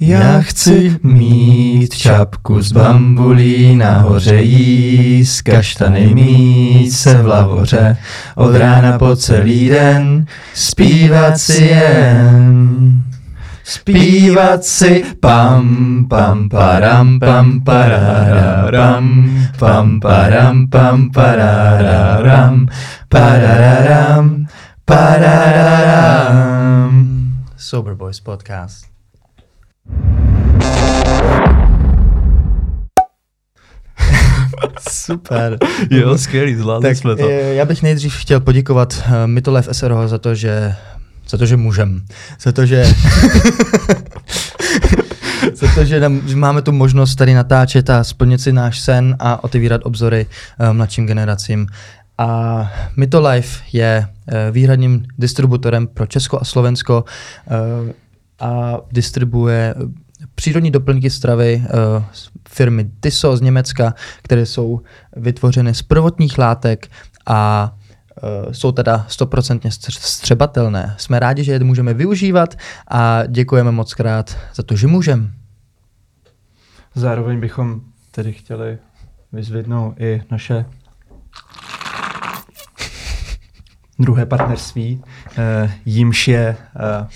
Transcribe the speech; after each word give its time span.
Já 0.00 0.40
chci 0.40 0.96
mít 1.02 1.94
čapku 1.94 2.62
z 2.62 2.72
bambulí, 2.72 3.76
nahoře 3.76 4.42
jíst, 4.42 5.42
kaštany 5.42 6.14
mít 6.14 6.90
se 6.90 7.14
v 7.14 7.26
lavoře, 7.26 7.96
od 8.34 8.56
rána 8.56 8.98
po 8.98 9.16
celý 9.16 9.68
den, 9.68 10.26
zpívat 10.54 11.38
si 11.38 11.64
jen. 11.64 13.02
Zpívat 13.64 14.64
si 14.64 15.04
pam 15.20 16.06
pam 16.10 16.48
param 16.48 17.20
pam 17.20 17.60
pararam 17.60 19.30
pam 19.58 20.00
param 20.00 20.68
pam 20.68 21.10
pararam 21.10 22.68
pararam 23.08 24.46
pararam 24.84 26.14
Sober 27.56 27.94
Boys 27.94 28.20
Podcast. 28.20 28.93
Super. 34.90 35.58
Jo, 35.90 36.18
skvělý, 36.18 36.54
zvládli 36.54 36.88
Tak 36.88 36.96
jsme 36.96 37.16
to. 37.16 37.28
eh, 37.28 37.54
já 37.54 37.64
bych 37.64 37.82
nejdřív 37.82 38.16
chtěl 38.16 38.40
poděkovat 38.40 39.02
eh, 39.06 39.26
Mytolife 39.26 39.74
SRO 39.74 40.08
za 40.08 40.18
to, 40.18 40.34
že 40.34 40.74
za 41.28 41.38
to, 41.38 41.46
že 41.46 41.56
můžem. 41.56 42.04
Za 42.40 42.52
to, 42.52 42.66
že 42.66 42.84
za 45.54 45.74
to, 45.74 45.84
že, 45.84 46.00
nám, 46.00 46.28
že 46.28 46.36
máme 46.36 46.62
tu 46.62 46.72
možnost 46.72 47.14
tady 47.14 47.34
natáčet 47.34 47.90
a 47.90 48.04
splnit 48.04 48.40
si 48.40 48.52
náš 48.52 48.80
sen 48.80 49.16
a 49.18 49.44
otevírat 49.44 49.80
obzory 49.84 50.26
uh, 50.60 50.72
mladším 50.72 51.06
generacím. 51.06 51.66
A 52.18 52.72
Mytolife 52.96 53.64
je 53.72 54.06
uh, 54.06 54.34
výhradním 54.50 55.04
distributorem 55.18 55.86
pro 55.86 56.06
Česko 56.06 56.38
a 56.40 56.44
Slovensko 56.44 57.04
uh, 57.84 57.90
a 58.40 58.78
distribuje 58.92 59.74
přírodní 60.34 60.70
doplňky 60.70 61.10
stravy 61.10 61.64
uh, 61.64 62.04
firmy 62.48 62.90
Tiso 63.00 63.36
z 63.36 63.40
Německa, 63.40 63.94
které 64.22 64.46
jsou 64.46 64.80
vytvořeny 65.16 65.74
z 65.74 65.82
prvotních 65.82 66.38
látek 66.38 66.90
a 67.26 67.72
uh, 68.46 68.52
jsou 68.52 68.72
teda 68.72 69.06
stoprocentně 69.08 69.70
stř- 69.70 69.98
střebatelné. 70.00 70.94
Jsme 70.98 71.18
rádi, 71.18 71.44
že 71.44 71.52
je 71.52 71.64
můžeme 71.64 71.94
využívat 71.94 72.54
a 72.88 73.26
děkujeme 73.26 73.70
moc 73.70 73.94
krát 73.94 74.36
za 74.54 74.62
to, 74.62 74.76
že 74.76 74.86
můžeme. 74.86 75.30
Zároveň 76.94 77.40
bychom 77.40 77.80
tedy 78.10 78.32
chtěli 78.32 78.78
vyzvednout 79.32 79.94
i 80.00 80.22
naše 80.30 80.64
druhé 83.98 84.26
partnerství, 84.26 85.02
uh, 85.04 85.70
jímž 85.84 86.28
je 86.28 86.56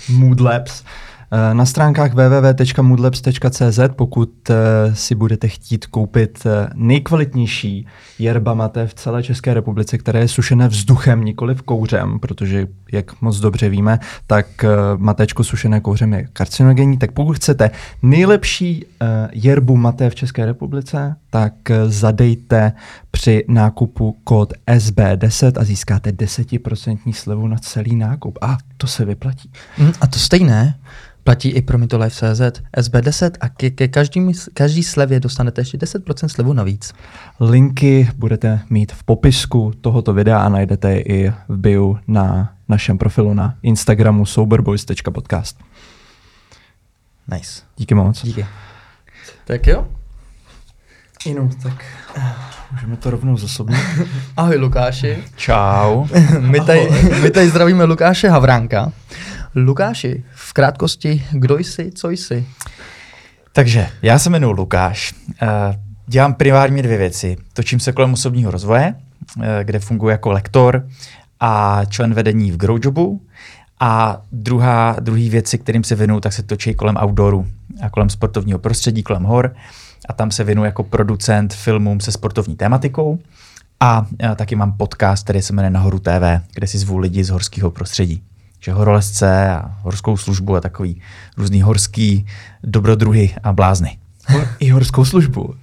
Mood 0.09 0.39
Labs. 0.39 0.83
Eh, 1.31 1.53
Na 1.53 1.65
stránkách 1.65 2.13
www.moodlabs.cz, 2.13 3.79
pokud 3.95 4.49
eh, 4.49 4.55
si 4.95 5.15
budete 5.15 5.47
chtít 5.47 5.85
koupit 5.85 6.43
eh, 6.45 6.69
nejkvalitnější 6.75 7.87
yerba 8.19 8.53
mate 8.53 8.87
v 8.87 8.93
celé 8.93 9.23
České 9.23 9.53
republice, 9.53 9.97
které 9.97 10.19
je 10.19 10.27
sušené 10.27 10.67
vzduchem, 10.67 11.25
nikoli 11.25 11.55
v 11.55 11.61
kouřem, 11.61 12.19
protože, 12.19 12.67
jak 12.91 13.21
moc 13.21 13.39
dobře 13.39 13.69
víme, 13.69 13.99
tak 14.27 14.65
matečko 14.97 15.43
sušené 15.43 15.79
kouřem 15.81 16.13
je 16.13 16.27
karcinogenní, 16.33 16.97
tak 16.97 17.11
pokud 17.11 17.33
chcete 17.33 17.71
nejlepší 18.03 18.85
yerbu 19.33 19.77
mate 19.77 20.09
v 20.09 20.15
České 20.15 20.45
republice, 20.45 21.15
tak 21.29 21.53
zadejte 21.85 22.71
při 23.11 23.45
nákupu 23.47 24.17
kód 24.23 24.53
SB10 24.67 25.51
a 25.59 25.63
získáte 25.63 26.11
10% 26.11 27.13
slevu 27.13 27.47
na 27.47 27.57
celý 27.57 27.95
nákup. 27.95 28.37
A 28.41 28.57
to 28.77 28.87
se 28.87 29.05
vyplatí. 29.05 29.51
Mm, 29.77 29.91
a 30.01 30.07
to 30.07 30.19
stejné 30.19 30.75
platí 31.23 31.49
i 31.49 31.61
pro 31.61 31.77
Mytolife.cz 31.77 32.41
SB10 32.77 33.31
a 33.39 33.49
ke, 33.49 33.69
ke 33.69 33.87
každý, 33.87 34.31
každý 34.53 34.83
slevě 34.83 35.19
dostanete 35.19 35.61
ještě 35.61 35.77
10% 35.77 36.27
slevu 36.27 36.53
navíc. 36.53 36.93
Linky 37.39 38.09
budete 38.15 38.59
mít 38.69 38.91
v 38.91 39.03
popisku 39.03 39.71
tohoto 39.81 40.13
videa 40.13 40.39
a 40.39 40.49
najdete 40.49 40.91
je 40.91 41.01
i 41.01 41.29
v 41.47 41.57
bio 41.57 41.95
na 42.07 42.53
našem 42.69 42.97
profilu 42.97 43.33
na 43.33 43.55
Instagramu 43.63 44.25
soberboys.podcast. 44.25 45.59
Nice. 47.31 47.61
Díky 47.77 47.95
moc. 47.95 48.23
Díky. 48.23 48.45
Tak 49.45 49.67
jo. 49.67 49.87
Inu, 51.25 51.49
tak 51.63 51.85
můžeme 52.71 52.97
to 52.97 53.09
rovnou 53.09 53.37
zasobnit. 53.37 53.79
Ahoj 54.37 54.57
Lukáši. 54.57 55.23
Čau. 55.35 56.05
My 56.39 56.59
tady, 56.61 56.89
my 57.21 57.31
tady 57.31 57.49
zdravíme 57.49 57.83
Lukáše 57.83 58.29
Havránka. 58.29 58.91
Lukáši, 59.55 60.23
v 60.35 60.53
krátkosti, 60.53 61.23
kdo 61.31 61.57
jsi, 61.57 61.91
co 61.91 62.09
jsi? 62.09 62.45
Takže 63.53 63.87
já 64.01 64.19
se 64.19 64.29
jmenuji 64.29 64.53
Lukáš. 64.53 65.13
eh, 65.41 65.47
Dělám 66.07 66.33
primárně 66.33 66.83
dvě 66.83 66.97
věci. 66.97 67.37
Točím 67.53 67.79
se 67.79 67.91
kolem 67.91 68.13
osobního 68.13 68.51
rozvoje, 68.51 68.95
eh, 69.41 69.63
kde 69.63 69.79
funguji 69.79 70.09
jako 70.09 70.31
lektor 70.31 70.87
a 71.39 71.81
člen 71.85 72.13
vedení 72.13 72.51
v 72.51 72.57
Growjobu. 72.57 73.21
A 73.79 74.21
druhá, 74.31 74.95
druhý 74.99 75.29
věci, 75.29 75.57
kterým 75.57 75.83
se 75.83 75.95
věnuju, 75.95 76.19
tak 76.19 76.33
se 76.33 76.43
točí 76.43 76.73
kolem 76.73 76.97
outdooru 77.03 77.47
a 77.81 77.89
kolem 77.89 78.09
sportovního 78.09 78.59
prostředí, 78.59 79.03
kolem 79.03 79.23
hor. 79.23 79.55
A 80.09 80.13
tam 80.13 80.31
se 80.31 80.43
věnuju 80.43 80.65
jako 80.65 80.83
producent 80.83 81.53
filmům 81.53 81.99
se 81.99 82.11
sportovní 82.11 82.55
tématikou. 82.55 83.19
A, 83.79 84.05
a 84.31 84.35
taky 84.35 84.55
mám 84.55 84.73
podcast, 84.77 85.23
který 85.23 85.41
se 85.41 85.53
jmenuje 85.53 85.69
Nahoru 85.69 85.99
TV, 85.99 86.41
kde 86.53 86.67
si 86.67 86.77
zvu 86.77 86.97
lidi 86.97 87.23
z 87.23 87.29
horského 87.29 87.71
prostředí. 87.71 88.23
Že 88.59 88.71
horolezce 88.71 89.49
a 89.49 89.77
horskou 89.81 90.17
službu 90.17 90.55
a 90.55 90.61
takový 90.61 91.01
různý 91.37 91.61
horský 91.61 92.25
dobrodruhy 92.63 93.35
a 93.43 93.53
blázny. 93.53 93.99
I 94.59 94.69
horskou 94.69 95.05
službu. 95.05 95.55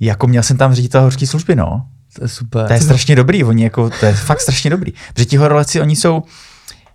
Jako 0.00 0.26
měl 0.26 0.42
jsem 0.42 0.56
tam 0.56 0.74
ředitel 0.74 1.02
horské 1.02 1.26
služby, 1.26 1.56
no. 1.56 1.86
To 2.14 2.24
je 2.24 2.28
super. 2.28 2.66
To 2.66 2.72
je 2.72 2.80
strašně 2.80 3.16
dobrý, 3.16 3.44
oni 3.44 3.64
jako, 3.64 3.90
to 4.00 4.06
je 4.06 4.14
fakt 4.14 4.40
strašně 4.40 4.70
dobrý. 4.70 4.92
Protože 5.12 5.24
ti 5.24 5.36
horoleci, 5.36 5.80
oni 5.80 5.96
jsou, 5.96 6.22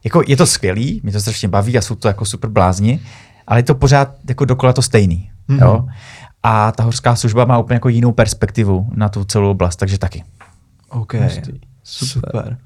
jako 0.04 0.24
je 0.28 0.38
to 0.38 0.46
skvělý, 0.46 1.02
mě 1.04 1.12
to 1.12 1.22
strašně 1.22 1.48
baví 1.48 1.78
a 1.78 1.81
jsou 1.81 1.96
to 1.96 2.08
jako 2.08 2.26
super 2.26 2.50
blázni, 2.50 3.00
ale 3.48 3.60
je 3.60 3.64
to 3.64 3.76
pořád 3.76 4.16
jako 4.30 4.46
dokola 4.46 4.74
to 4.74 4.81
stejný, 4.81 5.31
mm-hmm. 5.50 5.62
jo. 5.62 5.88
A 6.44 6.72
ta 6.72 6.84
horská 6.84 7.16
služba 7.16 7.46
má 7.46 7.58
úplně 7.58 7.76
jako 7.76 7.90
jinou 7.90 8.12
perspektivu 8.12 8.90
na 8.96 9.10
tu 9.10 9.24
celou 9.24 9.52
oblast, 9.52 9.76
takže 9.76 9.98
taky. 9.98 10.24
OK. 10.90 11.14
Hustý. 11.14 11.60
Super. 11.84 12.31
Super. 12.31 12.58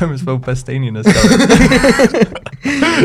My 0.10 0.18
jsme 0.18 0.32
úplně 0.32 0.56
stejný 0.56 0.90
dneska. 0.90 1.20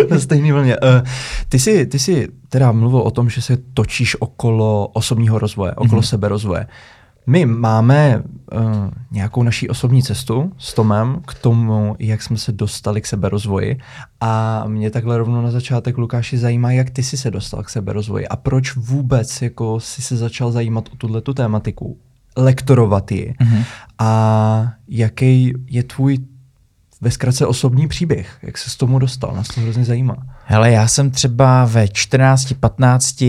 Na 0.09 0.19
stejný 0.19 0.51
vlně. 0.51 0.77
Uh, 0.77 1.07
ty, 1.49 1.59
jsi, 1.59 1.85
ty 1.85 1.99
jsi 1.99 2.27
teda 2.49 2.71
mluvil 2.71 2.99
o 2.99 3.11
tom, 3.11 3.29
že 3.29 3.41
se 3.41 3.57
točíš 3.73 4.21
okolo 4.21 4.87
osobního 4.87 5.39
rozvoje, 5.39 5.71
okolo 5.71 6.01
mm-hmm. 6.01 6.05
seberozvoje. 6.05 6.67
My 7.27 7.45
máme 7.45 8.23
uh, 8.53 8.61
nějakou 9.11 9.43
naší 9.43 9.69
osobní 9.69 10.03
cestu 10.03 10.51
s 10.57 10.73
Tomem 10.73 11.21
k 11.27 11.33
tomu, 11.33 11.95
jak 11.99 12.21
jsme 12.21 12.37
se 12.37 12.51
dostali 12.51 13.01
k 13.01 13.07
seberozvoji. 13.07 13.79
A 14.21 14.63
mě 14.67 14.91
takhle 14.91 15.17
rovnou 15.17 15.41
na 15.41 15.51
začátek, 15.51 15.97
Lukáši, 15.97 16.37
zajímá, 16.37 16.71
jak 16.71 16.89
ty 16.89 17.03
jsi 17.03 17.17
se 17.17 17.31
dostal 17.31 17.63
k 17.63 17.69
seberozvoji 17.69 18.27
a 18.27 18.35
proč 18.35 18.75
vůbec 18.75 19.41
jako 19.41 19.79
jsi 19.79 20.01
se 20.01 20.17
začal 20.17 20.51
zajímat 20.51 20.89
o 20.93 20.95
tuhle 20.95 21.21
tu 21.21 21.33
tématiku, 21.33 21.97
lektorovat 22.37 23.11
ji. 23.11 23.33
Mm-hmm. 23.41 23.63
A 23.99 24.73
jaký 24.87 25.53
je 25.67 25.83
tvůj 25.83 26.17
ve 27.01 27.11
zkratce 27.11 27.45
osobní 27.45 27.87
příběh. 27.87 28.37
Jak 28.41 28.57
se 28.57 28.69
s 28.69 28.75
tomu 28.75 28.99
dostal? 28.99 29.33
Nás 29.35 29.47
to 29.47 29.61
hrozně 29.61 29.85
zajímá. 29.85 30.15
Hele, 30.45 30.71
já 30.71 30.87
jsem 30.87 31.11
třeba 31.11 31.65
ve 31.65 31.87
14, 31.87 32.53
15 32.59 33.23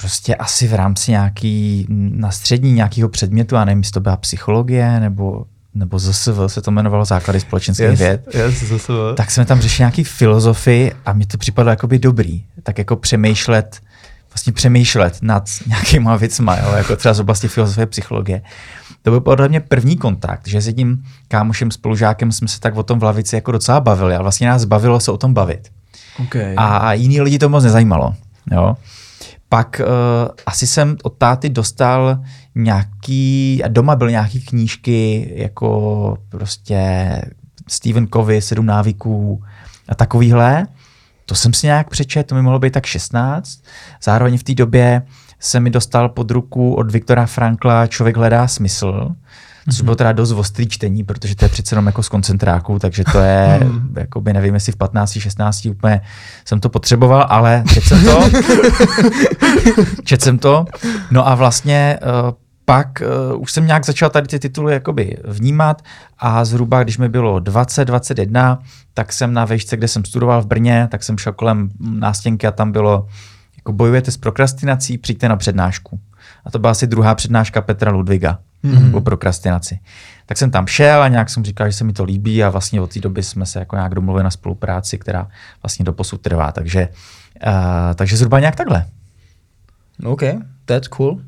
prostě 0.00 0.34
asi 0.34 0.68
v 0.68 0.74
rámci 0.74 1.10
nějaký, 1.10 1.86
na 1.88 2.30
střední 2.30 2.72
nějakého 2.72 3.08
předmětu, 3.08 3.56
a 3.56 3.64
nevím, 3.64 3.80
jestli 3.80 3.92
to 3.92 4.00
byla 4.00 4.16
psychologie 4.16 5.00
nebo 5.00 5.44
nebo 5.74 5.98
ZSV 5.98 6.38
se 6.46 6.62
to 6.62 6.70
jmenovalo 6.70 7.04
Základy 7.04 7.40
společenských 7.40 7.86
yes, 7.86 7.98
věd. 7.98 8.34
Yes, 8.34 8.54
ZSV. 8.54 8.90
Tak 9.16 9.30
jsme 9.30 9.44
tam 9.44 9.60
řešili 9.60 9.82
nějaký 9.82 10.04
filozofii 10.04 10.92
a 11.06 11.12
mi 11.12 11.26
to 11.26 11.38
připadlo 11.38 11.70
jakoby 11.70 11.98
dobrý. 11.98 12.44
Tak 12.62 12.78
jako 12.78 12.96
přemýšlet, 12.96 13.80
vlastně 14.30 14.52
přemýšlet 14.52 15.18
nad 15.22 15.50
nějakýma 15.66 16.16
věcma, 16.16 16.56
jo, 16.58 16.72
jako 16.76 16.96
třeba 16.96 17.14
z 17.14 17.20
oblasti 17.20 17.48
filozofie 17.48 17.86
psychologie. 17.86 18.42
To 19.02 19.10
byl 19.10 19.20
podle 19.20 19.48
mě 19.48 19.60
první 19.60 19.96
kontakt, 19.96 20.48
že 20.48 20.60
s 20.60 20.66
jedním 20.66 21.04
kámošem, 21.28 21.70
spolužákem 21.70 22.32
jsme 22.32 22.48
se 22.48 22.60
tak 22.60 22.76
o 22.76 22.82
tom 22.82 22.98
v 22.98 23.02
lavici 23.02 23.34
jako 23.34 23.52
docela 23.52 23.80
bavili 23.80 24.14
a 24.14 24.22
vlastně 24.22 24.48
nás 24.48 24.64
bavilo 24.64 25.00
se 25.00 25.10
o 25.10 25.18
tom 25.18 25.34
bavit. 25.34 25.68
Okay. 26.20 26.54
A 26.56 26.92
jiný 26.92 27.20
lidi 27.20 27.38
to 27.38 27.48
moc 27.48 27.64
nezajímalo. 27.64 28.14
Jo. 28.52 28.76
Pak 29.48 29.80
uh, 29.80 30.30
asi 30.46 30.66
jsem 30.66 30.96
od 31.02 31.16
táty 31.18 31.48
dostal 31.48 32.18
nějaký, 32.54 33.60
a 33.64 33.68
doma 33.68 33.96
byly 33.96 34.12
nějaký 34.12 34.40
knížky, 34.40 35.32
jako 35.36 36.18
prostě 36.28 37.12
Stephen 37.68 38.06
Covey, 38.06 38.42
Sedm 38.42 38.66
návyků 38.66 39.42
a 39.88 39.94
takovýhle. 39.94 40.66
To 41.26 41.34
jsem 41.34 41.52
si 41.52 41.66
nějak 41.66 41.90
přečet, 41.90 42.26
to 42.26 42.34
mi 42.34 42.42
mohlo 42.42 42.58
být 42.58 42.72
tak 42.72 42.86
16. 42.86 43.62
Zároveň 44.02 44.38
v 44.38 44.42
té 44.42 44.54
době 44.54 45.02
se 45.42 45.60
mi 45.60 45.70
dostal 45.70 46.08
pod 46.08 46.30
ruku 46.30 46.74
od 46.74 46.90
Viktora 46.90 47.26
Frankla 47.26 47.86
Člověk 47.86 48.16
hledá 48.16 48.48
smysl. 48.48 49.08
což 49.70 49.80
bylo 49.80 49.96
teda 49.96 50.12
dost 50.12 50.32
ostrý 50.32 50.68
čtení, 50.68 51.04
protože 51.04 51.36
to 51.36 51.44
je 51.44 51.48
přece 51.48 51.74
jenom 51.74 51.86
jako 51.86 52.02
z 52.02 52.08
koncentráku, 52.08 52.78
takže 52.78 53.04
to 53.12 53.18
je, 53.18 53.60
jakoby 53.96 54.32
nevím, 54.32 54.54
jestli 54.54 54.72
v 54.72 54.76
15, 54.76 55.12
16 55.12 55.66
úplně 55.66 56.00
jsem 56.44 56.60
to 56.60 56.68
potřeboval, 56.68 57.26
ale 57.28 57.64
četl 57.74 57.86
jsem 57.86 58.04
to. 58.04 58.22
četl 60.04 60.24
jsem 60.24 60.38
to. 60.38 60.64
No 61.10 61.28
a 61.28 61.34
vlastně 61.34 61.98
uh, 62.02 62.30
pak 62.64 63.02
uh, 63.32 63.42
už 63.42 63.52
jsem 63.52 63.66
nějak 63.66 63.86
začal 63.86 64.10
tady 64.10 64.28
ty 64.28 64.38
tituly 64.38 64.72
jakoby 64.72 65.18
vnímat 65.24 65.82
a 66.18 66.44
zhruba, 66.44 66.82
když 66.82 66.98
mi 66.98 67.08
bylo 67.08 67.40
20, 67.40 67.84
21, 67.84 68.58
tak 68.94 69.12
jsem 69.12 69.32
na 69.32 69.44
vejšce, 69.44 69.76
kde 69.76 69.88
jsem 69.88 70.04
studoval 70.04 70.42
v 70.42 70.46
Brně, 70.46 70.88
tak 70.90 71.02
jsem 71.02 71.18
šel 71.18 71.32
kolem 71.32 71.68
nástěnky 71.80 72.46
a 72.46 72.50
tam 72.50 72.72
bylo, 72.72 73.06
jako 73.62 73.72
bojujete 73.72 74.10
s 74.10 74.16
prokrastinací, 74.16 74.98
přijďte 74.98 75.28
na 75.28 75.36
přednášku. 75.36 76.00
A 76.44 76.50
to 76.50 76.58
byla 76.58 76.70
asi 76.70 76.86
druhá 76.86 77.14
přednáška 77.14 77.62
Petra 77.62 77.90
Ludviga 77.90 78.38
mm-hmm. 78.64 78.96
o 78.96 79.00
prokrastinaci. 79.00 79.78
Tak 80.26 80.38
jsem 80.38 80.50
tam 80.50 80.66
šel 80.66 81.02
a 81.02 81.08
nějak 81.08 81.30
jsem 81.30 81.44
říkal, 81.44 81.70
že 81.70 81.76
se 81.76 81.84
mi 81.84 81.92
to 81.92 82.04
líbí 82.04 82.44
a 82.44 82.50
vlastně 82.50 82.80
od 82.80 82.94
té 82.94 83.00
doby 83.00 83.22
jsme 83.22 83.46
se 83.46 83.58
jako 83.58 83.76
nějak 83.76 83.94
domluvili 83.94 84.24
na 84.24 84.30
spolupráci, 84.30 84.98
která 84.98 85.28
vlastně 85.62 85.84
do 85.84 85.92
posud 85.92 86.20
trvá. 86.20 86.52
Takže, 86.52 86.88
uh, 87.46 87.52
takže 87.94 88.16
zhruba 88.16 88.40
nějak 88.40 88.56
takhle. 88.56 88.86
OK, 90.04 90.22
that's 90.64 90.88
cool. 90.88 91.20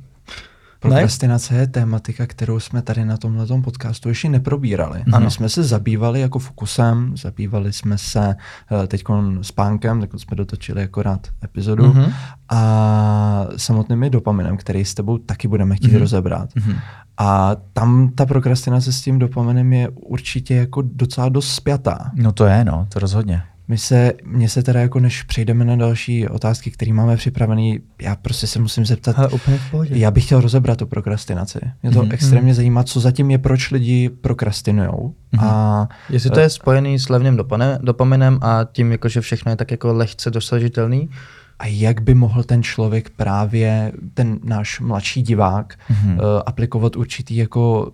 Prokrastinace 0.89 1.55
je 1.55 1.67
tématika, 1.67 2.27
kterou 2.27 2.61
jsme 2.61 2.83
tady 2.83 3.05
na 3.05 3.17
tomhle 3.17 3.47
podcastu 3.63 4.09
ještě 4.09 4.29
neprobírali. 4.29 5.05
Ano. 5.13 5.25
My 5.25 5.31
jsme 5.31 5.49
se 5.49 5.63
zabývali 5.63 6.21
jako 6.21 6.39
fokusem, 6.39 7.17
zabývali 7.17 7.73
jsme 7.73 7.99
se 7.99 8.37
uh, 8.71 8.87
teď 8.87 9.05
spánkem, 9.43 10.01
tak 10.01 10.11
jsme 10.17 10.37
dotočili 10.37 10.83
akorát 10.83 11.29
epizodu, 11.45 11.93
uh-huh. 11.93 12.13
a 12.49 13.47
samotným 13.57 14.11
dopaminem, 14.11 14.57
který 14.57 14.85
s 14.85 14.95
tebou 14.95 15.19
taky 15.19 15.49
budeme 15.49 15.77
chtít 15.77 15.93
uh-huh. 15.93 15.99
rozebrat. 15.99 16.55
Uh-huh. 16.55 16.77
A 17.19 17.57
tam 17.73 18.11
ta 18.15 18.27
prokrastinace 18.27 18.93
s 18.93 19.03
tím 19.03 19.19
dopaminem 19.19 19.73
je 19.73 19.89
určitě 19.89 20.55
jako 20.55 20.83
docela 20.83 21.29
dost 21.29 21.55
spjatá. 21.55 22.11
No 22.15 22.33
to 22.33 22.47
je, 22.47 22.65
no, 22.65 22.87
to 22.89 22.99
rozhodně. 22.99 23.43
My 23.69 23.79
se, 23.79 24.13
mně 24.25 24.49
se 24.49 24.63
teda 24.63 24.81
jako 24.81 25.01
než 25.01 25.23
přejdeme 25.23 25.65
na 25.65 25.77
další 25.77 26.29
otázky, 26.29 26.71
které 26.71 26.93
máme 26.93 27.17
připravené, 27.17 27.77
já 28.03 28.17
prostě 28.17 28.47
se 28.47 28.59
musím 28.59 28.87
zeptat. 28.87 29.19
Ale 29.19 29.29
úplně 29.29 29.59
v 29.59 29.71
pohodě. 29.71 29.97
Já 29.97 30.11
bych 30.11 30.25
chtěl 30.25 30.41
rozebrat 30.41 30.79
tu 30.79 30.87
prokrastinaci. 30.87 31.59
Mě 31.83 31.93
to 31.93 32.03
mm-hmm. 32.03 32.15
extrémně 32.15 32.55
zajímá, 32.55 32.85
co 32.85 33.01
zatím 33.01 33.31
je, 33.31 33.39
proč 33.39 33.71
lidi 33.71 34.09
prokrastinujou. 34.09 35.15
Mm-hmm. 35.35 35.45
A, 35.45 35.89
Jestli 36.11 36.31
to 36.31 36.41
je 36.41 36.51
spojený 36.51 36.99
s 36.99 37.09
levným 37.09 37.41
dopaminem 37.81 38.39
a 38.43 38.67
tím, 38.73 38.93
jako, 38.93 39.09
že 39.09 39.21
všechno 39.21 39.53
je 39.53 39.57
tak 39.57 39.71
jako 39.71 39.93
lehce 39.93 40.31
dosažitelný, 40.31 41.11
a 41.59 41.67
jak 41.67 42.01
by 42.01 42.15
mohl 42.15 42.43
ten 42.43 42.63
člověk 42.63 43.11
právě, 43.11 43.93
ten 44.15 44.39
náš 44.45 44.81
mladší 44.81 45.23
divák, 45.23 45.75
mm-hmm. 45.91 46.15
uh, 46.15 46.21
aplikovat 46.47 46.97
určitý 46.97 47.37
jako 47.37 47.93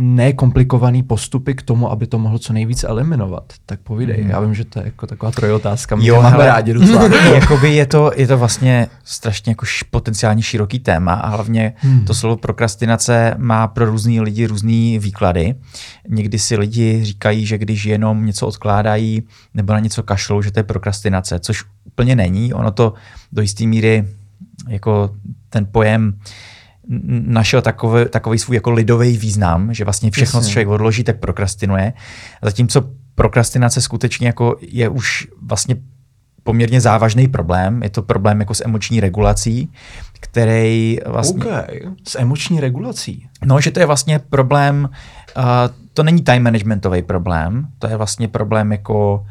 nekomplikovaný 0.00 1.02
postupy 1.02 1.54
k 1.54 1.62
tomu, 1.62 1.90
aby 1.90 2.06
to 2.06 2.18
mohlo 2.18 2.38
co 2.38 2.52
nejvíc 2.52 2.84
eliminovat. 2.84 3.52
Tak 3.66 3.80
povídej. 3.80 4.24
Mm. 4.24 4.30
Já 4.30 4.40
vím, 4.40 4.54
že 4.54 4.64
to 4.64 4.78
je 4.78 4.84
jako 4.84 5.06
taková 5.06 5.32
trojotázka. 5.32 5.96
My 5.96 6.06
jo, 6.06 6.22
máme 6.22 6.46
rádi 6.46 6.74
docela. 6.74 7.08
jakoby 7.34 7.74
je 7.74 7.86
to, 7.86 8.12
je 8.16 8.26
to 8.26 8.38
vlastně 8.38 8.86
strašně 9.04 9.50
jako 9.50 9.66
potenciálně 9.90 10.42
široký 10.42 10.78
téma 10.78 11.14
a 11.14 11.28
hlavně 11.28 11.72
hmm. 11.76 12.04
to 12.04 12.14
slovo 12.14 12.36
prokrastinace 12.36 13.34
má 13.38 13.68
pro 13.68 13.84
různý 13.84 14.20
lidi 14.20 14.46
různý 14.46 14.98
výklady. 14.98 15.54
Někdy 16.08 16.38
si 16.38 16.56
lidi 16.56 17.04
říkají, 17.04 17.46
že 17.46 17.58
když 17.58 17.84
jenom 17.84 18.26
něco 18.26 18.46
odkládají 18.46 19.22
nebo 19.54 19.72
na 19.72 19.78
něco 19.78 20.02
kašlou, 20.02 20.42
že 20.42 20.50
to 20.50 20.58
je 20.58 20.64
prokrastinace, 20.64 21.38
což 21.38 21.64
úplně 21.84 22.16
není. 22.16 22.52
Ono 22.52 22.70
to 22.70 22.94
do 23.32 23.42
jisté 23.42 23.64
míry 23.64 24.04
jako 24.68 25.10
ten 25.50 25.66
pojem 25.72 26.18
našel 27.26 27.62
takový, 27.62 28.04
takový 28.10 28.38
svůj 28.38 28.56
jako 28.56 28.70
lidový 28.70 29.16
význam, 29.16 29.74
že 29.74 29.84
vlastně 29.84 30.10
všechno, 30.10 30.40
co 30.40 30.48
člověk 30.48 30.68
odloží, 30.68 31.04
tak 31.04 31.18
prokrastinuje. 31.18 31.92
Zatímco 32.42 32.90
prokrastinace 33.14 33.80
skutečně 33.80 34.26
jako 34.26 34.56
je 34.60 34.88
už 34.88 35.28
vlastně 35.42 35.76
poměrně 36.42 36.80
závažný 36.80 37.28
problém. 37.28 37.82
Je 37.82 37.90
to 37.90 38.02
problém 38.02 38.40
jako 38.40 38.54
s 38.54 38.64
emoční 38.64 39.00
regulací, 39.00 39.72
který 40.20 40.98
vlastně... 41.06 41.44
Okay. 41.44 41.80
S 42.08 42.18
emoční 42.18 42.60
regulací? 42.60 43.28
No, 43.44 43.60
že 43.60 43.70
to 43.70 43.80
je 43.80 43.86
vlastně 43.86 44.18
problém, 44.18 44.88
uh, 45.36 45.44
to 45.94 46.02
není 46.02 46.22
time 46.22 46.42
managementový 46.42 47.02
problém, 47.02 47.68
to 47.78 47.86
je 47.86 47.96
vlastně 47.96 48.28
problém 48.28 48.72
jako 48.72 49.26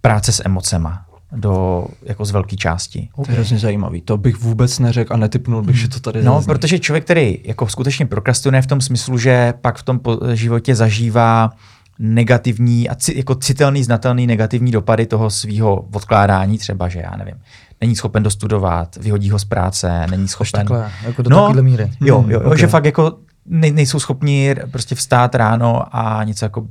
práce 0.00 0.32
s 0.32 0.42
emocema 0.44 1.05
do, 1.32 1.86
jako 2.02 2.24
z 2.24 2.30
velké 2.30 2.56
části. 2.56 3.08
Okay. 3.12 3.24
To 3.24 3.30
je 3.30 3.34
hrozně 3.34 3.58
zajímavý. 3.58 4.00
To 4.00 4.16
bych 4.16 4.40
vůbec 4.40 4.78
neřekl 4.78 5.14
a 5.14 5.16
netypnul 5.16 5.62
bych, 5.62 5.76
že 5.76 5.88
to 5.88 6.00
tady 6.00 6.22
No, 6.22 6.34
zazní. 6.34 6.46
protože 6.46 6.78
člověk, 6.78 7.04
který 7.04 7.38
jako 7.44 7.68
skutečně 7.68 8.06
prokrastinuje 8.06 8.62
v 8.62 8.66
tom 8.66 8.80
smyslu, 8.80 9.18
že 9.18 9.54
pak 9.60 9.78
v 9.78 9.82
tom 9.82 10.00
životě 10.32 10.74
zažívá 10.74 11.50
negativní 11.98 12.88
a 12.88 12.94
ci, 12.94 13.14
jako 13.16 13.34
citelný, 13.34 13.84
znatelný 13.84 14.26
negativní 14.26 14.72
dopady 14.72 15.06
toho 15.06 15.30
svého 15.30 15.84
odkládání, 15.92 16.58
třeba, 16.58 16.88
že 16.88 17.00
já 17.00 17.16
nevím, 17.16 17.34
není 17.80 17.96
schopen 17.96 18.22
dostudovat, 18.22 18.96
vyhodí 18.96 19.30
ho 19.30 19.38
z 19.38 19.44
práce, 19.44 20.06
není 20.10 20.28
schopen... 20.28 20.46
Až 20.46 20.52
takhle, 20.52 20.90
jako 21.02 21.22
do 21.22 21.30
no, 21.30 21.52
míry. 21.62 21.90
Jo, 22.00 22.24
jo, 22.28 22.40
jo 22.40 22.46
okay. 22.46 22.58
že 22.58 22.66
fakt 22.66 22.84
jako 22.84 23.18
nejsou 23.46 24.00
schopni 24.00 24.54
prostě 24.70 24.94
vstát 24.94 25.34
ráno 25.34 25.96
a 25.96 26.24
něco 26.24 26.44
jako 26.44 26.66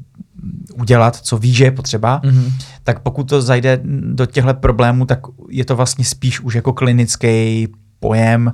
udělat, 0.75 1.15
co 1.15 1.37
ví, 1.37 1.53
že 1.53 1.63
je 1.63 1.71
potřeba, 1.71 2.21
mm-hmm. 2.21 2.51
tak 2.83 2.99
pokud 2.99 3.29
to 3.29 3.41
zajde 3.41 3.79
do 4.13 4.25
těchto 4.25 4.53
problémů, 4.53 5.05
tak 5.05 5.19
je 5.49 5.65
to 5.65 5.75
vlastně 5.75 6.05
spíš 6.05 6.39
už 6.39 6.55
jako 6.55 6.73
klinický 6.73 7.67
pojem, 7.99 8.53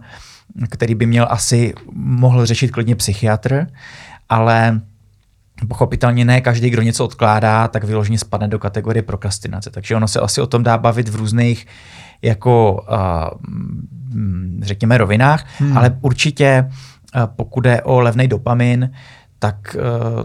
který 0.70 0.96
by 0.96 1.06
měl 1.06 1.28
asi, 1.30 1.74
mohl 1.94 2.46
řešit 2.46 2.72
klidně 2.72 2.96
psychiatr, 2.96 3.68
ale 4.30 4.82
pochopitelně 5.68 6.26
ne 6.26 6.42
každý, 6.42 6.70
kdo 6.70 6.82
něco 6.82 7.06
odkládá, 7.06 7.68
tak 7.68 7.84
vyloženě 7.84 8.20
spadne 8.20 8.48
do 8.48 8.60
kategorie 8.60 9.04
prokrastinace. 9.04 9.70
Takže 9.70 9.96
ono 9.96 10.08
se 10.08 10.20
asi 10.20 10.42
o 10.42 10.48
tom 10.48 10.64
dá 10.64 10.78
bavit 10.78 11.10
v 11.10 11.16
různých 11.16 11.68
jako 12.22 12.86
uh, 12.92 14.18
řekněme 14.62 14.98
rovinách, 14.98 15.46
hmm. 15.60 15.78
ale 15.78 15.98
určitě 16.02 16.70
uh, 16.70 17.22
pokud 17.36 17.66
je 17.66 17.82
o 17.82 18.00
levný 18.00 18.28
dopamin, 18.28 18.92
tak 19.40 19.76
uh, 19.76 20.24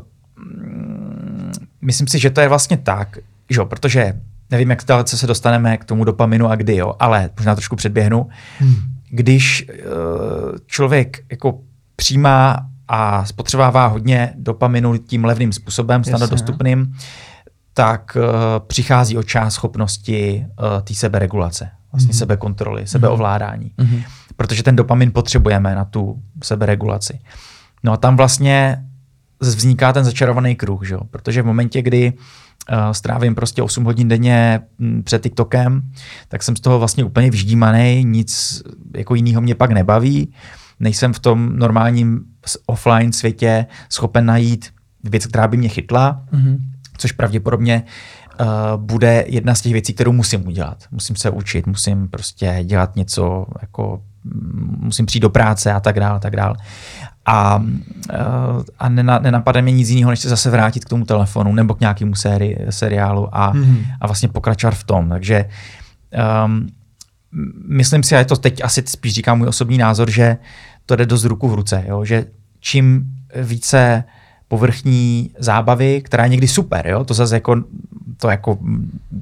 myslím 1.80 2.06
si, 2.06 2.18
že 2.18 2.30
to 2.30 2.40
je 2.40 2.48
vlastně 2.48 2.76
tak, 2.76 3.18
že 3.50 3.64
protože 3.64 4.20
nevím, 4.50 4.70
jak 4.70 4.84
dalece 4.84 5.16
se 5.16 5.26
dostaneme 5.26 5.76
k 5.76 5.84
tomu 5.84 6.04
dopaminu 6.04 6.48
a 6.48 6.54
kdy, 6.54 6.76
jo, 6.76 6.94
ale 6.98 7.30
možná 7.36 7.54
trošku 7.54 7.76
předběhnu. 7.76 8.28
Hmm. 8.58 8.74
Když 9.10 9.66
uh, 9.68 10.58
člověk 10.66 11.18
jako 11.30 11.60
přijímá 11.96 12.66
a 12.88 13.24
spotřebává 13.24 13.86
hodně 13.86 14.32
dopaminu 14.36 14.96
tím 14.96 15.24
levným 15.24 15.52
způsobem, 15.52 16.04
snadno 16.04 16.26
dostupným, 16.26 16.94
tak 17.74 18.16
uh, 18.16 18.22
přichází 18.66 19.18
o 19.18 19.22
část 19.22 19.54
schopnosti 19.54 20.46
uh, 20.58 20.82
té 20.82 20.94
seberegulace, 20.94 21.70
vlastně 21.92 22.14
mm-hmm. 22.14 22.18
sebekontroly, 22.18 22.86
sebeovládání. 22.86 23.72
Mm-hmm. 23.78 24.04
Protože 24.36 24.62
ten 24.62 24.76
dopamin 24.76 25.12
potřebujeme 25.12 25.74
na 25.74 25.84
tu 25.84 26.22
seberegulaci. 26.42 27.18
No 27.82 27.92
a 27.92 27.96
tam 27.96 28.16
vlastně 28.16 28.84
vzniká 29.40 29.92
ten 29.92 30.04
začarovaný 30.04 30.56
kruh, 30.56 30.86
že? 30.86 30.96
protože 31.10 31.42
v 31.42 31.46
momentě, 31.46 31.82
kdy 31.82 32.12
uh, 32.12 32.90
strávím 32.92 33.34
prostě 33.34 33.62
8 33.62 33.84
hodin 33.84 34.08
denně 34.08 34.60
m, 34.80 35.02
před 35.02 35.22
TikTokem, 35.22 35.82
tak 36.28 36.42
jsem 36.42 36.56
z 36.56 36.60
toho 36.60 36.78
vlastně 36.78 37.04
úplně 37.04 37.30
vždímaný, 37.30 38.04
nic 38.04 38.62
jako 38.96 39.14
jiného 39.14 39.40
mě 39.40 39.54
pak 39.54 39.70
nebaví, 39.70 40.32
nejsem 40.80 41.12
v 41.12 41.18
tom 41.18 41.56
normálním 41.56 42.20
offline 42.66 43.12
světě 43.12 43.66
schopen 43.88 44.26
najít 44.26 44.72
věc, 45.04 45.26
která 45.26 45.48
by 45.48 45.56
mě 45.56 45.68
chytla, 45.68 46.24
mm-hmm. 46.32 46.56
což 46.98 47.12
pravděpodobně 47.12 47.82
uh, 48.40 48.46
bude 48.76 49.24
jedna 49.28 49.54
z 49.54 49.60
těch 49.60 49.72
věcí, 49.72 49.92
kterou 49.92 50.12
musím 50.12 50.46
udělat. 50.46 50.84
Musím 50.90 51.16
se 51.16 51.30
učit, 51.30 51.66
musím 51.66 52.08
prostě 52.08 52.60
dělat 52.64 52.96
něco, 52.96 53.46
jako 53.62 54.02
musím 54.80 55.06
přijít 55.06 55.20
do 55.20 55.30
práce 55.30 55.72
a 55.72 55.80
tak 55.80 56.00
dále, 56.00 56.16
a 56.16 56.20
tak 56.20 56.36
dále 56.36 56.56
a, 57.26 57.64
eh, 58.10 58.16
a 58.78 58.88
nenapadne 58.88 59.62
mě 59.62 59.72
nic 59.72 59.88
jiného, 59.88 60.10
než 60.10 60.20
se 60.20 60.28
zase 60.28 60.50
vrátit 60.50 60.84
k 60.84 60.88
tomu 60.88 61.04
telefonu 61.04 61.52
nebo 61.52 61.74
k 61.74 61.80
nějakému 61.80 62.14
seri, 62.14 62.56
seriálu 62.70 63.28
a, 63.32 63.54
mm-hmm. 63.54 63.84
a 64.00 64.06
vlastně 64.06 64.28
pokračovat 64.28 64.74
v 64.74 64.84
tom. 64.84 65.08
Takže 65.08 65.44
um, 66.44 66.66
myslím 67.68 68.02
si, 68.02 68.16
a 68.16 68.18
je 68.18 68.24
to 68.24 68.36
teď 68.36 68.64
asi 68.64 68.82
spíš 68.86 69.14
říkám 69.14 69.38
můj 69.38 69.48
osobní 69.48 69.78
názor, 69.78 70.10
že 70.10 70.36
to 70.86 70.96
jde 70.96 71.06
dost 71.06 71.24
ruku 71.24 71.48
v 71.48 71.54
ruce, 71.54 71.84
jo? 71.88 72.04
že 72.04 72.24
čím 72.60 73.04
více 73.42 74.04
povrchní 74.48 75.30
zábavy, 75.38 76.02
která 76.02 76.24
je 76.24 76.30
někdy 76.30 76.48
super, 76.48 76.86
jo? 76.86 77.04
to 77.04 77.14
zase 77.14 77.36
jako 77.36 77.56
to 78.16 78.28
jako 78.28 78.58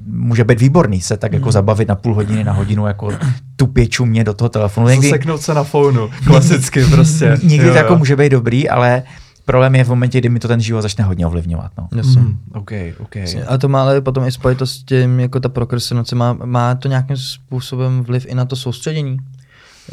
může 0.07 0.43
být 0.43 0.59
výborný 0.59 1.01
se 1.01 1.17
tak 1.17 1.33
jako 1.33 1.45
hmm. 1.45 1.51
zabavit 1.51 1.87
na 1.87 1.95
půl 1.95 2.13
hodiny, 2.13 2.43
na 2.43 2.53
hodinu, 2.53 2.87
jako 2.87 3.11
tupě 3.55 3.87
čumě 3.87 4.23
do 4.23 4.33
toho 4.33 4.49
telefonu. 4.49 4.87
Někdy, 4.87 5.09
Zaseknout 5.09 5.41
se 5.41 5.53
na 5.53 5.63
fonu, 5.63 6.09
klasicky 6.25 6.85
prostě. 6.85 7.37
Někdy 7.43 7.67
jo, 7.67 7.73
to 7.73 7.77
jako 7.77 7.95
může 7.95 8.15
být 8.15 8.29
dobrý, 8.29 8.69
ale 8.69 9.03
problém 9.45 9.75
je 9.75 9.83
v 9.83 9.89
momentě, 9.89 10.19
kdy 10.19 10.29
mi 10.29 10.39
to 10.39 10.47
ten 10.47 10.61
život 10.61 10.81
začne 10.81 11.03
hodně 11.03 11.27
ovlivňovat. 11.27 11.71
No. 11.77 11.87
Mm, 12.03 12.37
okay, 12.53 12.93
okay. 12.99 13.25
A 13.47 13.57
to 13.57 13.69
má 13.69 13.81
ale 13.81 14.01
potom 14.01 14.25
i 14.25 14.31
spojitost 14.31 14.73
s 14.73 14.83
tím, 14.83 15.19
jako 15.19 15.39
ta 15.39 15.49
prokrastinace, 15.49 16.15
má, 16.15 16.33
má 16.33 16.75
to 16.75 16.87
nějakým 16.87 17.17
způsobem 17.17 18.03
vliv 18.03 18.25
i 18.29 18.35
na 18.35 18.45
to 18.45 18.55
soustředění? 18.55 19.17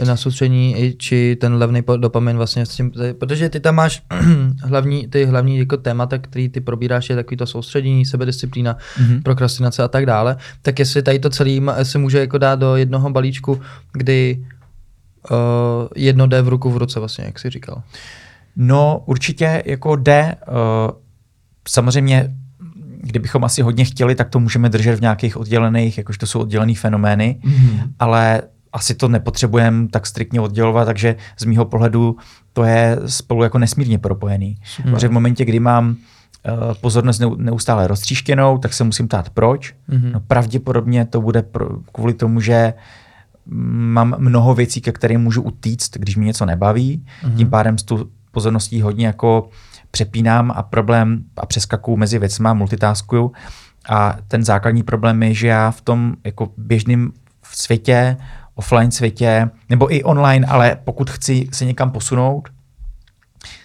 Na 0.06 0.16
soustředění, 0.16 0.94
či 0.98 1.36
ten 1.40 1.54
levný 1.54 1.82
dopamin 1.96 2.36
vlastně 2.36 2.66
s 2.66 2.68
tím, 2.76 2.92
protože 3.18 3.48
ty 3.48 3.60
tam 3.60 3.74
máš 3.74 4.02
hlavní, 4.64 5.08
ty 5.08 5.24
hlavní 5.24 5.58
jako 5.58 5.76
témata, 5.76 6.18
který 6.18 6.48
ty 6.48 6.60
probíráš, 6.60 7.10
je 7.10 7.16
takový 7.16 7.36
to 7.36 7.46
soustředění, 7.46 8.06
sebedisciplína, 8.06 8.76
Mhm. 9.00 9.22
prokrastinace 9.22 9.82
a 9.82 9.88
tak 9.88 10.06
dále, 10.06 10.36
tak 10.62 10.78
jestli 10.78 11.02
tady 11.02 11.18
to 11.18 11.30
celý 11.30 11.62
se 11.82 11.98
může 11.98 12.18
jako 12.18 12.38
dát 12.38 12.58
do 12.58 12.76
jednoho 12.76 13.10
balíčku, 13.10 13.60
kdy 13.92 14.44
uh, 15.30 15.36
jedno 15.96 16.26
jde 16.26 16.42
v 16.42 16.48
ruku 16.48 16.70
v 16.70 16.76
ruce 16.76 16.98
vlastně, 17.00 17.24
jak 17.24 17.38
jsi 17.38 17.50
říkal. 17.50 17.82
No, 18.56 19.02
určitě 19.06 19.62
jako 19.66 19.96
jde. 19.96 20.34
Uh, 20.48 20.54
samozřejmě, 21.68 22.34
kdybychom 23.02 23.44
asi 23.44 23.62
hodně 23.62 23.84
chtěli, 23.84 24.14
tak 24.14 24.28
to 24.30 24.40
můžeme 24.40 24.68
držet 24.68 24.96
v 24.96 25.00
nějakých 25.00 25.36
oddělených, 25.36 25.98
jakož 25.98 26.18
to 26.18 26.26
jsou 26.26 26.40
oddělený 26.40 26.74
fenomény, 26.74 27.40
Mhm. 27.44 27.80
ale 27.98 28.42
asi 28.72 28.94
to 28.94 29.08
nepotřebujeme 29.08 29.88
tak 29.88 30.06
striktně 30.06 30.40
oddělovat, 30.40 30.84
takže 30.84 31.16
z 31.38 31.44
mýho 31.44 31.64
pohledu 31.64 32.16
to 32.52 32.64
je 32.64 32.98
spolu 33.06 33.42
jako 33.42 33.58
nesmírně 33.58 33.98
propojený. 33.98 34.56
Super. 34.64 34.92
Protože 34.92 35.08
v 35.08 35.12
momentě, 35.12 35.44
kdy 35.44 35.60
mám 35.60 35.88
uh, 35.88 36.74
pozornost 36.80 37.20
neu- 37.20 37.36
neustále 37.36 37.86
roztříštěnou, 37.86 38.58
tak 38.58 38.72
se 38.72 38.84
musím 38.84 39.08
ptát 39.08 39.30
proč. 39.30 39.74
Mhm. 39.88 40.12
No 40.12 40.20
pravděpodobně 40.20 41.04
to 41.04 41.20
bude 41.20 41.42
pro, 41.42 41.68
kvůli 41.92 42.14
tomu, 42.14 42.40
že 42.40 42.74
mám 43.46 44.14
mnoho 44.18 44.54
věcí, 44.54 44.80
ke 44.80 44.92
kterým 44.92 45.20
můžu 45.20 45.42
utíct, 45.42 45.98
když 45.98 46.16
mě 46.16 46.26
něco 46.26 46.46
nebaví. 46.46 47.04
Mhm. 47.24 47.36
Tím 47.36 47.50
pádem 47.50 47.78
s 47.78 47.82
tu 47.82 48.10
pozorností 48.30 48.82
hodně 48.82 49.06
jako 49.06 49.48
přepínám 49.90 50.52
a 50.56 50.62
problém 50.62 51.24
a 51.36 51.46
přeskakuju 51.46 51.96
mezi 51.96 52.18
věcma, 52.18 52.54
multitaskuju. 52.54 53.32
A 53.88 54.16
ten 54.28 54.44
základní 54.44 54.82
problém 54.82 55.22
je, 55.22 55.34
že 55.34 55.46
já 55.46 55.70
v 55.70 55.80
tom 55.80 56.14
jako 56.24 56.48
běžném 56.56 57.12
světě, 57.42 58.16
offline 58.54 58.90
světě, 58.90 59.50
nebo 59.68 59.94
i 59.94 60.02
online, 60.02 60.46
ale 60.46 60.76
pokud 60.84 61.10
chci 61.10 61.48
se 61.52 61.64
někam 61.64 61.90
posunout, 61.90 62.48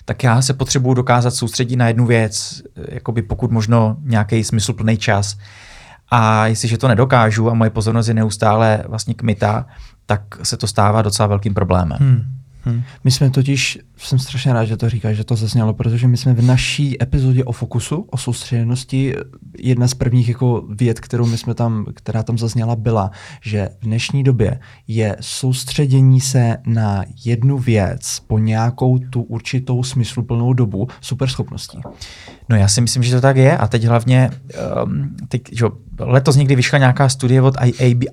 tak 0.05 0.23
já 0.23 0.41
se 0.41 0.53
potřebuju 0.53 0.93
dokázat 0.93 1.31
soustředit 1.31 1.75
na 1.75 1.87
jednu 1.87 2.05
věc, 2.05 2.61
jakoby 2.89 3.21
pokud 3.21 3.51
možno 3.51 3.97
nějaký 4.01 4.43
smysluplný 4.43 4.97
čas. 4.97 5.37
A 6.11 6.47
jestliže 6.47 6.77
to 6.77 6.87
nedokážu 6.87 7.49
a 7.49 7.53
moje 7.53 7.69
pozornost 7.69 8.07
je 8.07 8.13
neustále 8.13 8.83
vlastně 8.87 9.13
kmita, 9.13 9.65
tak 10.05 10.21
se 10.43 10.57
to 10.57 10.67
stává 10.67 11.01
docela 11.01 11.27
velkým 11.27 11.53
problémem. 11.53 11.97
Hmm. 12.01 12.37
Hmm. 12.67 12.83
My 13.03 13.11
jsme 13.11 13.29
totiž, 13.29 13.79
jsem 13.97 14.19
strašně 14.19 14.53
rád, 14.53 14.65
že 14.65 14.77
to 14.77 14.89
říkáš, 14.89 15.17
že 15.17 15.23
to 15.23 15.35
zaznělo, 15.35 15.73
protože 15.73 16.07
my 16.07 16.17
jsme 16.17 16.33
v 16.33 16.41
naší 16.41 17.03
epizodě 17.03 17.43
o 17.43 17.51
fokusu, 17.51 18.05
o 18.11 18.17
soustředěnosti, 18.17 19.15
jedna 19.59 19.87
z 19.87 19.93
prvních 19.93 20.29
jako 20.29 20.67
věd, 20.69 20.99
kterou 20.99 21.25
my 21.25 21.37
jsme 21.37 21.53
tam, 21.53 21.85
která 21.93 22.23
tam 22.23 22.37
zazněla, 22.37 22.75
byla, 22.75 23.11
že 23.41 23.69
v 23.81 23.85
dnešní 23.85 24.23
době 24.23 24.59
je 24.87 25.17
soustředění 25.21 26.21
se 26.21 26.57
na 26.65 27.03
jednu 27.25 27.57
věc 27.57 28.19
po 28.27 28.39
nějakou 28.39 28.99
tu 28.99 29.21
určitou 29.21 29.83
smysluplnou 29.83 30.53
dobu 30.53 30.87
super 31.01 31.29
schopností. 31.29 31.77
No 32.49 32.57
já 32.57 32.67
si 32.67 32.81
myslím, 32.81 33.03
že 33.03 33.15
to 33.15 33.21
tak 33.21 33.37
je 33.37 33.57
a 33.57 33.67
teď 33.67 33.83
hlavně, 33.83 34.29
um, 34.83 35.15
teď, 35.27 35.41
že 35.51 35.65
jo, 35.65 35.71
letos 35.99 36.35
někdy 36.35 36.55
vyšla 36.55 36.79
nějaká 36.79 37.09
studie 37.09 37.41
od 37.41 37.55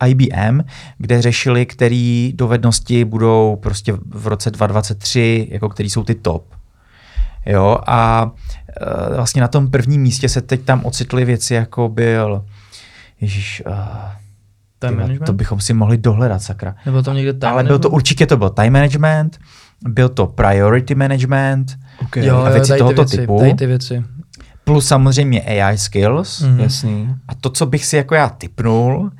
IBM, 0.06 0.60
kde 0.98 1.22
řešili, 1.22 1.66
které 1.66 2.30
dovednosti 2.34 3.04
budou 3.04 3.56
prostě 3.62 3.92
v 4.06 4.26
roce 4.26 4.50
2023, 4.50 5.48
jako 5.50 5.68
který 5.68 5.90
jsou 5.90 6.04
ty 6.04 6.14
top. 6.14 6.54
Jo, 7.46 7.78
a 7.86 8.24
uh, 8.24 9.16
vlastně 9.16 9.42
na 9.42 9.48
tom 9.48 9.70
prvním 9.70 10.02
místě 10.02 10.28
se 10.28 10.40
teď 10.40 10.60
tam 10.60 10.84
ocitly 10.84 11.24
věci, 11.24 11.54
jako 11.54 11.88
byl, 11.88 12.44
ježiš, 13.20 13.62
uh, 13.66 13.74
Time 14.78 14.96
management? 14.96 15.26
to 15.26 15.32
bychom 15.32 15.60
si 15.60 15.74
mohli 15.74 15.98
dohledat, 15.98 16.42
sakra. 16.42 16.74
Nebo 16.86 17.02
tam 17.02 17.16
někde 17.16 17.32
time 17.32 17.52
Ale 17.52 17.64
byl 17.64 17.78
to 17.78 17.90
určitě 17.90 18.26
to 18.26 18.36
byl 18.36 18.50
time 18.50 18.72
management, 18.72 19.38
byl 19.88 20.08
to 20.08 20.26
priority 20.26 20.94
management, 20.94 21.76
Okay. 22.02 22.26
Jo, 22.26 22.38
a 22.38 22.48
jo, 22.48 22.54
věci 22.54 22.72
ty 22.72 22.78
tohoto 22.78 23.02
věci, 23.02 23.16
typu. 23.16 23.54
Ty 23.58 23.66
věci. 23.66 24.04
Plus 24.64 24.86
samozřejmě 24.88 25.42
AI 25.42 25.78
skills. 25.78 26.40
Mhm. 26.40 26.60
Jasný. 26.60 27.14
A 27.28 27.34
to, 27.34 27.50
co 27.50 27.66
bych 27.66 27.84
si 27.86 27.96
jako 27.96 28.14
já 28.14 28.28
typnul, 28.28 29.10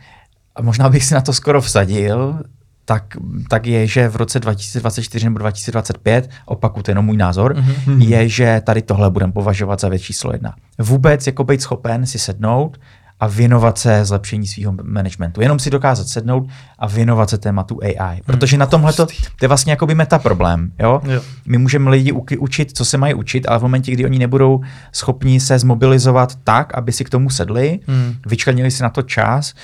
a 0.56 0.62
možná 0.62 0.88
bych 0.88 1.04
si 1.04 1.14
na 1.14 1.20
to 1.20 1.32
skoro 1.32 1.60
vsadil, 1.62 2.42
tak, 2.84 3.04
tak 3.50 3.66
je, 3.66 3.86
že 3.86 4.08
v 4.08 4.16
roce 4.16 4.40
2024 4.40 5.24
nebo 5.26 5.38
2025, 5.38 6.30
opaku, 6.46 6.82
to 6.82 6.90
je 6.90 6.92
jenom 6.92 7.04
můj 7.04 7.16
názor, 7.16 7.54
Mhm. 7.56 7.72
mm-hmm. 7.72 8.08
je, 8.08 8.28
že 8.28 8.62
tady 8.66 8.82
tohle 8.82 9.10
budeme 9.10 9.32
považovat 9.32 9.80
za 9.80 9.88
věc 9.88 10.02
číslo 10.02 10.32
jedna. 10.32 10.54
Vůbec 10.78 11.26
jako 11.26 11.44
být 11.44 11.62
schopen 11.62 12.06
si 12.06 12.18
sednout 12.18 12.78
a 13.20 13.26
věnovat 13.26 13.78
se 13.78 14.04
zlepšení 14.04 14.46
svého 14.46 14.74
managementu. 14.82 15.40
Jenom 15.40 15.58
si 15.58 15.70
dokázat 15.70 16.08
sednout 16.08 16.48
a 16.78 16.86
věnovat 16.86 17.30
se 17.30 17.38
tématu 17.38 17.80
AI. 17.82 18.20
Protože 18.26 18.58
na 18.58 18.66
tomhle 18.66 18.92
to, 18.92 19.06
je 19.42 19.48
vlastně 19.48 19.72
jakoby 19.72 19.94
meta 19.94 20.18
problém. 20.18 20.72
Jo? 20.78 21.00
Jo. 21.04 21.20
My 21.46 21.58
můžeme 21.58 21.90
lidi 21.90 22.12
učit, 22.38 22.76
co 22.76 22.84
se 22.84 22.98
mají 22.98 23.14
učit, 23.14 23.48
ale 23.48 23.58
v 23.58 23.62
momentě, 23.62 23.92
kdy 23.92 24.04
oni 24.04 24.18
nebudou 24.18 24.60
schopni 24.92 25.40
se 25.40 25.58
zmobilizovat 25.58 26.34
tak, 26.44 26.74
aby 26.74 26.92
si 26.92 27.04
k 27.04 27.10
tomu 27.10 27.30
sedli, 27.30 27.80
Hmm. 27.86 28.14
vyčlenili 28.26 28.70
si 28.70 28.82
na 28.82 28.90
to 28.90 29.02
čas, 29.02 29.54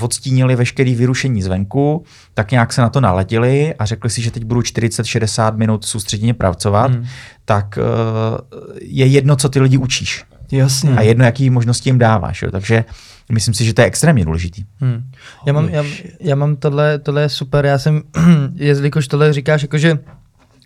odstínili 0.00 0.56
veškeré 0.56 0.94
vyrušení 0.94 1.42
zvenku, 1.42 2.04
tak 2.34 2.50
nějak 2.50 2.72
se 2.72 2.80
na 2.80 2.88
to 2.88 3.00
naladili 3.00 3.74
a 3.74 3.84
řekli 3.84 4.10
si, 4.10 4.22
že 4.22 4.30
teď 4.30 4.44
budu 4.44 4.60
40-60 4.60 5.56
minut 5.56 5.84
soustředěně 5.84 6.34
pracovat, 6.34 6.90
Hmm. 6.90 7.06
tak 7.44 7.78
uh, 7.78 8.38
je 8.80 9.06
jedno, 9.06 9.36
co 9.36 9.48
ty 9.48 9.60
lidi 9.60 9.78
učíš. 9.78 10.24
Jasně. 10.56 10.96
A 10.96 11.00
jedno, 11.00 11.24
jaký 11.24 11.50
možnosti 11.50 11.88
jim 11.88 11.98
dáváš. 11.98 12.42
Jo. 12.42 12.50
Takže 12.50 12.84
myslím 13.32 13.54
si, 13.54 13.64
že 13.64 13.74
to 13.74 13.80
je 13.80 13.86
extrémně 13.86 14.24
důležitý. 14.24 14.64
Hmm. 14.80 15.10
Já, 15.46 15.52
mám, 15.52 15.68
já, 15.68 15.84
já 16.20 16.34
mám 16.34 16.56
tohle, 16.56 16.98
tohle 16.98 17.22
je 17.22 17.28
super, 17.28 17.66
já 17.66 17.78
jsem, 17.78 18.02
jelikož 18.54 19.08
tohle 19.08 19.32
říkáš, 19.32 19.62
jakože 19.62 19.98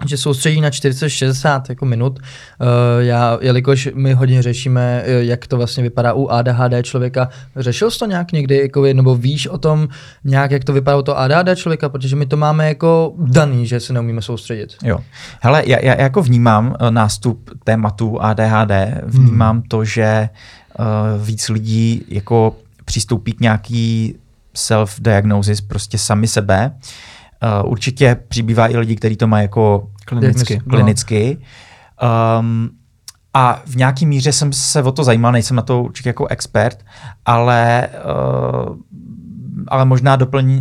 že 0.06 0.16
soustředí 0.16 0.60
na 0.60 0.70
40-60 0.70 1.62
jako 1.68 1.84
minut. 1.86 2.18
Uh, 2.18 2.66
já, 2.98 3.38
jelikož 3.40 3.88
my 3.94 4.12
hodně 4.12 4.42
řešíme, 4.42 5.02
eh, 5.04 5.24
jak 5.24 5.46
to 5.46 5.56
vlastně 5.56 5.82
vypadá 5.82 6.12
u 6.12 6.28
ADHD 6.28 6.82
člověka. 6.82 7.28
Řešil 7.56 7.90
jsi 7.90 7.98
to 7.98 8.06
nějak 8.06 8.32
někdy, 8.32 8.58
jako, 8.58 8.82
nebo 8.92 9.14
víš 9.14 9.46
o 9.46 9.58
tom 9.58 9.88
nějak, 10.24 10.50
jak 10.50 10.64
to 10.64 10.72
vypadá 10.72 10.96
u 10.96 11.02
toho 11.02 11.18
ADHD 11.18 11.56
člověka, 11.56 11.88
protože 11.88 12.16
my 12.16 12.26
to 12.26 12.36
máme 12.36 12.68
jako 12.68 13.14
daný, 13.18 13.66
že 13.66 13.80
se 13.80 13.92
neumíme 13.92 14.22
soustředit. 14.22 14.76
Jo. 14.84 14.98
Hele, 15.40 15.62
já, 15.66 15.84
já 15.84 16.02
jako 16.02 16.22
vnímám 16.22 16.66
uh, 16.66 16.90
nástup 16.90 17.50
tématu 17.64 18.22
ADHD, 18.22 18.72
vnímám 19.04 19.56
hmm. 19.56 19.62
to, 19.68 19.84
že 19.84 20.28
uh, 20.78 21.26
víc 21.26 21.48
lidí 21.48 22.04
jako 22.08 22.56
přistoupí 22.84 23.32
k 23.32 23.40
nějaký 23.40 24.14
self-diagnosis 24.54 25.60
prostě 25.68 25.98
sami 25.98 26.28
sebe. 26.28 26.70
Uh, 26.74 26.80
určitě 27.64 28.16
přibývá 28.28 28.68
i 28.68 28.76
lidi, 28.76 28.96
kteří 28.96 29.16
to 29.16 29.26
mají 29.26 29.42
jako 29.44 29.90
Klinicky. 30.04 30.58
Klinicky. 30.58 31.38
Um, 32.40 32.70
a 33.34 33.62
v 33.66 33.76
nějaký 33.76 34.06
míře 34.06 34.32
jsem 34.32 34.52
se 34.52 34.82
o 34.82 34.92
to 34.92 35.04
zajímal, 35.04 35.32
nejsem 35.32 35.56
na 35.56 35.62
to 35.62 35.82
určitě 35.82 36.08
jako 36.08 36.26
expert, 36.26 36.84
ale, 37.26 37.88
uh, 38.68 38.76
ale 39.68 39.84
možná 39.84 40.16
doplní 40.16 40.60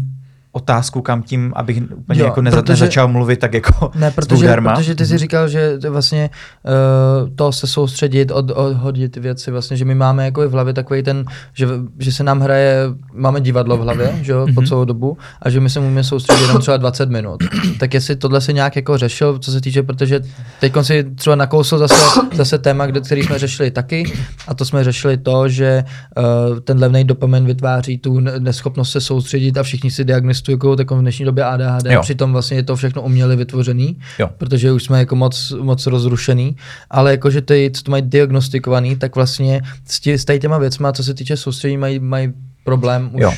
otázku, 0.58 1.02
kam 1.02 1.24
tím, 1.24 1.54
abych 1.56 1.84
úplně 1.96 2.20
Jo, 2.20 2.26
jako 2.26 2.42
neza, 2.42 2.58
protože- 2.62 2.74
nezačal 2.74 3.08
mluvit 3.08 3.40
tak 3.40 3.54
jako 3.54 3.92
Ne, 3.96 4.12
protože, 4.12 4.56
protože 4.64 4.96
ty 4.96 5.06
jsi 5.06 5.18
říkal, 5.18 5.48
že 5.48 5.78
to 5.78 5.92
vlastně 5.92 6.30
uh, 6.64 7.30
to 7.36 7.52
se 7.52 7.68
soustředit, 7.68 8.32
od, 8.32 8.52
odhodit 8.52 9.18
věci, 9.18 9.52
vlastně, 9.52 9.78
že 9.78 9.86
my 9.86 9.96
máme 9.96 10.26
jako 10.26 10.50
v 10.50 10.52
hlavě 10.52 10.74
takový 10.74 11.04
ten, 11.04 11.26
že, 11.54 11.68
že 12.00 12.12
se 12.12 12.24
nám 12.24 12.40
hraje, 12.40 12.78
máme 13.14 13.42
divadlo 13.42 13.78
v 13.78 13.82
hlavě, 13.82 14.20
že 14.22 14.32
jo, 14.32 14.46
po 14.56 14.62
Mhm. 14.62 14.68
celou 14.68 14.86
dobu 14.86 15.18
a 15.42 15.50
že 15.50 15.60
my 15.60 15.70
se 15.70 15.80
můžeme 15.80 16.04
soustředit 16.04 16.42
jenom 16.42 16.62
třeba 16.62 16.78
20 16.78 17.10
minut. 17.10 17.44
Tak 17.80 17.94
jestli 17.94 18.16
tohle 18.16 18.42
se 18.42 18.54
nějak 18.54 18.76
jako 18.76 18.98
řešil, 18.98 19.40
co 19.40 19.52
se 19.52 19.62
týče, 19.62 19.84
protože 19.84 20.20
teď 20.60 20.74
si 20.82 21.04
třeba 21.16 21.36
nakousl 21.36 21.78
zase, 21.78 21.96
zase 22.34 22.58
téma, 22.58 22.86
kde, 22.86 23.00
který 23.02 23.24
jsme 23.24 23.40
řešili 23.40 23.72
taky 23.72 24.14
a 24.48 24.54
to 24.54 24.66
jsme 24.66 24.84
řešili 24.84 25.18
to, 25.18 25.50
že 25.50 25.84
uh, 26.54 26.60
ten 26.60 26.80
levný 26.80 27.04
dopamin 27.04 27.46
vytváří 27.46 27.98
tu 27.98 28.20
ne- 28.20 28.40
neschopnost 28.40 28.92
se 28.92 29.02
soustředit 29.02 29.58
a 29.58 29.64
všichni 29.64 29.92
si 29.92 30.06
diagnostují 30.52 30.80
jako 30.80 30.96
v 30.96 31.02
dnešní 31.02 31.26
době 31.26 31.44
ADHD, 31.44 31.86
Jo. 31.86 32.02
přitom 32.02 32.32
vlastně 32.32 32.58
je 32.58 32.64
to 32.64 32.76
všechno 32.76 33.02
uměle 33.02 33.36
vytvořený 33.36 34.00
Jo. 34.20 34.30
protože 34.38 34.72
už 34.72 34.84
jsme 34.84 35.00
jako 35.00 35.16
moc, 35.16 35.54
moc 35.62 35.88
rozrušený, 35.88 36.56
ale 36.90 37.12
jakože 37.12 37.42
ty, 37.42 37.72
co 37.74 37.84
to 37.84 37.92
mají 37.92 38.04
diagnostikovaný, 38.04 38.96
tak 38.96 39.16
vlastně 39.16 39.62
s, 39.86 40.00
tě, 40.00 40.18
s 40.18 40.26
těma 40.40 40.58
věcma, 40.58 40.94
co 40.94 41.04
se 41.04 41.14
týče 41.14 41.38
soustředí, 41.38 41.78
mají, 41.78 42.00
mají 42.00 42.34
problém 42.64 43.10
už 43.14 43.22
Jo. 43.22 43.34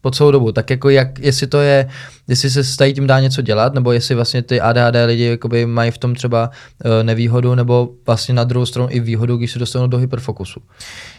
Po 0.00 0.10
celou 0.10 0.30
dobu. 0.30 0.52
Tak 0.52 0.70
jako 0.70 0.90
jak, 0.90 1.18
jestli 1.18 1.46
to 1.46 1.60
je, 1.60 1.88
jestli 2.28 2.50
se 2.50 2.64
s 2.64 2.76
tím 2.94 3.06
dá 3.06 3.20
něco 3.20 3.42
dělat, 3.42 3.74
nebo 3.74 3.92
jestli 3.92 4.14
vlastně 4.14 4.42
ty 4.42 4.60
ADHD 4.60 4.94
lidi 5.06 5.24
jakoby 5.24 5.66
mají 5.66 5.90
v 5.90 5.98
tom 5.98 6.14
třeba 6.14 6.50
uh, 6.84 6.90
nevýhodu, 7.02 7.54
nebo 7.54 7.88
vlastně 8.06 8.34
na 8.34 8.44
druhou 8.44 8.66
stranu 8.66 8.88
i 8.90 9.00
výhodu, 9.00 9.36
když 9.36 9.52
se 9.52 9.58
dostanou 9.58 9.86
do 9.86 9.98
hyperfokusu. 9.98 10.60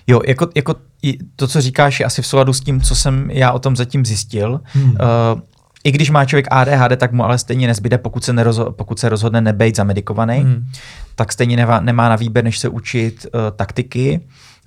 Jo, 0.07 0.21
jako, 0.27 0.49
jako 0.55 0.75
to, 1.35 1.47
co 1.47 1.61
říkáš, 1.61 1.99
je 1.99 2.05
asi 2.05 2.21
v 2.21 2.27
souladu 2.27 2.53
s 2.53 2.59
tím, 2.61 2.81
co 2.81 2.95
jsem 2.95 3.31
já 3.31 3.51
o 3.51 3.59
tom 3.59 3.75
zatím 3.75 4.05
zjistil. 4.05 4.61
Hmm. 4.65 4.89
Uh, 4.91 4.97
i 5.83 5.91
když 5.91 6.09
má 6.09 6.25
člověk 6.25 6.47
ADHD, 6.51 6.97
tak 6.97 7.11
mu 7.11 7.23
ale 7.23 7.37
stejně 7.37 7.67
nezbyde, 7.67 7.97
pokud 7.97 8.23
se, 8.23 8.33
nerozho- 8.33 8.71
pokud 8.71 8.99
se 8.99 9.09
rozhodne 9.09 9.41
nebejt 9.41 9.75
zamedikovaný, 9.75 10.39
Mhm. 10.39 10.65
tak 11.15 11.31
stejně 11.31 11.57
nemá, 11.57 11.79
nemá 11.79 12.09
na 12.09 12.15
výběr, 12.15 12.43
než 12.45 12.59
se 12.59 12.69
učit 12.69 13.25
uh, 13.33 13.41
taktiky, 13.55 14.21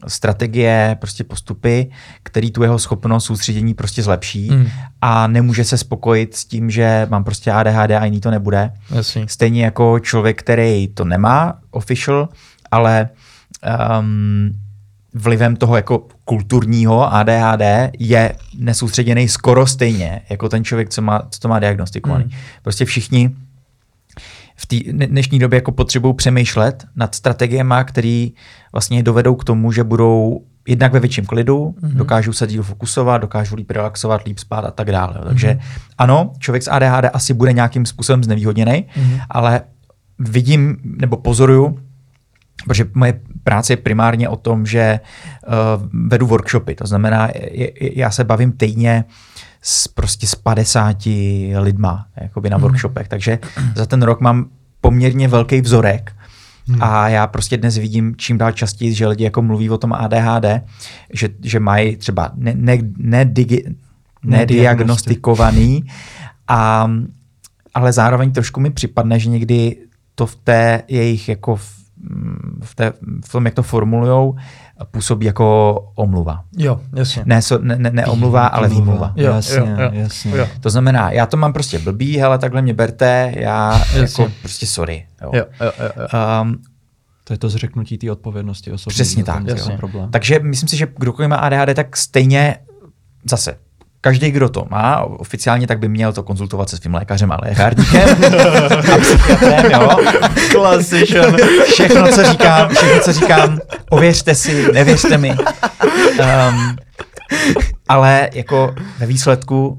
strategie, 0.06 0.96
prostě 1.00 1.24
postupy, 1.24 1.90
který 2.22 2.50
tu 2.50 2.62
jeho 2.62 2.78
schopnost 2.78 3.24
soustředění 3.24 3.74
prostě 3.74 4.02
zlepší 4.02 4.50
Mm. 4.50 4.66
a 5.00 5.26
nemůže 5.26 5.64
se 5.64 5.78
spokojit 5.78 6.34
s 6.36 6.44
tím, 6.44 6.70
že 6.70 7.06
mám 7.10 7.24
prostě 7.24 7.52
ADHD 7.52 7.90
a 7.90 8.04
jiný 8.04 8.20
to 8.20 8.30
nebude. 8.30 8.72
Jasně. 8.90 9.28
Stejně 9.28 9.64
jako 9.64 9.98
člověk, 9.98 10.38
který 10.42 10.88
to 10.88 11.04
nemá 11.04 11.58
official, 11.70 12.28
ale 12.70 13.08
um, 14.00 14.50
vlivem 15.14 15.56
toho 15.56 15.76
jako 15.76 16.06
kulturního 16.24 17.14
ADHD 17.14 17.90
je 17.98 18.34
nesoustředěný 18.58 19.28
skoro 19.28 19.66
stejně 19.66 20.20
jako 20.30 20.48
ten 20.48 20.64
člověk, 20.64 20.88
co, 20.90 21.02
má, 21.02 21.22
co 21.30 21.40
to 21.40 21.48
má 21.48 21.58
diagnostikovaný. 21.58 22.24
Mm. 22.24 22.30
Prostě 22.62 22.84
všichni 22.84 23.30
v 24.56 24.66
té 24.66 24.76
dnešní 25.06 25.38
době 25.38 25.56
jako 25.56 25.73
potřebují 25.73 26.14
přemýšlet 26.14 26.84
nad 26.96 27.14
strategiemi, 27.14 27.75
které 27.84 28.28
vlastně 28.73 29.02
dovedou 29.02 29.34
k 29.34 29.44
tomu, 29.44 29.73
že 29.73 29.84
budou 29.84 30.44
jednak 30.68 30.92
ve 30.92 31.00
větším 31.00 31.26
klidu, 31.26 31.75
mm-hmm. 31.80 31.92
dokážou 31.94 32.32
se 32.32 32.46
díl 32.46 32.62
fokusovat, 32.62 33.20
dokážou 33.20 33.56
líp 33.56 33.70
relaxovat, 33.70 34.23
líp 34.26 34.38
spát 34.38 34.64
a 34.64 34.70
tak 34.70 34.90
dále. 34.90 35.14
jo. 35.18 35.25
Takže 35.28 35.58
ano, 35.99 36.32
člověk 36.38 36.62
s 36.62 36.70
ADHD 36.70 37.04
asi 37.12 37.34
bude 37.34 37.52
nějakým 37.52 37.87
způsobem 37.87 38.25
znevýhodněný, 38.25 38.84
Mhm. 38.96 39.18
ale 39.30 39.61
vidím 40.18 40.76
nebo 40.84 41.16
pozoruju, 41.16 41.78
protože 42.64 42.84
moje 42.94 43.20
práce 43.44 43.73
je 43.73 43.76
primárně 43.76 44.28
o 44.28 44.37
tom, 44.37 44.66
že 44.66 45.00
uh, 45.46 45.52
vedu 46.08 46.26
workshopy, 46.26 46.75
to 46.75 46.87
znamená, 46.87 47.28
je, 47.34 47.84
je, 47.84 47.99
já 47.99 48.11
se 48.11 48.25
bavím 48.25 48.52
týdně 48.52 49.04
s, 49.66 49.88
prostě 49.88 50.26
s 50.26 50.35
50 50.35 50.97
lidma 51.59 52.06
jakoby 52.21 52.50
na 52.50 52.56
workshopech, 52.56 53.09
takže 53.09 53.38
za 53.75 53.87
ten 53.87 54.02
rok 54.02 54.21
mám 54.21 54.47
poměrně 54.80 55.28
velký 55.28 55.61
vzorek. 55.61 56.12
A 56.80 57.09
já 57.09 57.26
prostě 57.26 57.56
dnes 57.56 57.76
vidím 57.76 58.14
čím 58.16 58.38
dál 58.38 58.52
častěji, 58.52 58.94
že 58.94 59.06
lidi 59.06 59.25
jako 59.25 59.42
mluví 59.42 59.71
o 59.71 59.78
tom 59.78 59.92
ADHD, 59.92 60.44
že, 61.12 61.28
že 61.42 61.61
mají 61.61 61.97
třeba 61.97 62.30
ne, 62.35 62.52
ne, 62.56 62.78
ne, 62.97 63.25
digi, 63.25 63.64
nediagnostikovaný, 64.25 65.85
a, 66.49 66.90
ale 67.75 67.92
zároveň 67.92 68.33
trošku 68.33 68.61
mi 68.61 68.71
připadne, 68.71 69.18
že 69.18 69.28
někdy 69.28 69.76
to 70.14 70.26
v 70.26 70.37
té 70.37 70.83
jejich 70.88 71.28
jako 71.28 71.56
v, 71.56 71.73
v, 72.62 72.75
té, 72.75 72.92
v 73.25 73.33
tom, 73.33 73.44
jak 73.44 73.54
to 73.54 73.62
formulujou, 73.62 74.37
působí 74.90 75.26
jako 75.26 75.74
omluva. 75.94 76.44
Jo, 76.56 76.80
jasně. 76.96 77.22
Ne, 77.26 77.42
so, 77.42 77.64
ne, 77.66 77.76
ne, 77.76 77.90
ne 77.90 78.06
omluva, 78.06 78.46
ale 78.46 78.68
výmluva. 78.68 79.12
Jo, 79.16 79.32
jasně, 79.32 79.56
jo, 79.56 79.66
jo. 79.78 79.90
jasně. 79.92 80.36
Jo. 80.36 80.48
To 80.60 80.70
znamená, 80.70 81.10
já 81.10 81.26
to 81.26 81.36
mám 81.36 81.52
prostě 81.52 81.78
blbý, 81.78 82.16
hele, 82.18 82.38
takhle 82.38 82.62
mě 82.62 82.74
berte, 82.74 83.32
já 83.36 83.78
Jasně. 83.78 84.00
jako 84.00 84.32
prostě 84.40 84.66
sorry. 84.66 85.06
Jo. 85.22 85.30
Jo, 85.34 85.44
jo, 85.60 85.72
jo, 85.80 85.90
jo. 85.96 86.06
Um, 86.42 86.58
To 87.24 87.32
je 87.34 87.38
to 87.38 87.48
zřeknutí 87.48 87.98
té 87.98 88.10
odpovědnosti 88.10 88.72
osobní. 88.72 88.94
Přesně 88.94 89.24
ten 89.24 89.34
tak, 89.34 89.46
jasně. 89.46 89.76
problém. 89.76 90.10
takže 90.10 90.38
myslím 90.38 90.68
si, 90.68 90.76
že 90.76 90.86
kdokoliv 90.98 91.28
má 91.30 91.36
ADHD, 91.36 91.74
tak 91.76 91.96
stejně 91.96 92.56
zase 93.30 93.56
každý, 94.04 94.30
kdo 94.30 94.49
to 94.49 94.66
má 94.70 95.00
oficiálně, 95.00 95.66
tak 95.66 95.78
by 95.78 95.88
měl 95.88 96.12
to 96.12 96.23
konzultovat 96.23 96.68
se 96.68 96.76
svým 96.76 96.94
lékařem 96.94 97.32
a 97.32 97.38
lékárníkem 97.42 98.08
a 98.94 98.99
psychiatrem, 98.99 99.70
jo. 99.73 99.88
Klasičan. 100.52 101.37
Všechno, 101.73 102.08
co 102.12 102.25
říkám, 102.25 102.68
všechno, 102.68 103.00
co 103.00 103.12
říkám, 103.12 103.58
ověřte 103.90 104.34
si, 104.34 104.73
nevěřte 104.73 105.18
mi. 105.18 105.30
Um, 105.30 106.76
ale 107.88 108.28
jako 108.32 108.75
ve 108.99 109.06
výsledku 109.06 109.78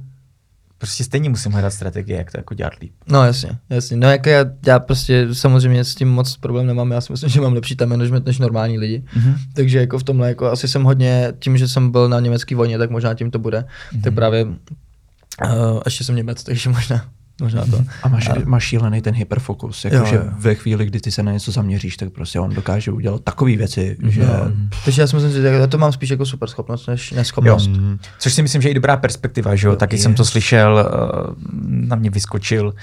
prostě 0.85 1.03
stejně 1.03 1.29
musím 1.29 1.51
hledat 1.51 1.73
strategie, 1.73 2.17
jak 2.17 2.31
to 2.31 2.37
jako 2.37 2.53
dělat 2.53 2.73
líp. 2.81 2.93
No 3.07 3.25
jasně, 3.25 3.57
jasně. 3.69 3.97
No 3.97 4.11
jako 4.11 4.29
já, 4.29 4.45
já 4.65 4.79
prostě 4.79 5.27
samozřejmě 5.33 5.83
s 5.83 5.95
tím 5.95 6.09
moc 6.09 6.37
problém 6.37 6.67
nemám, 6.67 6.91
já 6.91 7.01
si 7.01 7.13
myslím, 7.13 7.29
že 7.29 7.41
mám 7.41 7.53
lepší 7.53 7.75
time 7.75 7.89
management 7.89 8.25
než 8.25 8.39
normální 8.39 8.77
lidi. 8.77 9.03
Mhm. 9.15 9.35
Takže 9.53 9.79
jako 9.79 9.99
v 9.99 10.03
tomhle 10.03 10.27
jako 10.27 10.45
asi 10.45 10.67
jsem 10.67 10.83
hodně, 10.83 11.33
tím, 11.39 11.57
že 11.57 11.67
jsem 11.67 11.91
byl 11.91 12.09
na 12.09 12.19
německé 12.19 12.55
vojně, 12.55 12.77
tak 12.77 12.89
možná 12.89 13.13
tím 13.13 13.31
to 13.31 13.39
bude. 13.39 13.65
Tak 14.03 14.13
právě 14.13 14.45
uh, 14.45 14.51
ještě 15.85 16.03
jsem 16.03 16.15
Němec, 16.15 16.43
takže 16.43 16.69
možná, 16.69 17.05
možná 17.41 17.65
to. 17.65 17.83
A 18.03 18.07
máš, 18.07 18.29
máš 18.45 18.63
šílený 18.63 19.01
ten 19.01 19.15
hyperfokus, 19.15 19.85
Jo, 19.85 19.91
jakože 19.93 20.15
jo. 20.15 20.21
ve 20.39 20.55
chvíli, 20.55 20.85
kdy 20.85 20.99
ty 20.99 21.11
se 21.11 21.23
na 21.23 21.31
něco 21.31 21.51
zaměříš, 21.51 21.97
tak 21.97 22.09
prostě 22.09 22.39
on 22.39 22.53
dokáže 22.53 22.91
udělat 22.91 23.23
takové 23.23 23.55
věci, 23.55 23.97
že... 24.07 24.21
Jo. 24.21 24.51
Takže 24.85 25.01
já 25.01 25.07
si 25.07 25.15
myslím, 25.15 25.31
že 25.31 25.47
já 25.47 25.67
to 25.67 25.77
mám 25.77 25.91
spíš 25.91 26.09
jako 26.09 26.25
super 26.25 26.49
schopnost 26.49 26.87
než 26.87 27.11
neschopnost. 27.11 27.67
Mm. 27.67 27.97
Což 28.19 28.33
si 28.33 28.41
myslím, 28.41 28.61
že 28.61 28.67
je 28.67 28.71
i 28.71 28.75
dobrá 28.75 28.97
perspektiva, 28.97 29.55
že 29.55 29.67
jo? 29.67 29.75
Taky 29.75 29.97
jsem 29.97 30.13
to 30.13 30.25
slyšel, 30.25 30.79
eh, 30.79 31.35
na 31.63 31.95
mě 31.95 32.09
vyskočil 32.09 32.73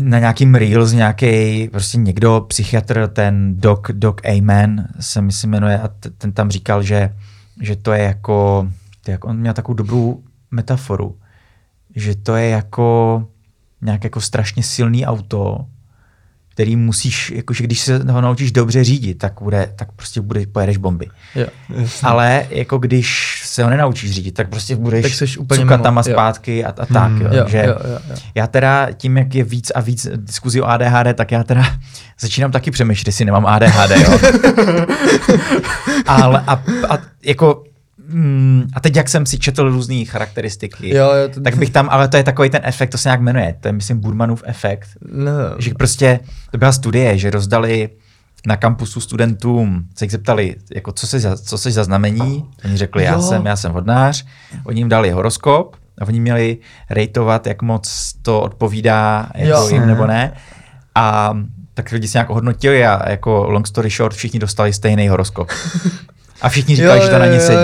na 0.00 0.18
nějakým 0.18 0.54
Reels 0.54 0.92
nějaký 0.92 1.68
prostě 1.68 1.98
někdo, 1.98 2.44
psychiatr, 2.48 3.08
ten 3.12 3.60
Doc, 3.60 3.80
Doc 3.92 4.16
Amen 4.38 4.88
se 5.00 5.22
myslím 5.22 5.50
jmenuje 5.50 5.80
a 5.80 5.90
ten 6.18 6.32
tam 6.32 6.50
říkal, 6.50 6.82
že, 6.82 7.14
že 7.60 7.76
to 7.76 7.92
je 7.92 8.02
jako, 8.02 8.68
to 9.04 9.10
je 9.10 9.12
jako, 9.12 9.28
on 9.28 9.38
měl 9.38 9.54
takovou 9.54 9.74
dobrou 9.74 10.22
metaforu, 10.50 11.16
že 11.96 12.14
to 12.14 12.36
je 12.36 12.48
jako 12.48 13.26
nějak 13.82 14.04
jako 14.04 14.20
strašně 14.20 14.62
silný 14.62 15.06
auto, 15.06 15.66
který 16.60 16.76
musíš, 16.76 17.30
jakože 17.30 17.64
když 17.64 17.80
se 17.80 17.98
ho 17.98 18.20
naučíš 18.20 18.52
dobře 18.52 18.84
řídit, 18.84 19.14
tak, 19.14 19.32
bude, 19.42 19.72
tak 19.76 19.92
prostě 19.92 20.20
bude, 20.20 20.46
pojedeš 20.46 20.76
bomby. 20.76 21.08
Jo. 21.34 21.46
Ale 22.02 22.46
jako 22.50 22.78
když 22.78 23.40
se 23.44 23.64
ho 23.64 23.70
nenaučíš 23.70 24.10
řídit, 24.10 24.32
tak 24.32 24.48
prostě 24.48 24.76
budeš 24.76 25.02
Tak 25.02 25.14
seš 25.14 25.38
úplně 25.38 25.60
cukat 25.60 25.78
mimo, 25.78 25.84
tam 25.84 25.98
a 25.98 26.02
zpátky 26.02 26.64
a, 26.64 26.68
a 26.68 26.86
tak. 26.86 27.12
Hmm. 27.12 27.20
Jo. 27.20 27.28
Jo, 27.32 27.44
že 27.48 27.58
jo, 27.58 27.74
jo, 27.84 27.98
jo. 28.10 28.16
Já 28.34 28.46
teda 28.46 28.88
tím, 28.92 29.16
jak 29.16 29.34
je 29.34 29.44
víc 29.44 29.70
a 29.74 29.80
víc 29.80 30.08
diskuzí 30.16 30.60
o 30.60 30.66
ADHD, 30.66 31.14
tak 31.14 31.32
já 31.32 31.44
teda 31.44 31.78
začínám 32.20 32.50
taky 32.50 32.70
přemýšlet, 32.70 33.06
jestli 33.08 33.24
nemám 33.24 33.46
ADHD. 33.46 33.90
Jo. 33.90 34.18
Ale 36.06 36.40
a, 36.46 36.62
a 36.88 36.98
jako 37.24 37.64
mm, 38.12 38.64
a 38.72 38.80
teď, 38.80 38.96
jak 38.96 39.08
jsem 39.08 39.26
si 39.26 39.38
četl 39.38 39.68
různé 39.70 40.04
charakteristiky, 40.04 40.94
Jo, 40.96 41.04
jo, 41.14 41.28
to- 41.34 41.40
tak 41.40 41.56
bych 41.56 41.70
tam, 41.70 41.88
ale 41.90 42.08
to 42.08 42.16
je 42.16 42.22
takový 42.24 42.50
ten 42.50 42.60
efekt, 42.64 42.90
to 42.90 42.98
se 42.98 43.08
nějak 43.08 43.20
jmenuje, 43.20 43.54
to 43.60 43.68
je 43.68 43.72
myslím 43.72 44.00
Burmanův 44.00 44.42
efekt, 44.46 44.88
No. 45.12 45.32
že 45.58 45.74
prostě 45.74 46.20
to 46.50 46.58
byla 46.58 46.72
studie, 46.72 47.18
že 47.18 47.30
rozdali 47.30 47.88
na 48.46 48.56
kampusu 48.56 49.00
studentům, 49.00 49.84
se 49.96 50.04
jich 50.04 50.12
zeptali, 50.12 50.56
jako 50.74 50.92
co 50.92 51.06
za, 51.06 51.36
co 51.36 51.58
jsi 51.58 51.70
za 51.72 51.84
znamení, 51.84 52.44
oni 52.64 52.76
řekli, 52.76 53.04
já 53.04 53.12
Jo. 53.12 53.22
jsem, 53.22 53.46
já 53.46 53.56
jsem 53.56 53.72
hodnář, 53.72 54.26
oni 54.64 54.80
jim 54.80 54.88
dali 54.88 55.10
horoskop 55.10 55.76
a 56.00 56.06
oni 56.08 56.20
měli 56.20 56.58
rejtovat, 56.90 57.46
jak 57.46 57.62
moc 57.62 58.12
to 58.22 58.40
odpovídá 58.40 59.28
jako 59.34 59.62
Jo. 59.62 59.68
jim 59.68 59.86
nebo 59.86 60.06
ne. 60.06 60.32
A 60.94 61.38
tak 61.74 61.92
lidi 61.92 62.08
se 62.08 62.18
nějak 62.18 62.28
hodnotili 62.28 62.86
a 62.86 63.10
jako 63.10 63.50
long 63.50 63.66
story 63.66 63.90
short 63.90 64.16
všichni 64.16 64.38
dostali 64.40 64.72
stejný 64.72 65.08
horoskop. 65.08 65.48
A 66.42 66.48
všichni 66.48 66.76
říkali, 66.76 67.00
že 67.02 67.08
to 67.08 67.18
na 67.18 67.26
ně 67.26 67.40
sedí. 67.40 67.58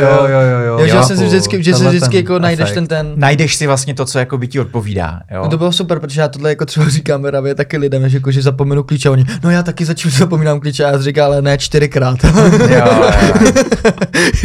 Jo, 0.00 0.26
jo, 0.28 0.40
jo, 0.40 0.58
jo. 0.66 0.78
Jo, 0.78 0.86
že 0.86 0.96
Jo, 0.96 1.02
si 1.02 1.14
vždycky, 1.14 1.62
že 1.62 1.72
si 1.72 1.78
tenhle 1.78 1.90
vždycky 1.90 2.12
ten 2.12 2.20
jako 2.20 2.38
najdeš 2.38 2.70
ten 2.70 2.86
ten... 2.86 3.12
Najdeš 3.16 3.54
si 3.54 3.66
vlastně 3.66 3.94
to, 3.94 4.04
co 4.04 4.18
jako 4.18 4.38
by 4.38 4.48
ti 4.48 4.60
odpovídá. 4.60 5.20
Jo? 5.30 5.40
No 5.42 5.48
to 5.48 5.58
bylo 5.58 5.72
super, 5.72 5.98
protože 5.98 6.20
já 6.20 6.28
tohle 6.28 6.50
jako 6.50 6.66
třeba 6.66 6.88
říkám 6.98 7.22
právě 7.22 7.54
taky 7.54 7.76
lidem, 7.76 8.08
že, 8.08 8.16
jako, 8.16 8.30
že 8.30 8.42
zapomenu 8.42 8.82
klíče 8.82 9.08
a 9.08 9.12
oni, 9.12 9.24
no 9.44 9.50
já 9.50 9.62
taky 9.62 9.84
začnu 9.84 10.10
zapomínám 10.18 10.60
klíče 10.60 10.84
a 10.84 10.90
já 10.90 10.98
říkám, 10.98 11.24
ale 11.26 11.42
ne 11.42 11.58
čtyřikrát. 11.58 12.24
jo, 12.70 13.10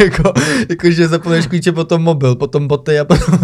jako, 0.00 0.32
jako, 0.68 0.90
že 0.90 1.08
zapomeneš 1.08 1.46
klíče, 1.46 1.72
potom 1.72 2.02
mobil, 2.02 2.34
potom 2.34 2.68
boty 2.68 2.98
a 2.98 3.04
potom 3.04 3.38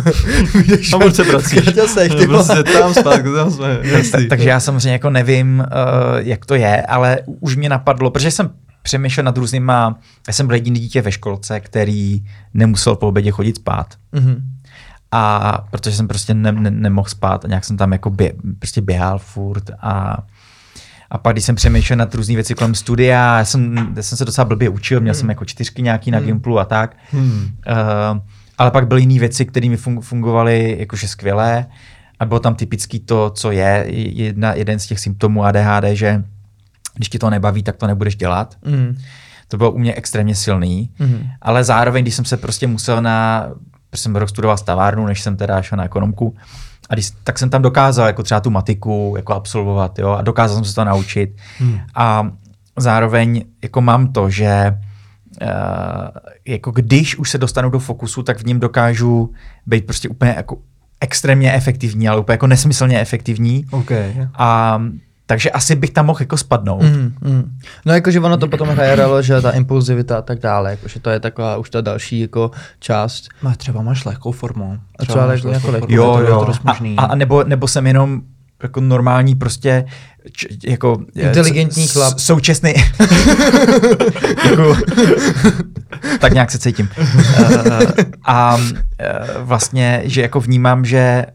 A 0.94 0.98
moc 0.98 1.16
se 1.16 1.22
vracíš. 1.22 1.68
Chtěl 1.68 1.88
seš, 1.88 2.14
ty. 2.14 2.26
Prostě 2.26 2.62
tam 2.62 2.94
zpátky, 2.94 3.29
tam 3.37 3.50
jsme. 3.50 3.79
Tak, 4.12 4.20
takže 4.29 4.48
já 4.48 4.61
samozřejmě 4.61 4.92
jako 4.92 5.11
nevím, 5.11 5.59
uh, 5.59 6.18
jak 6.18 6.46
to 6.46 6.55
je, 6.55 6.83
ale 6.83 7.18
už 7.40 7.57
mě 7.57 7.68
napadlo, 7.68 8.11
protože 8.11 8.31
jsem 8.31 8.50
přemýšlel 8.83 9.25
nad 9.25 9.37
různýma, 9.37 9.99
já 10.27 10.33
jsem 10.33 10.47
byl 10.47 10.55
jediný 10.55 10.81
dítě 10.81 11.03
ve 11.03 11.12
školce, 11.12 11.61
který 11.61 12.25
nemusel 12.55 12.97
po 12.97 13.09
obědě 13.09 13.31
chodit 13.31 13.57
spát. 13.57 13.95
Mhm. 14.12 14.43
A 15.12 15.53
protože 15.71 15.97
jsem 15.97 16.09
prostě 16.09 16.35
ne, 16.35 16.53
ne, 16.53 16.71
nemohl 16.71 17.09
spát 17.09 17.45
a 17.45 17.49
nějak 17.49 17.64
jsem 17.64 17.77
tam 17.77 17.93
jako 17.93 18.11
bě, 18.11 18.33
prostě 18.59 18.81
běhal 18.81 19.19
furt 19.19 19.71
a 19.81 20.19
a 21.12 21.19
pak, 21.19 21.35
když 21.35 21.45
jsem 21.45 21.55
přemýšlel 21.55 21.97
nad 21.97 22.14
různý 22.14 22.35
věci 22.35 22.55
kolem 22.55 22.75
studia, 22.75 23.38
já 23.38 23.45
jsem, 23.45 23.93
já 23.97 24.03
jsem 24.03 24.19
se 24.19 24.25
docela 24.25 24.45
blbě 24.45 24.69
učil, 24.69 25.01
měl 25.01 25.14
jsem 25.14 25.29
jako 25.29 25.45
čtyřky 25.45 25.83
nějaký 25.83 26.11
na 26.11 26.21
Gimplu 26.21 26.59
a 26.59 26.64
tak. 26.64 26.97
Hmm. 27.11 27.43
Uh, 27.43 28.21
ale 28.59 28.71
pak 28.71 28.88
byly 28.88 29.01
jiné 29.01 29.19
věci, 29.19 29.47
které 29.47 29.69
mi 29.69 29.77
fun- 29.77 30.01
fungovaly 30.01 30.77
jakože 30.79 31.09
skvěle 31.09 31.66
a 32.19 32.25
bylo 32.25 32.40
tam 32.40 32.55
typický 32.55 33.01
to, 33.01 33.31
co 33.31 33.51
je 33.51 33.85
jedna, 33.90 34.55
jeden 34.55 34.79
z 34.79 34.87
těch 34.87 35.01
symptomů 35.01 35.45
ADHD, 35.45 35.85
že 35.93 36.25
když 37.01 37.09
ti 37.09 37.19
to 37.19 37.31
nebaví, 37.31 37.63
tak 37.63 37.77
to 37.77 37.87
nebudeš 37.87 38.17
dělat. 38.17 38.55
Mhm. 38.65 38.97
To 39.49 39.57
bylo 39.57 39.71
u 39.73 39.79
mě 39.79 39.95
extrémně 39.95 40.35
silný, 40.35 40.91
Mhm. 40.99 41.27
ale 41.43 41.65
zároveň, 41.65 42.05
když 42.05 42.15
jsem 42.15 42.25
se 42.25 42.37
prostě 42.37 42.67
musel 42.67 43.03
na, 43.03 43.49
protože 43.91 44.03
jsem 44.03 44.17
rok 44.17 44.29
studoval 44.29 44.57
stavárnu, 44.57 45.07
než 45.07 45.21
jsem 45.21 45.37
teda 45.37 45.63
šel 45.63 45.79
na 45.79 45.85
ekonomku, 45.85 46.37
a 46.91 46.95
když, 46.95 47.11
tak 47.25 47.39
jsem 47.39 47.51
tam 47.51 47.63
dokázal 47.63 48.07
jako 48.07 48.23
třeba 48.23 48.41
tu 48.41 48.51
matiku 48.51 49.15
jako 49.17 49.35
absolvovat, 49.35 49.99
jo, 49.99 50.09
a 50.11 50.23
dokázal 50.23 50.57
jsem 50.57 50.65
se 50.65 50.75
to 50.75 50.85
naučit. 50.85 51.31
Hmm. 51.59 51.79
A 51.95 52.31
zároveň 52.77 53.45
jako 53.63 53.81
mám 53.81 54.13
to, 54.13 54.31
že 54.31 54.79
uh, 55.43 55.49
jako 56.49 56.71
když 56.71 57.17
už 57.17 57.31
se 57.31 57.39
dostanu 57.39 57.71
do 57.71 57.79
fokusu, 57.79 58.23
tak 58.23 58.39
v 58.39 58.45
něm 58.47 58.61
dokážu 58.61 59.33
být 59.67 59.87
prostě 59.87 60.09
úplně 60.09 60.35
jako 60.37 60.57
extrémně 61.01 61.53
efektivní, 61.53 62.09
ale 62.09 62.21
úplně 62.21 62.35
jako 62.35 62.47
nesmyslně 62.47 63.01
efektivní. 63.01 63.65
OK. 63.71 63.91
A 64.39 64.83
takže 65.31 65.51
asi 65.51 65.77
bych 65.77 65.90
tam 65.90 66.07
mohl 66.07 66.19
jako 66.21 66.37
spadnout. 66.37 66.83
Mm, 66.83 67.14
mm. 67.21 67.59
No 67.87 67.93
jakože 67.95 68.21
ono 68.21 68.37
to 68.37 68.49
potom 68.51 68.69
hraje 68.69 68.97
roli, 68.97 69.23
že 69.23 69.40
ta 69.40 69.51
impulzivita 69.51 70.19
a 70.19 70.23
tak 70.23 70.38
dále, 70.38 70.71
jakože 70.71 71.01
to 71.01 71.11
je 71.11 71.21
taková 71.21 71.57
už 71.57 71.71
ta 71.71 71.81
další 71.81 72.21
jako 72.21 72.51
část. 72.79 73.29
Má 73.43 73.55
třeba 73.55 73.83
máš 73.83 74.05
lehkou 74.05 74.33
formu. 74.33 74.79
A 74.99 75.05
třeba 75.05 75.27
máš 75.27 75.43
lehkou- 75.43 75.51
lehkou 75.71 75.73
jako 75.73 75.87
formu, 75.87 75.97
Jo, 75.97 76.16
to 76.45 76.51
jo. 76.51 76.55
možný. 76.64 76.97
A, 76.97 77.03
a 77.03 77.14
nebo, 77.14 77.45
nebo 77.45 77.69
jsem 77.69 77.87
jenom 77.87 78.21
jako 78.62 78.81
normální 78.81 79.35
prostě 79.35 79.85
č, 80.33 80.47
jako 80.66 80.99
Inteligentní 81.14 81.88
s- 81.88 81.93
chlap. 81.93 82.19
Současný. 82.19 82.75
jako, 84.51 84.77
tak 86.21 86.33
nějak 86.33 86.51
se 86.51 86.59
cítím. 86.59 86.88
Uh, 86.99 87.07
a 88.25 88.57
uh, 88.57 88.62
vlastně, 89.38 90.03
že 90.05 90.23
jako 90.23 90.40
vnímám, 90.40 90.85
že 90.85 91.27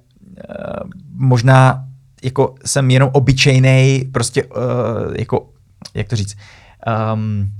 uh, 0.50 0.90
možná 1.18 1.85
jako 2.26 2.56
jsem 2.66 2.92
jenom 2.92 3.10
obyčejný, 3.14 4.10
prostě 4.14 4.44
uh, 4.44 4.52
jako, 5.16 5.50
jak 5.94 6.08
to 6.08 6.16
říct, 6.16 6.38
um, 7.14 7.52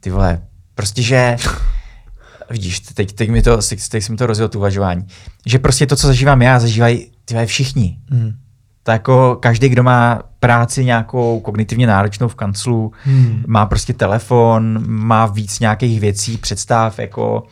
ty 0.00 0.10
vole, 0.10 0.42
prostě, 0.74 1.02
že 1.02 1.36
vidíš, 2.50 2.80
teď, 2.80 3.12
teď, 3.12 3.30
mi 3.30 3.42
to, 3.42 3.58
teď, 3.90 4.02
jsem 4.02 4.16
to 4.16 4.26
rozjel 4.26 4.48
tu 4.48 4.58
uvažování, 4.58 5.06
že 5.46 5.58
prostě 5.58 5.86
to, 5.86 5.96
co 5.96 6.06
zažívám 6.06 6.42
já, 6.42 6.60
zažívají 6.60 7.10
ty 7.24 7.34
vole, 7.34 7.46
všichni. 7.46 7.98
Mm. 8.10 8.32
Tak 8.82 8.94
jako 8.94 9.36
každý, 9.42 9.68
kdo 9.68 9.82
má 9.82 10.22
práci 10.40 10.84
nějakou 10.84 11.40
kognitivně 11.40 11.86
náročnou 11.86 12.28
v 12.28 12.34
kanclu, 12.34 12.92
Hmm. 13.04 13.44
má 13.46 13.66
prostě 13.66 13.92
telefon, 13.92 14.84
má 14.86 15.26
víc 15.26 15.60
nějakých 15.60 16.00
věcí, 16.00 16.36
představ 16.36 16.98
jako 16.98 17.42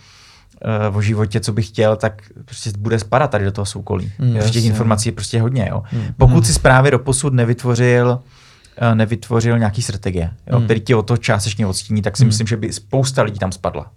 uh, 0.91 0.97
o 0.97 1.03
životě, 1.03 1.41
co 1.41 1.53
bych 1.53 1.67
chtěl, 1.69 1.97
tak 1.97 2.23
prostě 2.45 2.71
bude 2.79 2.99
spadat 2.99 3.31
tady 3.31 3.45
do 3.45 3.53
toho 3.53 3.67
soukolí. 3.67 4.13
Mm, 4.19 4.29
Mm, 4.35 4.51
těch 4.51 4.65
informací 4.65 5.09
je 5.09 5.13
prostě 5.13 5.41
hodně. 5.41 5.67
Jo. 5.71 5.83
Mm. 5.93 6.03
Pokud 6.17 6.47
si 6.47 6.61
právě 6.61 6.91
doposud 6.91 7.33
nevytvořil 7.35 8.19
eh, 8.81 8.95
nevytvořil 8.95 9.59
nějaký 9.59 9.83
strategie, 9.83 10.31
jo, 10.53 10.59
Mm. 10.59 10.65
který 10.65 10.81
ti 10.81 10.95
o 10.95 11.03
to 11.03 11.17
částečně 11.17 11.67
odstíní, 11.67 12.03
tak 12.03 12.17
si 12.17 12.25
Mm. 12.25 12.27
myslím, 12.29 12.47
že 12.47 12.57
by 12.57 12.73
spousta 12.73 13.23
lidí 13.23 13.39
tam 13.39 13.53
spadla. 13.53 13.91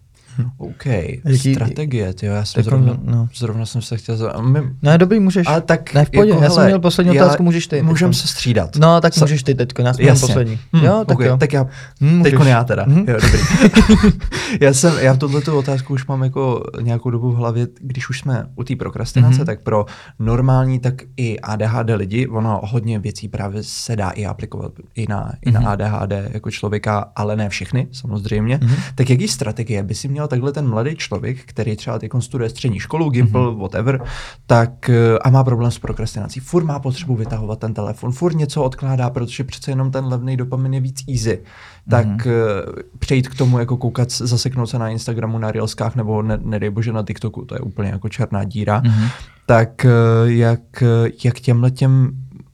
OK, 0.57 0.85
Jaký- 1.25 1.53
strategie, 1.53 2.13
tyjo, 2.13 2.33
já 2.33 2.45
jsem 2.45 2.53
Tak 2.55 2.63
zrovna, 2.65 2.91
on- 2.91 2.99
no. 3.05 3.27
zrovna 3.35 3.65
jsem 3.65 3.81
se 3.81 3.97
chtěl 3.97 4.17
za... 4.17 4.33
My, 4.41 4.59
Ne, 4.81 4.97
dobrý, 4.97 5.19
můžeš. 5.19 5.47
ale 5.47 5.61
tak 5.61 5.93
ne, 5.93 6.05
v 6.05 6.09
pohodě, 6.09 6.29
jako, 6.31 6.43
já 6.43 6.49
jsem 6.49 6.65
měl 6.65 6.79
poslední 6.79 7.15
já- 7.15 7.23
otázku, 7.25 7.43
můžeš 7.43 7.67
ty. 7.67 7.81
Můžem 7.81 8.13
se 8.13 8.27
střídat. 8.27 8.75
No, 8.75 9.01
tak 9.01 9.13
Sa- 9.13 9.21
můžeš 9.21 9.43
ty 9.43 9.55
teď, 9.55 9.69
já 9.79 9.93
jsem 9.93 10.03
měl 10.03 10.09
Jasně. 10.13 10.27
poslední. 10.27 10.59
Hm, 10.75 10.85
jo, 10.85 11.03
tak 11.07 11.17
okay, 11.17 11.27
jo. 11.27 11.37
Tak 11.37 11.53
já, 11.53 11.65
Hm, 12.01 12.23
teď 12.23 12.33
můžeš. 12.33 12.49
já 12.51 12.63
teda. 12.63 12.85
Hm. 12.87 13.05
Jo, 13.07 13.17
dobrý. 13.21 13.39
já, 14.61 14.73
jsem, 14.73 14.93
já 14.99 15.15
tuhle 15.15 15.41
tu 15.41 15.57
otázku 15.57 15.93
už 15.93 16.05
mám 16.07 16.23
jako 16.23 16.63
nějakou 16.81 17.09
dobu 17.09 17.31
v 17.31 17.35
hlavě, 17.35 17.67
když 17.81 18.09
už 18.09 18.19
jsme 18.19 18.45
u 18.55 18.63
té 18.63 18.75
prokrastinace, 18.75 19.37
Mhm. 19.37 19.45
tak 19.45 19.61
pro 19.61 19.85
normální, 20.19 20.79
tak 20.79 20.93
i 21.17 21.39
ADHD 21.39 21.95
lidi, 21.95 22.27
ono 22.27 22.61
hodně 22.63 22.99
věcí 22.99 23.27
právě 23.27 23.63
se 23.63 23.95
dá 23.95 24.09
i 24.09 24.25
aplikovat 24.25 24.71
i 24.95 25.05
na, 25.09 25.31
i 25.45 25.51
na 25.51 25.59
ADHD 25.69 26.29
jako 26.33 26.51
člověka, 26.51 27.11
ale 27.15 27.35
ne 27.35 27.49
všechny, 27.49 27.87
samozřejmě. 27.91 28.59
Mhm. 28.63 28.75
Tak 28.95 29.09
jaký 29.09 29.27
strategie 29.27 29.83
by 29.83 29.95
si 29.95 30.07
měl 30.07 30.20
takhle 30.27 30.51
ten 30.51 30.69
mladý 30.69 30.95
člověk, 30.95 31.37
který 31.45 31.75
třeba 31.75 31.99
teď 31.99 32.11
studuje 32.19 32.49
střední 32.49 32.79
školu, 32.79 33.09
Gimple, 33.09 33.55
whatever, 33.55 34.01
tak 34.47 34.89
eh, 34.89 35.19
a 35.19 35.29
má 35.29 35.43
problém 35.43 35.71
s 35.71 35.79
prokrastinací. 35.79 36.39
Furt 36.39 36.63
má 36.65 36.79
potřebu 36.79 37.15
vytahovat 37.15 37.59
ten 37.59 37.73
telefon, 37.73 38.11
furt 38.11 38.35
něco 38.35 38.63
odkládá, 38.63 39.09
protože 39.09 39.43
přece 39.43 39.71
jenom 39.71 39.91
ten 39.91 40.05
levný 40.05 40.37
dopamin 40.37 40.73
je 40.73 40.79
víc 40.79 41.03
easy. 41.09 41.39
Tak 41.89 42.05
Mhm. 42.07 42.19
eh, 42.19 42.81
přejít 42.99 43.27
k 43.27 43.35
tomu, 43.35 43.59
jako 43.59 43.77
koukat, 43.77 44.11
zaseknout 44.11 44.69
se 44.69 44.79
na 44.79 44.89
Instagramu, 44.89 45.37
na 45.37 45.51
Reelskách, 45.51 45.95
nebo 45.95 46.21
ne, 46.21 46.39
nedej 46.43 46.69
bože 46.69 46.93
na 46.93 47.03
TikToku, 47.03 47.45
to 47.45 47.55
je 47.55 47.59
úplně 47.59 47.89
jako 47.89 48.09
černá 48.09 48.43
díra. 48.43 48.81
Mhm. 48.85 49.07
Tak 49.45 49.85
eh, 49.85 49.89
jak, 50.25 50.83
jak 51.23 51.39
těmhle 51.39 51.71
těm 51.71 52.11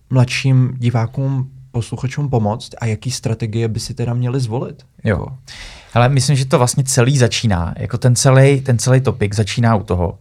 mladším 0.10 0.74
divákům, 0.78 1.50
posluchačům 1.72 2.30
pomoct 2.30 2.70
a 2.82 2.86
jaký 2.86 3.12
strategie 3.12 3.68
by 3.68 3.80
si 3.80 3.94
teda 3.94 4.14
měli 4.14 4.40
zvolit? 4.40 4.84
Jo. 5.04 5.26
Ale 5.98 6.10
myslím, 6.10 6.36
že 6.36 6.46
to 6.46 6.58
vlastně 6.58 6.84
celý 6.84 7.18
začíná, 7.18 7.74
jako 7.78 7.98
ten 7.98 8.16
celý, 8.16 8.62
ten 8.62 8.78
celý 8.78 9.02
topik 9.02 9.36
začíná 9.36 9.76
u 9.76 9.84
toho, 9.84 10.20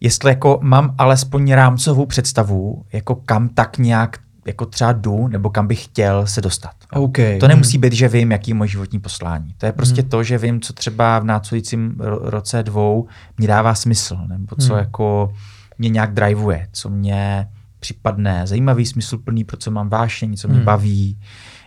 jestli 0.00 0.30
jako 0.30 0.58
mám 0.62 0.94
alespoň 0.98 1.52
rámcovou 1.52 2.06
představu, 2.06 2.84
jako 2.92 3.14
kam 3.14 3.48
tak 3.48 3.78
nějak 3.78 4.18
jako 4.46 4.66
třeba 4.66 4.92
jdu, 4.92 5.28
nebo 5.28 5.50
kam 5.50 5.66
bych 5.66 5.84
chtěl 5.84 6.26
se 6.26 6.40
dostat. 6.40 6.70
jo. 6.94 7.02
OK. 7.02 7.18
To 7.40 7.48
nemusí 7.48 7.78
být, 7.78 7.92
že 7.92 8.08
vím, 8.08 8.32
jaký 8.32 8.50
je 8.50 8.54
moje 8.54 8.68
životní 8.68 9.00
poslání. 9.00 9.54
To 9.58 9.66
je 9.66 9.72
prostě 9.72 10.02
to, 10.02 10.22
že 10.22 10.38
vím, 10.38 10.60
co 10.60 10.72
třeba 10.72 11.18
v 11.18 11.24
následujícím 11.24 11.94
ro- 11.98 12.18
roce 12.22 12.62
dvou 12.62 13.06
mě 13.38 13.48
dává 13.48 13.74
smysl, 13.74 14.16
nebo 14.28 14.56
co 14.56 14.68
Hmm. 14.74 14.78
jako 14.78 15.32
mě 15.78 15.88
nějak 15.88 16.12
drivuje, 16.14 16.68
co 16.72 16.88
mě 16.90 17.48
připadne 17.80 18.46
zajímavý, 18.46 18.86
smysluplný, 18.86 19.44
pro 19.44 19.56
co 19.56 19.70
mám 19.70 19.88
vášeň, 19.88 20.36
co 20.36 20.48
mě 20.48 20.56
Hmm. 20.56 20.64
baví. 20.66 21.18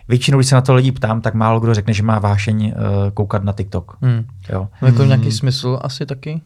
Většinou, 0.08 0.38
když 0.38 0.48
se 0.48 0.54
na 0.54 0.60
to 0.60 0.74
lidi 0.74 0.92
ptám, 0.92 1.20
tak 1.20 1.34
málo 1.34 1.60
kdo 1.60 1.74
řekne, 1.74 1.92
že 1.92 2.02
má 2.02 2.18
vášeň 2.18 2.66
uh, 2.76 3.10
koukat 3.14 3.44
na 3.44 3.52
TikTok. 3.52 3.96
Mm. 4.00 4.24
Jo, 4.48 4.68
No, 4.82 4.88
jako 4.88 5.02
Mm. 5.02 5.08
nějaký 5.08 5.32
smysl 5.32 5.78
asi 5.82 6.06
taky? 6.06 6.40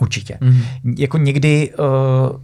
určitě. 0.00 0.38
Mm. 0.40 0.60
Jako 0.98 1.18
někdy, 1.18 1.72
uh, 1.78 2.40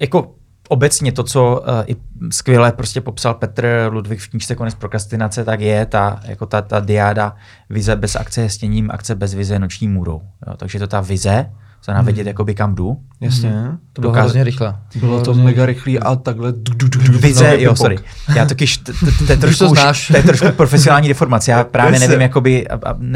jako 0.00 0.34
obecně 0.68 1.12
to, 1.12 1.22
co 1.22 1.60
uh, 1.60 1.66
i 1.86 1.96
skvěle 2.30 2.72
prostě 2.72 3.00
popsal 3.00 3.34
Petr 3.34 3.88
Ludvík 3.92 4.20
v 4.20 4.28
knížce 4.28 4.54
Konec 4.54 4.74
prokrastinace, 4.74 5.44
tak 5.44 5.60
je 5.60 5.86
ta, 5.86 6.20
jako 6.24 6.46
ta, 6.46 6.62
ta 6.62 6.80
diáda 6.80 7.36
vize 7.70 7.96
bez 7.96 8.16
akce 8.16 8.40
je 8.42 8.50
stěním, 8.50 8.90
akce 8.90 9.14
bez 9.14 9.34
vize 9.34 9.58
noční 9.58 9.88
můrou. 9.88 10.22
Jo, 10.46 10.56
takže 10.56 10.78
to 10.78 10.86
ta 10.86 11.00
vize, 11.00 11.50
se 11.86 11.92
Hmm. 11.92 12.04
vědět, 12.04 12.26
jakoby 12.26 12.54
kam 12.54 12.74
jdu. 12.74 12.96
Jasně. 13.20 13.52
To 13.92 14.00
bylo 14.00 14.12
hrozně 14.12 14.44
rychle. 14.44 14.76
Bylo 15.00 15.22
to 15.24 15.34
mega 15.34 15.66
rychlý 15.66 15.98
a 15.98 16.16
takhle... 16.16 16.52
du- 16.52 16.74
du- 16.74 16.88
du- 16.88 16.98
du- 17.12 17.18
Vize, 17.18 17.60
jo, 17.62 17.70
pok. 17.70 17.76
sorry. 17.78 17.98
Já 18.36 18.46
totiž, 18.46 18.76
to 18.78 18.92
je 19.32 19.36
trošku, 19.36 19.64
to 19.74 19.74
to 20.10 20.16
je 20.16 20.22
trošku 20.22 20.46
profesionální 20.50 21.08
deformace. 21.08 21.50
Já 21.50 21.64
právě 21.64 21.98
nevím, 21.98 22.20
jakoby, 22.20 22.66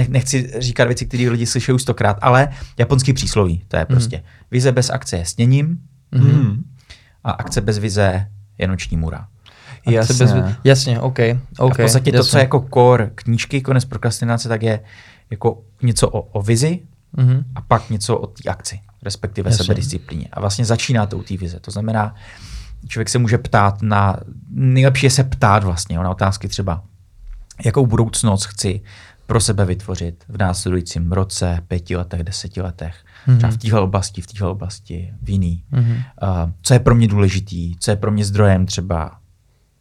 nechci 0.08 0.52
říkat 0.58 0.84
věci, 0.84 1.06
které 1.06 1.30
lidi 1.30 1.46
slyšejí 1.46 1.74
už 1.74 1.82
stokrát, 1.82 2.18
ale 2.22 2.48
japonský 2.78 3.12
přísloví, 3.12 3.62
to 3.68 3.76
je 3.76 3.84
prostě. 3.84 4.22
Vize 4.50 4.72
bez 4.72 4.90
akce 4.90 5.16
je 5.16 5.24
sněním 5.24 5.78
Mhm. 6.12 6.30
Hmm. 6.30 6.62
a 7.24 7.30
akce 7.30 7.60
bez 7.60 7.78
vize 7.78 8.26
je 8.58 8.66
noční. 8.68 9.00
Akce 9.12 9.92
Jasně. 9.92 10.14
Bez... 10.26 10.34
Jasně, 10.64 11.00
OK. 11.00 11.18
OK. 11.58 11.70
a 11.70 11.74
v 11.74 11.76
podstatě 11.76 12.10
to, 12.10 12.16
jasně. 12.16 12.30
co 12.30 12.36
je 12.38 12.42
jako 12.42 12.66
core 12.74 13.10
knížky, 13.14 13.60
konec 13.60 13.84
prokrastinace, 13.84 14.48
tak 14.48 14.62
je 14.62 14.80
jako 15.30 15.62
něco 15.82 16.08
o, 16.08 16.20
o 16.20 16.42
vizi 16.42 16.78
Mhm. 17.16 17.44
a 17.54 17.60
pak 17.60 17.90
něco 17.90 18.18
o 18.18 18.26
té 18.26 18.50
akci, 18.50 18.80
respektive 19.02 19.50
Jasně. 19.50 19.64
sebedisciplíně. 19.64 20.28
A 20.32 20.40
vlastně 20.40 20.64
začíná 20.64 21.06
to 21.06 21.18
u 21.18 21.22
té 21.22 21.36
vize. 21.36 21.60
To 21.60 21.70
znamená, 21.70 22.14
člověk 22.88 23.08
se 23.08 23.18
může 23.18 23.38
ptát 23.38 23.82
na, 23.82 24.16
nejlepší 24.50 25.06
je 25.06 25.10
se 25.10 25.24
ptát 25.24 25.64
vlastně 25.64 25.96
jo, 25.96 26.02
na 26.02 26.10
otázky 26.10 26.48
třeba, 26.48 26.82
jakou 27.64 27.86
budoucnost 27.86 28.44
chci 28.44 28.80
pro 29.26 29.40
sebe 29.40 29.64
vytvořit 29.64 30.24
v 30.28 30.38
následujícím 30.38 31.12
roce, 31.12 31.60
pěti 31.68 31.96
letech, 31.96 32.22
deseti 32.22 32.62
letech, 32.62 32.94
Mhm. 33.26 33.36
třeba 33.38 33.52
v 33.52 33.56
téhle 33.56 33.80
oblasti, 33.80 34.22
v 34.22 34.26
téhle 34.26 34.50
oblasti, 34.50 35.14
v 35.22 35.30
jiný. 35.30 35.64
Mhm. 35.70 35.90
Uh, 35.92 36.50
co 36.62 36.74
je 36.74 36.80
pro 36.80 36.94
mě 36.94 37.08
důležitý, 37.08 37.76
co 37.78 37.90
je 37.90 37.96
pro 37.96 38.10
mě 38.10 38.24
zdrojem 38.24 38.66
třeba, 38.66 39.16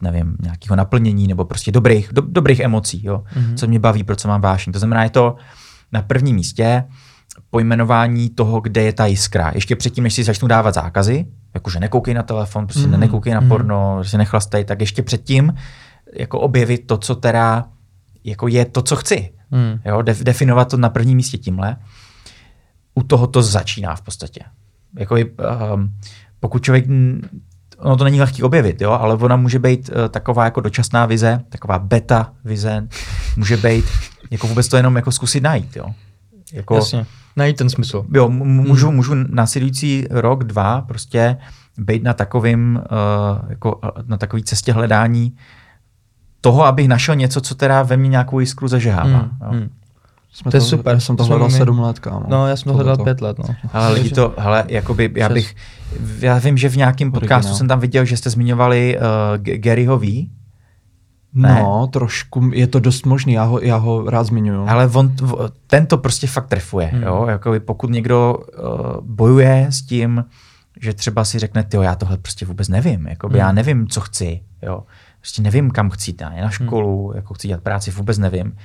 nevím, 0.02 0.36
nějakého 0.42 0.76
naplnění 0.76 1.26
nebo 1.26 1.44
prostě 1.44 1.72
dobrých, 1.72 2.08
do, 2.12 2.22
dobrých 2.22 2.60
emocí, 2.60 3.06
jo? 3.06 3.24
Mhm. 3.36 3.56
co 3.56 3.66
mě 3.66 3.78
baví, 3.78 4.04
pro 4.04 4.16
co 4.16 4.28
mám 4.28 4.40
vášeň. 4.40 4.72
To 4.72 4.78
znamená, 4.78 5.04
je 5.04 5.10
to 5.10 5.36
na 5.92 6.02
prvním 6.02 6.36
místě 6.36 6.84
pojmenování 7.50 8.30
toho, 8.30 8.60
kde 8.60 8.82
je 8.82 8.92
ta 8.92 9.06
jiskra. 9.06 9.52
Ještě 9.54 9.76
předtím, 9.76 10.04
než 10.04 10.14
si 10.14 10.24
začnu 10.24 10.48
dávat 10.48 10.74
zákazy, 10.74 11.26
jakože 11.54 11.80
nekoukej 11.80 12.14
na 12.14 12.22
telefon, 12.22 12.66
prostě 12.66 12.86
mm. 12.86 13.00
nekoukej 13.00 13.34
na 13.34 13.40
Mhm. 13.40 13.48
porno, 13.48 13.94
prostě 13.96 14.18
nechlastej, 14.18 14.64
tak 14.64 14.80
ještě 14.80 15.02
předtím 15.02 15.54
jako 16.16 16.40
objevit 16.40 16.86
to, 16.86 16.96
co 16.98 17.14
teda 17.14 17.64
jako 18.24 18.48
je 18.48 18.64
to, 18.64 18.82
co 18.82 18.96
chci. 18.96 19.30
Mm. 19.50 19.80
Jo, 19.84 20.02
def, 20.02 20.22
definovat 20.22 20.70
to 20.70 20.76
na 20.76 20.88
prvním 20.88 21.16
místě 21.16 21.38
tímhle. 21.38 21.76
U 22.94 23.02
toho 23.02 23.26
to 23.26 23.42
začíná 23.42 23.96
v 23.96 24.02
podstatě. 24.02 24.40
Jako 24.98 25.16
i, 25.16 25.24
um, 25.24 25.94
pokud 26.40 26.62
člověk, 26.62 26.84
ono 27.78 27.96
to 27.96 28.04
není 28.04 28.20
lehký 28.20 28.42
objevit, 28.42 28.80
jo, 28.80 28.90
ale 28.90 29.14
ona 29.14 29.36
může 29.36 29.58
být 29.58 29.88
uh, 29.88 30.08
taková 30.08 30.44
jako 30.44 30.60
dočasná 30.60 31.06
vize, 31.06 31.40
taková 31.48 31.78
beta 31.78 32.32
vize, 32.44 32.88
může 33.36 33.56
být 33.56 33.84
jako 34.30 34.46
vůbec 34.46 34.68
to 34.68 34.76
jenom 34.76 34.96
jako 34.96 35.12
zkusit 35.12 35.42
najít, 35.42 35.76
jo. 35.76 35.84
Jako, 36.52 36.74
Jasně. 36.74 37.06
Najít 37.36 37.56
ten 37.56 37.70
smysl. 37.70 38.04
Jo, 38.14 38.28
můžu, 38.28 38.90
můžu 38.90 39.14
následující 39.14 40.06
rok, 40.10 40.44
dva 40.44 40.80
prostě 40.80 41.36
být 41.78 42.02
na 42.02 42.12
takovým, 42.12 42.82
uh, 43.42 43.50
jako 43.50 43.80
na 44.06 44.16
takové 44.16 44.42
cestě 44.42 44.72
hledání 44.72 45.32
toho, 46.40 46.64
abych 46.64 46.88
našel 46.88 47.14
něco, 47.14 47.40
co 47.40 47.54
teda 47.54 47.82
ve 47.82 47.96
mně 47.96 48.08
nějakou 48.08 48.40
jiskru 48.40 48.68
zažehává. 48.68 49.22
Mm. 49.22 49.30
jo. 49.42 49.52
Mm. 49.52 49.70
Jsme 50.32 50.50
To 50.50 50.56
je 50.56 50.60
to, 50.60 50.66
super. 50.66 50.94
Já 50.94 51.00
jsem 51.00 51.16
to 51.16 51.24
hledal 51.24 51.50
sedm 51.50 51.80
let, 51.80 51.98
kámo. 51.98 52.24
No, 52.28 52.48
já 52.48 52.56
jsem 52.56 52.72
to 52.72 52.76
hledal 52.76 52.96
pět 52.96 53.20
let, 53.20 53.38
no. 53.38 53.44
Ale 53.72 53.92
lidi 53.92 54.10
to, 54.10 54.34
hele, 54.38 54.64
jakoby, 54.68 55.12
já 55.14 55.28
bych, 55.28 55.56
já 56.18 56.38
vím, 56.38 56.56
že 56.58 56.68
v 56.68 56.76
nějakém 56.76 57.12
podcastu 57.12 57.36
Originál. 57.36 57.56
jsem 57.56 57.68
tam 57.68 57.80
viděl, 57.80 58.04
že 58.04 58.16
jste 58.16 58.30
zmiňovali 58.30 58.98
uh, 58.98 59.02
Garyho 59.42 59.98
V, 59.98 60.28
Ne. 61.34 61.60
No, 61.62 61.86
trošku, 61.86 62.50
je 62.54 62.66
to 62.66 62.80
dost 62.80 63.06
možný, 63.06 63.32
já 63.32 63.44
ho, 63.44 63.60
já 63.60 63.76
ho 63.76 64.10
rád 64.10 64.24
zmiňuju. 64.24 64.68
ale 64.68 64.86
on, 64.94 65.12
ten 65.66 65.86
to 65.86 65.98
prostě 65.98 66.26
fakt 66.26 66.46
trefuje, 66.46 66.86
Hmm. 66.86 67.02
jo, 67.02 67.26
jakoby 67.28 67.60
pokud 67.60 67.90
někdo 67.90 68.34
uh, 68.38 69.00
bojuje 69.00 69.66
s 69.70 69.82
tím, 69.82 70.24
že 70.80 70.94
třeba 70.94 71.24
si 71.24 71.38
řekne, 71.38 71.64
jo, 71.74 71.82
já 71.82 71.94
tohle 71.94 72.16
prostě 72.16 72.46
vůbec 72.46 72.68
nevím, 72.68 73.06
jakoby 73.06 73.32
Hmm. 73.32 73.46
já 73.46 73.52
nevím, 73.52 73.88
co 73.88 74.00
chci, 74.00 74.40
jo. 74.62 74.82
Prostě 75.20 75.42
nevím, 75.42 75.70
kam 75.70 75.90
chci 75.90 76.10
jít, 76.10 76.20
na 76.20 76.50
školu, 76.50 77.12
jako 77.14 77.34
chci 77.34 77.48
dělat 77.48 77.62
práci, 77.62 77.90
vůbec 77.90 78.18
nevím. 78.18 78.56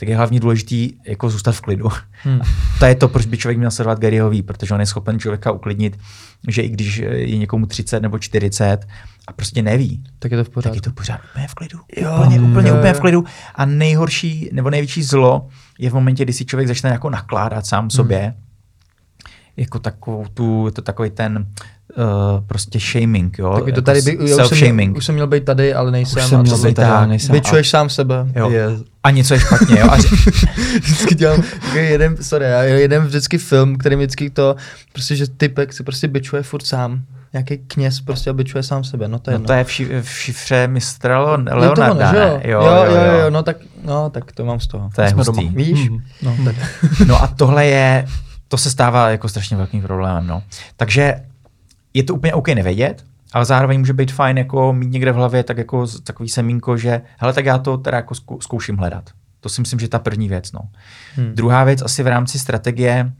Tak 0.00 0.08
je 0.08 0.16
hlavně 0.16 0.40
důležitý 0.40 0.92
jako 1.06 1.30
zůstat 1.30 1.52
v 1.52 1.60
klidu. 1.60 1.88
Hmm. 2.22 2.40
To 2.78 2.86
je 2.86 2.94
to, 2.94 3.08
proč 3.08 3.26
by 3.26 3.38
člověk 3.38 3.58
měl 3.58 3.70
sledovat 3.70 3.98
Garyho 3.98 4.30
V, 4.30 4.42
protože 4.42 4.74
on 4.74 4.80
je 4.80 4.86
schopen 4.86 5.18
člověka 5.18 5.52
uklidnit, 5.52 5.98
že 6.48 6.62
i 6.62 6.68
když 6.68 6.96
je 6.96 7.38
někomu 7.38 7.66
30 7.66 8.00
nebo 8.00 8.18
40 8.18 8.86
a 9.26 9.32
prostě 9.32 9.62
neví, 9.62 10.04
Tak 10.18 10.30
je 10.30 10.36
to 10.38 10.44
v 10.44 10.46
tak 10.46 10.54
pořádku. 10.54 10.76
je 10.76 10.80
to 10.82 10.90
pořád 10.90 11.20
úplně 11.30 11.48
v 11.48 11.54
klidu. 11.54 11.78
Jo, 11.96 12.10
úplně, 12.14 12.40
úplně, 12.40 12.68
jo, 12.68 12.74
úplně 12.76 12.88
jo. 12.88 12.94
v 12.94 13.00
klidu. 13.00 13.24
A 13.54 13.64
nejhorší 13.64 14.50
nebo 14.52 14.70
největší 14.70 15.02
zlo 15.02 15.48
je 15.78 15.90
v 15.90 15.94
momentě, 15.94 16.24
kdy 16.24 16.32
si 16.32 16.44
člověk 16.44 16.68
začne 16.68 16.90
jako 16.90 17.10
nakládat 17.10 17.66
sám 17.66 17.90
sobě. 17.90 18.34
Jako 19.56 19.78
takovou 19.78 20.26
tu, 20.34 20.66
je 20.66 20.72
to 20.72 20.82
takový 20.82 21.10
ten 21.10 21.46
uh, 21.96 22.44
prostě 22.46 22.78
shaming, 22.80 23.38
jo. 23.38 23.52
Tak 23.54 23.62
to 23.62 23.68
jako 23.68 23.80
tady, 23.82 24.02
by, 24.02 24.10
já 24.30 24.44
už, 24.44 24.58
jsem 24.58 24.96
už 24.96 25.04
jsem 25.04 25.14
měl 25.14 25.26
být 25.26 25.44
tady, 25.44 25.74
ale 25.74 25.90
nejsem. 25.90 26.22
Už 26.22 26.28
jsem 26.28 26.38
a 26.40 26.42
měl 26.42 26.56
to- 26.58 26.62
být 26.64 26.74
tady, 26.74 26.88
ale 26.88 27.06
nejsem. 27.06 27.32
Vyčuješ 27.32 27.70
sám 27.70 27.88
sebe. 27.88 28.26
Jo. 28.36 28.50
Je, 28.50 28.66
A 29.02 29.10
něco 29.10 29.34
je 29.34 29.40
špatně, 29.40 29.80
jo. 29.80 29.86
A 29.90 29.96
vždycky 30.82 31.14
dělám 31.14 31.42
jeden, 31.74 32.16
sorry, 32.22 32.46
jeden 32.64 33.02
vždycky 33.06 33.38
film, 33.38 33.78
který 33.78 33.96
mi 33.96 34.02
vždycky 34.06 34.30
to, 34.30 34.56
prostě, 34.92 35.16
že 35.16 35.26
typek 35.36 35.72
si 35.72 35.82
prostě 35.82 36.08
bičuje 36.08 36.42
furt 36.42 36.66
sám. 36.66 37.02
Nějaký 37.32 37.58
kněz 37.58 38.00
prostě 38.00 38.30
a 38.30 38.32
bičuje 38.32 38.62
sám 38.62 38.84
sebe, 38.84 39.08
no 39.08 39.18
to 39.18 39.30
je 39.30 39.32
no 39.32 39.36
jedno. 39.36 39.46
to 39.46 39.52
je 39.52 39.64
v, 39.64 39.68
ši- 39.70 40.00
v 40.02 40.08
šifře 40.08 40.68
mistra 40.68 41.20
Leonarda, 41.20 41.90
ono, 41.90 42.00
že 42.10 42.18
ne? 42.18 42.40
jo? 42.44 42.62
Jo, 42.62 42.84
jo, 42.84 42.94
jo, 42.94 43.18
jo, 43.20 43.30
no 43.30 43.42
tak, 43.42 43.56
no 43.84 44.10
tak 44.10 44.32
to 44.32 44.44
mám 44.44 44.60
z 44.60 44.66
toho. 44.66 44.90
To 44.94 45.02
je 45.02 45.08
Jsme 45.10 45.16
hustý. 45.16 45.36
doma. 45.44 45.50
Víš? 45.54 45.88
Mhm. 45.90 45.98
No, 46.22 46.36
tak. 46.44 46.54
No 47.06 47.22
a 47.22 47.26
tohle 47.26 47.66
je, 47.66 48.06
to 48.48 48.56
se 48.58 48.70
stává 48.70 49.10
jako 49.10 49.28
strašně 49.28 49.56
velkým 49.56 49.82
problémem, 49.82 50.26
no. 50.26 50.42
Takže 50.76 51.14
je 51.94 52.02
to 52.02 52.14
úplně 52.14 52.34
OK 52.34 52.48
nevědět, 52.48 53.04
ale 53.32 53.44
zároveň 53.44 53.78
může 53.78 53.92
být 53.92 54.12
fajn 54.12 54.38
jako 54.38 54.72
mít 54.72 54.90
někde 54.90 55.12
v 55.12 55.14
hlavě 55.14 55.42
tak 55.42 55.58
jako 55.58 55.86
takový 56.04 56.28
semínko, 56.28 56.76
že 56.76 57.02
hele, 57.18 57.32
tak 57.32 57.44
já 57.44 57.58
to 57.58 57.78
teda 57.78 57.96
jako 57.96 58.14
zkouším 58.40 58.76
hledat. 58.76 59.10
To 59.40 59.48
si 59.48 59.60
myslím, 59.60 59.80
že 59.80 59.84
je 59.84 59.88
ta 59.88 59.98
první 59.98 60.28
věc, 60.28 60.52
no. 60.52 60.60
Hmm. 61.14 61.34
Druhá 61.34 61.64
věc 61.64 61.82
asi 61.82 62.02
v 62.02 62.06
rámci 62.06 62.38
strategie, 62.38 63.12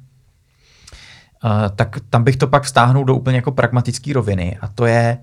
uh, 1.45 1.51
tak 1.77 1.97
tam 2.11 2.25
bych 2.25 2.37
to 2.37 2.47
pak 2.47 2.63
vztáhnul 2.63 3.05
do 3.05 3.15
úplně 3.15 3.37
jako 3.37 3.53
pragmatické 3.53 4.13
roviny 4.13 4.59
a 4.61 4.69
to 4.69 4.87
je 4.87 5.19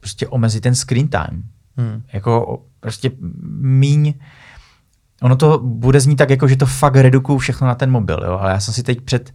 prostě 0.00 0.28
omezit 0.28 0.60
ten 0.60 0.74
screen 0.74 1.08
time. 1.08 1.44
Hmm. 1.76 2.02
Jako 2.12 2.62
prostě 2.80 3.10
míň, 3.60 4.14
ono 5.22 5.36
to 5.36 5.58
bude 5.58 6.00
znít 6.00 6.16
tak, 6.16 6.30
jako 6.30 6.48
že 6.48 6.56
to 6.56 6.66
fakt 6.66 6.96
redukuju 6.96 7.38
všechno 7.38 7.66
na 7.66 7.74
ten 7.74 7.90
mobil, 7.90 8.20
jo? 8.24 8.38
ale 8.40 8.52
já 8.52 8.60
jsem 8.60 8.74
si 8.74 8.82
teď 8.82 9.00
před 9.00 9.34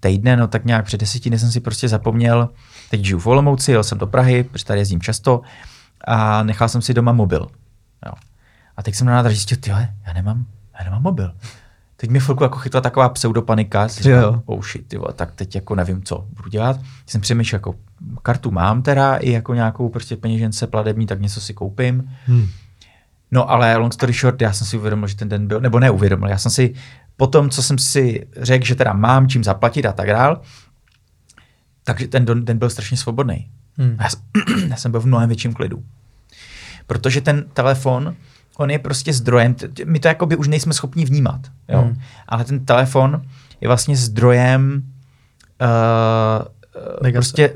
týdne, 0.00 0.36
no 0.36 0.48
tak 0.48 0.64
nějak 0.64 0.84
před 0.84 1.00
deseti 1.00 1.30
dny 1.30 1.38
jsem 1.38 1.50
si 1.50 1.60
prostě 1.60 1.88
zapomněl, 1.88 2.48
teď 2.90 3.04
žiju 3.04 3.18
v 3.18 3.26
Olomouci, 3.26 3.72
jel 3.72 3.84
jsem 3.84 3.98
do 3.98 4.06
Prahy, 4.06 4.44
protože 4.44 4.64
tady 4.64 4.80
jezdím 4.80 5.00
často 5.00 5.40
a 6.04 6.42
nechal 6.42 6.68
jsem 6.68 6.82
si 6.82 6.94
doma 6.94 7.12
mobil. 7.12 7.48
Jo. 8.06 8.12
A 8.76 8.82
teď 8.82 8.94
jsem 8.94 9.06
na 9.06 9.12
nádraží 9.12 9.36
zjistil, 9.36 9.58
tyhle, 9.60 9.94
já 10.06 10.12
nemám, 10.12 10.44
já 10.78 10.84
nemám 10.84 11.02
mobil. 11.02 11.34
Teď 11.96 12.10
mě 12.10 12.20
chvilku 12.20 12.42
jako 12.42 12.58
chytla 12.58 12.80
taková 12.80 13.08
pseudopanika, 13.08 13.88
jo. 14.04 14.42
oh 14.46 14.62
shit, 14.62 14.88
tyvo, 14.88 15.04
tak 15.12 15.34
teď 15.34 15.54
jako 15.54 15.74
nevím, 15.74 16.02
co 16.02 16.26
budu 16.36 16.50
dělat. 16.50 16.76
Teď 16.76 17.10
jsem 17.10 17.20
přemýšlel, 17.20 17.56
jako 17.58 17.74
kartu 18.22 18.50
mám 18.50 18.82
teda, 18.82 19.16
i 19.16 19.30
jako 19.30 19.54
nějakou 19.54 19.88
prostě 19.88 20.16
peněžence 20.16 20.66
platební, 20.66 21.06
tak 21.06 21.20
něco 21.20 21.40
si 21.40 21.54
koupím. 21.54 22.12
Hmm. 22.26 22.48
No 23.30 23.50
ale 23.50 23.76
long 23.76 23.92
story 23.92 24.12
short, 24.12 24.40
já 24.42 24.52
jsem 24.52 24.66
si 24.66 24.78
uvědomil, 24.78 25.08
že 25.08 25.16
ten 25.16 25.28
den 25.28 25.46
byl, 25.46 25.60
nebo 25.60 25.80
neuvědomil, 25.80 26.28
já 26.28 26.38
jsem 26.38 26.50
si 26.50 26.74
po 27.16 27.26
tom, 27.26 27.50
co 27.50 27.62
jsem 27.62 27.78
si 27.78 28.26
řekl, 28.36 28.66
že 28.66 28.74
teda 28.74 28.92
mám 28.92 29.28
čím 29.28 29.44
zaplatit 29.44 29.86
a 29.86 29.92
tak 29.92 30.08
dál, 30.08 30.40
takže 31.84 32.08
ten 32.08 32.24
den, 32.24 32.58
byl 32.58 32.70
strašně 32.70 32.96
svobodný. 32.96 33.50
Hmm. 33.78 33.96
Já, 34.00 34.08
jsem- 34.08 34.20
já 34.70 34.76
jsem 34.76 34.90
byl 34.90 35.00
v 35.00 35.06
mnohem 35.06 35.28
větším 35.28 35.52
klidu. 35.54 35.84
Protože 36.86 37.20
ten 37.20 37.44
telefon, 37.52 38.14
on 38.56 38.70
je 38.70 38.78
prostě 38.78 39.12
zdrojem, 39.12 39.54
my 39.84 40.00
to 40.00 40.08
jakoby 40.08 40.36
už 40.36 40.48
nejsme 40.48 40.72
schopni 40.72 41.04
vnímat, 41.04 41.40
jo? 41.68 41.80
Hmm. 41.82 42.00
ale 42.28 42.44
ten 42.44 42.64
telefon 42.66 43.22
je 43.60 43.68
vlastně 43.68 43.96
zdrojem 43.96 44.82
uh, 45.62 46.46
Negace. 47.02 47.18
prostě, 47.32 47.54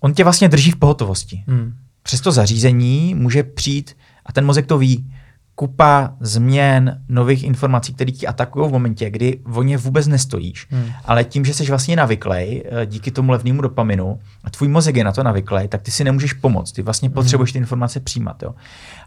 on 0.00 0.14
tě 0.14 0.24
vlastně 0.24 0.48
drží 0.48 0.70
v 0.70 0.76
pohotovosti 0.76 1.44
Hmm. 1.48 1.74
přes 2.02 2.20
to 2.20 2.32
zařízení 2.32 3.14
může 3.14 3.42
přijít, 3.42 3.96
a 4.26 4.32
ten 4.32 4.46
mozek 4.46 4.66
to 4.66 4.78
ví, 4.78 5.12
kupa 5.56 6.12
změn, 6.20 7.02
nových 7.08 7.44
informací, 7.44 7.94
které 7.94 8.12
ti 8.12 8.26
atakují 8.26 8.68
v 8.68 8.72
momentě, 8.72 9.10
kdy 9.10 9.38
o 9.52 9.62
ně 9.62 9.78
vůbec 9.78 10.06
nestojíš. 10.06 10.66
Hmm. 10.70 10.86
Ale 11.04 11.24
tím, 11.24 11.44
že 11.44 11.54
jsi 11.54 11.66
vlastně 11.66 11.96
navyklej 11.96 12.62
eh, 12.66 12.86
díky 12.86 13.10
tomu 13.10 13.32
levnému 13.32 13.62
dopaminu 13.62 14.20
a 14.44 14.50
tvůj 14.50 14.68
mozek 14.68 14.96
je 14.96 15.04
na 15.04 15.12
to 15.12 15.22
navyklej, 15.22 15.68
tak 15.68 15.82
ty 15.82 15.90
si 15.90 16.04
nemůžeš 16.04 16.32
pomoct. 16.32 16.72
Ty 16.72 16.82
vlastně 16.82 17.10
potřebuješ 17.10 17.52
ty 17.52 17.58
informace 17.58 18.00
přijímat. 18.00 18.42
Jo. 18.42 18.54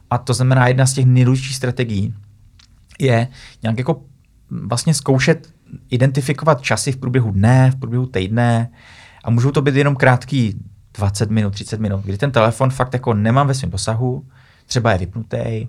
A 0.09 0.17
to 0.17 0.33
znamená, 0.33 0.67
jedna 0.67 0.85
z 0.85 0.93
těch 0.93 1.05
nejdůležitějších 1.05 1.57
strategií 1.57 2.13
je 2.99 3.27
nějak 3.63 3.77
jako 3.77 4.01
vlastně 4.49 4.93
zkoušet 4.93 5.49
identifikovat 5.89 6.62
časy 6.62 6.91
v 6.91 6.97
průběhu 6.97 7.31
dne, 7.31 7.71
v 7.71 7.75
průběhu 7.75 8.05
týdne 8.05 8.69
a 9.23 9.29
můžou 9.29 9.51
to 9.51 9.62
být 9.62 9.75
jenom 9.75 9.95
krátký 9.95 10.55
20 10.97 11.31
minut, 11.31 11.53
30 11.53 11.79
minut, 11.79 12.05
kdy 12.05 12.17
ten 12.17 12.31
telefon 12.31 12.69
fakt 12.69 12.93
jako 12.93 13.13
nemám 13.13 13.47
ve 13.47 13.53
svém 13.53 13.71
dosahu, 13.71 14.25
třeba 14.65 14.91
je 14.91 14.97
vypnutý, 14.97 15.67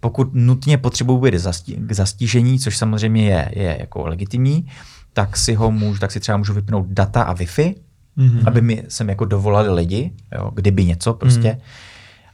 pokud 0.00 0.28
nutně 0.34 0.78
potřebuji 0.78 1.18
být 1.20 1.34
zastí, 1.38 1.74
k 1.78 1.92
zastížení, 1.92 2.58
což 2.58 2.76
samozřejmě 2.76 3.24
je, 3.24 3.48
je 3.52 3.76
jako 3.80 4.06
legitimní, 4.06 4.66
tak 5.12 5.36
si 5.36 5.54
ho 5.54 5.70
můžu, 5.70 5.98
tak 5.98 6.12
si 6.12 6.20
třeba 6.20 6.38
můžu 6.38 6.54
vypnout 6.54 6.86
data 6.88 7.22
a 7.22 7.34
Wi-Fi, 7.34 7.74
Mhm. 8.16 8.40
aby 8.46 8.60
mi 8.62 8.84
sem 8.88 9.08
jako 9.08 9.24
dovolali 9.24 9.68
lidi, 9.74 10.12
jo, 10.34 10.50
kdyby 10.54 10.84
něco 10.84 11.14
prostě. 11.14 11.48
Hmm. 11.48 11.60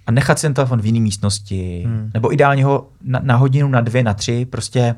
A 0.06 0.12
nechat 0.12 0.38
si 0.38 0.42
ten 0.46 0.54
telefon 0.54 0.80
v 0.80 0.86
jiné 0.86 1.00
místnosti, 1.00 1.82
Hmm. 1.86 2.10
nebo 2.14 2.32
ideálně 2.32 2.64
ho 2.64 2.88
na, 3.02 3.20
na 3.22 3.36
hodinu, 3.36 3.68
na 3.68 3.80
dvě, 3.80 4.02
na 4.02 4.14
tři 4.14 4.44
prostě 4.44 4.94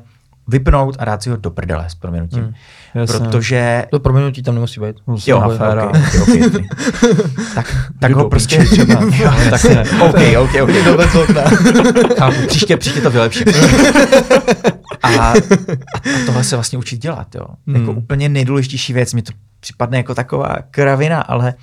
vypnout 0.47 0.95
a 0.99 1.05
dát 1.05 1.23
si 1.23 1.29
ho 1.29 1.37
do 1.37 1.51
prdele 1.51 1.89
s 1.89 1.95
proměnutím. 1.95 2.43
Hmm. 2.43 3.05
Protože 3.07 3.85
To 3.91 3.99
proměnutí 3.99 4.43
tam 4.43 4.55
nemusí 4.55 4.79
být. 4.79 4.95
Musím 5.07 5.31
Jo, 5.31 5.39
na 5.39 5.47
okay, 5.47 5.89
okay, 5.89 6.21
okay, 6.21 6.47
okay. 6.47 6.67
tak, 7.55 7.91
tak 7.99 8.11
ho 8.11 8.29
prostě... 8.29 8.65
třeba. 8.65 8.93
jo, 9.17 9.31
tak, 9.49 9.61
OK, 10.01 10.19
OK, 10.39 10.61
OK. 10.61 11.11
To. 11.11 11.25
Chápu, 12.17 12.35
příště, 12.47 12.77
příště 12.77 13.01
to 13.01 13.09
vylepším. 13.09 13.45
a, 15.03 15.07
a, 15.07 15.33
tohle 16.25 16.43
se 16.43 16.55
vlastně 16.55 16.77
učit 16.77 16.97
dělat, 17.01 17.35
jo. 17.35 17.45
Jako 17.67 17.91
Hmm. 17.91 17.97
úplně 17.97 18.29
nejdůležitější 18.29 18.93
věc, 18.93 19.13
mi 19.13 19.21
to 19.21 19.31
připadne 19.59 19.97
jako 19.97 20.15
taková 20.15 20.55
kravina, 20.71 21.21
ale 21.21 21.53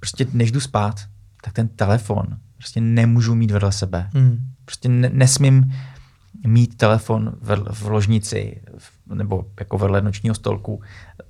prostě 0.00 0.26
než 0.32 0.52
jdu 0.52 0.60
spát, 0.60 1.00
tak 1.44 1.52
ten 1.52 1.68
telefon 1.68 2.26
prostě 2.56 2.80
nemůžu 2.80 3.34
mít 3.34 3.50
vedle 3.50 3.72
sebe. 3.72 4.08
Hmm. 4.14 4.38
Prostě 4.64 4.88
ne, 4.88 5.10
nesmím 5.12 5.72
mít 6.46 6.76
telefon 6.76 7.32
vedle, 7.42 7.66
v 7.72 7.86
ložnici 7.88 8.60
v- 8.78 9.14
nebo 9.14 9.44
jako 9.60 9.78
vedle 9.78 10.00
nočního 10.02 10.34
stolku. 10.34 10.80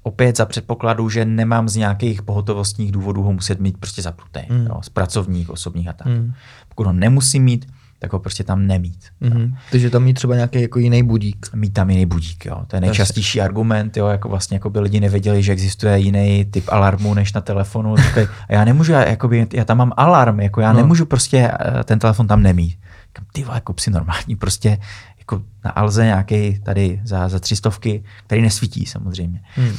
Opět 0.03 0.37
za 0.37 0.47
předpokladu, 0.47 1.09
že 1.11 1.25
nemám 1.25 1.69
z 1.69 1.77
nějakých 1.77 2.23
pohotovostních 2.23 2.93
důvodů 2.93 3.23
ho 3.23 3.33
muset 3.33 3.61
mít 3.61 3.79
prostě 3.79 4.03
zapnutý. 4.03 4.41
Mm. 4.51 4.67
Jo, 4.67 4.79
z 4.83 4.89
pracovních, 4.89 5.51
osobních 5.51 5.89
a 5.89 5.93
tak. 5.93 6.07
Hmm. 6.07 6.33
Pokud 6.69 6.87
ho 6.87 6.93
nemusím 6.93 7.45
mít, 7.45 7.67
tak 7.99 8.13
ho 8.13 8.19
prostě 8.19 8.45
tam 8.45 8.67
nemít. 8.67 9.05
Hmm. 9.23 9.55
Takže 9.71 9.91
tam 9.91 10.03
mít 10.05 10.15
třeba 10.15 10.35
nějaký 10.35 10.63
jako 10.63 10.79
jiný 10.79 11.03
budík. 11.03 11.47
Mít 11.55 11.73
tam 11.73 11.91
jiný 11.91 12.07
budík, 12.07 12.47
jo. 12.47 12.63
To 12.67 12.77
je 12.77 12.81
nejčastější 12.81 13.41
argument, 13.41 13.97
jo, 13.97 14.07
jako 14.07 14.29
vlastně 14.29 14.55
jako 14.55 14.71
by 14.71 14.81
lidi 14.81 15.01
nevěděli, 15.01 15.43
že 15.43 15.53
existuje 15.53 15.99
jiný 15.99 16.45
typ 16.45 16.65
alarmu 16.69 17.15
než 17.15 17.33
na 17.33 17.41
telefonu. 17.41 17.95
A 17.95 18.27
já 18.49 18.65
nemůžu, 18.65 18.93
já, 18.93 19.09
jakoby, 19.09 19.47
já 19.53 19.65
tam 19.65 19.79
mám 19.79 19.93
alarm, 19.97 20.41
jako 20.41 20.61
já 20.61 20.73
No. 20.73 20.79
nemůžu 20.79 21.07
prostě 21.07 21.51
eh, 21.61 21.85
ten 21.85 21.99
telefon 21.99 22.27
tam 22.27 22.43
nemít. 22.43 22.79
Říkám, 23.17 23.27
ty 23.33 23.45
vole, 23.45 23.61
kup 23.61 23.79
si 23.79 23.91
normální, 23.91 24.37
prostě 24.37 24.79
jako 25.19 25.43
na 25.65 25.71
Alze 25.71 26.05
nějaký 26.05 26.59
tady 26.59 27.01
za, 27.05 27.29
za 27.29 27.39
tři 27.39 27.57
stovky, 27.57 28.05
který 28.27 28.43
nesvítí 28.43 28.87
samozřejmě. 28.87 29.41
Hmm. 29.55 29.73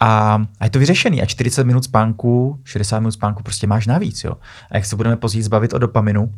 A, 0.00 0.42
a 0.60 0.64
je 0.64 0.70
to 0.70 0.78
vyřešený. 0.78 1.22
A 1.22 1.26
40 1.26 1.64
minut 1.64 1.84
spánku, 1.84 2.60
60 2.64 3.00
minut 3.00 3.12
spánku 3.12 3.42
prostě 3.42 3.66
máš 3.66 3.86
navíc. 3.86 4.24
Jo. 4.24 4.32
A 4.70 4.76
jak 4.76 4.84
se 4.84 4.96
budeme 4.96 5.16
později 5.16 5.42
zbavit 5.42 5.72
o 5.72 5.78
dopaminu, 5.78 6.34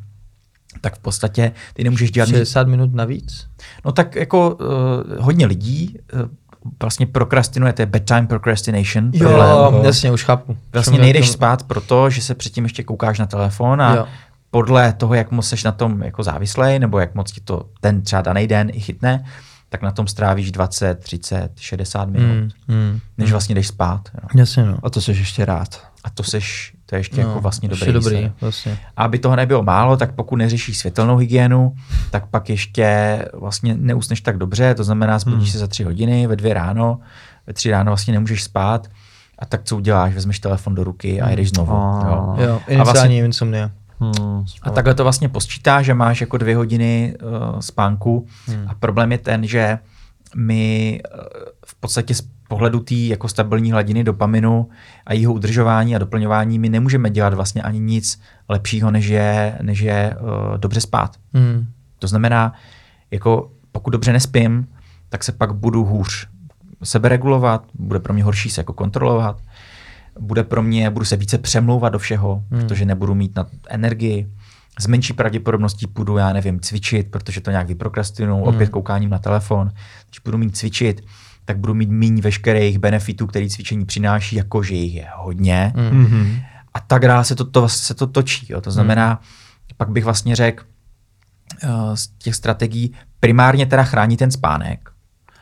tak 0.81 0.97
v 0.97 0.99
podstatě 0.99 1.53
ty 1.75 1.85
nemůžeš 1.85 2.11
dělat 2.11 2.29
nic 2.29 2.37
60 2.37 2.69
minut 2.69 2.95
navíc? 2.95 3.47
No 3.85 3.93
tak 3.93 4.15
jako 4.15 4.51
uh, 4.51 4.67
hodně 5.19 5.47
lidí 5.47 5.99
uh, 6.15 6.21
vlastně 6.81 7.07
prokrastinuje, 7.07 7.73
to 7.73 7.83
je 7.83 7.87
bedtime 7.87 8.27
procrastination. 8.27 9.11
Jo, 9.15 9.29
problém. 9.29 9.85
jasně, 9.85 10.13
už 10.13 10.25
chápu. 10.25 10.57
Vlastně 10.73 10.99
nejdeš 10.99 11.31
spát 11.31 11.63
proto, 11.63 12.11
že 12.11 12.23
se 12.23 12.35
předtím 12.35 12.65
ještě 12.65 12.83
koukáš 12.83 13.19
na 13.19 13.27
telefon 13.27 13.83
a 13.83 13.95
Jo. 13.95 14.07
Podle 14.57 14.93
toho, 14.93 15.15
jak 15.15 15.31
moc 15.31 15.49
seš 15.49 15.65
na 15.65 15.73
tom 15.73 16.03
jako 16.03 16.23
závislej, 16.23 16.79
nebo 16.79 16.99
jak 16.99 17.15
moc 17.15 17.33
ti 17.33 17.41
to 17.41 17.69
ten 17.81 18.03
třeba 18.03 18.23
daný 18.23 18.47
den 18.47 18.71
i 18.73 18.81
chytne, 18.81 19.25
tak 19.69 19.83
na 19.83 19.91
tom 19.91 20.07
strávíš 20.07 20.53
20, 20.53 20.95
30, 21.01 21.51
60 21.57 22.09
minut, 22.09 22.27
Hmm. 22.27 22.51
Hmm. 22.69 22.99
než 23.19 23.31
vlastně 23.31 23.55
jdeš 23.55 23.67
spát. 23.69 24.01
Jo. 24.15 24.29
Jasně, 24.37 24.65
no. 24.65 24.79
A 24.83 24.91
to 24.91 25.01
jsi 25.01 25.11
ještě 25.11 25.45
rád. 25.45 25.81
A 26.05 26.11
to 26.11 26.23
seš, 26.23 26.75
to 26.87 26.95
je 26.95 27.01
ještě 27.01 27.21
jako 27.21 27.41
vlastně 27.41 27.69
ještě 27.73 27.85
dobrý. 27.93 27.93
dobrý, 28.05 28.17
výsledek. 28.17 28.41
vlastně. 28.41 28.79
A 28.97 29.05
aby 29.05 29.19
toho 29.19 29.37
nebylo 29.37 29.63
málo, 29.63 29.97
tak 29.97 30.13
pokud 30.15 30.37
neřešíš 30.37 30.79
světelnou 30.79 31.17
hygienu, 31.17 31.75
tak 32.11 32.27
pak 32.27 32.51
ještě 32.51 33.19
vlastně 33.35 33.75
neusneš 33.75 34.21
tak 34.21 34.37
dobře, 34.39 34.75
to 34.75 34.85
znamená, 34.85 35.19
zbudíš 35.19 35.49
Hmm. 35.49 35.53
se 35.53 35.59
za 35.59 35.67
tři 35.67 35.85
hodiny, 35.85 36.27
ve 36.27 36.37
dvě 36.37 36.55
ráno, 36.55 36.99
ve 37.47 37.53
tři 37.53 37.71
ráno 37.71 37.91
vlastně 37.91 38.13
nemůžeš 38.13 38.43
spát. 38.45 38.89
A 39.39 39.47
tak 39.47 39.61
co 39.65 39.77
uděláš? 39.77 40.15
Vezmeš 40.15 40.39
telefon 40.41 40.75
do 40.75 40.85
ruky 40.85 41.21
a 41.21 41.31
jedeš 41.31 41.49
znovu. 41.51 41.73
A- 41.73 42.37
Jo. 42.41 42.61
Jo, 42.69 42.81
A 42.81 42.85
vlastně- 42.85 43.19
insomnia. 43.25 43.71
Hmm, 44.01 44.45
A 44.63 44.71
takhle 44.71 44.95
to 44.95 45.03
vlastně 45.03 45.29
posčítá, 45.29 45.83
že 45.83 45.95
máš 45.95 46.21
jako 46.21 46.39
dvě 46.39 46.57
hodiny 46.57 47.15
uh, 47.23 47.59
spánku 47.61 48.27
Hmm. 48.47 48.69
a 48.69 48.75
problém 48.75 49.13
je 49.13 49.19
ten, 49.19 49.47
že 49.47 49.79
my 50.37 51.01
uh, 51.15 51.21
v 51.67 51.75
podstatě 51.75 52.15
z 52.15 52.23
pohledu 52.49 52.81
té 52.81 52.95
jako 52.95 53.29
stabilní 53.29 53.73
hladiny 53.73 54.05
dopaminu 54.05 54.69
a 55.07 55.13
jeho 55.13 55.33
udržování 55.33 55.97
a 55.97 55.99
doplňování 55.99 56.59
my 56.59 56.69
nemůžeme 56.69 57.11
dělat 57.11 57.35
vlastně 57.35 57.63
ani 57.63 57.81
nic 57.81 58.21
lepšího, 58.49 58.91
než 58.91 59.07
je, 59.07 59.59
než 59.63 59.81
je 59.81 60.17
uh, 60.21 60.59
dobře 60.59 60.81
spát. 60.81 61.17
Hmm. 61.35 61.67
To 61.99 62.07
znamená, 62.07 62.53
jako 63.11 63.51
pokud 63.73 63.91
dobře 63.91 64.13
nespím, 64.13 64.69
tak 65.09 65.25
se 65.25 65.33
pak 65.33 65.55
budu 65.55 65.85
hůř 65.85 66.29
seberegulovat, 66.83 67.65
bude 67.75 68.01
pro 68.01 68.15
mě 68.15 68.25
horší 68.25 68.51
se 68.51 68.61
jako 68.61 68.73
kontrolovat, 68.73 69.41
bude 70.19 70.45
pro 70.45 70.63
mě, 70.63 70.91
budu 70.91 71.05
se 71.05 71.17
více 71.17 71.39
přemlouvat 71.39 71.93
do 71.93 71.99
všeho, 71.99 72.43
hmm. 72.51 72.61
protože 72.61 72.85
nebudu 72.85 73.15
mít 73.15 73.37
na 73.37 73.47
energii. 73.69 74.29
S 74.81 74.87
menší 74.87 75.13
pravděpodobností 75.13 75.87
půjdu, 75.87 76.17
já 76.17 76.33
nevím, 76.33 76.61
cvičit, 76.61 77.11
protože 77.11 77.41
to 77.41 77.51
nějak 77.51 77.69
vyprokrastinuju, 77.69 78.45
hmm. 78.45 78.55
opět 78.55 78.69
koukáním 78.69 79.11
na 79.11 79.19
telefon. 79.19 79.71
Když 80.09 80.21
budu 80.25 80.39
mít 80.39 80.57
cvičit, 80.57 81.05
tak 81.45 81.59
budu 81.59 81.75
mít 81.75 81.91
méně 81.91 82.23
veškerých 82.23 82.79
benefitů, 82.79 83.27
který 83.27 83.51
cvičení 83.51 83.85
přináší, 83.85 84.37
jakože 84.37 84.75
jich 84.75 84.95
je 84.95 85.07
hodně. 85.17 85.73
Hmm 85.77 86.01
Mhm. 86.01 86.41
a 86.75 86.81
tak 86.81 87.03
dále 87.03 87.25
se 87.25 87.35
to, 87.35 87.45
to, 87.45 87.69
se 87.69 87.95
to 87.95 88.07
točí. 88.07 88.47
Jo. 88.49 88.61
To 88.61 88.71
znamená, 88.71 89.07
hmm. 89.09 89.19
pak 89.77 89.91
bych 89.91 90.05
vlastně 90.05 90.37
řekl 90.37 90.65
uh, 91.65 91.95
z 91.95 92.09
těch 92.19 92.35
strategií, 92.35 92.95
primárně 93.21 93.67
teda 93.67 93.85
chrání 93.85 94.17
ten 94.17 94.31
spánek. 94.31 94.91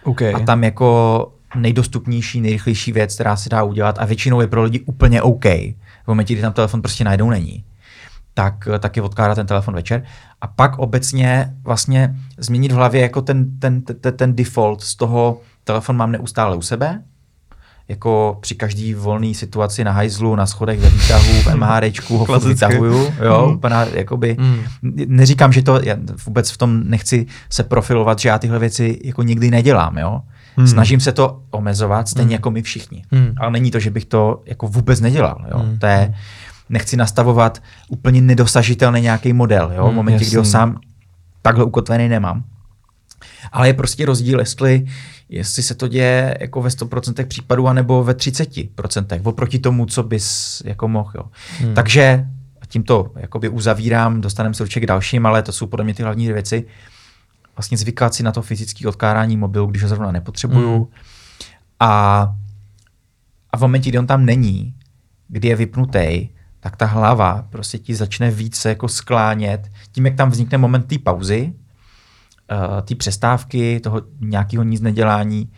Okay. 0.05 0.35
A 0.35 0.39
tam 0.39 0.65
jako 0.65 1.34
nejdostupnější, 1.57 2.41
nejrychlejší 2.41 2.93
věc, 2.93 3.15
která 3.15 3.37
se 3.37 3.49
dá 3.49 3.63
udělat 3.63 3.99
a 3.99 4.05
většinou 4.05 4.41
je 4.41 4.47
pro 4.47 4.63
lidi 4.63 4.81
úplně 4.81 5.23
OK. 5.23 5.45
V 5.45 6.09
momentě, 6.09 6.35
kdy 6.35 6.43
tam 6.43 6.53
telefon 6.53 6.83
prostě 6.83 7.05
najednou 7.05 7.31
není, 7.31 7.65
tak, 8.35 8.69
tak 8.79 8.97
je 8.97 9.03
odkládat 9.03 9.35
ten 9.35 9.47
telefon 9.47 9.75
večer. 9.75 10.03
A 10.41 10.47
pak 10.47 10.79
obecně 10.79 11.55
vlastně 11.65 12.15
změnit 12.39 12.73
v 12.73 12.75
hlavě 12.75 13.01
jako 13.03 13.23
ten, 13.23 13.59
ten, 13.59 13.83
ten, 13.83 14.17
ten 14.17 14.35
default 14.37 14.81
z 14.81 14.95
toho, 14.95 15.41
telefon 15.65 15.97
mám 15.97 16.13
neustále 16.13 16.57
u 16.57 16.63
sebe, 16.63 17.03
jako 17.89 18.39
při 18.41 18.55
každý 18.55 18.95
volné 18.95 19.35
situaci 19.35 19.85
na 19.85 19.93
hajzlu, 19.93 20.37
na 20.37 20.47
schodech, 20.47 20.81
ve 20.81 20.91
výtahu, 20.91 21.33
v 21.33 21.47
MHDčku 21.55 22.19
ho 22.19 22.41
vytahuju. 22.41 23.13
Jo, 23.25 23.43
Mhm. 23.47 23.55
úplně 23.57 23.77
jakoby, 23.95 24.37
Mm. 24.41 24.61
neříkám, 25.07 25.53
že 25.53 25.63
to, 25.63 25.81
já 25.83 25.97
vůbec 26.27 26.51
v 26.51 26.57
tom 26.59 26.81
nechci 26.85 27.27
se 27.51 27.63
profilovat, 27.63 28.19
že 28.19 28.29
já 28.29 28.39
tyhle 28.39 28.59
věci 28.59 29.01
jako 29.05 29.23
nikdy 29.23 29.51
nedělám, 29.51 29.99
jo. 29.99 30.21
Hmm. 30.57 30.67
Snažím 30.67 31.01
se 31.01 31.13
to 31.13 31.43
omezovat, 31.51 32.09
stejně 32.09 32.25
Hmm. 32.27 32.33
jako 32.33 32.51
my 32.51 32.63
všichni. 32.63 33.05
Hmm. 33.13 33.33
Ale 33.37 33.51
není 33.51 33.71
to, 33.71 33.81
že 33.81 33.91
bych 33.91 34.05
to 34.05 34.43
jako 34.47 34.69
vůbec 34.69 35.01
nedělal, 35.01 35.45
jo. 35.51 35.59
Hmm. 35.59 35.79
To 35.79 35.87
je, 35.87 36.15
nechci 36.69 36.97
nastavovat 36.97 37.63
úplně 37.89 38.21
nedosažitelný 38.21 39.01
nějaký 39.01 39.33
model, 39.33 39.73
jo. 39.77 39.83
V 39.83 39.87
Hmm, 39.87 39.97
momentě, 39.97 40.25
kdy 40.25 40.37
ho 40.37 40.41
jasný. 40.41 40.53
sám 40.53 40.81
takhle 41.43 41.65
ukotvený 41.65 42.09
nemám. 42.09 42.45
Ale 43.53 43.69
je 43.69 43.75
prostě 43.75 44.07
rozdíl, 44.07 44.39
jestli, 44.39 44.87
jestli 45.29 45.63
se 45.63 45.75
to 45.75 45.89
děje 45.89 46.39
jako 46.41 46.63
ve 46.63 46.69
100% 46.71 47.27
případů, 47.27 47.69
anebo 47.69 48.05
ve 48.05 48.13
30%, 48.13 49.21
oproti 49.25 49.59
tomu, 49.59 49.87
co 49.87 50.03
bys 50.03 50.63
jako 50.65 50.89
mohl. 50.89 51.11
Jo. 51.15 51.23
Hmm. 51.61 51.75
Takže 51.75 52.27
a 52.63 52.67
tím 52.67 52.83
to 52.83 53.11
jakoby 53.17 53.49
uzavírám, 53.49 54.21
dostaneme 54.21 54.55
se 54.55 54.63
určitě 54.63 54.81
k 54.81 54.87
dalším, 54.87 55.27
ale 55.27 55.43
to 55.43 55.53
jsou 55.53 55.67
podle 55.67 55.85
mě 55.85 55.95
ty 55.95 56.03
hlavní 56.03 56.33
věci. 56.33 56.65
Vlastně 57.57 57.79
zvykat 57.79 58.15
si 58.15 58.23
na 58.23 58.33
to 58.33 58.43
fyzické 58.43 58.89
odkládání 58.89 59.37
mobilu, 59.37 59.67
když 59.67 59.83
ho 59.83 59.89
zrovna 59.89 60.13
nepotřebuju. 60.13 60.75
Hmm. 60.75 60.87
A, 61.81 62.23
a 63.51 63.57
v 63.57 63.61
momentě, 63.61 63.91
kdy 63.91 63.99
on 63.99 64.07
tam 64.07 64.25
není, 64.25 64.75
kdy 65.29 65.49
je 65.49 65.57
vypnutý, 65.57 66.29
tak 66.61 66.77
ta 66.77 66.87
hlava 66.87 67.47
prostě 67.51 67.79
ti 67.79 67.95
začne 67.95 68.31
více 68.31 68.69
jako 68.69 68.89
sklánět. 68.89 69.71
Tím, 69.93 70.07
jak 70.07 70.15
tam 70.15 70.31
vznikne 70.31 70.59
moment 70.59 70.83
té 70.87 70.99
pauzy, 70.99 71.53
uh, 72.53 72.81
té 72.81 72.95
přestávky, 72.95 73.81
toho 73.81 74.03
nějakého 74.21 74.65
nic 74.65 74.81
nedělání, 74.81 75.53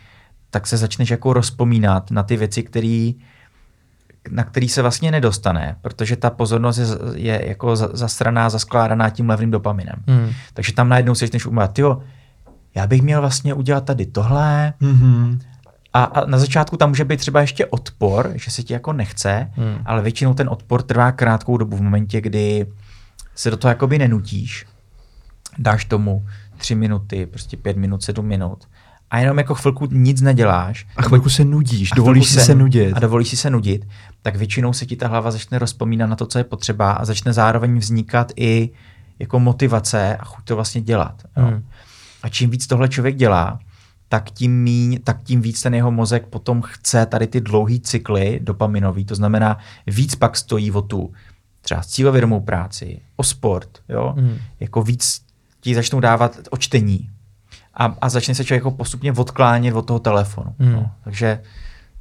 tak 0.49 0.67
se 0.67 0.77
začneš 0.77 1.09
jako 1.09 1.33
rozpomínat 1.33 2.11
na 2.11 2.23
ty 2.23 2.37
věci, 2.37 2.63
který, 2.63 3.15
na 4.31 4.43
který 4.43 4.69
se 4.69 4.81
vlastně 4.81 5.11
nedostane, 5.11 5.75
protože 5.81 6.15
ta 6.15 6.29
pozornost 6.29 6.77
je, 6.77 6.85
je 7.15 7.47
jako 7.47 7.75
za- 7.75 7.89
zasraná, 7.93 8.49
zaskládaná 8.49 9.09
tím 9.09 9.29
levným 9.29 9.51
dopaminem. 9.51 9.95
Hmm. 10.07 10.29
Takže 10.53 10.73
tam 10.73 10.89
najednou 10.89 11.15
se 11.15 11.25
začneš 11.25 11.45
umět, 11.45 11.79
jo, 11.79 12.01
já 12.75 12.87
bych 12.87 13.01
měl 13.01 13.21
vlastně 13.21 13.53
udělat 13.53 13.85
tady 13.85 14.05
tohle, 14.05 14.73
Mhm. 14.79 15.39
a, 15.93 16.03
a 16.03 16.25
na 16.25 16.37
začátku 16.37 16.77
tam 16.77 16.89
může 16.89 17.05
být 17.05 17.17
třeba 17.17 17.41
ještě 17.41 17.65
odpor, 17.65 18.31
že 18.35 18.51
se 18.51 18.63
ti 18.63 18.73
jako 18.73 18.93
nechce, 18.93 19.49
Hmm. 19.55 19.67
hmm. 19.67 19.81
ale 19.85 20.01
většinou 20.01 20.33
ten 20.33 20.49
odpor 20.49 20.81
trvá 20.81 21.11
krátkou 21.11 21.57
dobu 21.57 21.77
v 21.77 21.81
momentě, 21.81 22.21
kdy 22.21 22.65
se 23.35 23.51
do 23.51 23.57
toho 23.57 23.69
jakoby 23.69 23.97
nenutíš, 23.99 24.65
dáš 25.57 25.85
tomu 25.85 26.25
tři 26.57 26.75
minuty, 26.75 27.25
prostě 27.25 27.57
pět 27.57 27.77
minut, 27.77 28.03
sedm 28.03 28.25
minut 28.25 28.67
a 29.11 29.19
jenom 29.19 29.37
jako 29.37 29.55
chvilku 29.55 29.87
nic 29.91 30.21
neděláš. 30.21 30.87
A 30.97 31.01
chvilku 31.01 31.29
se 31.29 31.45
nudíš, 31.45 31.91
a 31.91 31.95
dovolíš 31.95 32.27
si 32.27 32.39
se 32.39 32.55
nudit. 32.55 32.93
A 32.93 32.99
dovolíš 32.99 33.27
si 33.27 33.37
se 33.37 33.49
nudit, 33.49 33.87
tak 34.21 34.35
většinou 34.35 34.73
se 34.73 34.85
ti 34.85 34.95
ta 34.95 35.07
hlava 35.07 35.31
začne 35.31 35.59
rozpomínat 35.59 36.09
na 36.09 36.15
to, 36.15 36.25
co 36.25 36.37
je 36.37 36.43
potřeba 36.43 36.91
a 36.91 37.05
začne 37.05 37.33
zároveň 37.33 37.77
vznikat 37.77 38.31
i 38.35 38.69
jako 39.19 39.39
motivace 39.39 40.17
a 40.17 40.25
chuť 40.25 40.45
to 40.45 40.55
vlastně 40.55 40.81
dělat. 40.81 41.23
Jo. 41.37 41.45
Hmm. 41.45 41.63
A 42.23 42.29
čím 42.29 42.49
víc 42.49 42.67
tohle 42.67 42.89
člověk 42.89 43.15
dělá, 43.15 43.59
tak 44.09 44.31
tím, 44.31 44.63
míň, 44.63 44.99
tak 45.03 45.23
tím 45.23 45.41
víc 45.41 45.61
ten 45.61 45.75
jeho 45.75 45.91
mozek 45.91 46.27
potom 46.27 46.61
chce 46.61 47.05
tady 47.05 47.27
ty 47.27 47.41
dlouhý 47.41 47.79
cykly 47.79 48.39
dopaminový, 48.43 49.05
to 49.05 49.15
znamená 49.15 49.57
víc 49.87 50.15
pak 50.15 50.37
stojí 50.37 50.71
o 50.71 50.81
tu 50.81 51.13
třeba 51.61 51.83
cílovědomou 51.83 52.39
práci, 52.39 53.01
o 53.15 53.23
sport, 53.23 53.69
jo? 53.89 54.13
Hmm. 54.17 54.37
jako 54.59 54.83
víc 54.83 55.21
ti 55.61 55.75
začnou 55.75 55.99
dávat 55.99 56.37
o 56.49 56.57
čtení 56.57 57.09
a, 57.77 57.95
a 58.01 58.09
začne 58.09 58.35
se 58.35 58.43
člověk 58.45 58.59
jako 58.61 58.71
postupně 58.71 59.11
odklánět 59.13 59.75
od 59.75 59.81
toho 59.81 59.99
telefonu. 59.99 60.55
Hmm. 60.59 60.71
No. 60.73 60.91
Takže 61.03 61.39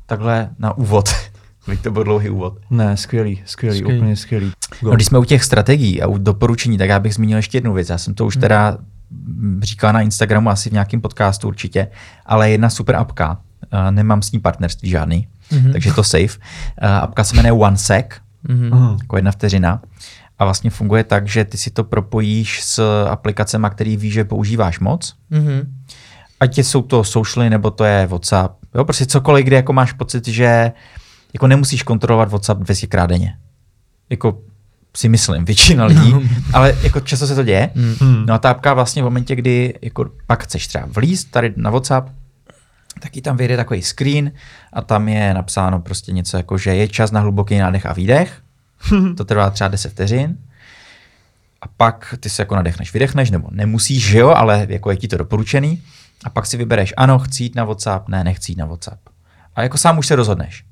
takhle 0.07 0.51
na 0.59 0.77
úvod. 0.77 1.09
Byť 1.69 1.81
to 1.83 1.91
byl 1.91 2.05
dlouhý 2.05 2.31
úvod. 2.31 2.59
Ne, 2.71 2.97
skvělý, 2.97 3.43
skvělý, 3.45 3.79
Skvělý. 3.79 3.99
úplně 3.99 4.17
skvělý. 4.17 4.53
No, 4.83 4.91
když 4.91 5.07
jsme 5.07 5.19
u 5.19 5.25
těch 5.25 5.45
strategií 5.45 6.03
a 6.03 6.07
u 6.07 6.19
doporučení, 6.19 6.79
tak 6.79 6.89
já 6.89 6.99
bych 7.01 7.15
zmínil 7.15 7.37
ještě 7.39 7.57
jednu 7.57 7.73
věc. 7.73 7.89
Já 7.89 7.99
jsem 7.99 8.15
to 8.15 8.27
už 8.27 8.37
teda 8.37 8.79
mm, 9.11 9.61
říkal 9.62 9.93
na 9.93 10.01
Instagramu, 10.01 10.51
asi 10.51 10.71
v 10.71 10.73
nějakém 10.73 11.01
podcastu 11.01 11.49
určitě, 11.49 11.89
ale 12.27 12.51
jedna 12.51 12.71
super 12.71 12.97
apka, 12.97 13.31
uh, 13.73 13.91
nemám 13.91 14.23
s 14.23 14.33
ní 14.33 14.39
partnerství 14.41 14.91
žádný, 14.91 15.29
Mhm. 15.53 15.73
takže 15.73 15.93
to 15.93 16.05
safe. 16.05 16.25
Uh, 16.83 16.89
apka 16.89 17.25
se 17.25 17.37
jmenuje 17.37 17.53
OneSec, 17.62 18.07
Mhm. 18.49 18.73
Aha. 18.73 18.97
jako 19.03 19.17
jedna 19.17 19.31
vteřina. 19.33 19.83
A 20.38 20.44
vlastně 20.44 20.70
funguje 20.70 21.05
tak, 21.05 21.29
že 21.29 21.44
ty 21.44 21.59
si 21.59 21.70
to 21.70 21.85
propojíš 21.85 22.64
s 22.64 23.05
aplikacemi, 23.07 23.66
který 23.70 23.96
víš, 23.96 24.12
že 24.12 24.25
používáš 24.25 24.79
moc. 24.79 25.16
Mhm. 25.31 25.75
Ať 26.40 26.59
jsou 26.59 26.83
to 26.83 27.05
socially, 27.05 27.51
nebo 27.51 27.70
to 27.70 27.85
je 27.85 28.07
WhatsApp. 28.07 28.55
Jo, 28.75 28.85
prostě 28.85 29.07
cokoliv, 29.07 29.46
kdy 29.46 29.57
jako 29.57 29.72
máš 29.72 29.92
pocit, 29.92 30.29
že 30.29 30.72
jako 31.33 31.46
nemusíš 31.46 31.83
kontrolovat 31.83 32.29
WhatsApp 32.29 32.61
200 32.61 32.87
krát 32.87 33.07
denně. 33.07 33.37
Jako 34.11 34.38
si 34.96 35.09
myslím, 35.09 35.44
většina 35.44 35.85
lidí, 35.85 36.14
ale 36.53 36.77
jako 36.83 37.01
často 37.01 37.27
se 37.27 37.35
to 37.35 37.42
děje. 37.42 37.70
Hmm. 37.75 38.27
No 38.27 38.35
a 38.35 38.38
ta 38.38 38.51
apka 38.51 38.75
vlastně 38.75 39.03
v 39.03 39.05
momentě, 39.05 39.35
kdy 39.35 39.75
jako 39.83 40.11
pak 40.27 40.42
chceš 40.42 40.66
třeba 40.66 40.85
vlízt 40.88 41.31
tady 41.31 41.53
na 41.57 41.70
WhatsApp, 41.70 42.09
tak 43.01 43.12
ti 43.12 43.22
tam 43.22 43.37
vyjde 43.37 43.57
takový 43.57 43.83
screen 43.83 44.33
a 44.72 44.83
tam 44.83 45.09
je 45.09 45.35
napsáno 45.35 45.81
prostě 45.81 46.12
něco 46.12 46.37
jako, 46.37 46.59
že 46.59 46.75
je 46.75 46.88
čas 46.88 47.11
na 47.11 47.20
hluboký 47.20 47.59
nádech 47.59 47.87
a 47.87 47.92
výdech. 47.92 48.42
To 49.17 49.25
trvá 49.25 49.51
třeba 49.51 49.69
10 49.69 49.89
vteřin. 49.93 50.39
A 51.62 51.69
pak 51.77 52.15
ty 52.21 52.31
se 52.31 52.43
jako 52.43 52.57
nadechneš, 52.57 52.93
vydechneš, 52.93 53.31
nebo 53.31 53.49
nemusíš, 53.51 54.09
že 54.09 54.19
jo, 54.19 54.29
ale 54.29 54.67
jako 54.69 54.91
je 54.91 54.97
ti 54.97 55.09
to 55.09 55.17
doporučený. 55.17 55.83
A 56.25 56.31
pak 56.31 56.47
si 56.47 56.57
vybereš, 56.57 56.95
ano, 56.97 57.19
chci 57.19 57.43
jít 57.43 57.55
na 57.55 57.65
WhatsApp, 57.65 58.09
ne, 58.09 58.25
nechci 58.25 58.53
jít 58.53 58.59
na 58.59 58.67
WhatsApp. 58.67 59.01
A 59.55 59.62
jako 59.62 59.79
sám 59.79 59.99
už 59.99 60.07
se 60.07 60.17
rozhodneš. 60.17 60.65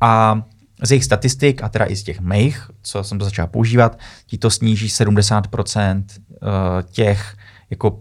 A 0.00 0.42
z 0.82 0.90
jejich 0.90 1.04
statistik, 1.04 1.62
a 1.62 1.68
teda 1.68 1.86
i 1.86 1.96
z 1.96 2.02
těch 2.02 2.20
mých, 2.20 2.70
co 2.82 3.04
jsem 3.04 3.18
to 3.18 3.24
začal 3.24 3.46
používat, 3.46 3.98
ti 4.26 4.38
to 4.38 4.50
sníží 4.50 4.88
70% 4.88 6.04
eh, 6.10 6.36
těch 6.90 7.36
jako 7.70 8.00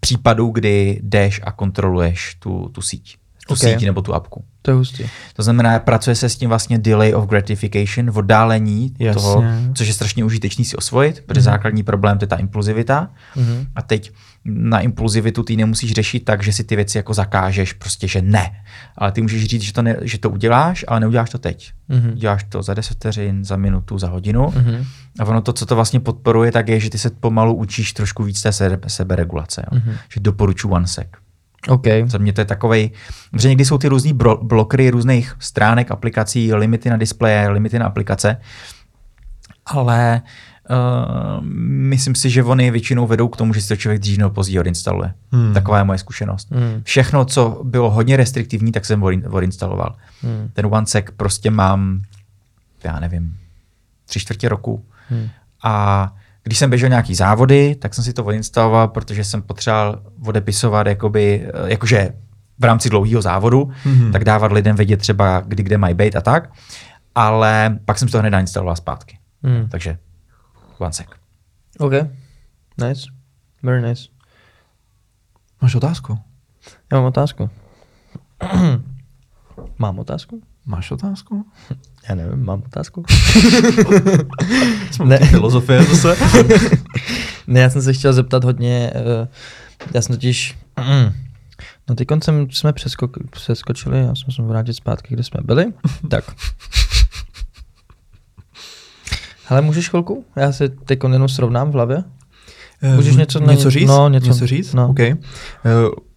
případů, 0.00 0.50
kdy 0.50 1.00
jdeš 1.02 1.40
a 1.44 1.52
kontroluješ 1.52 2.34
tu, 2.34 2.68
tu 2.68 2.82
síť. 2.82 3.16
Tu 3.46 3.54
Ok. 3.54 3.60
síť 3.60 3.84
nebo 3.84 4.02
tu 4.02 4.14
apku. 4.14 4.44
To 4.68 4.72
je 4.72 4.76
hustý. 4.76 5.04
To 5.34 5.42
znamená, 5.42 5.78
pracuje 5.78 6.16
se 6.16 6.28
s 6.28 6.36
tím 6.36 6.48
vlastně 6.48 6.78
delay 6.78 7.14
of 7.14 7.26
gratification, 7.26 8.10
oddálení 8.14 8.94
Jasně. 8.98 9.22
toho, 9.22 9.44
což 9.74 9.86
je 9.86 9.94
strašně 9.94 10.24
užitečný 10.24 10.64
si 10.64 10.76
osvojit, 10.76 11.22
protože 11.26 11.40
základní 11.40 11.82
problém 11.82 12.18
to 12.18 12.22
je 12.22 12.28
ta 12.28 12.36
impulzivita. 12.36 13.10
Mhm. 13.36 13.66
A 13.76 13.82
teď 13.82 14.12
na 14.44 14.80
impulzivitu 14.80 15.42
ty 15.42 15.56
nemusíš 15.56 15.92
řešit 15.92 16.24
tak, 16.24 16.42
že 16.42 16.52
si 16.52 16.64
ty 16.64 16.76
věci 16.76 16.98
jako 16.98 17.14
zakážeš, 17.14 17.72
prostě, 17.72 18.08
že 18.08 18.22
ne. 18.22 18.50
Ale 18.96 19.12
ty 19.12 19.22
můžeš 19.22 19.44
říct, 19.44 19.62
že 19.62 19.72
to, 19.72 19.82
ne, 19.82 19.96
že 20.02 20.18
to 20.18 20.30
uděláš, 20.30 20.84
ale 20.88 21.00
neuděláš 21.00 21.30
to 21.30 21.38
teď. 21.38 21.72
Mhm. 21.88 22.12
Uděláš 22.12 22.44
to 22.44 22.62
za 22.62 22.74
10 22.74 22.94
vteřin, 22.94 23.44
za 23.44 23.56
minutu, 23.56 23.98
za 23.98 24.08
hodinu. 24.08 24.52
Mhm. 24.56 24.84
A 25.20 25.24
ono 25.24 25.40
to, 25.40 25.52
co 25.52 25.66
to 25.66 25.74
vlastně 25.74 26.00
podporuje, 26.00 26.52
tak 26.52 26.68
je, 26.68 26.80
že 26.80 26.90
ty 26.90 26.98
se 26.98 27.10
pomalu 27.10 27.54
učíš 27.54 27.92
trošku 27.92 28.22
víc 28.22 28.42
té 28.42 28.52
sebe, 28.52 28.78
seberegulace. 28.86 29.64
Jo? 29.72 29.78
Mhm. 29.78 29.94
Že 30.14 30.20
doporučuji 30.20 30.68
OneSec. 30.68 31.08
OK. 31.68 31.84
Za 32.06 32.18
mě 32.18 32.32
to 32.32 32.40
je 32.40 32.44
takovej, 32.44 32.90
že 33.38 33.48
někdy 33.48 33.64
jsou 33.64 33.78
ty 33.78 33.88
různý 33.88 34.14
bro- 34.14 34.46
blokry 34.46 34.90
různých 34.90 35.36
stránek, 35.38 35.90
aplikací, 35.90 36.54
limity 36.54 36.90
na 36.90 36.96
displeje, 36.96 37.48
limity 37.48 37.78
na 37.78 37.86
aplikace, 37.86 38.36
ale 39.66 40.22
uh, 40.70 41.44
myslím 41.64 42.14
si, 42.14 42.30
že 42.30 42.44
oni 42.44 42.70
většinou 42.70 43.06
vedou 43.06 43.28
k 43.28 43.36
tomu, 43.36 43.54
že 43.54 43.60
si 43.60 43.68
to 43.68 43.76
člověk 43.76 44.00
dřív 44.00 44.18
nebo 44.18 44.30
později 44.30 44.60
odinstaluje. 44.60 45.14
Hmm. 45.32 45.54
Taková 45.54 45.78
je 45.78 45.84
moje 45.84 45.98
zkušenost. 45.98 46.50
Hmm. 46.50 46.82
Všechno, 46.84 47.24
co 47.24 47.60
bylo 47.64 47.90
hodně 47.90 48.16
restriktivní, 48.16 48.72
tak 48.72 48.84
jsem 48.84 49.00
odin- 49.00 49.34
odinstaloval. 49.34 49.96
Hmm. 50.22 50.50
Ten 50.52 50.66
OneSec 50.66 51.04
prostě 51.16 51.50
mám, 51.50 52.00
já 52.84 53.00
nevím, 53.00 53.38
tři 54.06 54.20
čtvrtě 54.20 54.48
roku. 54.48 54.84
Hmm. 55.08 55.28
A 55.62 56.12
když 56.48 56.58
jsem 56.58 56.70
běžel 56.70 56.88
nějaký 56.88 57.14
závody, 57.14 57.74
tak 57.74 57.94
jsem 57.94 58.04
si 58.04 58.12
to 58.12 58.24
odinstaloval, 58.24 58.88
protože 58.88 59.24
jsem 59.24 59.42
potřeboval 59.42 60.02
odepisovat 60.26 60.86
jakoby, 60.86 61.46
eh, 61.46 61.70
jakože 61.70 62.12
v 62.58 62.64
rámci 62.64 62.90
dlouhého 62.90 63.22
závodu, 63.22 63.70
Mhm. 63.84 64.12
tak 64.12 64.24
dávat 64.24 64.52
lidem 64.52 64.76
vědět 64.76 64.96
třeba, 64.96 65.40
kdy 65.40 65.62
kde 65.62 65.78
mají 65.78 65.94
být 65.94 66.16
a 66.16 66.20
tak. 66.20 66.50
Ale 67.14 67.78
pak 67.84 67.98
jsem 67.98 68.08
si 68.08 68.12
to 68.12 68.18
hned 68.18 68.30
nainstaloval 68.30 68.76
zpátky. 68.76 69.18
Hmm. 69.42 69.68
Takže 69.68 69.98
OneSec. 70.78 71.06
OK. 71.78 71.92
Nice. 72.78 73.02
Very 73.62 73.82
nice. 73.82 74.02
Máš 75.62 75.74
otázku? 75.74 76.18
Já 76.92 76.98
mám 76.98 77.04
otázku. 77.06 77.50
mám 79.78 79.98
otázku? 79.98 80.42
Máš 80.68 80.90
otázku? 80.90 81.46
Já 82.08 82.14
nevím, 82.14 82.44
mám 82.44 82.62
otázku. 82.66 83.04
Ne. 85.04 85.18
Filozofie 85.18 85.82
zase. 85.82 86.16
ne, 87.46 87.60
já 87.60 87.70
jsem 87.70 87.82
se 87.82 87.92
chtěl 87.92 88.12
zeptat 88.12 88.44
hodně, 88.44 88.92
uh, 88.94 89.28
já 89.94 90.02
jsem 90.02 90.16
totiž, 90.16 90.58
no 91.88 91.94
teď 91.94 92.08
jsem, 92.24 92.50
jsme 92.50 92.72
přeskok, 92.72 93.16
přeskočili, 93.30 93.98
já 93.98 94.14
jsem 94.14 94.32
se 94.32 94.42
vrátit 94.42 94.74
zpátky, 94.74 95.14
kde 95.14 95.24
jsme 95.24 95.40
byli, 95.44 95.66
tak. 96.10 96.24
Hele, 99.46 99.60
můžeš 99.62 99.88
chvilku? 99.88 100.24
Já 100.36 100.52
se 100.52 100.68
teď 100.68 100.98
jenom 101.12 101.28
srovnám 101.28 101.70
v 101.70 101.74
hlavě. 101.74 102.04
Můžeš 102.96 103.16
něco 103.16 103.40
na- 103.40 103.52
něco 103.52 103.70
říct? 103.70 103.88
no, 103.88 104.08
něco- 104.08 104.26
něco 104.26 104.46
říct? 104.46 104.74
no. 104.74 104.88
OK. 104.88 104.98
Uh, 105.00 105.14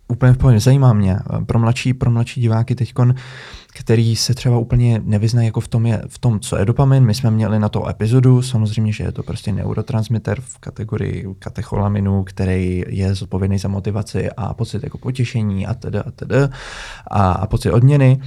úplně 0.08 0.34
v 0.34 0.38
pohodě, 0.38 0.60
zajímá 0.60 0.94
mě. 0.94 1.18
Eh, 1.42 1.46
Pro 1.46 1.60
mladší, 1.60 1.94
pro 1.94 2.12
mladší 2.12 2.42
diváky 2.42 2.76
teďkon, 2.76 3.16
který 3.82 4.16
se 4.16 4.34
třeba 4.34 4.58
úplně 4.58 5.02
nevyznají 5.04 5.46
jako 5.46 5.60
v 5.60 5.68
tom, 5.68 5.86
je, 5.86 6.02
v 6.08 6.20
tom, 6.20 6.40
co 6.40 6.58
je 6.58 6.66
dopamin. 6.66 7.06
My 7.06 7.14
jsme 7.14 7.32
měli 7.32 7.60
na 7.60 7.70
to 7.70 7.90
epizodu, 7.90 8.42
samozřejmě, 8.42 8.94
že 8.94 9.04
je 9.04 9.12
to 9.12 9.24
prostě 9.24 9.52
neurotransmitter 9.52 10.42
v 10.42 10.58
kategorii 10.58 11.28
katecholaminu, 11.40 12.24
který 12.24 12.84
je 12.88 13.16
zodpovědný 13.16 13.58
za 13.58 13.68
motivaci 13.68 14.30
a 14.38 14.54
pocit 14.54 14.84
jako 14.84 14.98
potěšení 14.98 15.68
a 15.68 15.74
teda 15.74 16.02
a 16.02 16.12
teda 16.12 16.50
a, 17.08 17.32
a 17.32 17.48
pocit 17.48 17.72
odměny. 17.72 18.22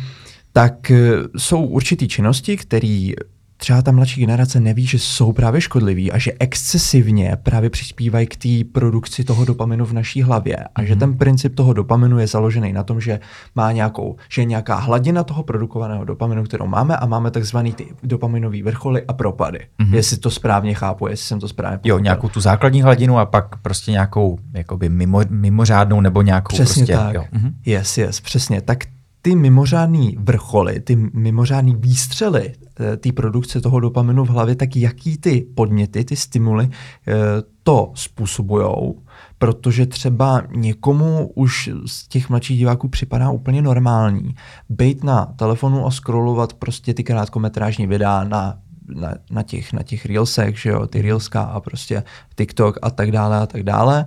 Tak 0.52 0.90
eh, 0.90 1.12
jsou 1.36 1.64
určitý 1.64 2.08
činnosti, 2.08 2.56
které 2.56 3.10
třeba 3.56 3.82
ta 3.82 3.92
mladší 3.92 4.20
generace 4.20 4.60
neví, 4.60 4.86
že 4.86 4.98
jsou 4.98 5.32
právě 5.32 5.60
škodliví 5.60 6.12
a 6.12 6.18
že 6.18 6.32
excesivně 6.40 7.36
právě 7.42 7.70
přispívají 7.70 8.26
k 8.26 8.36
té 8.36 8.48
produkci 8.72 9.24
toho 9.24 9.44
dopaminu 9.44 9.84
v 9.84 9.92
naší 9.92 10.22
hlavě. 10.22 10.56
A 10.74 10.84
že 10.84 10.96
ten 10.96 11.16
princip 11.16 11.54
toho 11.54 11.72
dopaminu 11.72 12.18
je 12.18 12.26
založený 12.26 12.72
na 12.72 12.82
tom, 12.82 13.00
že 13.00 13.20
má 13.54 13.72
nějakou, 13.72 14.16
že 14.28 14.42
je 14.42 14.46
nějaká 14.46 14.74
hladina 14.74 15.24
toho 15.24 15.42
produkovaného 15.42 16.04
dopaminu, 16.04 16.44
kterou 16.44 16.66
máme 16.66 16.96
a 16.96 17.06
máme 17.06 17.30
takzvaný 17.30 17.72
ty 17.72 17.86
dopaminové 18.02 18.62
vrcholy 18.62 19.02
a 19.08 19.12
propady. 19.12 19.58
Mm-hmm. 19.80 19.94
Jestli 19.94 20.16
to 20.16 20.30
správně 20.30 20.74
chápu, 20.74 21.06
jestli 21.06 21.26
jsem 21.26 21.40
to 21.40 21.48
správně 21.48 21.78
Jo, 21.84 21.94
pochopil. 21.94 22.02
nějakou 22.04 22.28
tu 22.28 22.40
základní 22.40 22.82
hladinu 22.82 23.18
a 23.18 23.26
pak 23.26 23.56
prostě 23.56 23.90
nějakou 23.90 24.38
jakoby 24.52 24.88
mimo, 24.88 25.20
mimořádnou 25.30 26.00
nebo 26.00 26.22
nějakou 26.22 26.54
Přesně 26.54 26.86
prostě, 26.86 26.92
tak. 26.92 27.14
Jo. 27.14 27.24
Mhm. 27.32 27.54
Yes, 27.66 27.98
yes, 27.98 28.20
přesně. 28.20 28.60
Tak 28.60 28.78
ty 29.24 29.36
mimořádné 29.36 30.10
vrcholy, 30.18 30.80
ty 30.80 30.96
mimořádné 31.12 31.72
výstřely 31.76 32.52
eh, 32.80 32.96
té 32.96 33.12
produkce 33.12 33.60
toho 33.60 33.80
dopaminu 33.80 34.24
v 34.24 34.28
hlavě, 34.28 34.54
tak 34.54 34.76
jaký 34.76 35.16
ty 35.18 35.46
podněty, 35.54 36.04
ty 36.04 36.16
stimuly 36.16 36.68
eh, 37.08 37.14
to 37.62 37.92
způsobujou, 37.94 39.02
protože 39.38 39.86
třeba 39.86 40.42
někomu 40.56 41.30
už 41.34 41.70
z 41.86 42.08
těch 42.08 42.30
mladších 42.30 42.58
diváků 42.58 42.88
připadá 42.88 43.30
úplně 43.30 43.62
normální 43.62 44.34
být 44.68 45.04
na 45.04 45.24
telefonu 45.24 45.86
a 45.86 45.90
scrollovat 45.90 46.52
prostě 46.52 46.94
ty 46.94 47.04
krátkometrážní 47.04 47.86
videa 47.86 48.24
na 48.24 48.58
na, 48.94 49.14
na, 49.30 49.42
těch, 49.42 49.72
na 49.72 49.82
těch 49.82 50.06
reelsech, 50.06 50.58
že 50.58 50.70
jo, 50.70 50.86
ty 50.86 51.02
reelska 51.02 51.42
a 51.42 51.60
prostě 51.60 52.02
TikTok 52.36 52.78
a 52.82 52.90
tak 52.90 53.10
dále 53.10 53.38
a 53.38 53.46
tak 53.46 53.62
dále. 53.62 54.04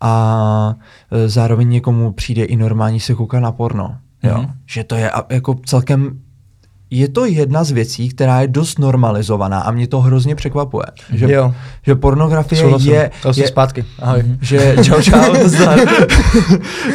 A 0.00 0.74
e, 1.10 1.28
zároveň 1.28 1.68
někomu 1.68 2.12
přijde 2.12 2.44
i 2.44 2.56
normální 2.56 3.00
se 3.00 3.14
koukat 3.14 3.42
na 3.42 3.52
porno. 3.52 3.98
Jo? 4.22 4.38
Mhm. 4.38 4.52
Že 4.66 4.84
to 4.84 4.94
je 4.96 5.10
jako 5.30 5.54
celkem 5.64 6.20
je 6.90 7.08
to 7.08 7.24
jedna 7.24 7.64
z 7.64 7.70
věcí, 7.70 8.08
která 8.08 8.40
je 8.40 8.48
dost 8.48 8.78
normalizovaná 8.78 9.60
a 9.60 9.70
mě 9.70 9.86
to 9.86 10.00
hrozně 10.00 10.34
překvapuje. 10.34 10.84
Že, 11.12 11.32
Jo. 11.32 11.54
že 11.86 11.94
pornografie 11.94 12.60
Souhlasím. 12.62 12.92
je, 12.92 13.10
To 13.22 13.32
je, 13.36 13.48
zpátky. 13.48 13.84
Ahoj. 13.98 14.22
že 14.40 14.76
čau 14.84 15.02
čau, 15.02 15.34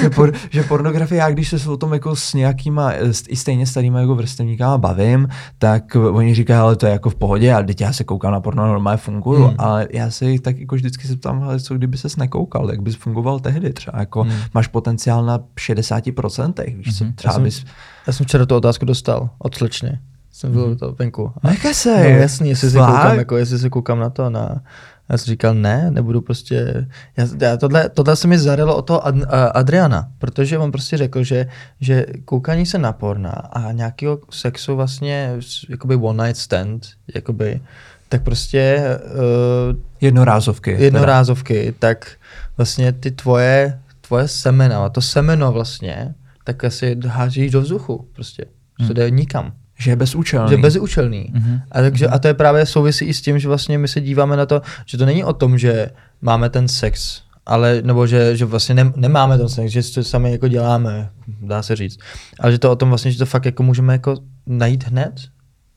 že, 0.01 0.09
por, 0.15 0.33
že 0.49 0.63
pornografie, 0.63 1.19
já 1.19 1.29
když 1.29 1.49
se 1.49 1.69
o 1.69 1.77
tom 1.77 1.93
jako 1.93 2.15
s 2.15 2.33
nějakýma, 2.33 2.91
i 3.29 3.35
stejně 3.35 3.65
starýma 3.65 3.99
jako 3.99 4.15
vrstevníkama 4.15 4.77
bavím, 4.77 5.27
tak 5.57 5.95
oni 5.95 6.35
říkají, 6.35 6.59
ale 6.59 6.75
to 6.75 6.85
je 6.85 6.91
jako 6.91 7.09
v 7.09 7.15
pohodě, 7.15 7.53
a 7.53 7.63
teď 7.63 7.81
já 7.81 7.93
se 7.93 8.03
koukám 8.03 8.31
na 8.31 8.41
porno, 8.41 8.67
normálně 8.67 8.97
funguju, 8.97 9.43
Hmm. 9.45 9.55
ale 9.57 9.87
já 9.93 10.11
se 10.11 10.25
jich 10.25 10.41
tak 10.41 10.57
jako 10.59 10.75
vždycky 10.75 11.07
se 11.07 11.15
ptám, 11.15 11.43
ale 11.43 11.59
co 11.59 11.73
kdyby 11.73 11.97
ses 11.97 12.15
nekoukal, 12.17 12.69
jak 12.71 12.81
bys 12.81 12.95
fungoval 12.95 13.39
tehdy 13.39 13.73
třeba, 13.73 13.99
jako 13.99 14.23
Hmm. 14.23 14.33
máš 14.53 14.67
potenciál 14.67 15.25
na 15.25 15.39
60%, 15.55 16.75
víš 16.77 16.97
co, 16.97 17.03
Mhm. 17.03 17.13
třeba 17.13 17.31
Já 17.31 17.35
jsem- 17.35 17.43
bys, 17.43 17.65
Já 18.07 18.13
jsem 18.13 18.25
včera 18.25 18.45
tu 18.45 18.55
otázku 18.55 18.85
dostal 18.85 19.29
od 19.39 19.55
slečny. 19.55 19.99
Jsem 20.31 20.51
byl 20.51 20.75
to 20.75 20.91
venku. 20.99 21.31
A- 21.43 21.49
nekesej. 21.49 22.13
No 22.13 22.19
jasný, 22.19 22.49
jestli 22.49 22.69
se 22.69 22.77
koukám, 22.77 23.17
jako 23.17 23.37
jestli 23.37 23.59
se 23.59 23.69
koukám 23.69 23.99
na 23.99 24.09
to, 24.09 24.29
na, 24.29 24.61
já 25.09 25.17
jsem 25.17 25.25
říkal 25.25 25.53
ne, 25.53 25.91
nebudu 25.91 26.21
prostě, 26.21 26.87
já, 27.17 27.27
já 27.41 27.57
tohle, 27.57 27.89
tohle 27.89 28.15
se 28.15 28.27
mi 28.27 28.39
zarilo 28.39 28.75
o 28.75 28.81
toho 28.81 29.07
Ad, 29.07 29.15
Adriana, 29.53 30.07
protože 30.19 30.57
on 30.57 30.71
prostě 30.71 30.97
řekl, 30.97 31.23
že, 31.23 31.47
že 31.79 32.05
koukání 32.25 32.65
se 32.65 32.77
na 32.77 32.93
porna 32.93 33.29
a 33.31 33.71
nějakého 33.71 34.19
sexu 34.29 34.75
vlastně, 34.75 35.33
jakoby 35.69 35.95
one 35.95 36.27
night 36.27 36.41
stand, 36.41 36.87
jakoby, 37.15 37.61
tak 38.09 38.23
prostě 38.23 38.83
uh, 39.15 39.75
Jednorázovky. 40.01 40.71
teda. 40.71 40.83
jednorázovky, 40.83 41.75
tak 41.79 42.11
vlastně 42.57 42.91
ty 42.91 43.11
tvoje, 43.11 43.79
tvoje 44.07 44.27
semena, 44.27 44.89
to 44.89 45.01
semeno 45.01 45.51
vlastně, 45.51 46.13
tak 46.43 46.63
asi 46.63 46.97
hážíš 47.07 47.51
do 47.51 47.61
vzduchu 47.61 48.07
prostě, 48.13 48.45
hmm. 48.79 48.87
to 48.87 48.93
jde 48.93 49.09
nikam. 49.11 49.53
Že 49.79 49.91
je 49.91 49.95
bezúčelný. 49.95 50.49
Že 50.49 50.55
je 50.55 50.61
bezúčelný. 50.61 51.29
Mhm. 51.33 51.61
A, 51.71 51.81
takže, 51.81 52.07
a 52.07 52.19
to 52.19 52.27
je 52.27 52.33
právě 52.33 52.65
souvisí 52.65 53.05
i 53.05 53.13
s 53.13 53.21
tím, 53.21 53.39
že 53.39 53.47
vlastně 53.47 53.77
my 53.77 53.87
se 53.87 54.01
díváme 54.01 54.37
na 54.37 54.45
to, 54.45 54.61
že 54.85 54.97
to 54.97 55.05
není 55.05 55.23
o 55.23 55.33
tom, 55.33 55.57
že 55.57 55.89
máme 56.21 56.49
ten 56.49 56.67
sex, 56.67 57.21
ale, 57.45 57.81
nebo 57.81 58.07
že, 58.07 58.37
že 58.37 58.45
vlastně 58.45 58.75
ne, 58.75 58.93
nemáme 58.95 59.37
ten 59.37 59.49
sex, 59.49 59.71
že 59.71 59.93
to 59.93 60.03
sami 60.03 60.31
jako 60.31 60.47
děláme, 60.47 61.09
dá 61.41 61.63
se 61.63 61.75
říct. 61.75 61.97
Ale 62.39 62.51
že 62.51 62.59
to 62.59 62.71
o 62.71 62.75
tom 62.75 62.89
vlastně, 62.89 63.11
že 63.11 63.17
to 63.17 63.25
fakt 63.25 63.45
jako 63.45 63.63
můžeme 63.63 63.93
jako 63.93 64.15
najít 64.47 64.83
hned. 64.83 65.13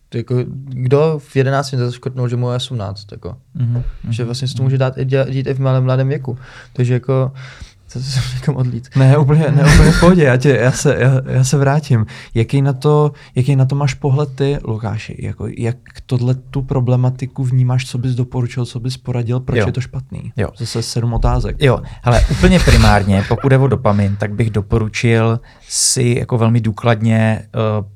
To 0.09 0.19
jako, 0.19 0.35
kdo 0.65 1.19
v 1.19 1.37
11 1.37 1.73
let 1.73 1.79
zaškrtnul, 1.79 2.29
že 2.29 2.37
mu 2.37 2.51
je 2.51 2.57
18, 2.57 3.13
jako. 3.13 3.37
Mhm. 3.55 3.83
Že 4.11 4.25
vlastně 4.25 4.49
se 4.49 4.55
to 4.55 4.63
může 4.63 4.79
dát 4.79 4.99
i 4.99 5.05
dělat, 5.05 5.31
dít 5.31 5.47
i 5.47 5.55
v 5.55 5.61
malém 5.61 5.85
mladém 5.85 6.09
věku. 6.09 6.39
Takže 6.73 6.95
jako, 6.95 7.33
to 7.93 8.01
se 8.01 8.21
někam 8.35 8.57
odlít. 8.57 8.89
Ne, 8.97 9.17
úplně, 9.19 9.41
ne, 9.51 9.75
úplně 9.75 9.93
v 9.93 10.01
pohodě, 10.01 10.23
já, 10.25 10.37
tě, 10.37 10.59
já, 10.61 10.73
se, 10.73 10.97
já, 10.99 11.11
já 11.33 11.45
se 11.45 11.57
vrátím. 11.59 12.07
Jaký 12.35 12.63
na, 12.63 12.73
to, 12.73 13.13
jaký 13.35 13.57
na 13.57 13.65
to 13.65 13.75
máš 13.75 13.95
pohled 13.95 14.29
ty, 14.37 14.59
Lukáši? 14.65 15.17
Jako, 15.19 15.47
jak 15.59 15.77
tohle 16.07 16.35
tu 16.35 16.63
problematiku 16.63 17.45
vnímáš, 17.45 17.87
co 17.87 17.99
bys 17.99 18.15
doporučil, 18.15 18.67
co 18.67 18.81
bys 18.81 18.97
poradil, 18.97 19.41
proč 19.41 19.59
Jo. 19.59 19.67
je 19.67 19.73
to 19.73 19.81
špatný? 19.81 20.33
Jo. 20.37 20.49
Zase 20.59 20.83
sedm 20.83 21.13
otázek. 21.15 21.57
Jo, 21.61 21.81
ale 22.05 22.21
úplně 22.31 22.61
primárně, 22.61 23.25
pokud 23.29 23.49
jde 23.49 23.59
o 23.59 23.67
dopamin, 23.69 24.17
tak 24.17 24.33
bych 24.35 24.51
doporučil 24.51 25.41
si 25.69 26.15
jako 26.19 26.39
velmi 26.39 26.61
důkladně, 26.61 27.43
uh, 27.81 27.87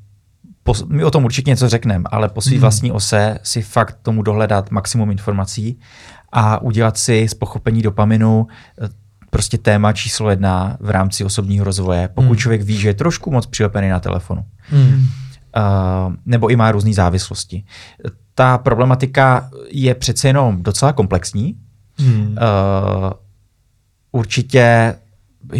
pos, 0.62 0.84
my 0.88 1.05
o 1.05 1.11
tom 1.11 1.24
určitě 1.24 1.51
něco 1.51 1.68
řekneme, 1.68 2.05
ale 2.11 2.28
po 2.28 2.41
své 2.41 2.53
Mhm. 2.53 2.61
vlastní 2.61 2.93
ose 2.93 3.38
si 3.43 3.62
fakt 3.62 3.99
tomu 4.03 4.22
dohledat 4.22 4.70
maximum 4.70 5.11
informací 5.11 5.78
a 6.32 6.62
udělat 6.62 6.99
si 6.99 7.28
z 7.28 7.34
pochopení 7.34 7.82
dopaminu 7.82 8.47
eh, 8.82 8.88
prostě 9.31 9.59
téma 9.59 9.93
číslo 9.93 10.31
jedna 10.31 10.76
v 10.81 10.91
rámci 10.91 11.24
osobního 11.24 11.64
rozvoje, 11.64 12.09
pokud 12.14 12.26
Hmm. 12.26 12.37
člověk 12.37 12.62
ví, 12.62 12.76
že 12.76 12.89
je 12.89 12.95
trošku 12.95 13.31
moc 13.31 13.47
přilepený 13.47 13.89
na 13.89 14.01
telefonu. 14.01 14.45
Mm. 14.72 14.81
Uh, 14.89 16.14
nebo 16.26 16.49
i 16.49 16.57
má 16.57 16.72
různé 16.72 16.93
závislosti. 16.93 17.64
Ta 18.35 18.59
problematika 18.59 19.51
je 19.70 19.95
přece 19.95 20.28
jenom 20.28 20.62
docela 20.62 20.93
komplexní, 20.93 21.55
Hmm. 21.99 22.22
Uh, 22.22 23.11
určitě 24.12 24.95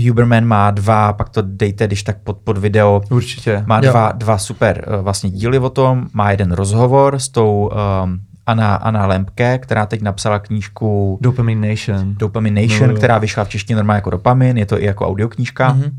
Huberman 0.07 0.45
má 0.45 0.71
dva, 0.71 1.13
pak 1.13 1.29
to 1.29 1.43
dejte, 1.43 1.87
když 1.87 2.03
tak 2.03 2.19
pod, 2.19 2.39
pod 2.39 2.59
video, 2.59 3.03
Určitě. 3.11 3.65
má 3.67 3.77
Jo. 3.77 3.91
dva, 3.91 4.13
dva 4.13 4.39
super 4.39 4.85
uh, 4.89 5.05
vlastně 5.05 5.31
díly 5.31 5.59
o 5.59 5.71
tom, 5.71 6.09
má 6.13 6.31
jeden 6.31 6.53
rozhovor 6.53 7.19
s 7.19 7.29
tou 7.29 7.71
um, 8.05 8.21
Anna, 8.51 8.75
Anna 8.75 9.07
Lempke, 9.07 9.59
která 9.59 9.87
teď 9.87 10.03
napsala 10.03 10.39
knížku 10.39 11.19
Dopamine 11.21 11.69
Nation. 11.69 12.15
Dopamination, 12.15 12.91
No, 12.91 12.97
která 12.97 13.19
vyšla 13.19 13.45
v 13.45 13.49
češtině 13.49 13.77
normálně 13.77 13.97
jako 13.97 14.11
dopamin, 14.11 14.59
je 14.59 14.67
to 14.67 14.83
i 14.83 14.85
jako 14.85 15.09
audioknížka. 15.09 15.73
Mhm. 15.73 15.91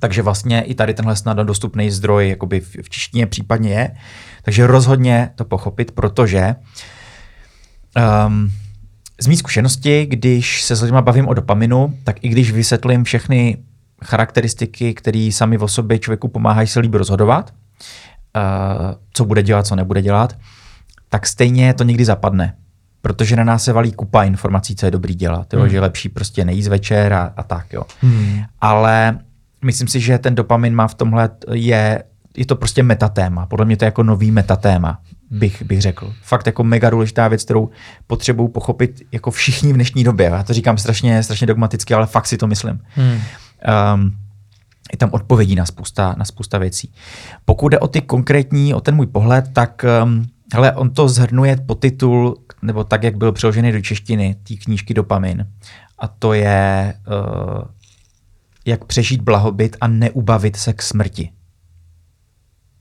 Takže 0.00 0.22
vlastně 0.22 0.62
i 0.62 0.74
tady 0.74 0.94
tenhle 0.94 1.16
snadno 1.16 1.44
dostupný 1.44 1.90
zdroj 1.90 2.28
jakoby 2.28 2.60
v, 2.60 2.76
v 2.82 2.90
češtině 2.90 3.26
případně 3.26 3.70
je. 3.70 3.90
Takže 4.42 4.66
rozhodně 4.66 5.30
to 5.34 5.44
pochopit, 5.44 5.90
protože 5.90 6.54
um, 8.26 8.50
z 9.20 9.26
mý 9.26 9.36
zkušenosti, 9.36 10.06
když 10.06 10.62
se 10.62 10.76
s 10.76 10.82
lidmi 10.82 10.98
bavím 11.00 11.28
o 11.28 11.34
dopaminu, 11.34 11.94
tak 12.04 12.24
i 12.24 12.28
když 12.28 12.52
vysvětlím 12.52 13.04
všechny 13.04 13.58
charakteristiky, 14.04 14.94
které 14.94 15.30
sami 15.32 15.58
o 15.58 15.68
sobě 15.68 15.98
člověku 15.98 16.28
pomáhají 16.28 16.66
se 16.66 16.80
líp 16.80 16.94
rozhodovat, 16.94 17.54
uh, 18.36 18.42
co 19.12 19.24
bude 19.24 19.42
dělat, 19.42 19.66
co 19.66 19.76
nebude 19.76 20.02
dělat, 20.02 20.36
tak 21.08 21.26
stejně 21.26 21.74
to 21.74 21.84
někdy 21.84 22.04
zapadne. 22.04 22.54
Protože 23.02 23.36
na 23.36 23.44
nás 23.44 23.64
se 23.64 23.72
valí 23.72 23.92
kupa 23.92 24.24
informací, 24.24 24.76
co 24.76 24.86
je 24.86 24.90
dobrý 24.90 25.14
dělat. 25.14 25.52
Jo? 25.52 25.60
Hmm. 25.60 25.68
Že 25.68 25.76
je 25.76 25.80
lepší 25.80 26.08
prostě 26.08 26.44
nejíst 26.44 26.68
večer 26.68 27.12
a, 27.12 27.32
a 27.36 27.42
tak. 27.42 27.72
Jo. 27.72 27.82
Hmm. 28.00 28.42
Ale 28.60 29.18
myslím 29.64 29.88
si, 29.88 30.00
že 30.00 30.18
ten 30.18 30.34
dopamin 30.34 30.74
má 30.74 30.88
v 30.88 30.94
tomhle, 30.94 31.30
je, 31.52 32.04
je 32.36 32.46
to 32.46 32.56
prostě 32.56 32.82
metatéma. 32.82 33.46
Podle 33.46 33.66
mě 33.66 33.76
to 33.76 33.84
je 33.84 33.86
jako 33.86 34.02
nový 34.02 34.30
metatéma, 34.30 35.00
bych, 35.30 35.62
bych 35.62 35.82
řekl. 35.82 36.14
Fakt 36.22 36.46
jako 36.46 36.64
mega 36.64 36.90
důležitá 36.90 37.28
věc, 37.28 37.44
kterou 37.44 37.70
potřebují 38.06 38.48
pochopit 38.48 39.02
jako 39.12 39.30
všichni 39.30 39.72
v 39.72 39.76
dnešní 39.76 40.04
době. 40.04 40.26
Já 40.26 40.42
to 40.42 40.52
říkám 40.52 40.78
strašně, 40.78 41.22
strašně 41.22 41.46
dogmaticky, 41.46 41.94
ale 41.94 42.06
fakt 42.06 42.26
si 42.26 42.36
to 42.36 42.46
myslím. 42.46 42.80
Hmm. 42.88 43.20
Um, 43.94 44.16
je 44.92 44.98
tam 44.98 45.10
odpovědí 45.12 45.54
na 45.54 45.66
spousta, 45.66 46.14
na 46.18 46.24
spousta 46.24 46.58
věcí. 46.58 46.92
Pokud 47.44 47.68
jde 47.68 47.78
o 47.78 47.88
ty 47.88 48.00
konkrétní, 48.00 48.74
o 48.74 48.80
ten 48.80 48.94
můj 48.94 49.06
pohled, 49.06 49.44
tak 49.52 49.84
um, 50.02 50.26
hele, 50.54 50.72
on 50.72 50.90
to 50.90 51.08
zhrnuje 51.08 51.56
titul, 51.78 52.42
nebo 52.62 52.84
tak, 52.84 53.02
jak 53.02 53.16
byl 53.16 53.32
přeložený 53.32 53.72
do 53.72 53.80
češtiny, 53.80 54.36
té 54.42 54.54
knížky 54.54 54.94
Dopamin. 54.94 55.46
A 55.98 56.08
to 56.08 56.32
je 56.32 56.94
uh, 57.06 57.62
jak 58.64 58.84
přežít 58.84 59.22
blahobyt 59.22 59.76
a 59.80 59.88
neubavit 59.88 60.56
se 60.56 60.72
k 60.72 60.82
smrti. 60.82 61.30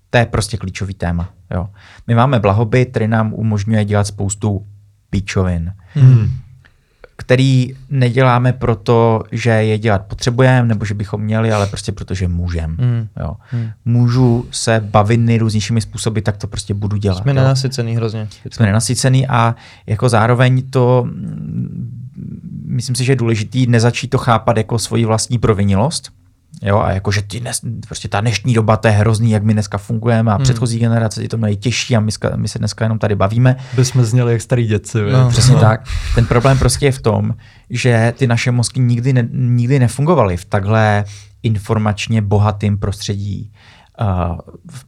To 0.10 0.18
je 0.18 0.26
prostě 0.26 0.58
klíčový 0.58 0.94
téma. 0.94 1.34
Jo. 1.52 1.70
My 2.08 2.16
máme 2.16 2.40
blahobyt, 2.40 2.90
který 2.90 3.08
nám 3.08 3.34
umožňuje 3.34 3.86
dělat 3.86 4.08
spoustu 4.08 4.66
píčovin. 5.10 5.74
Hmm 5.94 6.45
který 7.26 7.74
neděláme 7.90 8.54
proto, 8.54 9.24
že 9.32 9.50
je 9.50 9.78
dělat 9.78 10.06
potřebujeme, 10.06 10.68
nebo 10.68 10.86
že 10.86 10.94
bychom 10.94 11.22
měli, 11.22 11.52
ale 11.52 11.68
prostě 11.68 11.92
proto, 11.92 12.14
že 12.14 12.28
můžeme. 12.28 12.74
Mm. 12.78 13.08
Jo. 13.20 13.36
Mm. 13.54 13.70
Můžu 13.86 14.46
se 14.52 14.80
bavit 14.80 15.18
nejrůznějšími 15.18 15.82
způsoby, 15.82 16.20
tak 16.20 16.38
to 16.38 16.48
prostě 16.48 16.74
budu 16.74 16.98
dělat. 16.98 17.22
Jsme 17.22 17.32
jo. 17.32 17.36
nenasycený 17.36 17.96
hrozně. 17.96 18.28
Jsme 18.52 18.66
nenasycený 18.66 19.28
a 19.28 19.56
jako 19.88 20.10
zároveň 20.10 20.64
to, 20.70 21.08
myslím 22.66 22.96
si, 22.96 23.06
že 23.06 23.12
je 23.12 23.16
důležitý 23.16 23.68
nezačít 23.68 24.10
to 24.10 24.18
chápat 24.18 24.58
jako 24.58 24.80
svoji 24.80 25.06
vlastní 25.06 25.38
provinilost, 25.38 26.12
Jo, 26.62 26.80
a 26.80 26.92
jakože 26.92 27.22
ty 27.22 27.40
dnes, 27.40 27.62
prostě 27.88 28.08
ta 28.08 28.22
dnešní 28.22 28.54
doba, 28.54 28.78
to 28.78 28.88
je 28.88 28.94
hrozný, 28.94 29.32
jak 29.32 29.44
my 29.44 29.54
dneska 29.54 29.78
fungujeme 29.78 30.32
a 30.32 30.36
hmm. 30.36 30.44
předchozí 30.44 30.80
generace 30.80 31.22
ty 31.22 31.28
to 31.28 31.38
měly 31.38 31.56
těžší 31.56 31.96
a 31.96 32.00
my, 32.00 32.12
my 32.36 32.48
se 32.48 32.60
dneska 32.60 32.86
jenom 32.86 33.00
tady 33.00 33.16
bavíme. 33.16 33.56
By 33.76 33.86
jsme 33.86 34.06
zněli 34.06 34.32
jak 34.32 34.42
starý 34.42 34.68
děci. 34.68 34.98
No, 35.12 35.30
přesně 35.30 35.56
no. 35.56 35.62
tak. 35.62 35.84
Ten 36.16 36.26
problém 36.26 36.58
prostě 36.58 36.86
je 36.86 36.92
v 36.92 37.02
tom, 37.02 37.36
že 37.70 38.14
ty 38.18 38.28
naše 38.28 38.52
mozky 38.52 38.80
nikdy, 38.80 39.14
ne, 39.14 39.28
nikdy 39.32 39.80
nefungovaly 39.80 40.38
v 40.38 40.46
takhle 40.46 41.06
informačně 41.44 42.22
bohatém 42.22 42.78
prostředí. 42.78 43.52
Uh, 44.02 44.38
v, 44.72 44.86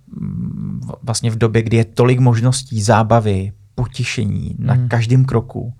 vlastně 1.03 1.32
v 1.32 1.38
době, 1.38 1.61
kdy 1.61 1.78
je 1.78 1.86
tolik 1.86 2.20
možností 2.20 2.82
zábavy, 2.82 3.51
potěšení 3.76 4.55
na 4.59 4.74
hmm. 4.74 4.88
každém 4.88 5.26
kroku, 5.26 5.74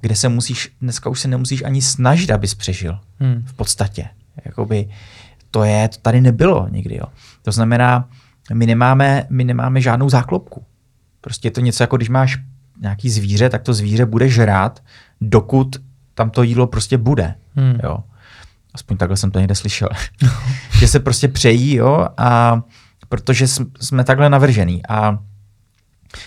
kde 0.00 0.16
se 0.16 0.28
musíš, 0.28 0.72
dneska 0.80 1.10
už 1.10 1.20
se 1.20 1.28
nemusíš 1.28 1.62
ani 1.62 1.82
snažit, 1.82 2.30
abys 2.30 2.54
přežil. 2.54 2.98
Hmm. 3.20 3.42
V 3.46 3.54
podstatě. 3.54 4.08
Jakoby, 4.44 4.88
to 5.56 5.64
je, 5.64 5.88
to 5.88 5.96
tady 6.02 6.20
nebylo 6.20 6.68
nikdy. 6.70 6.96
Jo. 6.96 7.06
To 7.42 7.52
znamená, 7.52 8.08
my 8.52 8.66
nemáme, 8.66 9.26
my 9.30 9.44
nemáme 9.44 9.80
žádnou 9.80 10.08
záklopku. 10.08 10.64
Prostě 11.20 11.48
je 11.48 11.52
to 11.52 11.60
něco 11.60 11.82
jako 11.82 11.96
když 11.96 12.08
máš 12.08 12.38
nějaký 12.80 13.10
zvíře, 13.10 13.48
tak 13.48 13.62
to 13.62 13.74
zvíře 13.74 14.06
bude 14.06 14.28
žrát, 14.28 14.82
dokud 15.20 15.76
tam 16.14 16.30
to 16.30 16.42
jídlo 16.42 16.66
prostě 16.66 16.98
bude. 16.98 17.34
Hmm. 17.54 17.78
Jo. 17.82 17.98
Aspoň 18.74 18.96
takhle 18.96 19.16
jsem 19.16 19.30
to 19.30 19.38
někde 19.38 19.54
slyšel. 19.54 19.88
že 20.78 20.88
se 20.88 21.00
prostě 21.00 21.28
přejí, 21.28 21.74
jo, 21.74 22.08
a 22.16 22.62
protože 23.08 23.46
jsme 23.80 24.04
takhle 24.04 24.30
navržený. 24.30 24.86
A 24.88 25.18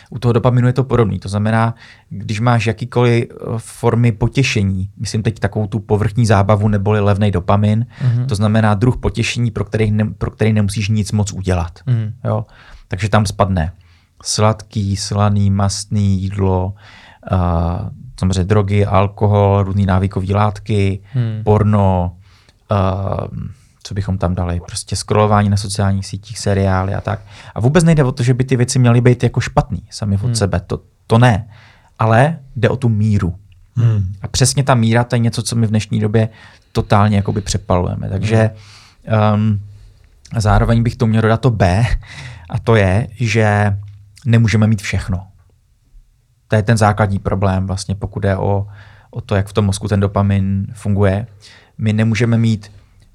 u 0.09 0.19
toho 0.19 0.33
dopaminu 0.33 0.67
je 0.67 0.73
to 0.73 0.83
podobný. 0.83 1.19
To 1.19 1.29
znamená, 1.29 1.75
když 2.09 2.39
máš 2.39 2.67
jakýkoliv 2.67 3.23
eh, 3.31 3.35
formy 3.57 4.11
potěšení, 4.11 4.89
myslím 4.97 5.23
teď 5.23 5.39
takovou 5.39 5.67
tu 5.67 5.79
povrchní 5.79 6.25
zábavu 6.25 6.67
neboli 6.67 6.99
levný 6.99 7.31
dopamin, 7.31 7.85
mm-hmm. 7.85 8.25
to 8.25 8.35
znamená 8.35 8.73
druh 8.73 8.97
potěšení, 8.97 9.51
pro 9.51 9.65
který, 9.65 9.91
ne, 9.91 10.05
pro 10.17 10.31
který 10.31 10.53
nemusíš 10.53 10.89
nic 10.89 11.11
moc 11.11 11.33
udělat. 11.33 11.79
Mm. 11.85 12.13
Jo? 12.23 12.45
Takže 12.87 13.09
tam 13.09 13.25
spadne 13.25 13.71
sladký, 14.23 14.95
slaný, 14.95 15.51
mastný 15.51 16.21
jídlo, 16.21 16.73
uh, 17.31 17.39
samozřejmě 18.19 18.43
drogy, 18.43 18.85
alkohol, 18.85 19.63
různé 19.63 19.85
návykové 19.85 20.33
látky, 20.33 20.99
mm. 21.15 21.43
porno, 21.43 22.17
uh, 22.71 23.27
co 23.89 23.95
bychom 23.95 24.17
tam 24.17 24.35
dali, 24.35 24.59
prostě 24.65 24.95
scrollování 24.95 25.49
na 25.49 25.57
sociálních 25.57 26.05
sítích, 26.05 26.39
seriály 26.39 26.95
a 26.95 27.01
tak. 27.01 27.19
A 27.55 27.59
vůbec 27.59 27.83
nejde 27.83 28.03
o 28.03 28.11
to, 28.11 28.23
že 28.23 28.33
by 28.33 28.43
ty 28.43 28.55
věci 28.55 28.79
měly 28.79 29.01
být 29.01 29.23
jako 29.23 29.39
špatný 29.39 29.83
sami 29.89 30.15
od 30.15 30.21
hmm. 30.21 30.35
sebe, 30.35 30.59
to, 30.59 30.81
to 31.07 31.17
ne. 31.17 31.49
Ale 31.99 32.39
jde 32.55 32.69
o 32.69 32.75
tu 32.75 32.89
míru. 32.89 33.35
Hmm. 33.75 34.13
A 34.21 34.27
přesně 34.27 34.63
ta 34.63 34.75
míra, 34.75 35.03
to 35.03 35.15
je 35.15 35.19
něco, 35.19 35.43
co 35.43 35.55
my 35.55 35.67
v 35.67 35.69
dnešní 35.69 35.99
době 35.99 36.29
totálně 36.71 37.15
jakoby 37.15 37.41
přepalujeme. 37.41 38.09
Takže 38.09 38.49
um, 39.33 39.61
zároveň 40.37 40.83
bych 40.83 40.95
to 40.95 41.07
měl 41.07 41.21
dodat 41.21 41.41
to 41.41 41.49
B, 41.49 41.85
a 42.49 42.59
to 42.59 42.75
je, 42.75 43.07
že 43.11 43.77
nemůžeme 44.25 44.67
mít 44.67 44.81
všechno. 44.81 45.27
To 46.47 46.55
je 46.55 46.61
ten 46.61 46.77
základní 46.77 47.19
problém, 47.19 47.67
vlastně, 47.67 47.95
pokud 47.95 48.23
je 48.23 48.37
o, 48.37 48.67
o 49.11 49.21
to, 49.21 49.35
jak 49.35 49.47
v 49.47 49.53
tom 49.53 49.65
mozku 49.65 49.87
ten 49.87 49.99
dopamin 49.99 50.67
funguje. 50.73 51.27
My 51.77 51.93
nemůžeme 51.93 52.37
mít 52.37 52.71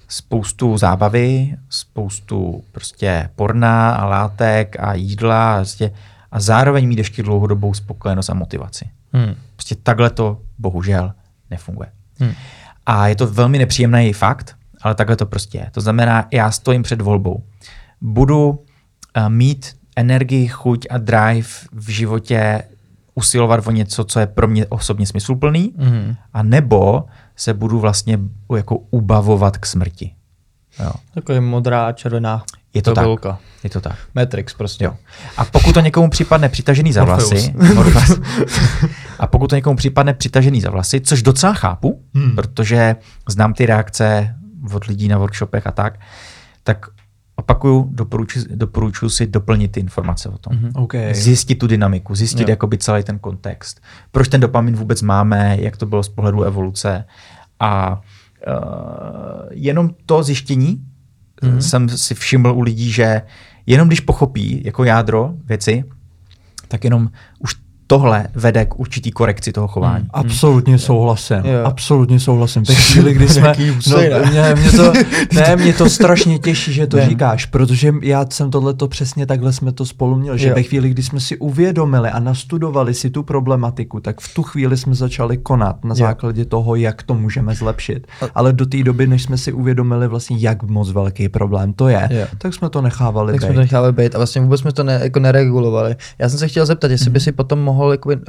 spoustu 0.09 0.78
zábavy, 0.78 1.57
spoustu 1.68 2.64
prostě 2.72 3.30
porna 3.36 3.94
a 3.94 4.07
látek 4.07 4.76
a 4.80 4.94
jídla 4.94 5.55
a, 5.55 5.57
prostě, 5.57 5.90
a 6.32 6.40
zároveň 6.40 6.88
mít 6.88 6.98
ještě 6.98 7.22
dlouhodobou 7.22 7.74
spokojenost 7.74 8.30
a 8.30 8.34
motivaci. 8.34 8.88
Hmm. 9.12 9.34
Prostě 9.57 9.74
takhle 9.74 10.11
to 10.11 10.40
bohužel 10.59 11.12
nefunguje. 11.50 11.88
Hmm. 12.18 12.32
A 12.86 13.09
je 13.09 13.16
to 13.16 13.26
velmi 13.26 13.59
nepříjemný 13.59 14.12
fakt, 14.12 14.57
ale 14.82 14.94
takhle 14.94 15.16
to 15.16 15.26
prostě 15.26 15.59
je. 15.59 15.70
To 15.72 15.80
znamená, 15.80 16.28
já 16.32 16.50
stojím 16.50 16.82
před 16.82 17.00
volbou. 17.00 17.42
Budu 18.00 18.48
uh, 18.48 18.57
mít 19.28 19.76
energii, 19.96 20.48
chuť 20.48 20.86
a 20.90 20.98
drive 20.98 21.48
v 21.72 21.88
životě 21.88 22.62
usilovat 23.14 23.66
o 23.66 23.70
něco, 23.70 24.05
co 24.05 24.20
je 24.20 24.26
pro 24.26 24.48
mě 24.48 24.66
osobně 24.66 25.07
smysluplný, 25.07 25.72
mm. 25.76 26.14
a 26.32 26.42
nebo 26.42 27.05
se 27.37 27.55
budu 27.55 27.80
vlastně 27.80 28.18
jako 28.57 28.76
ubavovat 28.76 29.59
k 29.59 29.66
smrti. 29.66 30.14
Jo. 30.80 30.93
Takový 31.14 31.41
modrá, 31.41 31.93
červená 31.93 32.45
je 32.74 32.82
to 32.82 32.95
tak. 32.95 33.07
Je 33.64 33.70
to 33.70 33.80
tak. 33.80 33.99
Matrix 34.14 34.55
prostě. 34.55 34.85
Jo. 34.85 34.97
A 35.37 35.45
pokud 35.45 35.72
to 35.72 35.80
někomu 35.80 36.11
připadne 36.11 36.49
přitažený 36.49 36.93
za 36.93 37.05
vlasy, 37.05 37.55
a 39.18 39.26
pokud 39.26 39.51
to 39.51 39.57
někomu 39.57 39.76
připadne 39.76 40.14
přitažený 40.14 40.61
za 40.61 40.70
vlasy, 40.70 41.01
což 41.01 41.22
docela 41.22 41.55
chápu, 41.55 42.03
hmm. 42.14 42.35
protože 42.37 42.97
znám 43.28 43.55
ty 43.55 43.66
reakce 43.66 44.35
od 44.72 44.85
lidí 44.85 45.09
na 45.09 45.18
workshopech 45.18 45.66
a 45.66 45.70
tak, 45.70 46.01
tak 46.62 46.87
opakuju, 47.45 47.88
doporučuji, 47.92 48.45
doporučuji 48.55 49.09
si 49.09 49.26
doplnit 49.26 49.72
ty 49.72 49.80
informace 49.80 50.28
o 50.28 50.38
tom. 50.38 50.57
Mm-hmm. 50.57 50.82
Okay. 50.82 51.14
Zjistit 51.14 51.59
tu 51.59 51.66
dynamiku, 51.66 52.14
zjistit 52.14 52.49
jakoby 52.49 52.78
celý 52.78 53.03
ten 53.03 53.18
kontext. 53.18 53.80
Proč 54.12 54.28
ten 54.28 54.40
dopamin 54.40 54.76
vůbec 54.76 55.03
máme, 55.03 55.57
jak 55.61 55.76
to 55.76 55.86
bylo 55.86 56.03
z 56.03 56.09
pohledu 56.09 56.42
evoluce. 56.42 57.05
A 57.61 58.01
uh, 58.01 58.03
jenom 59.51 59.90
to 60.07 60.22
zjištění 60.22 60.84
mm-hmm. 61.42 61.59
jsem 61.59 61.88
si 61.88 62.14
všiml 62.14 62.53
u 62.53 62.61
lidí, 62.61 62.90
že 62.92 63.22
jenom 63.66 63.88
když 63.88 64.01
pochopí 64.01 64.62
jako 64.64 64.84
jádro 64.84 65.34
věci, 65.45 65.84
tak 66.68 66.84
jenom 66.84 67.11
už 67.38 67.55
tohle 67.87 68.26
vede 68.35 68.64
k 68.64 68.80
určitý 68.80 69.11
korekci 69.11 69.53
toho 69.53 69.68
chování. 69.68 70.01
Hmm. 70.03 70.11
Absolutně 70.12 70.78
souhlasím. 70.78 71.37
Jo. 71.37 71.64
Absolutně 71.64 72.20
souhlasím. 72.20 72.62
Ve 72.68 72.74
chvíli, 72.74 73.12
kdy 73.12 73.28
jsme... 73.35 73.55
no, 73.91 73.99
mě, 74.30 74.55
mě 74.55 74.70
to, 74.70 74.93
ne, 75.35 75.57
mě 75.57 75.72
to 75.72 75.91
strašně 75.91 76.39
těší, 76.39 76.72
že 76.72 76.87
to 76.87 76.97
ne. 76.97 77.09
říkáš, 77.09 77.47
protože 77.47 77.95
já 78.03 78.26
jsem 78.30 78.51
tohleto 78.51 78.89
přesně 78.89 79.26
takhle 79.26 79.53
jsme 79.53 79.72
to 79.72 79.87
spolu 79.87 80.16
měli, 80.16 80.39
že 80.39 80.49
jo. 80.49 80.55
ve 80.55 80.62
chvíli, 80.62 80.89
kdy 80.89 81.03
jsme 81.03 81.20
si 81.20 81.39
uvědomili 81.39 82.09
a 82.11 82.20
nastudovali 82.20 82.95
si 82.95 83.11
tu 83.11 83.22
problematiku, 83.22 84.01
tak 84.01 84.20
v 84.20 84.35
tu 84.35 84.43
chvíli 84.43 84.76
jsme 84.76 84.95
začali 84.95 85.37
konat 85.37 85.85
na 85.85 85.91
jo. 85.91 85.95
základě 85.95 86.45
toho, 86.45 86.74
jak 86.74 87.03
to 87.03 87.14
můžeme 87.14 87.55
zlepšit. 87.55 88.07
Ale 88.35 88.53
do 88.53 88.66
té 88.66 88.82
doby, 88.82 89.07
než 89.07 89.22
jsme 89.22 89.39
si 89.39 89.53
uvědomili 89.53 90.09
vlastně, 90.09 90.37
jak 90.41 90.62
moc 90.62 90.91
velký 90.91 91.28
problém 91.28 91.72
to 91.72 91.89
je, 91.89 92.09
jo. 92.11 92.26
tak 92.39 92.55
jsme 92.55 92.70
to 92.70 92.82
nechávali 92.82 93.32
tak 93.32 93.41
být. 93.41 93.47
jsme 93.47 93.55
to 93.55 93.61
nechávali 93.61 93.93
být 93.93 94.14
a 94.14 94.18
vlastně 94.18 94.41
vůbec 94.41 94.61
jsme 94.61 94.72
to 94.72 94.85
ne, 94.85 95.01
jako 95.03 95.20
neregulovali. 95.20 95.97
Já 96.18 96.28
jsem 96.28 96.39
se 96.39 96.49
chtěl 96.49 96.66
zeptat, 96.66 96.91
jestli 96.91 97.11
mm-hmm. 97.11 97.12
by 97.12 97.20
si 97.20 97.32
potom 97.32 97.59
mohl 97.59 97.74
mohl 97.75 97.91
jakoby, 97.93 98.16
uh, 98.16 98.22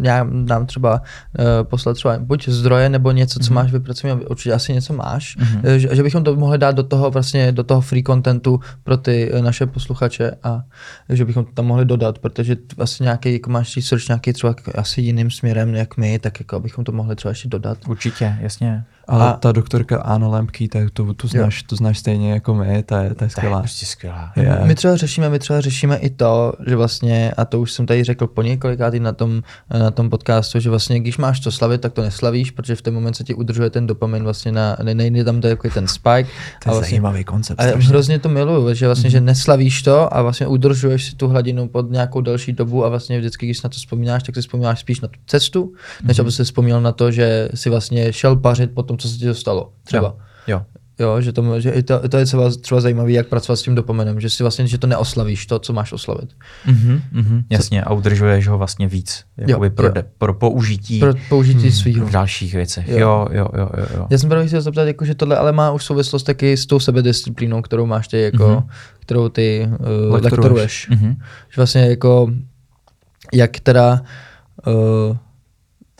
nějak, 0.00 0.28
nám 0.30 0.66
třeba 0.66 0.92
uh, 1.38 1.44
poslat 1.62 1.94
třeba 1.94 2.18
buď 2.18 2.48
zdroje 2.48 2.88
nebo 2.88 3.10
něco, 3.10 3.38
co 3.38 3.46
Mhm. 3.46 3.54
máš 3.54 3.72
vypracované, 3.72 4.20
určitě 4.20 4.52
asi 4.52 4.72
něco 4.72 4.92
máš, 4.92 5.36
uh, 5.36 5.70
že, 5.76 5.88
že, 5.92 6.02
bychom 6.02 6.24
to 6.24 6.36
mohli 6.36 6.58
dát 6.58 6.74
do 6.74 6.82
toho 6.82 7.10
vlastně, 7.10 7.52
do 7.52 7.64
toho 7.64 7.80
free 7.80 8.02
contentu 8.02 8.60
pro 8.84 8.96
ty 8.96 9.32
uh, 9.32 9.40
naše 9.40 9.66
posluchače 9.66 10.30
a 10.42 10.62
že 11.08 11.24
bychom 11.24 11.44
to 11.44 11.52
tam 11.52 11.66
mohli 11.66 11.84
dodat, 11.84 12.18
protože 12.18 12.56
vlastně 12.76 13.04
nějaký, 13.04 13.32
jako 13.32 13.50
máš 13.50 13.76
research 13.76 14.08
nějaký 14.08 14.32
třeba 14.32 14.54
asi 14.74 15.00
jiným 15.00 15.30
směrem, 15.30 15.74
jak 15.74 15.96
my, 15.96 16.18
tak 16.18 16.40
jako 16.40 16.56
abychom 16.56 16.84
to 16.84 16.92
mohli 16.92 17.16
třeba 17.16 17.30
ještě 17.30 17.48
dodat. 17.48 17.78
Určitě, 17.88 18.36
jasně. 18.40 18.84
Ale 19.08 19.28
A- 19.28 19.32
ta 19.32 19.52
doktorka 19.52 20.00
Anna 20.00 20.28
Lempký, 20.28 20.68
tak 20.68 20.90
to, 20.90 21.14
to, 21.14 21.28
znáš, 21.28 21.62
to 21.62 21.76
znáš 21.76 21.98
stejně 21.98 22.32
jako 22.32 22.54
my, 22.54 22.82
ta 22.82 23.02
je, 23.02 23.08
ta 23.08 23.08
je 23.08 23.14
To 23.14 23.24
je 23.24 23.30
skvělá. 23.30 23.58
prostě 23.58 23.86
skvělá. 23.86 24.32
Je. 24.36 24.58
My 24.64 24.74
třeba 24.74 24.96
řešíme, 24.96 25.28
my 25.28 25.38
třeba 25.38 25.60
řešíme 25.60 25.96
i 25.96 26.10
to, 26.10 26.52
že 26.66 26.76
vlastně, 26.76 27.32
a 27.36 27.44
to 27.44 27.60
už 27.60 27.72
jsem 27.72 27.86
tady 27.86 28.04
řekl 28.04 28.26
po 28.26 28.42
několikátý 28.42 29.00
na 29.00 29.12
tom, 29.12 29.42
na 29.78 29.90
tom 29.90 30.10
podcastu, 30.10 30.60
že 30.60 30.70
vlastně 30.70 31.00
když 31.00 31.18
máš 31.18 31.40
to 31.40 31.52
slavit, 31.52 31.80
tak 31.80 31.92
to 31.92 32.02
neslavíš, 32.02 32.50
protože 32.50 32.76
v 32.76 32.82
ten 32.82 32.94
moment 32.94 33.14
se 33.14 33.24
ti 33.24 33.34
udržuje 33.34 33.70
ten 33.70 33.86
dopamin 33.86 34.22
vlastně 34.22 34.52
na, 34.52 34.76
ne, 34.82 34.94
nejde 34.94 35.24
tam 35.24 35.40
to 35.40 35.48
jako 35.48 35.68
ten 35.70 35.88
spike. 35.88 36.24
To 36.24 36.28
je 36.28 36.28
a 36.66 36.70
vlastně, 36.70 36.90
zajímavý 36.90 37.24
koncept. 37.24 37.60
a 37.60 37.62
strašně. 37.62 37.88
hrozně 37.88 38.18
to 38.18 38.28
miluju, 38.28 38.74
že 38.74 38.86
vlastně, 38.86 39.10
že 39.10 39.20
neslavíš 39.20 39.82
to 39.82 40.16
a 40.16 40.22
vlastně 40.22 40.46
udržuješ 40.46 41.04
si 41.04 41.16
tu 41.16 41.28
hladinu 41.28 41.68
pod 41.68 41.90
nějakou 41.90 42.20
delší 42.20 42.52
dobu 42.52 42.84
a 42.84 42.88
vlastně 42.88 43.18
vždycky, 43.18 43.46
když 43.46 43.62
na 43.62 43.70
to 43.70 43.74
vzpomínáš, 43.76 44.22
tak 44.22 44.34
si 44.34 44.40
vzpomínáš 44.40 44.80
spíš 44.80 45.00
na 45.00 45.08
tu 45.08 45.20
cestu, 45.26 45.72
než 46.02 46.18
aby 46.18 46.32
si 46.32 46.44
vzpomněl 46.44 46.80
na 46.80 46.92
to, 46.92 47.10
že 47.10 47.48
si 47.54 47.70
vlastně 47.70 48.12
šel 48.12 48.36
pařit 48.36 48.70
po 48.74 48.82
tom, 48.90 48.98
co 48.98 49.08
se 49.08 49.18
ti 49.18 49.26
dostalo. 49.26 49.72
Třeba. 49.84 50.14
Jo. 50.46 50.56
jo. 50.58 50.62
Jo, 50.98 51.20
že, 51.20 51.32
to, 51.32 51.60
že 51.60 51.70
i 51.70 51.82
to, 51.82 52.08
to 52.08 52.16
je 52.16 52.24
třeba, 52.26 52.50
třeba 52.60 52.80
zajímavé, 52.80 53.12
jak 53.12 53.26
pracovat 53.26 53.56
s 53.56 53.62
tím 53.62 53.74
dopaminem, 53.74 54.20
že 54.20 54.30
si 54.30 54.42
vlastně, 54.42 54.66
že 54.66 54.78
to 54.78 54.86
neoslavíš, 54.86 55.46
to, 55.46 55.58
co 55.58 55.72
máš 55.72 55.92
oslavit. 55.92 56.30
Mhm, 56.66 57.02
mhm, 57.12 57.42
jasně, 57.50 57.82
a 57.84 57.92
udržuješ 57.92 58.48
ho 58.48 58.58
vlastně 58.58 58.88
víc, 58.88 59.24
jakoby 59.36 59.70
pro, 59.70 59.86
jo. 59.86 59.92
De, 59.92 60.04
pro 60.18 60.34
použití 60.34 61.00
Pro 61.00 61.12
použití 61.28 61.60
hmm. 61.62 61.72
svýho. 61.72 62.06
v 62.06 62.10
dalších 62.10 62.54
věcech. 62.54 62.88
Jo. 62.88 62.98
Jo, 62.98 63.26
jo, 63.32 63.48
jo, 63.58 63.68
jo. 63.78 63.86
jo. 63.96 64.06
Já 64.10 64.18
jsem 64.18 64.28
právě 64.28 64.46
chtěl 64.46 64.60
zeptat, 64.60 64.84
jako, 64.84 65.04
že 65.04 65.14
tohle 65.14 65.36
ale 65.36 65.52
má 65.52 65.70
už 65.70 65.84
souvislost 65.84 66.22
taky 66.22 66.56
s 66.56 66.66
tou 66.66 66.80
sebedisciplínou, 66.80 67.62
kterou 67.62 67.86
máš 67.86 68.08
ty, 68.08 68.20
jako, 68.22 68.44
Mhm. 68.48 68.56
mm-hmm. 68.56 68.68
kterou 69.00 69.28
ty 69.28 69.68
uh, 69.68 70.12
Lektoruješ. 70.12 70.22
lektoruješ. 70.22 70.88
Mhm. 70.90 71.10
Že 71.50 71.56
vlastně 71.56 71.80
jako, 71.80 72.30
jak 73.32 73.60
teda, 73.60 74.02
uh, 74.66 75.16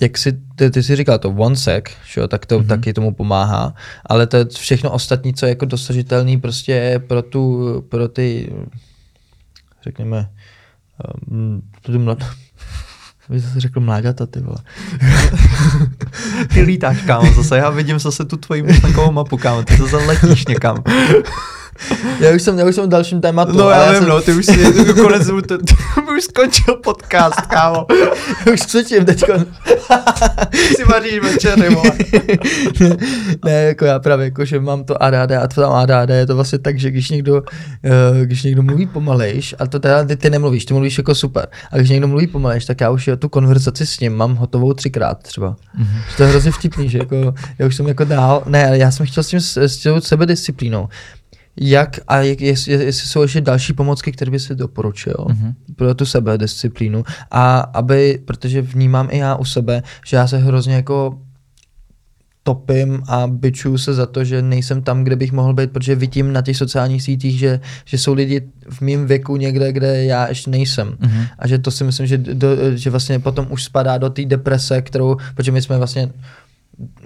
jak 0.00 0.18
si, 0.18 0.32
ty, 0.56 0.70
ty 0.70 0.82
jsi 0.82 0.96
říkal 0.96 1.18
to 1.18 1.30
one 1.30 1.56
sec, 1.56 1.84
že 2.12 2.20
jo, 2.20 2.28
tak 2.28 2.46
to 2.46 2.60
mm-hmm. 2.60 2.66
taky 2.66 2.92
tomu 2.92 3.14
pomáhá, 3.14 3.74
ale 4.06 4.26
to 4.26 4.36
je 4.36 4.44
všechno 4.44 4.90
ostatní, 4.90 5.34
co 5.34 5.46
je 5.46 5.50
jako 5.50 5.64
dosažitelný 5.64 6.40
prostě 6.40 7.02
pro 7.06 7.22
tu, 7.22 7.84
pro 7.88 8.08
ty, 8.08 8.52
řekněme, 9.84 10.30
um, 11.30 11.62
tu 11.82 11.98
mlad... 11.98 12.18
Vy 13.28 13.40
jsi 13.40 13.60
řekl 13.60 13.80
mláďata, 13.80 14.26
ty 14.26 14.40
vole. 14.40 14.58
Ty 16.54 16.62
lítáš, 16.62 17.02
kámo, 17.02 17.32
zase 17.32 17.56
já 17.56 17.70
vidím 17.70 17.98
zase 17.98 18.24
tu 18.24 18.36
tvoji 18.36 18.62
myšlenkovou 18.62 19.12
mapu, 19.12 19.36
kámo, 19.36 19.62
ty 19.62 19.76
zase 19.76 19.96
letíš 19.96 20.46
někam. 20.46 20.82
Já 22.20 22.34
už 22.34 22.42
jsem, 22.42 22.58
já 22.58 22.66
už 22.66 22.74
jsem 22.74 22.84
v 22.84 22.88
dalším 22.88 23.20
tématu. 23.20 23.52
No 23.52 23.64
ale 23.64 23.74
já 23.74 23.92
vím, 23.92 23.98
jsem, 23.98 24.08
no, 24.08 24.20
ty 24.20 24.32
už 24.32 24.46
si 24.46 24.64
konec, 25.02 25.26
to, 25.26 25.58
ty 25.58 25.74
už 26.16 26.24
skončil 26.24 26.76
podcast, 26.76 27.40
kámo. 27.40 27.86
už 28.52 28.60
třetím 28.60 29.04
teďko. 29.04 29.32
si 30.76 30.84
vaříš 30.84 31.18
večery, 31.22 31.68
vole. 31.74 31.90
ne, 33.44 33.52
jako 33.52 33.84
já 33.84 33.98
právě, 33.98 34.24
jako, 34.24 34.44
že 34.44 34.60
mám 34.60 34.84
to 34.84 35.02
ADHD 35.02 35.32
a 35.32 35.48
to 35.48 35.60
tam 35.60 35.72
ADHD 35.72 36.10
je 36.10 36.26
to 36.26 36.34
vlastně 36.34 36.58
tak, 36.58 36.78
že 36.78 36.90
když 36.90 37.10
někdo, 37.10 37.34
uh, 37.34 37.42
když 38.22 38.42
někdo 38.42 38.62
mluví 38.62 38.86
pomalejš, 38.86 39.54
a 39.58 39.66
to 39.66 39.80
teda 39.80 40.04
ty, 40.04 40.16
ty 40.16 40.30
nemluvíš, 40.30 40.64
ty 40.64 40.74
mluvíš 40.74 40.98
jako 40.98 41.14
super, 41.14 41.48
a 41.70 41.76
když 41.76 41.90
někdo 41.90 42.08
mluví 42.08 42.26
pomalejš, 42.26 42.64
tak 42.64 42.80
já 42.80 42.90
už 42.90 43.10
tu 43.18 43.28
konverzaci 43.28 43.86
s 43.86 44.00
ním 44.00 44.16
mám 44.16 44.34
hotovou 44.34 44.72
třikrát 44.72 45.22
třeba. 45.22 45.56
Mm-hmm. 45.80 46.16
To 46.16 46.22
je 46.22 46.28
hrozně 46.28 46.50
vtipný, 46.52 46.88
že 46.88 46.98
jako, 46.98 47.34
já 47.58 47.66
už 47.66 47.76
jsem 47.76 47.88
jako 47.88 48.04
dál, 48.04 48.42
ne, 48.46 48.70
já 48.72 48.90
jsem 48.90 49.06
chtěl 49.06 49.22
s 49.22 49.28
tím, 49.28 49.40
s, 49.40 49.56
s 49.56 49.76
tou 49.76 50.00
sebedisciplínou. 50.00 50.88
Jak 51.62 52.00
a 52.08 52.16
jak, 52.16 52.40
jestli, 52.40 52.72
jestli 52.72 53.08
jsou 53.08 53.22
ještě 53.22 53.40
další 53.40 53.72
pomocky, 53.72 54.12
které 54.12 54.30
by 54.30 54.40
si 54.40 54.54
doporučil 54.54 55.14
mm-hmm. 55.14 55.54
pro 55.76 55.94
tu 55.94 56.06
sebedisciplínu 56.06 57.04
a 57.30 57.58
aby, 57.58 58.22
protože 58.24 58.62
vnímám 58.62 59.08
i 59.10 59.18
já 59.18 59.36
u 59.36 59.44
sebe, 59.44 59.82
že 60.06 60.16
já 60.16 60.26
se 60.26 60.38
hrozně 60.38 60.74
jako 60.74 61.18
topím 62.42 63.02
a 63.06 63.26
byčuju 63.26 63.78
se 63.78 63.94
za 63.94 64.06
to, 64.06 64.24
že 64.24 64.42
nejsem 64.42 64.82
tam, 64.82 65.04
kde 65.04 65.16
bych 65.16 65.32
mohl 65.32 65.54
být, 65.54 65.70
protože 65.70 65.94
vidím 65.94 66.32
na 66.32 66.42
těch 66.42 66.56
sociálních 66.56 67.02
sítích, 67.02 67.38
že, 67.38 67.60
že 67.84 67.98
jsou 67.98 68.14
lidi 68.14 68.42
v 68.70 68.80
mém 68.80 69.06
věku 69.06 69.36
někde, 69.36 69.72
kde 69.72 70.04
já 70.04 70.28
ještě 70.28 70.50
nejsem. 70.50 70.88
Mm-hmm. 70.88 71.26
A 71.38 71.48
že 71.48 71.58
to 71.58 71.70
si 71.70 71.84
myslím, 71.84 72.06
že, 72.06 72.18
do, 72.18 72.48
že 72.74 72.90
vlastně 72.90 73.18
potom 73.18 73.46
už 73.50 73.64
spadá 73.64 73.98
do 73.98 74.10
té 74.10 74.24
deprese, 74.24 74.82
kterou, 74.82 75.16
protože 75.34 75.52
my 75.52 75.62
jsme 75.62 75.78
vlastně 75.78 76.10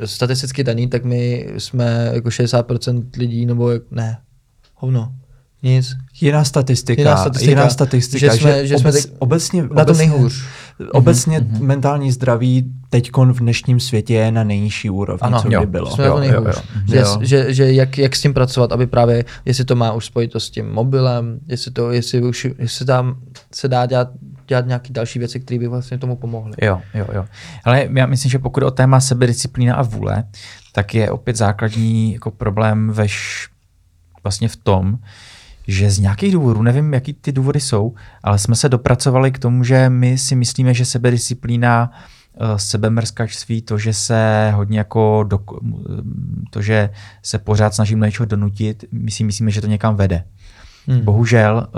statisticky 0.05 0.65
daný, 0.65 0.87
tak 0.89 1.05
my 1.05 1.49
jsme 1.59 2.11
jako 2.15 2.29
60% 2.29 3.05
lidí, 3.17 3.47
nebo 3.47 3.71
ne, 3.91 4.19
hovno, 4.85 5.13
nic. 5.63 5.97
Jiná 6.21 6.45
statistika, 6.45 7.01
Jiná 7.03 7.11
jiná 7.11 7.21
statistika, 7.23 7.69
statistika, 7.69 8.19
že 8.19 8.31
že, 8.31 8.43
jsme- 8.43 8.61
že 8.61 8.67
že 8.67 8.79
jsme 8.79 8.89
obec, 8.91 9.05
teď 9.05 9.15
obecně, 9.19 9.63
Na 9.63 9.69
obecně, 9.83 9.99
nejhůř. 10.07 10.45
Obecně 10.93 11.41
mm-hmm. 11.41 11.61
mentální 11.61 12.13
zdraví 12.13 12.73
teď 12.91 13.11
v 13.17 13.39
dnešním 13.39 13.81
světě 13.81 14.15
je 14.15 14.33
na 14.33 14.45
nejnižší 14.45 14.91
úrovni, 14.91 15.21
Ano, 15.21 15.43
co 15.43 15.49
jo, 15.51 15.61
kdy 15.61 15.67
bylo. 15.67 15.91
Jsme 15.91 16.09
to 16.09 16.19
nejhůř. 16.21 16.63
Že, 16.89 16.97
Jo. 16.97 17.19
že, 17.21 17.55
že 17.55 17.73
jak, 17.73 17.99
jak 17.99 18.17
s 18.17 18.21
tím 18.21 18.35
pracovat, 18.35 18.73
aby 18.73 18.87
právě, 18.87 19.25
jestli 19.45 19.65
to 19.65 19.77
má 19.77 19.93
už 19.93 20.07
spojitost 20.07 20.47
s 20.47 20.51
tím 20.51 20.73
mobilem, 20.73 21.39
jestli, 21.49 21.71
to, 21.71 21.91
jestli, 21.93 22.23
už, 22.23 22.47
jestli 22.59 22.87
tam 22.87 23.17
se 23.55 23.69
dá 23.69 23.87
dělat, 23.87 24.09
dělat 24.49 24.67
nějaké 24.67 24.93
další 24.93 25.19
věci, 25.19 25.41
které 25.41 25.59
by 25.59 25.69
vlastně 25.69 25.99
tomu 25.99 26.17
pomohly. 26.17 26.53
Jo, 26.63 26.81
jo, 26.95 27.07
jo. 27.13 27.25
Ale 27.65 27.89
já 27.97 28.07
myslím, 28.07 28.31
že 28.31 28.39
pokud 28.39 28.63
o 28.63 28.71
téma 28.71 29.01
sebedisciplína 29.01 29.75
a 29.75 29.83
vůle, 29.83 30.25
tak 30.73 30.95
je 30.95 31.11
opět 31.11 31.37
základní 31.37 32.13
jako 32.13 32.31
problém 32.31 32.91
veš 32.91 33.49
vlastně 34.25 34.49
v 34.49 34.57
tom, 34.57 34.99
že 35.67 35.91
z 35.91 35.99
nějakých 35.99 36.33
důvodů, 36.33 36.63
nevím, 36.63 36.95
jaký 36.95 37.13
ty 37.13 37.33
důvody 37.33 37.61
jsou, 37.61 37.95
ale 38.23 38.39
jsme 38.39 38.55
se 38.57 38.69
dopracovali 38.69 39.33
k 39.33 39.39
tomu, 39.39 39.65
že 39.65 39.89
my 39.89 40.19
si 40.19 40.37
myslíme, 40.37 40.75
že 40.75 40.85
sebedisciplína, 40.85 41.93
eh, 42.35 42.59
sebemrskačství, 42.59 43.63
to, 43.63 43.79
že 43.79 43.93
se 43.93 44.53
hodně 44.55 44.79
jako, 44.79 45.25
do, 45.29 45.41
to, 46.51 46.63
že 46.63 46.91
se 47.23 47.39
pořád 47.39 47.75
snažím 47.75 48.01
do 48.01 48.07
něčeho 48.07 48.27
donutit, 48.27 48.85
my 48.93 49.11
si 49.11 49.25
myslíme, 49.25 49.51
že 49.51 49.61
to 49.61 49.67
někam 49.67 49.97
vede. 49.97 50.25
Hmm. 50.87 51.01
Bohužel, 51.01 51.69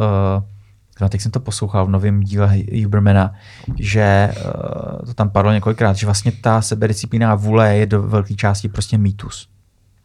uh, 1.01 1.09
teď 1.09 1.21
jsem 1.21 1.33
to 1.33 1.41
poslouchal 1.41 1.87
v 1.87 1.91
novém 1.91 2.21
díle 2.21 2.59
Hubermana, 2.83 3.35
že 3.79 4.35
uh, 4.37 5.07
to 5.07 5.15
tam 5.15 5.31
padlo 5.31 5.53
několikrát, 5.53 5.97
že 5.97 6.07
vlastně 6.07 6.33
ta 6.33 6.63
sebedisciplína 6.63 7.33
a 7.33 7.35
vůle 7.35 7.77
je 7.77 7.87
do 7.87 8.03
velké 8.03 8.35
části 8.35 8.69
prostě 8.69 8.99
mýtus. 8.99 9.49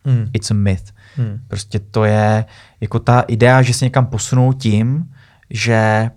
Hmm. 0.06 0.30
It's 0.34 0.52
a 0.52 0.54
myth. 0.54 0.94
Hmm. 1.18 1.40
Prostě 1.48 1.80
to 1.80 2.04
je 2.04 2.46
jako 2.82 3.00
ta 3.00 3.22
idea, 3.22 3.62
že 3.62 3.74
se 3.74 3.86
někam 3.86 4.06
posunou 4.06 4.54
tím, 4.54 5.04
že 5.50 6.10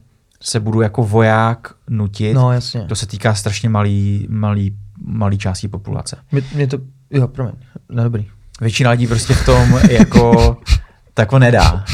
se 0.42 0.60
budu 0.60 0.80
jako 0.80 1.02
voják 1.04 1.74
nutit. 1.90 2.34
No 2.34 2.52
jasně. 2.52 2.80
To 2.80 2.94
se 2.96 3.06
týká 3.06 3.34
strašně 3.34 3.68
malý, 3.68 4.26
malý, 4.30 4.76
malý 5.06 5.38
části 5.38 5.68
populace. 5.68 6.16
Mě, 6.32 6.42
mě 6.54 6.66
to, 6.66 6.78
jo, 7.10 7.28
promiň, 7.28 7.54
no 7.90 8.04
dobrý. 8.04 8.26
Většina 8.60 8.90
lidí 8.90 9.06
prostě 9.06 9.34
v 9.34 9.44
tom 9.44 9.80
jako 9.90 10.56
tak 11.14 11.32
ho 11.32 11.38
nedá. 11.38 11.84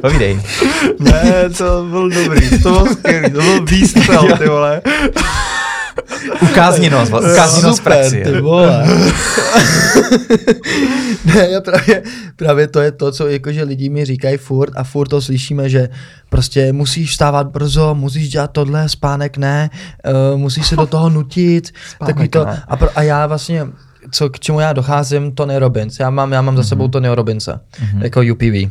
Povídej. 0.00 0.42
Ne, 0.98 1.50
to 1.58 1.86
byl 1.90 2.10
dobrý, 2.10 2.62
to 2.62 2.70
byl 2.70 2.86
skvělý, 2.94 3.30
to 3.30 3.40
byl 3.40 3.64
výstřel, 3.64 4.38
ty 4.38 4.48
vole. 4.48 4.82
Ukázni 6.42 6.90
nos, 6.90 7.08
ukázni 7.08 7.62
nos 7.62 7.80
v 7.80 7.82
praxi. 7.82 8.22
ty 8.24 8.40
vole. 8.40 8.84
ne, 11.24 11.48
já 11.50 11.60
právě, 11.60 12.02
právě 12.36 12.68
to 12.68 12.80
je 12.80 12.92
to, 12.92 13.12
co 13.12 13.28
jakože 13.28 13.62
lidi 13.62 13.88
mi 13.88 14.04
říkají 14.04 14.36
furt 14.36 14.72
a 14.76 14.84
furt 14.84 15.08
to 15.08 15.20
slyšíme, 15.20 15.68
že 15.68 15.88
prostě 16.28 16.72
musíš 16.72 17.10
vstávat 17.10 17.46
brzo, 17.46 17.94
musíš 17.94 18.28
dělat 18.28 18.50
tohle, 18.50 18.88
spánek 18.88 19.36
ne, 19.36 19.70
uh, 20.32 20.40
musíš 20.40 20.66
se 20.66 20.76
do 20.76 20.86
toho 20.86 21.10
nutit, 21.10 21.66
Spánek 21.90 22.14
takový 22.14 22.28
to, 22.28 22.46
a, 22.68 22.76
pro, 22.76 22.88
a 22.98 23.02
já 23.02 23.26
vlastně, 23.26 23.66
co, 24.10 24.30
k 24.30 24.40
čemu 24.40 24.60
já 24.60 24.72
docházím, 24.72 25.32
Tony 25.32 25.58
Robbins, 25.58 25.98
já 26.00 26.10
mám, 26.10 26.32
já 26.32 26.42
mám 26.42 26.56
za 26.56 26.62
sebou 26.62 26.88
Tonyho 26.88 27.14
Robbinsa, 27.14 27.60
jako 27.98 28.20
UPV. 28.32 28.70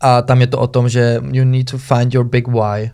A 0.00 0.22
tam 0.22 0.40
je 0.40 0.46
to 0.46 0.58
o 0.58 0.66
tom, 0.66 0.88
že 0.88 1.20
you 1.32 1.44
need 1.44 1.70
to 1.70 1.78
find 1.78 2.14
your 2.14 2.26
big 2.26 2.48
why. 2.48 2.90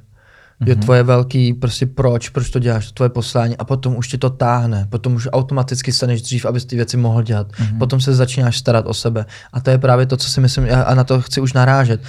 Je 0.67 0.77
tvoje 0.77 1.03
velký 1.03 1.55
prostě 1.55 1.87
proč, 1.87 2.29
proč 2.29 2.51
to 2.51 2.59
děláš, 2.59 2.93
tvoje 2.93 3.09
poslání 3.09 3.57
a 3.57 3.65
potom 3.65 3.97
už 3.97 4.09
ti 4.09 4.19
to 4.19 4.31
táhne, 4.31 4.87
potom 4.91 5.15
už 5.15 5.29
automaticky 5.33 5.93
staneš 5.93 6.23
dřív, 6.23 6.47
abys 6.47 6.65
ty 6.65 6.77
věci 6.77 6.97
mohl 6.97 7.23
dělat. 7.23 7.53
Potom 7.79 8.01
se 8.01 8.15
začínáš 8.15 8.59
starat 8.59 8.87
o 8.87 8.95
sebe. 8.95 9.27
A 9.53 9.61
to 9.61 9.71
je 9.71 9.79
právě 9.79 10.07
to, 10.07 10.17
co 10.17 10.31
si 10.31 10.41
myslím, 10.41 10.67
a 10.87 10.95
na 10.95 11.05
to 11.05 11.21
chci 11.21 11.41
už 11.41 11.53
narážet. 11.53 12.01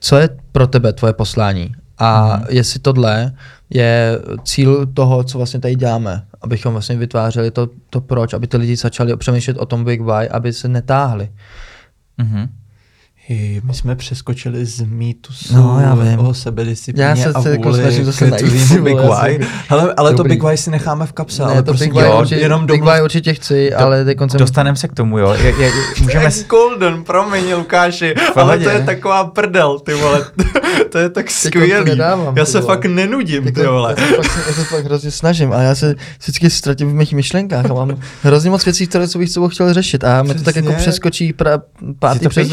Co 0.00 0.16
je 0.16 0.28
pro 0.52 0.66
tebe 0.66 0.92
tvoje 0.92 1.12
poslání? 1.12 1.74
A 1.98 2.40
jestli 2.48 2.80
tohle 2.80 3.32
je 3.70 4.18
cíl 4.44 4.86
toho, 4.86 5.24
co 5.24 5.38
vlastně 5.38 5.60
tady 5.60 5.74
děláme, 5.74 6.22
abychom 6.42 6.72
vlastně 6.72 6.96
vytvářeli 6.96 7.50
to, 7.50 7.68
to 7.90 8.00
proč, 8.00 8.34
aby 8.34 8.46
ty 8.46 8.56
lidi 8.56 8.76
začali 8.76 9.16
přemýšlet 9.16 9.56
o 9.56 9.66
tom 9.66 9.84
big 9.84 10.00
why, 10.00 10.28
aby 10.28 10.52
se 10.52 10.68
netáhli. 10.68 11.30
Mhm. 12.18 12.48
My 13.62 13.74
jsme 13.74 13.96
přeskočili 13.96 14.64
z 14.66 14.80
mýtusu 14.82 15.54
No, 15.56 15.78
já 15.80 15.94
vím. 15.94 16.18
o 16.18 16.34
sebedisciplíně 16.34 17.04
Já 17.08 17.16
se 17.16 17.24
a 17.32 17.42
se 17.42 17.50
jako 17.50 17.62
vůli 17.70 18.04
zase 18.04 18.30
k 18.30 18.36
tvýmu 18.36 18.84
Big 18.84 18.94
Y. 18.96 19.00
asi. 19.12 19.40
Hele, 19.68 19.94
ale 19.96 20.10
to 20.10 20.16
Dobrý. 20.16 20.30
Big 20.36 20.42
Y 20.52 20.56
si 20.56 20.70
necháme 20.70 21.06
v 21.06 21.12
kapse, 21.12 21.42
Ne, 21.42 21.48
ale 21.48 21.62
to 21.62 21.70
prosím 21.72 21.88
Big 21.88 21.96
Y 21.96 22.06
jo, 22.06 22.18
určitě, 22.20 22.40
jenom 22.40 22.66
Big 22.66 22.80
domluv- 22.82 22.98
Y 22.98 23.02
určitě 23.02 23.34
chci, 23.34 23.74
ale 23.74 24.04
teď 24.04 24.18
koncem... 24.18 24.38
Dostaneme 24.38 24.76
se 24.76 24.88
k 24.88 24.92
tomu, 24.92 25.18
jo. 25.18 25.32
Je, 25.32 25.54
je, 25.58 25.72
můžeme... 26.02 26.30
Golden, 26.48 27.04
promiň 27.04 27.52
Lukáši, 27.54 28.14
ale 28.34 28.58
to 28.58 28.68
je 28.70 28.82
taková 28.82 29.24
prdel, 29.24 29.78
ty 29.78 29.94
vole. 29.94 30.24
to 30.92 30.98
je 30.98 31.10
tak 31.10 31.26
to 31.26 31.32
skvělý. 31.32 31.90
nedávám, 31.90 32.36
Já 32.36 32.44
se 32.44 32.60
vole. 32.60 32.74
fakt 32.74 32.84
nenudím, 32.84 33.46
Jako, 33.46 33.60
ty 33.60 33.66
vole. 33.66 33.94
Já 33.98 34.06
se, 34.06 34.14
fakt, 34.22 34.46
já 34.48 34.52
se 34.54 34.64
fakt 34.64 34.84
hrozně 34.84 35.10
snažím, 35.10 35.52
ale 35.52 35.64
já 35.64 35.74
se 35.74 35.94
vždycky 36.20 36.50
ztratím 36.50 36.90
v 36.90 36.94
mých 36.94 37.12
myšlenkách 37.12 37.70
a 37.70 37.74
mám 37.74 37.96
hrozně 38.22 38.50
moc 38.50 38.64
věcí, 38.64 38.86
které 38.86 39.08
co 39.08 39.18
bych 39.18 39.30
s 39.30 39.48
chtěl 39.48 39.74
řešit 39.74 40.04
a 40.04 40.22
mi 40.22 40.34
to 40.34 40.42
tak 40.42 40.56
jako 40.56 40.72
přeskočí 40.72 41.34
pátý 41.98 42.18
to 42.20 42.28
přes, 42.28 42.48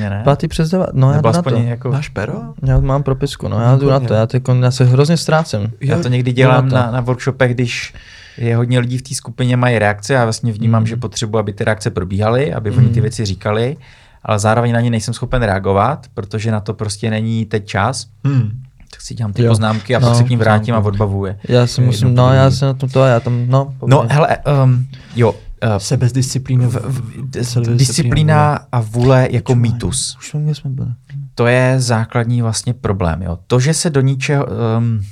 průběžně, 0.00 0.16
ne? 0.18 0.22
pátý 0.24 0.48
přes 0.48 0.70
devat. 0.70 0.90
No 0.92 1.10
já 1.10 1.16
Nebo 1.16 1.28
jdu 1.30 1.36
na 1.36 1.42
to. 1.42 1.50
jako... 1.56 1.90
Máš 1.90 2.08
pero? 2.08 2.32
Já 2.66 2.80
mám 2.80 3.02
propisku, 3.02 3.48
no 3.48 3.60
já 3.60 3.76
jdu 3.76 3.90
na 3.90 4.00
to, 4.00 4.14
já, 4.14 4.26
tyko, 4.26 4.54
já 4.54 4.70
se 4.70 4.84
hrozně 4.84 5.16
ztrácím. 5.16 5.72
Já 5.80 5.98
to 6.02 6.08
někdy 6.08 6.32
dělám 6.32 6.64
na 6.64 6.70
to. 6.70 6.86
na, 6.86 6.90
na 6.92 7.00
workshopech, 7.00 7.54
když 7.54 7.94
je 8.38 8.56
hodně 8.56 8.78
lidí 8.78 8.98
v 8.98 9.02
té 9.02 9.14
skupině, 9.14 9.56
mají 9.56 9.78
reakce 9.78 10.18
a 10.18 10.24
vlastně 10.24 10.52
vnímám, 10.52 10.82
Mm. 10.82 10.86
že 10.86 10.96
potřebuji, 10.96 11.38
aby 11.38 11.52
ty 11.52 11.64
reakce 11.64 11.90
probíhaly, 11.90 12.54
aby 12.54 12.70
oni 12.70 12.88
ty 12.88 13.00
Mm. 13.00 13.02
věci 13.02 13.24
říkali, 13.24 13.76
ale 14.22 14.38
zároveň 14.38 14.72
na 14.72 14.80
ně 14.80 14.90
nejsem 14.90 15.14
schopen 15.14 15.42
reagovat, 15.42 16.06
protože 16.14 16.50
na 16.50 16.60
to 16.60 16.74
prostě 16.74 17.10
není 17.10 17.46
teď 17.46 17.66
čas. 17.66 18.06
Hmm. 18.24 18.50
Tak 18.90 19.00
si 19.00 19.14
dělám 19.14 19.32
ty 19.32 19.42
Jo. 19.42 19.48
poznámky 19.48 19.96
a 19.96 19.98
No, 19.98 20.08
pak 20.08 20.16
se 20.16 20.24
k 20.24 20.28
ním 20.30 20.38
vrátím 20.38 20.74
a 20.74 20.78
poznámky. 20.78 20.94
odbavuji 20.94 21.26
je. 21.26 21.38
Já 21.48 21.66
si 21.66 21.80
musím, 21.80 22.14
no 22.14 22.32
já 22.34 22.50
se 22.50 22.64
na 22.66 22.74
tom 22.74 22.88
to, 22.88 23.04
já 23.06 23.20
tam, 23.20 23.44
no. 23.48 23.74
No, 23.86 23.96
povídej. 23.98 24.16
hele, 24.16 24.36
um, 24.64 24.86
jo, 25.16 25.34
uh, 25.64 25.76
Sebedisciplína. 25.78 26.68
v, 26.68 26.72
v, 26.72 27.30
dis- 27.30 27.76
disciplína 27.76 28.66
a 28.72 28.80
vůle 28.80 29.28
jako 29.30 29.52
Počúvaj, 29.52 29.70
mýtus. 29.72 30.16
Už 30.18 30.28
jsme 30.28 30.70
byli. 30.70 30.88
To 31.34 31.46
je 31.46 31.80
základní 31.80 32.42
vlastně 32.42 32.74
problém. 32.74 33.22
Jo. 33.22 33.38
To, 33.46 33.60
že 33.60 33.74
se 33.74 33.90
do 33.90 34.00
ničeho... 34.00 34.46
Um, 34.78 35.04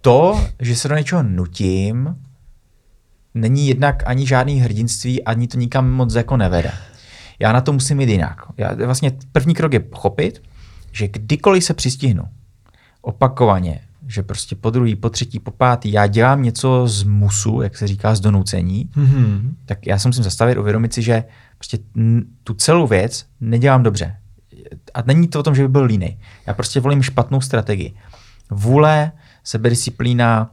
to, 0.00 0.48
že 0.60 0.76
se 0.76 0.88
do 0.88 0.94
něčeho 0.96 1.22
nutím, 1.22 2.16
není 3.34 3.68
jednak 3.68 4.02
ani 4.06 4.26
žádný 4.26 4.60
hrdinství, 4.60 5.24
ani 5.24 5.48
to 5.48 5.58
nikam 5.58 5.90
moc 5.90 6.14
jako 6.14 6.36
nevede. 6.36 6.72
Já 7.38 7.52
na 7.52 7.60
to 7.60 7.72
musím 7.72 8.00
jít 8.00 8.10
jinak. 8.10 8.42
Já, 8.56 8.74
vlastně 8.86 9.12
první 9.32 9.54
krok 9.54 9.72
je 9.72 9.80
pochopit, 9.80 10.42
že 10.92 11.08
kdykoliv 11.08 11.64
se 11.64 11.74
přistihnu 11.74 12.22
opakovaně, 13.02 13.80
že 14.08 14.22
prostě 14.22 14.56
po 14.56 14.70
druhý, 14.70 14.96
po 14.96 15.10
třetí, 15.10 15.38
po 15.38 15.50
pátý, 15.50 15.92
já 15.92 16.06
dělám 16.06 16.42
něco 16.42 16.86
z 16.86 17.02
musu, 17.02 17.62
jak 17.62 17.76
se 17.76 17.86
říká, 17.86 18.14
z 18.14 18.20
donucení, 18.20 18.90
Hmm. 18.94 19.56
tak 19.66 19.86
já 19.86 19.98
se 19.98 20.08
musím 20.08 20.24
zastavit, 20.24 20.58
uvědomit 20.58 20.94
si, 20.94 21.02
že 21.02 21.24
prostě 21.58 21.78
tu 22.44 22.54
celou 22.54 22.86
věc 22.86 23.26
nedělám 23.40 23.82
dobře. 23.82 24.16
A 24.94 25.02
není 25.06 25.28
to 25.28 25.40
o 25.40 25.42
tom, 25.42 25.54
že 25.54 25.62
by 25.62 25.68
byl 25.68 25.84
línej. 25.84 26.18
Já 26.46 26.54
prostě 26.54 26.80
volím 26.80 27.02
špatnou 27.02 27.40
strategii. 27.40 27.94
Vůle, 28.50 29.12
sebedisciplína, 29.44 30.50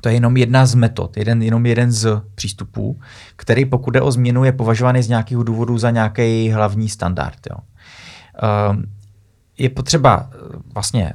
to 0.00 0.08
je 0.08 0.14
jenom 0.14 0.36
jedna 0.36 0.66
z 0.66 0.74
metod, 0.74 1.16
jeden, 1.16 1.42
jenom 1.42 1.66
jeden 1.66 1.92
z 1.92 2.22
přístupů, 2.34 3.00
který 3.36 3.64
pokud 3.64 3.90
jde 3.90 4.00
o 4.00 4.12
změnu, 4.12 4.44
je 4.44 4.52
považovaný 4.52 5.02
z 5.02 5.08
nějakého 5.08 5.42
důvodu 5.42 5.78
za 5.78 5.90
nějaký 5.90 6.50
hlavní 6.50 6.88
standard. 6.88 7.38
Jo. 7.50 7.56
Um, 8.70 8.84
je 9.58 9.70
potřeba 9.70 10.30
eh, 10.32 10.36
vlastně 10.74 11.12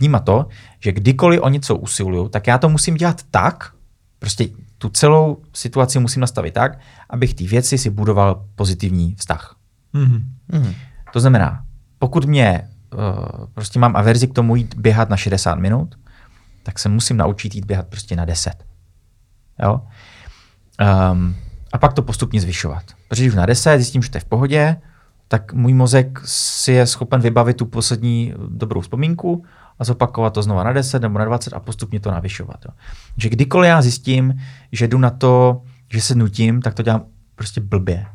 vnímat 0.00 0.24
to, 0.24 0.46
že 0.80 0.92
kdykoliv 0.92 1.40
o 1.42 1.48
něco 1.48 1.76
usiluju, 1.76 2.28
tak 2.28 2.46
já 2.46 2.58
to 2.58 2.68
musím 2.68 2.94
dělat 2.94 3.22
tak, 3.30 3.72
prostě 4.18 4.48
tu 4.78 4.88
celou 4.88 5.42
situaci 5.52 5.98
musím 5.98 6.20
nastavit 6.20 6.54
tak, 6.54 6.78
abych 7.10 7.34
ty 7.34 7.46
věci 7.46 7.78
si 7.78 7.90
budoval 7.90 8.44
pozitivní 8.54 9.14
vztah. 9.14 9.56
Hmm. 9.94 10.24
Mhm. 10.48 10.74
To 11.12 11.20
znamená, 11.20 11.64
pokud 11.98 12.24
mě 12.24 12.68
uh, 12.94 13.46
prostě 13.54 13.78
mám 13.78 13.96
averzi 13.96 14.28
k 14.28 14.34
tomu 14.34 14.56
jít 14.56 14.74
běhat 14.74 15.10
na 15.10 15.16
60 15.16 15.54
minut, 15.54 15.98
tak 16.62 16.78
se 16.78 16.88
musím 16.88 17.16
naučit 17.16 17.54
jít 17.54 17.64
běhat 17.64 17.86
prostě 17.86 18.16
na 18.16 18.24
10. 18.24 18.64
Jo? 19.62 19.80
Um, 21.12 21.36
a 21.72 21.78
pak 21.78 21.92
to 21.92 22.02
postupně 22.02 22.40
zvyšovat. 22.40 22.84
Protože 23.08 23.28
už 23.28 23.34
na 23.34 23.46
10 23.46 23.78
zjistím, 23.78 24.02
že 24.02 24.10
to 24.10 24.16
je 24.16 24.20
v 24.20 24.24
pohodě, 24.24 24.76
tak 25.28 25.52
můj 25.52 25.74
mozek 25.74 26.20
si 26.24 26.72
je 26.72 26.86
schopen 26.86 27.20
vybavit 27.20 27.56
tu 27.56 27.66
poslední 27.66 28.34
dobrou 28.48 28.80
vzpomínku 28.80 29.44
a 29.78 29.84
zopakovat 29.84 30.34
to 30.34 30.42
znova 30.42 30.64
na 30.64 30.72
10 30.72 31.02
nebo 31.02 31.18
na 31.18 31.24
20 31.24 31.52
a 31.52 31.60
postupně 31.60 32.00
to 32.00 32.10
navyšovat. 32.10 32.64
Jo. 32.64 32.74
Že 33.16 33.28
kdykoliv 33.28 33.68
já 33.68 33.82
zjistím, 33.82 34.34
že 34.72 34.88
jdu 34.88 34.98
na 34.98 35.10
to, 35.10 35.62
že 35.92 36.00
se 36.00 36.14
nutím, 36.14 36.62
tak 36.62 36.74
to 36.74 36.82
dělám 36.82 37.04
prostě 37.34 37.60
blbě. 37.60 38.06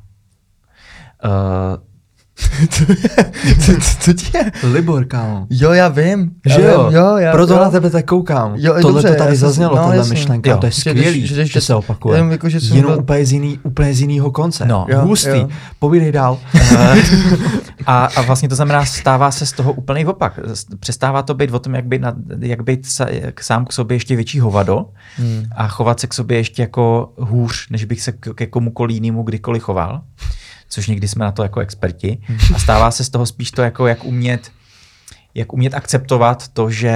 Uh, 1.26 1.93
co, 2.70 2.86
co, 3.66 3.96
co 4.00 4.14
ti 4.14 4.38
je? 4.38 4.52
Libor, 4.74 5.06
kámo. 5.06 5.48
Jo, 5.50 5.72
já 5.72 5.88
vím. 5.88 6.32
Já 6.48 6.56
Že 6.56 6.62
jo? 6.62 6.88
Vím, 6.88 6.98
jo 6.98 7.18
já, 7.18 7.32
Proto 7.32 7.54
jo. 7.54 7.60
na 7.60 7.70
tebe 7.70 7.90
tak 7.90 8.06
koukám. 8.06 8.54
Jo, 8.58 8.74
Tohle 8.82 9.02
dobře, 9.02 9.08
to 9.08 9.16
tady 9.24 9.32
já 9.32 9.36
zaznělo, 9.36 9.76
no, 9.76 9.82
tahle 9.84 10.08
myšlenka. 10.08 10.50
Jo. 10.50 10.58
To 10.58 10.66
je 10.66 10.72
Že- 10.72 10.80
skvělý, 10.82 11.22
že- 11.22 11.28
že, 11.36 11.46
že- 11.46 11.46
že, 11.54 11.62
se 11.62 11.76
opakuje. 11.76 12.18
jenom 12.18 12.32
jako, 12.32 12.50
že 12.50 12.62
jsem 12.62 12.78
Jenom 12.78 12.92
byl- 12.92 13.02
úplně, 13.02 13.26
z 13.26 13.32
jiný, 13.32 13.60
úplně 13.64 13.94
z 13.94 14.02
jiného 14.02 14.32
konce. 14.32 14.66
No. 14.66 14.86
Jo, 14.90 15.02
Hustý. 15.02 15.30
jo. 15.30 15.48
Povídej 15.80 16.12
dál. 16.12 16.40
A, 17.86 18.06
a 18.16 18.22
vlastně 18.22 18.50
to 18.50 18.56
znamená, 18.56 18.86
stává 18.86 19.32
se 19.32 19.46
z 19.46 19.52
toho 19.52 19.74
úplný 19.74 20.06
opak. 20.06 20.40
Přestává 20.80 21.22
to 21.24 21.34
být 21.34 21.52
o 21.54 21.60
tom, 21.60 21.76
jak 21.76 21.86
být, 21.86 22.02
na, 22.02 22.14
jak 22.40 22.64
být 22.64 22.86
sa, 22.86 23.06
jak 23.10 23.44
sám 23.44 23.66
k 23.66 23.74
sobě 23.74 23.96
ještě 23.96 24.16
větší 24.16 24.40
hovado 24.40 24.86
Hmm. 25.18 25.46
a 25.56 25.68
chovat 25.68 26.00
se 26.00 26.08
k 26.08 26.14
sobě 26.14 26.38
ještě 26.38 26.62
jako 26.62 27.14
hůř, 27.18 27.70
než 27.70 27.86
bych 27.86 28.02
se 28.02 28.12
k- 28.12 28.34
ke 28.36 28.48
komukoliv 28.48 28.94
jinému 28.96 29.24
kdykoliv 29.24 29.64
choval. 29.64 30.02
Což 30.74 30.88
někdy 30.88 31.08
jsme 31.08 31.26
na 31.26 31.32
to 31.32 31.44
jako 31.44 31.60
experti. 31.60 32.18
A 32.56 32.60
stává 32.60 32.92
se 32.92 33.04
z 33.04 33.10
toho 33.10 33.26
spíš 33.26 33.52
to, 33.52 33.62
jako 33.62 33.88
jak 33.88 34.04
umět, 34.06 34.52
jak 35.36 35.54
umět 35.54 35.74
akceptovat 35.74 36.48
to, 36.48 36.70
že 36.70 36.96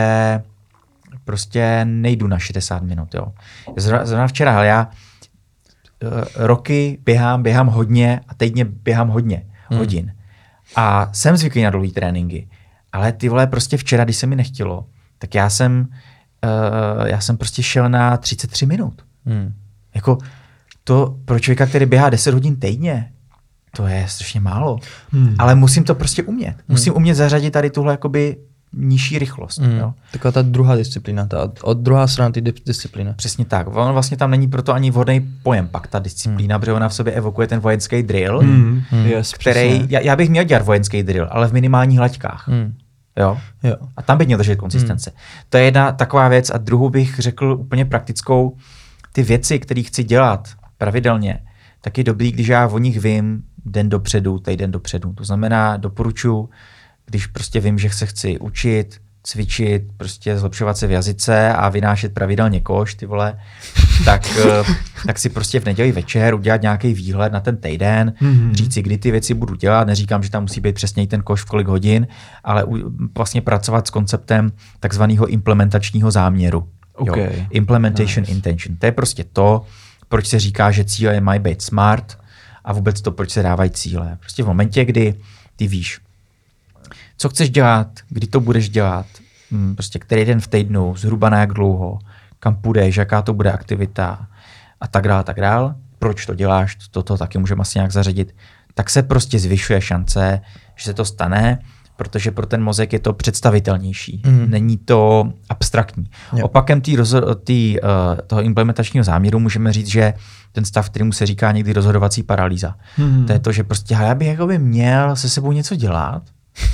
prostě 1.26 1.86
nejdu 1.86 2.28
na 2.28 2.40
60 2.40 2.84
minut. 2.84 3.16
Jo. 3.16 3.34
Zrovna, 3.78 4.06
zrovna 4.06 4.28
včera, 4.28 4.56
ale 4.58 4.68
já 4.68 4.90
eh, 6.04 6.08
roky 6.36 6.98
běhám, 7.06 7.44
běhám 7.44 7.68
hodně 7.68 8.22
a 8.28 8.34
týdně 8.34 8.66
běhám 8.66 9.10
hodně 9.10 9.44
Hmm. 9.70 9.80
hodin. 9.80 10.16
A 10.76 11.10
jsem 11.14 11.38
zvyklý 11.38 11.64
na 11.64 11.70
dlouhý 11.70 11.92
tréninky. 11.92 12.50
Ale 12.94 13.12
ty 13.12 13.30
vole, 13.30 13.48
prostě 13.48 13.78
včera, 13.78 14.04
když 14.04 14.16
se 14.18 14.28
mi 14.28 14.36
nechtělo, 14.36 14.86
tak 15.20 15.36
já 15.36 15.50
jsem, 15.50 15.88
uh, 17.00 17.08
já 17.08 17.20
jsem 17.22 17.38
prostě 17.38 17.64
šel 17.64 17.90
na 17.90 18.18
33 18.18 18.66
minut. 18.66 19.02
Hmm. 19.26 19.54
Jako 19.96 20.18
to 20.84 21.18
pro 21.26 21.40
člověka, 21.40 21.66
který 21.66 21.86
běhá 21.86 22.10
10 22.10 22.34
hodin 22.34 22.56
týdně, 22.56 23.12
to 23.76 23.88
je 23.88 24.06
strašně 24.08 24.40
málo. 24.40 24.80
Hmm. 25.12 25.36
Ale 25.40 25.56
musím 25.56 25.84
to 25.84 25.96
prostě 25.96 26.24
umět. 26.24 26.56
Musím 26.68 26.96
umět 26.96 27.16
zařadit 27.16 27.52
tady 27.52 27.70
tuhle 27.70 27.94
jakoby 27.94 28.38
nižší 28.74 29.20
rychlost. 29.20 29.60
Hmm. 29.60 29.78
Jo? 29.78 29.94
Taková 30.12 30.32
ta 30.32 30.42
druhá 30.42 30.76
disciplína, 30.76 31.26
ta 31.26 31.52
od, 31.62 31.78
druhá 31.78 32.08
strana 32.08 32.32
ty 32.32 32.42
di- 32.42 32.54
disciplíny. 32.66 33.14
Přesně 33.16 33.46
tak. 33.46 33.68
Ono 33.68 33.94
vlastně 33.94 34.18
tam 34.18 34.32
není 34.32 34.48
proto 34.48 34.74
ani 34.74 34.92
vhodný 34.92 35.30
pojem, 35.44 35.68
pak 35.68 35.88
ta 35.88 36.00
disciplína, 36.00 36.56
hmm. 36.56 36.60
protože 36.60 36.74
ona 36.74 36.90
v 36.90 36.94
sobě 36.94 37.14
evokuje 37.14 37.48
ten 37.48 37.60
vojenský 37.60 38.04
drill, 38.04 38.40
Hmm. 38.40 38.82
Hmm. 38.90 39.06
Yes, 39.06 39.34
který, 39.34 39.70
přesně. 39.70 39.88
já, 39.90 40.00
já, 40.00 40.16
bych 40.16 40.30
měl 40.30 40.44
dělat 40.44 40.66
vojenský 40.66 41.04
drill, 41.04 41.28
ale 41.32 41.48
v 41.48 41.54
minimálních 41.54 42.00
laťkách. 42.00 42.48
Hmm. 42.48 42.74
Jo? 43.20 43.38
Jo. 43.64 43.76
A 43.98 44.02
tam 44.02 44.18
bych 44.18 44.28
měl 44.28 44.38
držet 44.38 44.56
konsistence. 44.56 45.10
Hmm. 45.10 45.20
To 45.50 45.58
je 45.58 45.64
jedna 45.64 45.92
taková 45.92 46.28
věc. 46.28 46.50
A 46.50 46.58
druhou 46.58 46.90
bych 46.90 47.20
řekl 47.20 47.58
úplně 47.60 47.86
praktickou. 47.86 48.58
Ty 49.12 49.24
věci, 49.24 49.60
které 49.60 49.84
chci 49.84 50.04
dělat 50.04 50.48
pravidelně, 50.78 51.40
tak 51.82 51.98
je 51.98 52.04
dobrý, 52.04 52.32
když 52.32 52.48
já 52.48 52.68
o 52.68 52.78
nich 52.78 53.00
vím 53.00 53.44
den 53.72 53.90
dopředu, 53.90 54.40
týden 54.40 54.72
dopředu. 54.72 55.14
To 55.14 55.24
znamená, 55.24 55.78
doporučuji, 55.78 56.50
když 57.06 57.28
prostě 57.28 57.60
vím, 57.60 57.80
že 57.80 57.90
se 57.90 58.06
chci 58.06 58.40
učit, 58.40 58.98
cvičit, 59.24 59.84
prostě 59.98 60.38
zlepšovat 60.38 60.78
se 60.78 60.88
v 60.88 60.92
jazyce 60.92 61.54
a 61.54 61.70
vynášet 61.70 62.14
pravidelně 62.14 62.60
koš, 62.62 62.96
ty 62.96 63.06
vole, 63.06 63.40
tak, 64.06 64.38
eh, 64.38 64.74
tak 65.06 65.20
si 65.20 65.30
prostě 65.30 65.60
v 65.60 65.66
neděli 65.66 65.92
večer 65.92 66.34
udělat 66.36 66.62
nějaký 66.62 66.94
výhled 66.94 67.34
na 67.34 67.40
ten 67.40 67.58
týden, 67.58 68.14
Mhm. 68.22 68.56
říct 68.56 68.74
si, 68.74 68.82
kdy 68.82 68.98
ty 68.98 69.12
věci 69.12 69.34
budu 69.34 69.56
dělat. 69.56 69.88
Neříkám, 69.88 70.24
že 70.24 70.30
tam 70.30 70.42
musí 70.44 70.62
být 70.62 70.76
přesně 70.76 71.08
ten 71.08 71.22
koš 71.22 71.42
v 71.42 71.46
kolik 71.46 71.68
hodin, 71.68 72.08
ale 72.44 72.64
u, 72.64 72.78
vlastně 73.18 73.42
pracovat 73.42 73.88
s 73.88 73.90
konceptem 73.90 74.52
takzvaného 74.80 75.28
implementačního 75.28 76.12
záměru. 76.12 76.68
OK. 76.96 77.18
Jo. 77.18 77.28
Implementation 77.50 78.22
Nice. 78.22 78.32
intention. 78.32 78.76
To 78.78 78.86
je 78.86 78.92
prostě 78.92 79.24
to, 79.34 79.66
proč 80.10 80.28
se 80.28 80.40
říká, 80.40 80.72
že 80.72 80.84
cíle 80.86 81.22
mají 81.22 81.40
být 81.40 81.62
smart 81.62 82.18
a 82.68 82.74
vůbec 82.74 83.02
to, 83.02 83.12
proč 83.12 83.32
se 83.32 83.44
dávají 83.44 83.72
cíle. 83.72 84.18
Prostě 84.20 84.44
v 84.44 84.48
momentě, 84.48 84.86
kdy 84.86 85.16
ty 85.56 85.68
víš, 85.68 86.00
co 87.18 87.30
chceš 87.30 87.50
dělat, 87.50 87.88
kdy 88.10 88.28
to 88.28 88.40
budeš 88.40 88.70
dělat, 88.70 89.06
hm, 89.52 89.76
prostě 89.76 90.00
který 90.00 90.26
den 90.26 90.42
v 90.42 90.48
týdnu, 90.48 90.96
zhruba 90.96 91.30
na 91.30 91.40
jak 91.40 91.54
dlouho, 91.54 92.00
kam 92.40 92.56
půjdeš, 92.56 92.96
jaká 92.96 93.22
to 93.22 93.34
bude 93.34 93.52
aktivita 93.52 94.28
a 94.82 94.88
tak 94.88 95.08
dále, 95.08 95.24
tak 95.24 95.42
dále, 95.42 95.76
proč 96.00 96.26
to 96.26 96.36
děláš, 96.36 96.78
toto 96.92 97.18
taky 97.18 97.38
můžeme 97.38 97.62
asi 97.62 97.78
nějak 97.78 97.92
zařadit, 97.92 98.36
tak 98.74 98.90
se 98.90 99.04
prostě 99.04 99.40
zvyšuje 99.40 99.82
šance, 99.82 100.42
že 100.76 100.86
se 100.86 100.94
to 100.94 101.06
stane, 101.06 101.60
protože 101.98 102.32
pro 102.32 102.46
ten 102.46 102.64
mozek 102.64 102.94
je 102.94 103.00
to 103.00 103.14
představitelnější. 103.14 104.22
Mhm. 104.26 104.50
Není 104.50 104.78
to 104.78 105.32
abstraktní. 105.50 106.10
Jo. 106.36 106.46
Opakem 106.46 106.82
tý 106.82 106.98
rozho- 106.98 107.36
tý, 107.36 107.78
uh, 107.82 107.90
toho 108.28 108.42
implementačního 108.42 109.04
záměru 109.04 109.40
můžeme 109.40 109.74
říct, 109.74 109.88
že 109.88 110.14
ten 110.52 110.66
stav, 110.66 110.90
kterýmu 110.90 111.12
se 111.12 111.26
říká 111.26 111.52
někdy 111.52 111.74
rozhodovací 111.74 112.24
paralýza. 112.24 112.76
Hmm. 112.96 113.26
To 113.26 113.34
je 113.34 113.40
to, 113.40 113.52
že 113.52 113.64
prostě 113.64 113.94
já 113.94 114.16
bych 114.16 114.28
jakoby 114.28 114.58
měl 114.58 115.16
se 115.16 115.30
sebou 115.30 115.52
něco 115.52 115.76
dělat, 115.76 116.22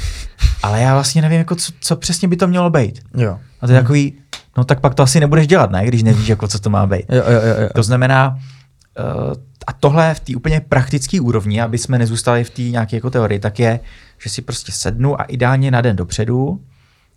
ale 0.64 0.82
já 0.82 0.94
vlastně 0.94 1.22
nevím, 1.22 1.38
jako 1.38 1.56
co, 1.56 1.72
co 1.80 1.96
přesně 1.96 2.28
by 2.28 2.36
to 2.36 2.48
mělo 2.48 2.70
být. 2.70 3.00
Jo. 3.18 3.40
A 3.62 3.68
to 3.68 3.74
je 3.74 3.82
takový, 3.82 4.14
no 4.58 4.64
tak 4.64 4.80
pak 4.80 4.96
to 4.96 5.04
asi 5.04 5.20
nebudeš 5.20 5.48
dělat, 5.48 5.72
ne? 5.72 5.86
Když 5.86 6.04
nevíš, 6.04 6.28
jako 6.28 6.48
co 6.48 6.60
to 6.60 6.70
má 6.70 6.88
být. 6.88 7.06
Jo, 7.10 7.24
jo, 7.28 7.42
jo, 7.48 7.62
jo. 7.64 7.70
To 7.76 7.84
znamená, 7.84 8.40
uh, 9.00 9.34
a 9.68 9.74
tohle 9.74 10.14
v 10.14 10.20
té 10.20 10.36
úplně 10.36 10.62
praktické 10.70 11.22
úrovni, 11.22 11.62
aby 11.62 11.78
jsme 11.78 11.98
nezůstali 11.98 12.44
v 12.44 12.50
té 12.50 12.62
nějaké 12.62 12.96
jako 12.96 13.10
teorii, 13.10 13.40
tak 13.40 13.60
je, 13.60 13.80
že 14.24 14.30
si 14.30 14.42
prostě 14.42 14.72
sednu 14.72 15.22
a 15.22 15.24
ideálně 15.24 15.72
na 15.72 15.82
den 15.82 15.96
dopředu 15.96 16.62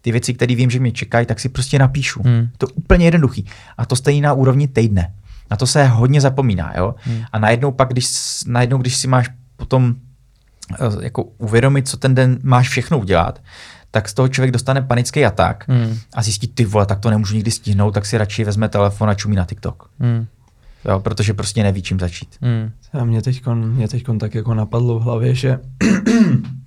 ty 0.00 0.12
věci, 0.12 0.34
které 0.34 0.54
vím, 0.54 0.70
že 0.70 0.78
mě 0.80 0.92
čekají, 0.92 1.26
tak 1.26 1.40
si 1.40 1.48
prostě 1.48 1.78
napíšu. 1.78 2.22
Hmm. 2.22 2.48
To 2.58 2.66
je 2.66 2.72
úplně 2.74 3.06
jednoduchý. 3.06 3.46
A 3.78 3.86
to 3.86 3.96
stejný 3.96 4.20
na 4.20 4.32
úrovni 4.32 4.68
týdne. 4.68 5.14
Na 5.50 5.56
to 5.56 5.66
se 5.66 5.84
hodně 5.86 6.20
zapomíná. 6.20 6.72
Jo? 6.76 6.94
Hmm. 6.98 7.22
A 7.32 7.38
najednou 7.38 7.72
pak, 7.72 7.88
když, 7.88 8.08
najednou, 8.46 8.78
když 8.78 8.96
si 8.96 9.08
máš 9.08 9.30
potom 9.56 9.94
eh, 10.72 11.04
jako 11.04 11.22
uvědomit, 11.22 11.88
co 11.88 11.96
ten 11.96 12.14
den 12.14 12.38
máš 12.42 12.68
všechno 12.68 12.98
udělat, 12.98 13.42
tak 13.90 14.08
z 14.08 14.14
toho 14.14 14.28
člověk 14.28 14.52
dostane 14.52 14.82
panický 14.82 15.24
atak 15.24 15.64
Hmm. 15.68 15.98
a 16.14 16.22
zjistí, 16.22 16.48
ty 16.48 16.64
vole, 16.64 16.86
tak 16.86 17.00
to 17.00 17.10
nemůžu 17.10 17.34
nikdy 17.34 17.50
stihnout, 17.50 17.94
tak 17.94 18.06
si 18.06 18.18
radši 18.18 18.44
vezme 18.44 18.68
telefon 18.68 19.10
a 19.10 19.14
čumí 19.14 19.36
na 19.36 19.44
TikTok. 19.44 19.90
Hmm. 20.00 20.26
Jo, 20.88 21.00
protože 21.00 21.34
prostě 21.34 21.62
neví, 21.62 21.82
čím 21.82 22.00
začít. 22.00 22.36
Hmm. 22.40 22.70
A 23.00 23.04
mě 23.04 23.22
teďkon, 23.22 23.70
mě 23.70 23.88
teďkon 23.88 24.18
tak 24.18 24.34
jako 24.34 24.54
napadlo 24.54 24.98
v 24.98 25.02
hlavě, 25.02 25.34
že 25.34 25.58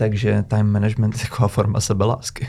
takže 0.00 0.44
time 0.48 0.70
management 0.72 1.14
je 1.14 1.28
taková 1.28 1.48
forma 1.48 1.80
sebelásky. 1.80 2.48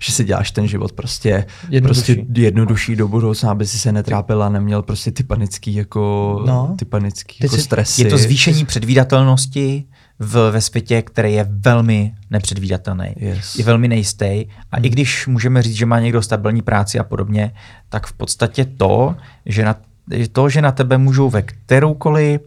Že 0.00 0.12
si 0.12 0.24
děláš 0.24 0.50
ten 0.50 0.68
život 0.68 0.92
prostě 0.92 1.46
Jednodušší. 1.68 2.14
prostě 2.14 2.40
jednodušší 2.40 2.96
do 2.96 3.08
budoucna, 3.08 3.50
aby 3.50 3.66
si 3.66 3.78
se 3.78 3.92
netrápil 3.92 4.42
a 4.42 4.48
neměl 4.48 4.82
prostě 4.82 5.10
ty 5.10 5.22
panický 5.22 5.74
jako, 5.74 6.02
No. 6.46 6.74
ty 6.78 6.84
panický 6.84 7.36
jako 7.42 7.56
stresy. 7.56 8.02
Je 8.02 8.10
to 8.10 8.18
zvýšení 8.18 8.64
předvídatelnosti 8.64 9.84
v, 10.18 10.50
ve 10.50 10.60
světě, 10.60 11.02
který 11.02 11.32
je 11.32 11.46
velmi 11.50 12.14
nepředvídatelný. 12.30 13.14
Yes. 13.16 13.56
Je 13.56 13.64
velmi 13.64 13.88
nejistý. 13.88 14.46
A 14.72 14.78
i 14.82 14.88
když 14.88 15.26
můžeme 15.26 15.62
říct, 15.62 15.74
že 15.76 15.86
má 15.86 16.00
někdo 16.00 16.22
stabilní 16.22 16.62
práci 16.62 16.98
a 16.98 17.04
podobně, 17.04 17.52
tak 17.88 18.06
v 18.06 18.12
podstatě 18.12 18.64
to, 18.64 19.16
že 19.46 19.64
na, 19.64 19.76
to, 20.32 20.48
že 20.48 20.62
na 20.62 20.72
tebe 20.72 20.98
můžou 20.98 21.30
ve 21.30 21.42
kteroukoliv 21.42 22.40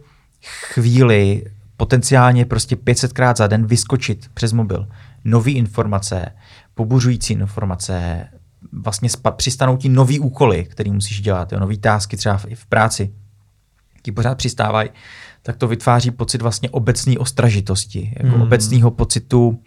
chvíli 0.72 1.42
potenciálně 1.76 2.44
prostě 2.44 2.76
500krát 2.76 3.36
za 3.36 3.46
den 3.46 3.66
vyskočit 3.66 4.30
přes 4.34 4.52
mobil 4.52 4.88
nové 5.24 5.50
informace, 5.50 6.26
pobuřující 6.74 7.32
informace, 7.32 8.26
vlastně 8.72 9.10
spa, 9.10 9.30
přistanou 9.30 9.76
ti 9.76 9.88
nový 9.88 10.20
úkoly, 10.20 10.64
který 10.64 10.92
musíš 10.92 11.20
dělat, 11.20 11.52
jo, 11.52 11.60
nový 11.60 11.78
tásky 11.78 12.16
třeba 12.16 12.36
v, 12.36 12.46
i 12.48 12.54
v 12.54 12.66
práci, 12.66 13.12
ti 14.02 14.12
pořád 14.12 14.38
přistávají, 14.38 14.90
tak 15.42 15.56
to 15.56 15.68
vytváří 15.68 16.10
pocit 16.10 16.42
vlastně 16.42 16.70
obecné 16.70 17.18
ostražitosti, 17.18 18.12
jako 18.16 18.28
Hmm. 18.28 18.36
mm. 18.36 18.42
obecného 18.42 18.90
pocitu 18.90 19.58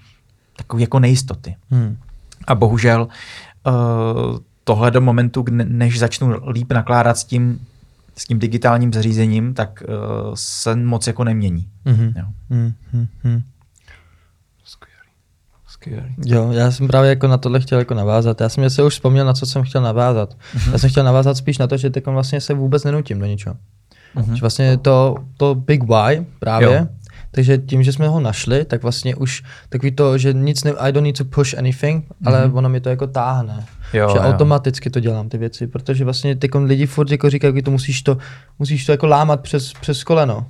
takové 0.56 0.82
jako 0.82 1.00
nejistoty. 1.00 1.56
Hmm. 1.72 1.98
A 2.48 2.56
bohužel 2.56 3.08
uh, 3.68 3.74
tohle 4.64 4.92
do 4.92 5.02
momentu, 5.02 5.46
než 5.52 6.00
začnu 6.00 6.50
líp 6.50 6.72
nakládat 6.72 7.18
s 7.18 7.24
tím, 7.24 7.60
s 8.20 8.26
tím 8.26 8.40
digitálním 8.40 8.94
zařízením, 8.94 9.54
tak 9.54 9.84
uh, 9.88 9.96
se 10.34 10.76
moc 10.76 11.08
jako 11.08 11.24
nemění. 11.24 11.70
Mhm. 11.86 12.14
Jo. 12.18 12.26
Hmm. 12.50 12.74
Hmm. 12.94 13.08
Hmm. 13.24 13.42
Skvělý. 14.66 15.10
Skvělý. 15.68 16.16
Jo, 16.26 16.52
já 16.52 16.72
jsem 16.72 16.88
právě 16.88 17.10
jako 17.10 17.28
na 17.28 17.38
tohle 17.38 17.60
chtěl 17.60 17.80
jako 17.80 17.94
navázat. 17.94 18.42
Já 18.42 18.50
jsem 18.50 18.70
se 18.70 18.84
už 18.84 18.94
vzpomněl, 18.94 19.26
na 19.26 19.34
co 19.34 19.46
jsem 19.46 19.64
chtěl 19.64 19.82
navázat. 19.82 20.38
Mhm. 20.56 20.72
Já 20.72 20.78
jsem 20.78 20.90
chtěl 20.90 21.04
navázat 21.04 21.38
spíš 21.38 21.58
na 21.58 21.68
to, 21.68 21.78
že 21.78 21.90
teď 21.90 22.06
vlastně 22.06 22.42
se 22.42 22.54
vůbec 22.54 22.84
nenutím 22.84 23.20
do 23.20 23.26
ničeho. 23.26 23.56
Mhm. 24.16 24.36
Že 24.36 24.42
vlastně 24.42 24.78
to, 24.78 25.16
to 25.38 25.56
big 25.56 25.84
why 25.84 26.26
právě, 26.40 26.78
Jo. 26.78 26.88
takže 27.32 27.58
tím, 27.58 27.84
že 27.84 27.94
jsme 27.94 28.08
ho 28.08 28.20
našli, 28.20 28.66
tak 28.66 28.84
vlastně 28.84 29.16
už 29.16 29.44
takový 29.70 29.92
to, 29.92 30.18
že 30.18 30.34
nic 30.34 30.64
ne, 30.64 30.72
I 30.72 30.92
don't 30.92 31.06
need 31.06 31.18
to 31.18 31.26
push 31.26 31.58
anything, 31.58 32.06
ale 32.26 32.48
Mhm. 32.48 32.58
ono 32.58 32.70
mi 32.70 32.82
to 32.82 32.90
jako 32.90 33.08
táhne. 33.08 33.66
Jo, 33.94 34.10
že 34.12 34.18
jo. 34.18 34.24
automaticky 34.24 34.90
to 34.90 35.00
dělám 35.00 35.30
ty 35.30 35.38
věci, 35.38 35.68
protože 35.68 36.04
vlastně 36.04 36.36
teď 36.36 36.52
lidi 36.56 36.86
furt 36.86 37.12
jako 37.12 37.30
říkají, 37.30 37.56
že 37.56 37.62
to 37.62 37.72
musíš 37.72 38.02
to, 38.02 38.18
musíš 38.60 38.86
to 38.86 38.92
jako 38.92 39.08
lámat 39.08 39.42
přes, 39.42 39.74
přes 39.82 40.04
koleno. 40.04 40.46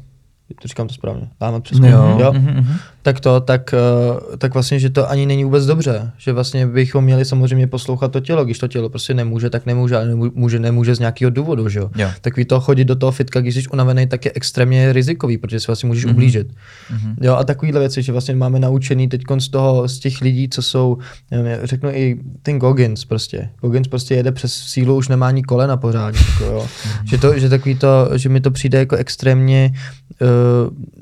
To 0.61 0.67
říkám 0.67 0.87
to 0.87 0.93
správně. 0.93 1.27
Lámat 1.41 1.63
přes 1.63 1.79
koleno. 1.79 1.97
Jo. 1.97 2.19
jo? 2.19 2.33
Mhm, 2.33 2.53
mhm. 2.53 2.75
Tak 3.09 3.19
to, 3.19 3.39
tak, 3.39 3.73
eh, 3.73 4.37
tak 4.37 4.53
vlastně, 4.53 4.79
že 4.79 4.89
to 4.89 5.09
ani 5.09 5.25
není 5.25 5.43
vůbec 5.43 5.65
dobře. 5.65 6.11
Že 6.17 6.33
vlastně 6.33 6.67
bychom 6.67 7.03
měli 7.03 7.25
samozřejmě 7.25 7.67
poslouchat 7.67 8.11
to 8.11 8.19
tělo. 8.19 8.45
Když 8.45 8.59
to 8.59 8.67
tělo 8.67 8.89
prostě 8.89 9.13
nemůže, 9.13 9.49
tak 9.49 9.65
nemůže, 9.65 9.95
ale 9.95 10.05
nemůže, 10.05 10.59
nemůže 10.59 10.95
z 10.95 10.99
nějakého 10.99 11.29
důvodu, 11.31 11.69
že 11.69 11.79
jo. 11.79 11.89
Jo. 11.95 12.09
Takový 12.21 12.45
to 12.45 12.59
chodit 12.59 12.85
do 12.85 12.95
toho 12.95 13.11
fitka, 13.11 13.41
když 13.41 13.55
jsi 13.55 13.67
unavený, 13.73 14.07
tak 14.07 14.25
je 14.25 14.31
extrémně 14.35 14.93
rizikový, 14.93 15.37
protože 15.37 15.59
si 15.59 15.67
vlastně 15.67 15.87
můžeš 15.87 16.05
Mhm. 16.05 16.13
ublížit. 16.13 16.47
Mhm. 16.91 17.15
Jo, 17.21 17.35
a 17.35 17.43
takovýhle 17.43 17.79
věci, 17.79 18.01
že 18.03 18.11
vlastně 18.11 18.35
máme 18.35 18.59
naučený 18.59 19.07
teď 19.09 19.21
z 19.37 19.49
toho, 19.49 19.87
z 19.87 19.99
těch 19.99 20.21
lidí, 20.21 20.49
co 20.49 20.61
jsou, 20.61 20.97
nevím, 21.31 21.57
řeknu 21.63 21.89
i 21.89 22.19
ten 22.43 22.59
Goggins 22.59 23.05
prostě. 23.05 23.49
Goggins 23.61 23.87
prostě 23.87 24.15
jede 24.15 24.31
přes 24.31 24.53
sílu, 24.53 24.95
už 24.95 25.07
nemá 25.07 25.27
ani 25.27 25.43
kolena 25.43 25.77
pořádně. 25.77 26.19
Jako, 26.31 26.43
jo. 26.45 26.67
že, 27.05 27.17
to, 27.17 27.39
že 27.39 27.49
takový 27.49 27.75
to, 27.75 28.09
že 28.15 28.29
mi 28.29 28.41
to 28.41 28.51
přijde 28.51 28.77
jako 28.77 28.95
extrémně, 28.95 29.73
uh, 30.21 30.27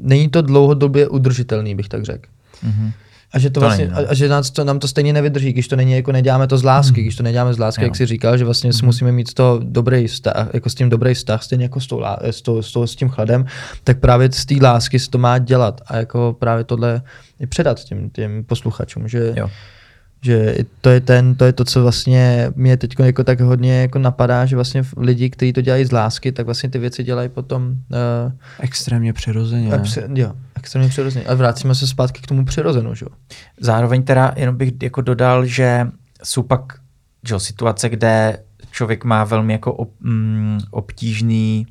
není 0.02 0.30
to 0.30 0.42
dlouhodobě 0.42 1.08
udržitelný, 1.08 1.76
bych 1.76 1.90
tak 1.90 1.97
řekl. 2.04 2.30
Mhm. 2.64 2.92
A 3.34 3.40
že 3.40 3.50
to, 3.50 3.54
To 3.54 3.60
vlastně, 3.60 3.86
není, 3.86 3.96
no. 4.02 4.08
a, 4.08 4.12
a 4.12 4.14
že 4.14 4.30
nás 4.30 4.52
to, 4.52 4.64
nám 4.64 4.80
to 4.80 4.88
stejně 4.88 5.14
nevydrží, 5.14 5.54
když 5.54 5.68
to 5.68 5.76
není 5.76 5.92
jako 5.92 6.12
neděláme 6.12 6.48
to 6.48 6.58
z 6.58 6.64
lásky, 6.64 7.02
když 7.02 7.16
to 7.16 7.24
neděláme 7.24 7.54
z 7.54 7.60
lásky, 7.60 7.82
Jo. 7.82 7.86
jak 7.86 7.96
jsi 7.96 8.06
říkal, 8.06 8.38
že 8.38 8.46
vlastně 8.46 8.74
si 8.74 8.86
musíme 8.86 9.12
mít 9.12 9.34
toho 9.34 9.60
dobrý 9.64 10.08
vztah, 10.08 10.48
jako 10.54 10.70
s 10.70 10.76
tím 10.76 10.90
dobrý 10.90 11.14
vztah, 11.14 11.44
stejně 11.44 11.66
jako 11.66 11.80
s, 11.80 11.88
tou, 11.88 12.04
s, 12.22 12.42
tou, 12.42 12.62
s, 12.62 12.72
tou, 12.72 12.88
s 12.88 12.96
tím 12.96 13.10
chladem, 13.10 13.46
tak 13.84 14.00
právě 14.00 14.32
z 14.32 14.46
té 14.46 14.56
lásky 14.62 15.00
se 15.00 15.10
to 15.10 15.18
má 15.18 15.38
dělat 15.38 15.82
a 15.88 15.98
jako 15.98 16.36
právě 16.40 16.64
tohle 16.64 17.02
i 17.40 17.48
předat 17.48 17.84
těm, 17.84 18.10
těm 18.10 18.44
posluchačům, 18.44 19.08
že, 19.08 19.34
Jo. 19.36 19.50
že 20.22 20.56
to 20.82 20.90
je, 20.90 21.00
ten, 21.00 21.36
to 21.36 21.46
je 21.46 21.54
to, 21.54 21.66
co 21.66 21.82
vlastně 21.82 22.52
mě 22.56 22.78
teď 22.78 22.96
jako 23.00 23.24
tak 23.24 23.40
hodně 23.40 23.82
jako 23.82 24.00
napadá, 24.00 24.46
že 24.46 24.56
vlastně 24.56 24.84
lidi, 24.98 25.30
kteří 25.30 25.54
to 25.54 25.62
dělají 25.62 25.86
z 25.86 25.92
lásky, 25.92 26.32
tak 26.32 26.46
vlastně 26.46 26.70
ty 26.70 26.80
věci 26.80 27.04
dělají 27.04 27.30
potom 27.30 27.68
uh, 27.68 28.32
Extrémně 28.60 29.14
přirozeně. 29.14 29.72
Pře- 29.78 30.08
jo, 30.16 30.32
extrémně 30.58 30.90
přirozeně. 30.90 31.26
A 31.26 31.34
vrátíme 31.34 31.76
se 31.76 31.88
zpátky 31.88 32.22
k 32.22 32.28
tomu 32.28 32.46
přirozenu, 32.46 32.96
že 32.96 33.06
jo? 33.06 33.10
Zároveň 33.60 34.04
teda 34.04 34.34
jenom 34.36 34.56
bych 34.56 34.72
jako 34.84 35.02
dodal, 35.02 35.46
že 35.46 35.88
jsou 36.24 36.44
pak 36.44 36.74
že 37.28 37.34
jo, 37.34 37.40
situace, 37.40 37.90
kde 37.90 38.44
člověk 38.72 39.04
má 39.04 39.24
velmi 39.24 39.54
jako 39.54 39.74
ob, 39.74 39.92
mm, 40.00 40.60
obtížný 40.72 41.68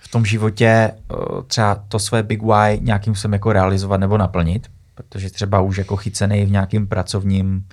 v 0.00 0.08
tom 0.08 0.24
životě 0.24 0.92
uh, 1.12 1.42
třeba 1.42 1.74
to 1.74 1.98
své 1.98 2.22
big 2.22 2.42
why 2.42 2.80
nějakým 2.80 3.14
způsobem 3.14 3.32
jako 3.32 3.52
realizovat 3.52 4.00
nebo 4.00 4.18
naplnit, 4.18 4.70
protože 4.94 5.30
třeba 5.30 5.60
už 5.60 5.76
jako 5.76 5.96
chycený 5.96 6.44
v 6.44 6.50
nějakým 6.50 6.86
pracovním 6.86 7.66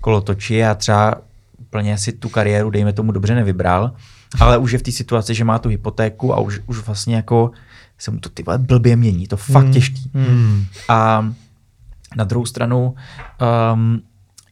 kolotoči 0.00 0.64
a 0.64 0.74
třeba 0.74 1.14
úplně 1.58 1.98
si 1.98 2.12
tu 2.12 2.28
kariéru, 2.28 2.70
dejme 2.70 2.92
tomu, 2.92 3.12
dobře 3.12 3.34
nevybral, 3.34 3.92
ale 4.40 4.58
už 4.58 4.72
je 4.72 4.78
v 4.78 4.82
té 4.82 4.92
situaci, 4.92 5.34
že 5.34 5.44
má 5.44 5.58
tu 5.58 5.68
hypotéku 5.68 6.34
a 6.34 6.40
už, 6.40 6.60
už 6.66 6.78
vlastně 6.78 7.16
jako 7.16 7.50
se 8.02 8.10
mu 8.10 8.18
to 8.18 8.28
ty 8.28 8.42
vole 8.42 8.58
blbě 8.58 8.96
mění, 8.96 9.26
to 9.26 9.36
fakt 9.36 9.64
Hmm. 9.64 9.72
těžký. 9.72 10.10
Hmm. 10.14 10.64
A 10.88 11.28
na 12.16 12.24
druhou 12.24 12.46
stranu, 12.46 12.94
um, 13.72 14.02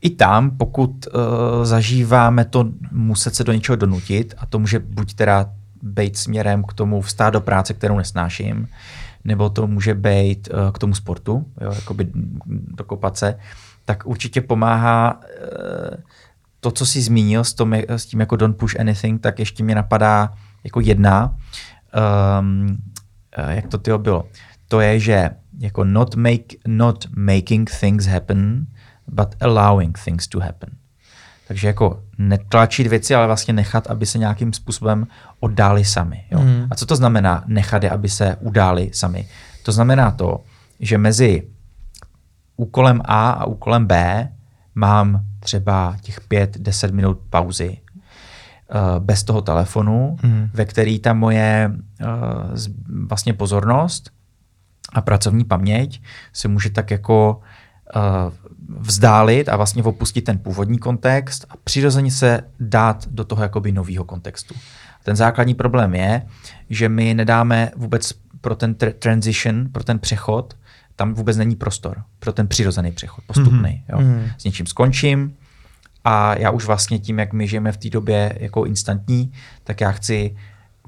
i 0.01 0.11
tam, 0.11 0.51
pokud 0.51 1.07
uh, 1.07 1.65
zažíváme 1.65 2.45
to 2.45 2.69
muset 2.93 3.35
se 3.35 3.45
do 3.45 3.53
něčeho 3.53 3.77
donutit, 3.77 4.35
a 4.39 4.47
to 4.47 4.59
může 4.59 4.79
buď 4.79 5.15
teda 5.15 5.51
být 5.83 6.17
směrem 6.17 6.65
k 6.65 6.73
tomu 6.73 7.01
vstát 7.01 7.31
do 7.31 7.41
práce, 7.41 7.75
kterou 7.75 7.99
nesnáším, 7.99 8.69
nebo 9.25 9.51
to 9.51 9.67
může 9.67 9.95
být 9.95 10.49
uh, 10.53 10.73
k 10.73 10.79
tomu 10.79 10.95
sportu, 10.95 11.47
jo, 11.61 11.73
jakoby 11.75 12.11
dokopat 12.77 13.17
se, 13.17 13.39
tak 13.85 14.07
určitě 14.07 14.41
pomáhá 14.41 15.15
uh, 15.15 15.97
to, 16.61 16.71
co 16.71 16.87
jsi 16.87 17.03
zmínil 17.03 17.45
s, 17.45 17.55
tom, 17.55 17.75
s 17.89 18.07
tím 18.07 18.21
jako 18.21 18.37
don't 18.37 18.57
push 18.57 18.81
anything, 18.81 19.21
tak 19.21 19.39
ještě 19.39 19.65
mě 19.65 19.75
napadá 19.75 20.33
jako 20.65 20.81
jedna, 20.81 21.37
um, 22.41 22.77
jak 23.37 23.67
to 23.67 23.79
tyho 23.79 23.99
bylo. 23.99 24.29
To 24.69 24.81
je, 24.81 25.01
že 25.01 25.31
jako 25.59 25.85
not, 25.85 26.15
make, 26.15 26.57
not 26.67 27.07
making 27.17 27.71
things 27.81 28.07
happen, 28.07 28.67
but 29.07 29.29
allowing 29.41 29.99
things 30.05 30.29
to 30.29 30.41
happen. 30.41 30.71
Takže 31.49 31.67
jako 31.67 32.03
netlačit 32.19 32.87
věci, 32.87 33.15
ale 33.15 33.27
vlastně 33.27 33.55
nechat, 33.55 33.87
aby 33.87 34.07
se 34.07 34.19
nějakým 34.19 34.53
způsobem 34.53 35.07
oddáli 35.41 35.85
sami. 35.85 36.25
Jo? 36.31 36.41
Mm. 36.41 36.67
A 36.71 36.75
co 36.75 36.87
to 36.87 36.97
znamená 36.97 37.45
nechat 37.47 37.83
je, 37.83 37.91
aby 37.91 38.09
se 38.09 38.37
událi 38.41 38.91
sami? 38.93 39.29
To 39.63 39.73
znamená 39.73 40.11
to, 40.11 40.45
že 40.81 40.99
mezi 40.99 41.49
úkolem 42.57 43.01
A 43.05 43.31
a 43.31 43.45
úkolem 43.45 43.87
B 43.87 44.29
mám 44.75 45.25
třeba 45.41 45.97
těch 46.01 46.21
5-10 46.29 46.93
minut 46.93 47.21
pauzy 47.31 47.79
bez 48.99 49.25
toho 49.25 49.43
telefonu, 49.43 50.17
Mhm. 50.23 50.51
ve 50.55 50.65
který 50.65 50.99
ta 50.99 51.13
moje 51.13 51.71
uh, 51.73 52.07
z- 52.55 52.69
vlastně 53.09 53.33
pozornost 53.33 54.11
a 54.93 55.01
pracovní 55.01 55.45
paměť 55.45 56.03
se 56.33 56.49
může 56.49 56.71
tak 56.71 56.91
jako 56.91 57.41
vzdálit 58.79 59.49
a 59.49 59.57
vlastně 59.57 59.83
opustit 59.83 60.25
ten 60.25 60.39
původní 60.39 60.79
kontext 60.79 61.47
a 61.51 61.55
přirozeně 61.65 62.11
se 62.11 62.41
dát 62.61 63.09
do 63.11 63.25
toho 63.25 63.43
jakoby 63.43 63.73
nového 63.73 64.05
kontextu. 64.05 64.55
Ten 65.05 65.17
základní 65.17 65.55
problém 65.55 65.95
je, 65.95 66.23
že 66.71 66.89
my 66.89 67.15
nedáme 67.15 67.71
vůbec 67.77 68.13
pro 68.41 68.57
ten 68.57 68.75
tr- 68.75 68.93
transition, 68.93 69.69
pro 69.73 69.85
ten 69.85 69.99
přechod, 69.99 70.55
tam 70.97 71.15
vůbec 71.15 71.37
není 71.37 71.57
prostor 71.57 72.03
pro 72.19 72.33
ten 72.33 72.49
přirozený 72.49 72.93
přechod, 72.93 73.25
postupný. 73.27 73.61
Mm-hmm. 73.61 73.83
Jo. 73.93 74.01
Mm. 74.01 74.27
S 74.39 74.45
něčím 74.45 74.67
skončím 74.67 75.37
a 76.05 76.39
já 76.39 76.51
už 76.51 76.65
vlastně 76.65 76.99
tím, 76.99 77.19
jak 77.19 77.33
my 77.33 77.49
žijeme 77.49 77.73
v 77.73 77.77
té 77.77 77.91
době 77.91 78.39
jako 78.41 78.65
instantní, 78.65 79.33
tak 79.65 79.81
já 79.81 79.93
chci 79.93 80.37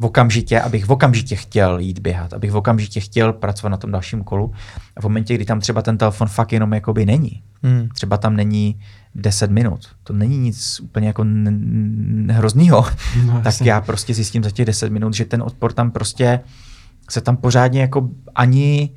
v 0.01 0.05
okamžitě, 0.05 0.61
abych 0.61 0.85
v 0.85 0.93
okamžitě 0.93 1.37
chtěl 1.37 1.79
jít 1.79 1.99
běhat, 1.99 2.33
abych 2.33 2.51
v 2.51 2.57
okamžitě 2.57 3.01
chtěl 3.01 3.33
pracovat 3.33 3.69
na 3.71 3.77
tom 3.77 3.91
dalším 3.91 4.25
kolu. 4.25 4.53
A 4.97 5.01
v 5.01 5.05
momentě, 5.05 5.35
kdy 5.35 5.45
tam 5.45 5.61
třeba 5.61 5.83
ten 5.83 5.99
telefon 5.99 6.29
fakt 6.29 6.53
jenom 6.53 6.75
jakoby 6.75 7.07
není, 7.07 7.43
mm. 7.63 7.89
třeba 7.95 8.17
tam 8.17 8.37
není 8.37 8.81
10 9.15 9.51
minut, 9.51 9.89
to 10.03 10.13
není 10.13 10.39
nic 10.39 10.81
úplně 10.81 11.07
jako 11.07 11.25
hroznýho, 12.31 12.87
no, 13.27 13.41
tak 13.45 13.61
já 13.61 13.81
prostě 13.81 14.15
zjistím 14.15 14.45
za 14.45 14.51
těch 14.51 14.67
10 14.67 14.93
minut, 14.93 15.15
že 15.15 15.25
ten 15.25 15.43
odpor 15.43 15.73
tam 15.73 15.91
prostě 15.91 16.41
se 17.11 17.21
tam 17.21 17.37
pořádně 17.37 17.81
jako 17.81 18.09
ani, 18.35 18.91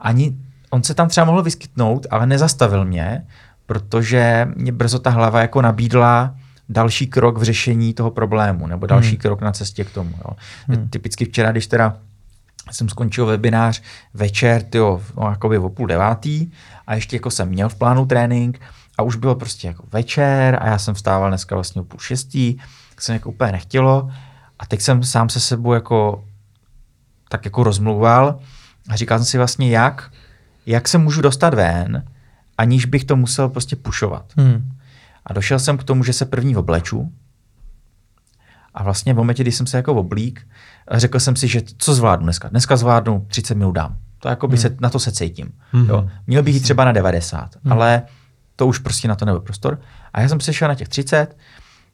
ani 0.00 0.36
on 0.70 0.82
se 0.82 0.94
tam 0.94 1.08
třeba 1.08 1.26
mohl 1.26 1.42
vyskytnout, 1.42 2.06
ale 2.10 2.26
nezastavil 2.26 2.84
mě, 2.84 3.26
protože 3.66 4.48
mě 4.56 4.72
brzo 4.72 4.98
ta 4.98 5.10
hlava 5.10 5.40
jako 5.40 5.62
nabídla 5.62 6.34
další 6.68 7.06
krok 7.06 7.38
v 7.38 7.42
řešení 7.42 7.94
toho 7.94 8.10
problému, 8.10 8.66
nebo 8.66 8.86
další 8.86 9.08
hmm. 9.08 9.16
krok 9.18 9.40
na 9.40 9.52
cestě 9.52 9.84
k 9.84 9.90
tomu. 9.90 10.10
Jo. 10.10 10.36
Hmm. 10.68 10.88
Typicky 10.88 11.24
včera, 11.24 11.52
když 11.52 11.66
teda 11.66 11.96
jsem 12.70 12.88
skončil 12.88 13.26
webinář 13.26 13.82
večer, 14.14 14.62
tyjo, 14.62 15.02
no, 15.16 15.30
jakoby 15.30 15.58
o 15.58 15.68
půl 15.68 15.86
devátý 15.86 16.50
a 16.86 16.94
ještě 16.94 17.16
jako 17.16 17.30
jsem 17.30 17.48
měl 17.48 17.68
v 17.68 17.74
plánu 17.74 18.06
trénink 18.06 18.60
a 18.98 19.02
už 19.02 19.16
bylo 19.16 19.34
prostě 19.34 19.68
jako 19.68 19.84
večer 19.92 20.58
a 20.60 20.66
já 20.66 20.78
jsem 20.78 20.94
vstával 20.94 21.28
dneska 21.28 21.54
vlastně 21.54 21.80
o 21.80 21.84
půl 21.84 22.00
šestý, 22.00 22.54
tak 22.90 23.02
jsem 23.02 23.12
jako 23.12 23.30
úplně 23.30 23.52
nechtělo 23.52 24.10
a 24.58 24.66
teď 24.66 24.80
jsem 24.80 25.02
sám 25.02 25.28
se 25.28 25.40
sebou 25.40 25.72
jako 25.72 26.24
tak 27.28 27.44
jako 27.44 27.62
rozmluval 27.62 28.38
a 28.88 28.96
říkal 28.96 29.18
jsem 29.18 29.26
si 29.26 29.38
vlastně 29.38 29.70
jak, 29.70 30.10
jak 30.66 30.88
se 30.88 30.98
můžu 30.98 31.20
dostat 31.20 31.54
ven, 31.54 32.04
aniž 32.58 32.86
bych 32.86 33.04
to 33.04 33.16
musel 33.16 33.48
prostě 33.48 33.76
pušovat. 33.76 34.32
Hmm. 34.36 34.72
A 35.26 35.32
došel 35.32 35.58
jsem 35.58 35.78
k 35.78 35.84
tomu, 35.84 36.04
že 36.04 36.12
se 36.12 36.24
první 36.24 36.56
obleču 36.56 37.12
a 38.74 38.82
vlastně 38.82 39.14
v 39.14 39.16
momentě, 39.16 39.42
kdy 39.42 39.52
jsem 39.52 39.66
se 39.66 39.76
jako 39.76 39.94
oblík, 39.94 40.46
řekl 40.90 41.20
jsem 41.20 41.36
si, 41.36 41.48
že 41.48 41.62
co 41.78 41.94
zvládnu 41.94 42.24
dneska? 42.24 42.48
Dneska 42.48 42.76
zvládnu 42.76 43.26
30 43.28 43.54
minut 43.54 43.72
dám. 43.72 43.96
To 44.18 44.28
jako 44.28 44.48
by 44.48 44.56
hmm. 44.56 44.62
se, 44.62 44.76
na 44.80 44.90
to 44.90 44.98
se 44.98 45.12
cítím. 45.12 45.52
Hmm. 45.72 45.88
Jo. 45.88 46.10
Měl 46.26 46.42
bych 46.42 46.54
jít 46.54 46.60
třeba 46.60 46.84
na 46.84 46.92
90, 46.92 47.50
hmm. 47.64 47.72
ale 47.72 48.02
to 48.56 48.66
už 48.66 48.78
prostě 48.78 49.08
na 49.08 49.14
to 49.14 49.24
nebyl 49.24 49.40
prostor. 49.40 49.80
A 50.12 50.20
já 50.20 50.28
jsem 50.28 50.40
se 50.40 50.52
šel 50.52 50.68
na 50.68 50.74
těch 50.74 50.88
30, 50.88 51.36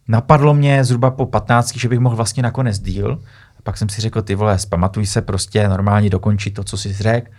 napadlo 0.09 0.55
mě 0.55 0.85
zhruba 0.85 1.11
po 1.11 1.27
15, 1.27 1.77
že 1.77 1.89
bych 1.89 1.99
mohl 1.99 2.17
vlastně 2.17 2.43
nakonec 2.43 2.79
díl, 2.79 3.21
pak 3.63 3.77
jsem 3.77 3.89
si 3.89 4.01
řekl, 4.01 4.23
ty 4.23 4.35
vole, 4.35 4.59
zpamatuj 4.59 5.07
se 5.07 5.23
prostě 5.23 5.69
normálně 5.69 6.11
dokončit 6.11 6.51
to, 6.51 6.65
co 6.65 6.77
jsi 6.77 6.93
řekl. 6.93 7.31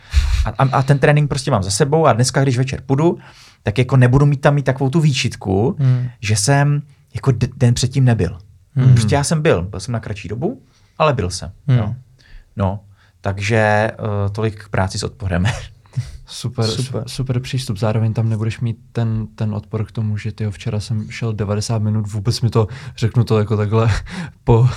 A, 0.45 0.49
a, 0.49 0.77
a, 0.77 0.83
ten 0.83 0.99
trénink 0.99 1.29
prostě 1.29 1.51
mám 1.51 1.63
za 1.63 1.71
sebou 1.71 2.05
a 2.05 2.13
dneska, 2.13 2.41
když 2.41 2.57
večer 2.57 2.81
půjdu, 2.85 3.17
tak 3.63 3.77
jako 3.77 3.97
nebudu 3.97 4.25
mít 4.25 4.41
tam 4.41 4.55
mít 4.55 4.63
takovou 4.63 4.89
tu 4.89 4.99
výčitku, 4.99 5.75
hmm. 5.79 6.09
že 6.21 6.35
jsem 6.35 6.81
jako 7.13 7.31
den 7.57 7.73
předtím 7.73 8.05
nebyl. 8.05 8.37
Hmm. 8.73 8.93
Prostě 8.93 9.15
já 9.15 9.23
jsem 9.23 9.41
byl, 9.41 9.61
byl 9.61 9.79
jsem 9.79 9.91
na 9.91 9.99
kratší 9.99 10.27
dobu, 10.27 10.61
ale 10.97 11.13
byl 11.13 11.29
jsem. 11.29 11.51
Hmm. 11.67 11.77
No. 11.77 11.95
no, 12.55 12.79
takže 13.21 13.91
uh, 13.99 14.33
tolik 14.33 14.63
k 14.63 14.69
práci 14.69 14.99
s 14.99 15.03
odporem. 15.03 15.45
Super, 16.31 16.65
super, 16.65 17.03
super 17.07 17.39
přístup. 17.39 17.77
Zároveň 17.77 18.13
tam 18.13 18.29
nebudeš 18.29 18.59
mít 18.59 18.77
ten, 18.91 19.27
ten 19.35 19.55
odpor 19.55 19.85
k 19.85 19.91
tomu, 19.91 20.17
že 20.17 20.31
ty 20.31 20.45
včera 20.49 20.79
jsem 20.79 21.11
šel 21.11 21.33
90 21.33 21.81
minut, 21.81 22.07
vůbec 22.07 22.41
mi 22.41 22.49
to, 22.49 22.67
řeknu 22.97 23.23
to 23.23 23.39
jako 23.39 23.57
takhle, 23.57 23.89
po, 24.43 24.67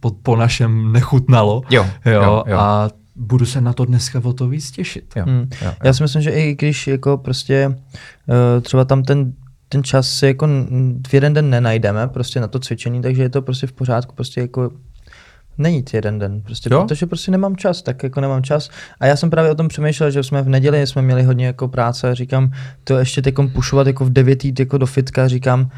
po, 0.00 0.10
po 0.10 0.36
našem 0.36 0.92
nechutnalo. 0.92 1.62
Jo, 1.70 1.86
jo, 2.04 2.22
jo, 2.22 2.44
jo. 2.46 2.58
A 2.58 2.90
budu 3.16 3.46
se 3.46 3.60
na 3.60 3.72
to 3.72 3.84
dneska 3.84 4.20
o 4.24 4.32
to 4.32 4.48
víc 4.48 4.70
těšit. 4.70 5.12
Jo, 5.16 5.24
hmm. 5.26 5.38
jo, 5.38 5.46
jo. 5.62 5.72
Já 5.84 5.92
si 5.92 6.02
myslím, 6.02 6.22
že 6.22 6.30
i 6.30 6.54
když 6.54 6.86
jako 6.86 7.18
prostě 7.18 7.68
uh, 7.68 8.62
třeba 8.62 8.84
tam 8.84 9.02
ten 9.02 9.32
ten 9.68 9.84
čas 9.84 10.10
si 10.10 10.26
jako 10.26 10.48
v 11.08 11.14
jeden 11.14 11.34
den 11.34 11.50
nenajdeme 11.50 12.08
prostě 12.08 12.40
na 12.40 12.48
to 12.48 12.58
cvičení, 12.58 13.02
takže 13.02 13.22
je 13.22 13.28
to 13.28 13.42
prostě 13.42 13.66
v 13.66 13.72
pořádku, 13.72 14.14
prostě 14.14 14.40
jako 14.40 14.70
není 15.58 15.84
jeden 15.92 16.18
den, 16.18 16.40
prostě, 16.40 16.68
jo? 16.72 16.82
protože 16.82 17.06
prostě 17.06 17.30
nemám 17.30 17.56
čas, 17.56 17.82
tak 17.82 18.02
jako 18.02 18.20
nemám 18.20 18.42
čas. 18.42 18.70
A 19.00 19.06
já 19.06 19.16
jsem 19.16 19.30
právě 19.30 19.50
o 19.50 19.54
tom 19.54 19.68
přemýšlel, 19.68 20.10
že 20.10 20.22
jsme 20.22 20.42
v 20.42 20.48
neděli 20.48 20.86
jsme 20.86 21.02
měli 21.02 21.22
hodně 21.22 21.46
jako 21.46 21.68
práce 21.68 22.10
a 22.10 22.14
říkám, 22.14 22.52
to 22.84 22.98
ještě 22.98 23.22
teď 23.22 23.34
pušovat 23.52 23.86
jako 23.86 24.04
v 24.04 24.10
9 24.10 24.44
jít 24.44 24.60
jako 24.60 24.78
do 24.78 24.86
fitka, 24.86 25.28
říkám, 25.28 25.70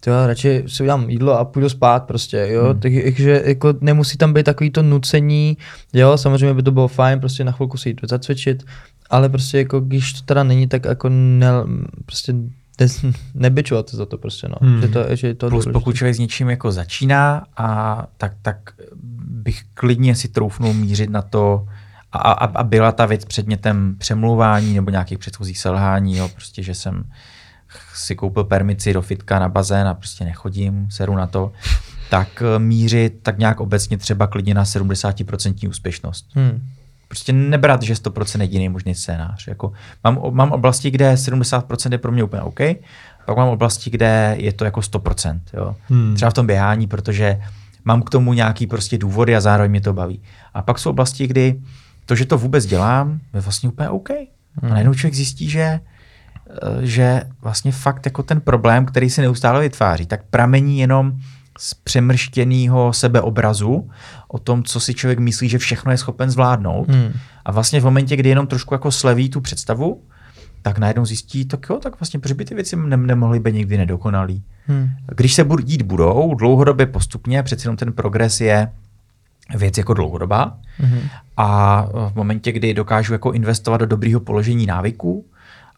to 0.00 0.10
já 0.10 0.26
radši 0.26 0.64
si 0.66 0.82
udělám 0.82 1.10
jídlo 1.10 1.38
a 1.38 1.44
půjdu 1.44 1.68
spát 1.68 2.04
prostě, 2.04 2.48
jo, 2.50 2.64
hmm. 2.64 2.80
takže 2.80 3.42
jako 3.44 3.74
nemusí 3.80 4.18
tam 4.18 4.32
být 4.32 4.46
takový 4.46 4.70
to 4.70 4.82
nucení, 4.82 5.56
jo, 5.92 6.16
samozřejmě 6.16 6.54
by 6.54 6.62
to 6.62 6.72
bylo 6.72 6.88
fajn, 6.88 7.20
prostě 7.20 7.44
na 7.44 7.52
chvilku 7.52 7.76
si 7.76 7.88
jít 7.88 8.00
zacvičit, 8.02 8.64
ale 9.10 9.28
prostě 9.28 9.58
jako 9.58 9.80
když 9.80 10.12
to 10.12 10.20
teda 10.22 10.44
není, 10.44 10.66
tak 10.66 10.84
jako 10.84 11.08
ne, 11.08 11.48
prostě 12.06 12.34
nebyčovat 13.34 13.90
za 13.90 14.06
to 14.06 14.18
prostě, 14.18 14.48
no. 14.48 14.54
Hmm. 14.60 14.80
Že 14.80 14.88
to, 14.88 15.16
že 15.16 15.34
to 15.34 15.48
Plus 15.48 15.68
pokud 15.72 15.96
člověk 15.96 16.14
s 16.14 16.18
něčím 16.18 16.50
jako 16.50 16.72
začíná, 16.72 17.46
a 17.56 18.06
tak, 18.16 18.32
tak 18.42 18.56
bych 19.26 19.62
klidně 19.74 20.14
si 20.14 20.28
troufnul 20.28 20.74
mířit 20.74 21.10
na 21.10 21.22
to, 21.22 21.66
a, 22.12 22.18
a, 22.18 22.44
a 22.44 22.62
byla 22.62 22.92
ta 22.92 23.06
věc 23.06 23.24
předmětem 23.24 23.96
přemluvání 23.98 24.74
nebo 24.74 24.90
nějakých 24.90 25.18
předchozích 25.18 25.58
selhání, 25.58 26.16
jo, 26.16 26.28
prostě, 26.28 26.62
že 26.62 26.74
jsem 26.74 27.04
si 27.94 28.14
koupil 28.14 28.44
permici 28.44 28.92
do 28.92 29.02
fitka 29.02 29.38
na 29.38 29.48
bazén 29.48 29.88
a 29.88 29.94
prostě 29.94 30.24
nechodím, 30.24 30.90
seru 30.90 31.16
na 31.16 31.26
to, 31.26 31.52
tak 32.10 32.42
eh, 32.42 32.58
mířit 32.58 33.18
tak 33.22 33.38
nějak 33.38 33.60
obecně 33.60 33.98
třeba 33.98 34.26
klidně 34.26 34.54
na 34.54 34.64
70% 34.64 35.68
úspěšnost. 35.68 36.26
Hmm. 36.34 36.68
Prostě 37.14 37.32
nebrat, 37.32 37.82
že 37.82 37.94
100% 37.94 38.40
je 38.40 38.44
jediný 38.44 38.68
možný 38.68 38.94
scénář. 38.94 39.46
Jako, 39.46 39.72
mám, 40.04 40.18
mám 40.30 40.52
oblasti, 40.52 40.90
kde 40.90 41.14
70% 41.14 41.92
je 41.92 41.98
pro 41.98 42.12
mě 42.12 42.24
úplně 42.24 42.42
OK, 42.42 42.60
pak 43.26 43.36
mám 43.36 43.48
oblasti, 43.48 43.90
kde 43.90 44.36
je 44.38 44.52
to 44.52 44.64
jako 44.64 44.80
100%. 44.80 45.40
Jo. 45.52 45.76
Hmm. 45.88 46.14
Třeba 46.14 46.30
v 46.30 46.34
tom 46.34 46.46
běhání, 46.46 46.86
protože 46.86 47.40
mám 47.84 48.02
k 48.02 48.10
tomu 48.10 48.32
nějaký 48.32 48.66
prostě 48.66 48.98
důvody 48.98 49.36
a 49.36 49.40
zároveň 49.40 49.70
mě 49.70 49.80
to 49.80 49.92
baví. 49.92 50.22
A 50.54 50.62
pak 50.62 50.78
jsou 50.78 50.90
oblasti, 50.90 51.26
kdy 51.26 51.60
to, 52.06 52.14
že 52.14 52.24
to 52.24 52.38
vůbec 52.38 52.66
dělám, 52.66 53.20
je 53.34 53.40
vlastně 53.40 53.68
úplně 53.68 53.88
OK. 53.88 54.10
Hmm. 54.10 54.26
A 54.62 54.68
najednou 54.68 54.94
člověk 54.94 55.14
zjistí, 55.14 55.50
že, 55.50 55.60
eh, 55.60 55.80
že 56.80 57.22
vlastně 57.42 57.72
fakt 57.72 58.06
jako 58.06 58.22
ten 58.22 58.40
problém, 58.40 58.86
který 58.86 59.10
se 59.10 59.22
neustále 59.22 59.60
vytváří, 59.60 60.06
tak 60.06 60.22
pramení 60.30 60.78
jenom 60.78 61.12
z 61.58 61.74
přemrštěného 61.74 62.92
sebeobrazu 62.92 63.90
o 64.28 64.38
tom, 64.38 64.62
co 64.62 64.80
si 64.80 64.94
člověk 64.94 65.18
myslí, 65.18 65.48
že 65.48 65.58
všechno 65.58 65.92
je 65.92 65.98
schopen 65.98 66.30
zvládnout. 66.30 66.88
Hmm. 66.88 67.12
A 67.44 67.52
vlastně 67.52 67.80
v 67.80 67.84
momentě, 67.84 68.16
kdy 68.16 68.28
jenom 68.28 68.46
trošku 68.46 68.74
jako 68.74 68.90
sleví 68.90 69.30
tu 69.30 69.40
představu, 69.40 70.02
tak 70.62 70.78
najednou 70.78 71.04
zjistí, 71.04 71.44
tak 71.44 71.66
jo, 71.70 71.78
tak 71.82 72.00
vlastně 72.00 72.20
proč 72.20 72.32
by 72.32 72.44
ty 72.44 72.54
věci 72.54 72.76
ne- 72.76 72.96
nemohly 72.96 73.40
být 73.40 73.54
někdy 73.54 73.78
nedokonalý. 73.78 74.42
Hmm. 74.66 74.90
Když 75.06 75.34
se 75.34 75.46
dít 75.64 75.82
budou, 75.82 76.34
dlouhodobě 76.34 76.86
postupně, 76.86 77.42
přeci 77.42 77.66
jenom 77.66 77.76
ten 77.76 77.92
progres 77.92 78.40
je 78.40 78.72
věc 79.56 79.78
jako 79.78 79.94
dlouhodobá. 79.94 80.58
Hmm. 80.78 81.00
A 81.36 81.82
v 82.08 82.12
momentě, 82.14 82.52
kdy 82.52 82.74
dokážu 82.74 83.12
jako 83.12 83.32
investovat 83.32 83.76
do 83.76 83.86
dobrého 83.86 84.20
položení 84.20 84.66
návyků, 84.66 85.26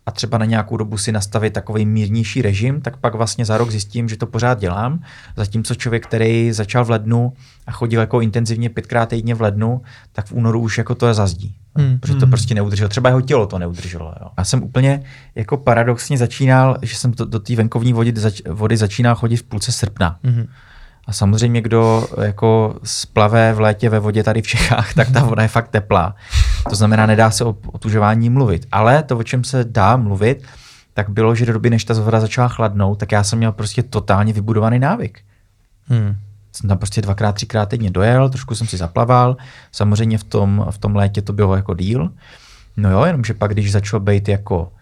a 0.07 0.11
třeba 0.11 0.39
na 0.39 0.45
nějakou 0.45 0.77
dobu 0.77 0.99
si 0.99 1.13
nastavit 1.13 1.53
takový 1.53 1.87
mírnější 1.87 2.43
režim, 2.43 2.81
tak 2.81 2.97
pak 2.97 3.15
vlastně 3.15 3.45
za 3.45 3.59
rok 3.59 3.71
zjistím, 3.71 4.09
že 4.09 4.17
to 4.17 4.27
pořád 4.27 4.61
dělám. 4.61 5.03
Zatímco 5.37 5.75
člověk, 5.75 6.07
který 6.07 6.53
začal 6.53 6.85
v 6.85 6.91
lednu 6.91 7.33
a 7.67 7.73
chodil 7.73 8.01
jako 8.01 8.21
intenzivně 8.21 8.71
pětkrát 8.71 9.09
týdně 9.09 9.35
v 9.35 9.41
lednu, 9.41 9.83
tak 10.13 10.27
v 10.27 10.33
únoru 10.33 10.61
už 10.61 10.79
jako 10.79 10.95
to 10.95 11.07
je 11.07 11.15
zazdí. 11.15 11.55
Hmm. 11.75 11.99
Protože 11.99 12.15
to 12.15 12.21
hmm. 12.21 12.31
prostě 12.31 12.55
neudrželo. 12.55 12.89
Třeba 12.89 13.09
jeho 13.09 13.21
tělo 13.21 13.47
to 13.47 13.59
neudrželo. 13.59 14.15
Jo. 14.21 14.29
Já 14.39 14.45
jsem 14.45 14.63
úplně 14.63 15.03
jako 15.35 15.57
paradoxně 15.57 16.19
začínal, 16.19 16.79
že 16.83 16.97
jsem 16.97 17.11
do, 17.11 17.25
do 17.25 17.39
té 17.39 17.57
venkovní 17.57 17.93
vody, 17.93 18.13
zač, 18.17 18.43
vody 18.51 18.77
začínal 18.77 19.15
chodit 19.15 19.37
v 19.37 19.43
půlce 19.43 19.73
srpna. 19.73 20.19
Hmm. 20.23 20.47
A 21.07 21.13
samozřejmě, 21.13 21.61
kdo 21.61 22.09
jako 22.23 22.77
splave 22.85 23.53
v 23.53 23.61
létě 23.61 23.89
ve 23.89 23.99
vodě 23.99 24.23
tady 24.23 24.43
v 24.43 24.47
Čechách, 24.47 24.95
tak 24.95 25.11
ta 25.11 25.25
voda 25.25 25.43
je 25.43 25.49
fakt 25.49 25.69
teplá. 25.69 26.15
To 26.69 26.77
znamená, 26.77 27.07
nedá 27.07 27.31
se 27.31 27.45
o 27.45 27.57
otužování 27.67 28.31
mluvit. 28.31 28.67
Ale 28.73 29.03
to, 29.03 29.19
o 29.19 29.23
čem 29.23 29.45
se 29.45 29.65
dá 29.65 29.97
mluvit, 29.97 30.43
tak 30.95 31.09
bylo, 31.09 31.35
že 31.35 31.47
do 31.47 31.53
doby, 31.53 31.71
než 31.71 31.85
ta 31.85 31.95
voda 31.95 32.21
začala 32.21 32.49
chladnout, 32.49 32.99
tak 32.99 33.13
já 33.13 33.25
jsem 33.25 33.39
měl 33.39 33.53
prostě 33.53 33.83
totálně 33.83 34.33
vybudovaný 34.33 34.79
návyk. 34.79 35.21
Hmm. 35.89 36.17
Jsem 36.53 36.69
tam 36.69 36.79
prostě 36.79 37.03
dvakrát, 37.03 37.33
třikrát 37.33 37.69
týdně 37.69 37.91
dojel, 37.91 38.29
trošku 38.29 38.55
jsem 38.55 38.67
si 38.67 38.77
zaplaval. 38.77 39.37
Samozřejmě 39.73 40.19
v 40.19 40.25
tom, 40.25 40.67
v 40.71 40.79
tom 40.79 40.97
létě 40.97 41.23
to 41.23 41.33
bylo 41.33 41.57
jako 41.57 41.75
díl. 41.75 42.11
No 42.77 42.91
jo, 42.91 43.05
jenomže 43.05 43.35
pak, 43.35 43.53
když 43.53 43.73
začalo 43.73 44.01
být 44.01 44.29
jako 44.29 44.73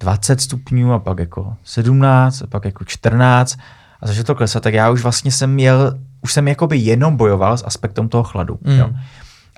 20 0.00 0.40
stupňů 0.40 0.92
a 0.92 0.98
pak 0.98 1.18
jako 1.18 1.56
17 1.64 2.42
a 2.42 2.46
pak 2.46 2.64
jako 2.64 2.84
14 2.84 3.58
a 4.00 4.06
začalo 4.06 4.24
to 4.24 4.34
klesat, 4.34 4.62
tak 4.62 4.74
já 4.74 4.90
už 4.90 5.02
vlastně 5.02 5.32
jsem 5.32 5.52
měl, 5.52 5.98
už 6.22 6.32
jsem 6.32 6.48
jakoby 6.48 6.78
jenom 6.78 7.16
bojoval 7.16 7.58
s 7.58 7.64
aspektem 7.66 8.08
toho 8.08 8.24
chladu. 8.24 8.58
Mm. 8.62 8.78
Jo. 8.78 8.90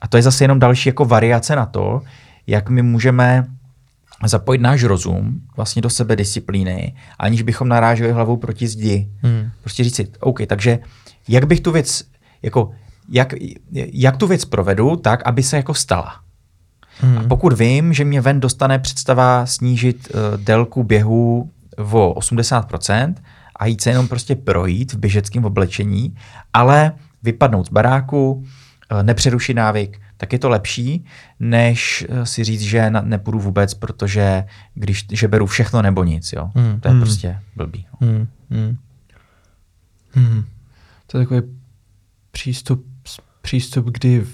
A 0.02 0.08
to 0.08 0.16
je 0.16 0.22
zase 0.22 0.44
jenom 0.44 0.58
další 0.58 0.88
jako 0.88 1.04
variace 1.04 1.56
na 1.56 1.66
to, 1.66 2.02
jak 2.46 2.70
my 2.70 2.82
můžeme 2.82 3.46
zapojit 4.26 4.60
náš 4.60 4.84
rozum 4.84 5.40
vlastně 5.56 5.82
do 5.82 5.90
sebe 5.90 6.16
disciplíny, 6.16 6.94
aniž 7.18 7.42
bychom 7.42 7.68
naráželi 7.68 8.12
hlavou 8.12 8.36
proti 8.36 8.68
zdi. 8.68 9.08
Hmm. 9.22 9.50
Prostě 9.60 9.84
říct 9.84 9.96
si, 9.96 10.08
OK, 10.20 10.40
takže 10.46 10.78
jak 11.28 11.46
bych 11.46 11.60
tu 11.60 11.72
věc, 11.72 12.04
jako, 12.42 12.70
jak, 13.08 13.34
jak 13.72 14.16
tu 14.16 14.26
věc 14.26 14.44
provedu 14.44 14.96
tak, 14.96 15.26
aby 15.26 15.42
se 15.42 15.56
jako 15.56 15.74
stala. 15.74 16.20
Hmm. 17.00 17.18
A 17.18 17.22
pokud 17.22 17.52
vím, 17.52 17.92
že 17.92 18.04
mě 18.04 18.20
ven 18.20 18.40
dostane 18.40 18.78
představa 18.78 19.46
snížit 19.46 20.08
uh, 20.14 20.44
délku 20.44 20.84
běhu 20.84 21.50
o 21.78 22.14
80% 22.20 23.14
a 23.58 23.66
jít 23.66 23.80
se 23.80 23.90
jenom 23.90 24.08
prostě 24.08 24.36
projít 24.36 24.92
v 24.92 24.98
běžeckém 24.98 25.44
oblečení, 25.44 26.16
ale 26.52 26.92
vypadnout 27.22 27.66
z 27.66 27.70
baráku, 27.70 28.32
uh, 28.32 29.02
nepřerušit 29.02 29.54
návyk, 29.54 30.00
tak 30.16 30.32
je 30.32 30.38
to 30.38 30.48
lepší, 30.48 31.04
než 31.40 32.06
uh, 32.08 32.22
si 32.22 32.44
říct, 32.44 32.60
že 32.60 32.90
nepůjdu 32.90 33.38
vůbec, 33.38 33.74
protože 33.74 34.44
když, 34.74 35.06
že 35.12 35.28
beru 35.28 35.46
všechno 35.46 35.82
nebo 35.82 36.04
nic. 36.04 36.32
Jo? 36.32 36.50
Hmm. 36.54 36.80
To 36.80 36.88
je 36.88 36.92
Hmm. 36.92 37.00
prostě 37.00 37.40
blbý. 37.56 37.86
No. 38.00 38.08
Hmm. 38.08 38.26
Hmm. 38.50 38.76
Hmm. 40.12 40.44
To 41.06 41.18
je 41.18 41.24
takový 41.24 41.42
přístup, 42.30 42.86
přístup, 43.42 43.86
kdy 43.86 44.24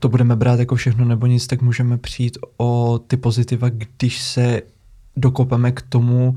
to 0.00 0.08
budeme 0.08 0.36
brát 0.36 0.60
jako 0.60 0.76
všechno 0.76 1.04
nebo 1.04 1.26
nic, 1.26 1.46
tak 1.46 1.62
můžeme 1.62 1.98
přijít 1.98 2.38
o 2.56 2.98
ty 3.06 3.16
pozitiva, 3.16 3.68
když 3.68 4.22
se 4.22 4.62
dokopeme 5.16 5.72
k 5.72 5.82
tomu 5.82 6.36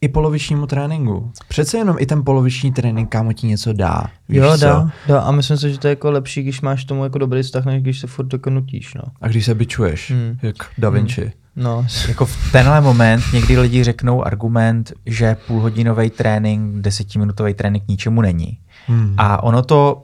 i 0.00 0.08
polovičnímu 0.08 0.66
tréninku. 0.66 1.32
Přece 1.48 1.78
jenom 1.78 1.96
i 1.98 2.06
ten 2.06 2.24
poloviční 2.24 2.72
trénink, 2.72 3.08
kámo, 3.10 3.32
ti 3.32 3.46
něco 3.46 3.72
dá. 3.72 4.04
Víš 4.28 4.38
Jo, 4.38 4.50
co? 4.58 4.64
dá, 4.64 4.90
dá. 5.08 5.20
A 5.20 5.30
myslím 5.30 5.56
si, 5.56 5.72
že 5.72 5.78
to 5.78 5.86
je 5.88 5.92
jako 5.92 6.10
lepší, 6.10 6.42
když 6.42 6.60
máš 6.60 6.84
tomu 6.84 7.04
jako 7.04 7.18
dobrý 7.18 7.42
vztah, 7.42 7.64
než 7.64 7.82
když 7.82 7.98
se 8.00 8.06
furt 8.06 8.32
jako 8.32 8.50
nutíš, 8.50 8.94
no. 8.94 9.02
A 9.20 9.28
když 9.28 9.44
se 9.44 9.54
bičuješ, 9.54 10.10
Hmm. 10.10 10.38
jak 10.42 10.56
Da 10.78 10.90
Vinci. 10.90 11.32
No, 11.56 11.86
Jako 12.08 12.26
v 12.26 12.52
tenhle 12.52 12.80
moment 12.80 13.22
někdy 13.32 13.58
lidi 13.58 13.84
řeknou 13.84 14.26
argument, 14.26 14.92
že 15.06 15.36
půlhodinový 15.46 16.10
trénink, 16.10 16.76
desetiminutový 16.82 17.54
trénink 17.54 17.84
ničemu 17.88 18.20
není. 18.20 18.58
Hmm. 18.86 19.14
A 19.18 19.42
ono 19.42 19.62
to, 19.62 20.02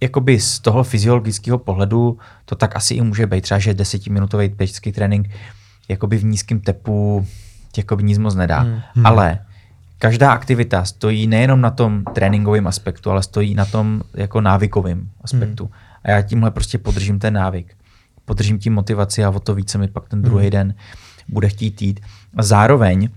jakoby 0.00 0.40
z 0.40 0.58
toho 0.60 0.84
fyziologického 0.84 1.58
pohledu, 1.58 2.18
to 2.44 2.54
tak 2.56 2.76
asi 2.76 2.94
i 2.94 3.00
může 3.00 3.26
být. 3.26 3.40
Třeba, 3.40 3.58
že 3.58 3.74
desetiminutový 3.74 4.48
běžecký 4.48 4.92
trénink 4.92 5.28
jakoby 5.88 6.16
v 6.16 6.24
nízkém 6.24 6.60
tepu 6.60 7.26
jakoby 7.78 8.02
nic 8.02 8.18
moc 8.18 8.34
nedá. 8.34 8.58
Hmm. 8.58 8.80
Hmm. 8.94 9.06
Ale 9.06 9.38
každá 9.98 10.32
aktivita 10.32 10.84
stojí 10.84 11.26
nejenom 11.26 11.60
na 11.60 11.70
tom 11.70 12.04
tréninkovém 12.04 12.66
aspektu, 12.66 13.10
ale 13.10 13.22
stojí 13.22 13.54
na 13.54 13.64
tom 13.64 14.02
jako 14.14 14.40
návykovém 14.40 15.10
aspektu. 15.24 15.70
A 16.04 16.10
já 16.10 16.22
tímhle 16.22 16.50
prostě 16.50 16.78
podržím 16.78 17.18
ten 17.18 17.34
návyk. 17.34 17.76
Podržím 18.24 18.58
tím 18.58 18.74
motivaci 18.74 19.24
a 19.24 19.30
o 19.30 19.40
to 19.40 19.54
více 19.54 19.78
mi 19.78 19.88
pak 19.88 20.08
ten 20.08 20.22
druhý 20.22 20.50
den 20.50 20.74
bude 21.28 21.48
chtít 21.48 21.82
jít. 21.82 22.00
A 22.36 22.42
zároveň 22.42 23.08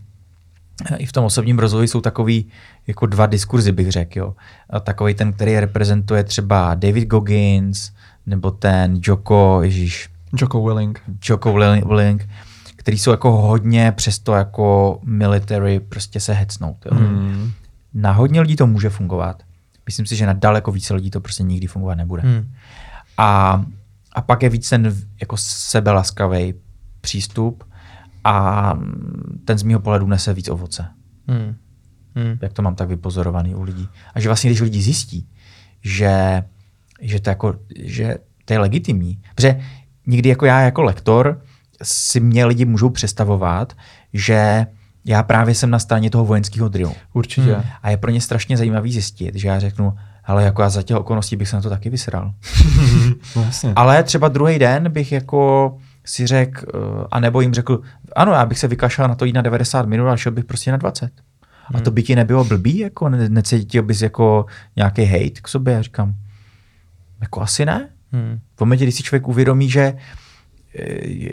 eh, 0.92 0.98
i 0.98 1.06
v 1.06 1.12
tom 1.12 1.26
osobním 1.26 1.60
rozvoji 1.60 1.88
jsou 1.88 2.02
takový 2.02 2.46
jako 2.88 3.06
dva 3.06 3.26
diskurzy, 3.26 3.72
bych 3.72 3.92
řekl. 3.92 4.20
Jo. 4.20 4.36
A 4.70 4.80
takový 4.80 5.14
ten, 5.14 5.34
který 5.34 5.60
reprezentuje 5.60 6.24
třeba 6.24 6.76
David 6.76 7.08
Goggins, 7.08 7.92
nebo 8.26 8.52
ten 8.52 9.00
Joko, 9.04 9.60
ježíš, 9.64 10.10
Joko 10.42 10.64
Willing. 10.64 11.02
Joko 11.30 11.54
Willing, 11.54 12.30
který 12.88 12.98
jsou 12.98 13.12
jako 13.12 13.32
hodně 13.32 13.92
přesto 13.92 14.34
jako 14.34 15.00
military 15.04 15.80
prostě 15.80 16.20
se 16.20 16.34
hecnout. 16.34 16.86
Jo. 16.86 16.98
Hmm. 16.98 17.52
Na 17.94 18.12
hodně 18.12 18.42
lidí 18.42 18.56
to 18.56 18.68
může 18.68 18.90
fungovat. 18.90 19.44
Myslím 19.86 20.06
si, 20.06 20.16
že 20.16 20.26
na 20.26 20.34
daleko 20.34 20.72
více 20.72 20.94
lidí 20.94 21.12
to 21.12 21.22
prostě 21.22 21.44
nikdy 21.44 21.68
fungovat 21.68 21.96
nebude. 21.96 22.22
hmm. 22.22 22.52
A, 23.18 23.66
a 24.14 24.22
pak 24.22 24.44
je 24.44 24.50
víc 24.50 24.70
ten 24.70 24.96
jako 25.20 25.38
sebelaskavý 25.38 26.54
přístup 27.02 27.64
a 28.24 28.74
ten 29.46 29.58
z 29.58 29.64
mého 29.64 29.80
pohledu 29.80 30.08
nese 30.08 30.34
víc 30.34 30.50
ovoce. 30.50 30.86
Hmm. 31.28 31.56
Hmm. 32.16 32.38
Jak 32.42 32.54
to 32.54 32.62
mám 32.62 32.76
tak 32.76 32.88
vypozorovaný 32.88 33.56
u 33.56 33.64
lidí. 33.64 33.88
A 34.14 34.20
že 34.20 34.30
vlastně, 34.30 34.50
když 34.50 34.62
lidi 34.62 34.82
zjistí, 34.82 35.28
že, 35.82 36.44
že, 37.02 37.20
to, 37.20 37.30
jako, 37.30 37.60
že 37.80 38.18
to 38.46 38.54
je 38.54 38.60
legitimní. 38.60 39.22
Protože 39.36 39.60
někdy 40.06 40.30
jako 40.30 40.46
já 40.46 40.62
jako 40.62 40.84
lektor 40.84 41.42
si 41.84 42.20
mě 42.20 42.46
lidi 42.46 42.66
můžou 42.66 42.90
představovat, 42.90 43.74
že 44.14 44.66
já 45.06 45.24
právě 45.24 45.56
jsem 45.56 45.70
na 45.70 45.80
straně 45.80 46.10
toho 46.10 46.26
vojenského 46.26 46.70
drilu. 46.70 46.94
Určitě. 47.14 47.54
Hmm. 47.54 47.64
A 47.84 47.90
je 47.90 47.98
pro 47.98 48.12
ně 48.12 48.22
strašně 48.22 48.58
zajímavý 48.58 48.92
zjistit, 48.92 49.36
že 49.36 49.48
já 49.48 49.60
řeknu, 49.60 49.94
ale 50.26 50.44
jako 50.44 50.62
já 50.62 50.70
za 50.70 50.84
těch 50.84 50.98
okolností 50.98 51.36
bych 51.36 51.48
se 51.48 51.56
na 51.56 51.62
to 51.62 51.70
taky 51.70 51.90
vysral. 51.90 52.34
No, 53.36 53.44
jasně. 53.44 53.74
Ale 53.76 54.04
třeba 54.04 54.28
druhý 54.28 54.60
den 54.60 54.92
bych 54.92 55.12
jako 55.12 55.78
si 56.06 56.28
řekl, 56.28 56.66
uh, 56.74 57.06
anebo 57.12 57.42
jim 57.42 57.54
řekl, 57.54 57.82
ano, 58.16 58.32
já 58.32 58.46
bych 58.46 58.60
se 58.60 58.68
vykašlal 58.68 59.08
na 59.08 59.16
to 59.16 59.26
jít 59.26 59.34
na 59.34 59.42
90 59.42 59.86
minut 59.86 60.08
a 60.08 60.18
šel 60.18 60.32
bych 60.32 60.46
prostě 60.46 60.72
na 60.72 60.78
20. 60.78 61.12
A 61.74 61.80
to 61.80 61.92
by 61.92 62.04
ti 62.04 62.16
nebylo 62.16 62.44
blbý, 62.44 62.78
jako 62.78 63.10
ne, 63.10 63.30
necítil 63.30 63.84
bys 63.84 64.02
jako 64.02 64.46
nějaký 64.76 65.06
hate 65.06 65.42
k 65.42 65.48
sobě? 65.48 65.74
Já 65.74 65.82
říkám, 65.82 66.16
jako 67.22 67.42
asi 67.42 67.66
ne. 67.66 67.90
Hmm. 68.12 68.40
V 68.56 68.60
momentě, 68.60 68.86
kdy 68.86 68.92
si 68.92 69.04
člověk 69.04 69.28
uvědomí, 69.28 69.70
že, 69.70 69.82
eh, 69.82 69.98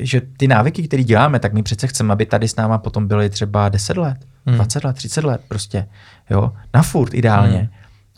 že 0.01 0.21
ty 0.37 0.49
návyky, 0.49 0.89
které 0.89 1.03
děláme, 1.03 1.39
tak 1.39 1.53
my 1.53 1.63
přece 1.63 1.87
chceme, 1.87 2.13
aby 2.13 2.27
tady 2.27 2.49
s 2.49 2.57
náma 2.57 2.79
potom 2.79 3.09
byly 3.09 3.31
třeba 3.31 3.69
10 3.69 3.97
let, 3.97 4.17
Hmm. 4.47 4.55
20 4.57 4.85
let, 4.85 4.93
30 4.97 5.25
let 5.25 5.41
prostě. 5.49 5.89
Jo? 6.31 6.53
Na 6.75 6.83
furt 6.83 7.15
ideálně. 7.15 7.59
Hmm. 7.59 7.69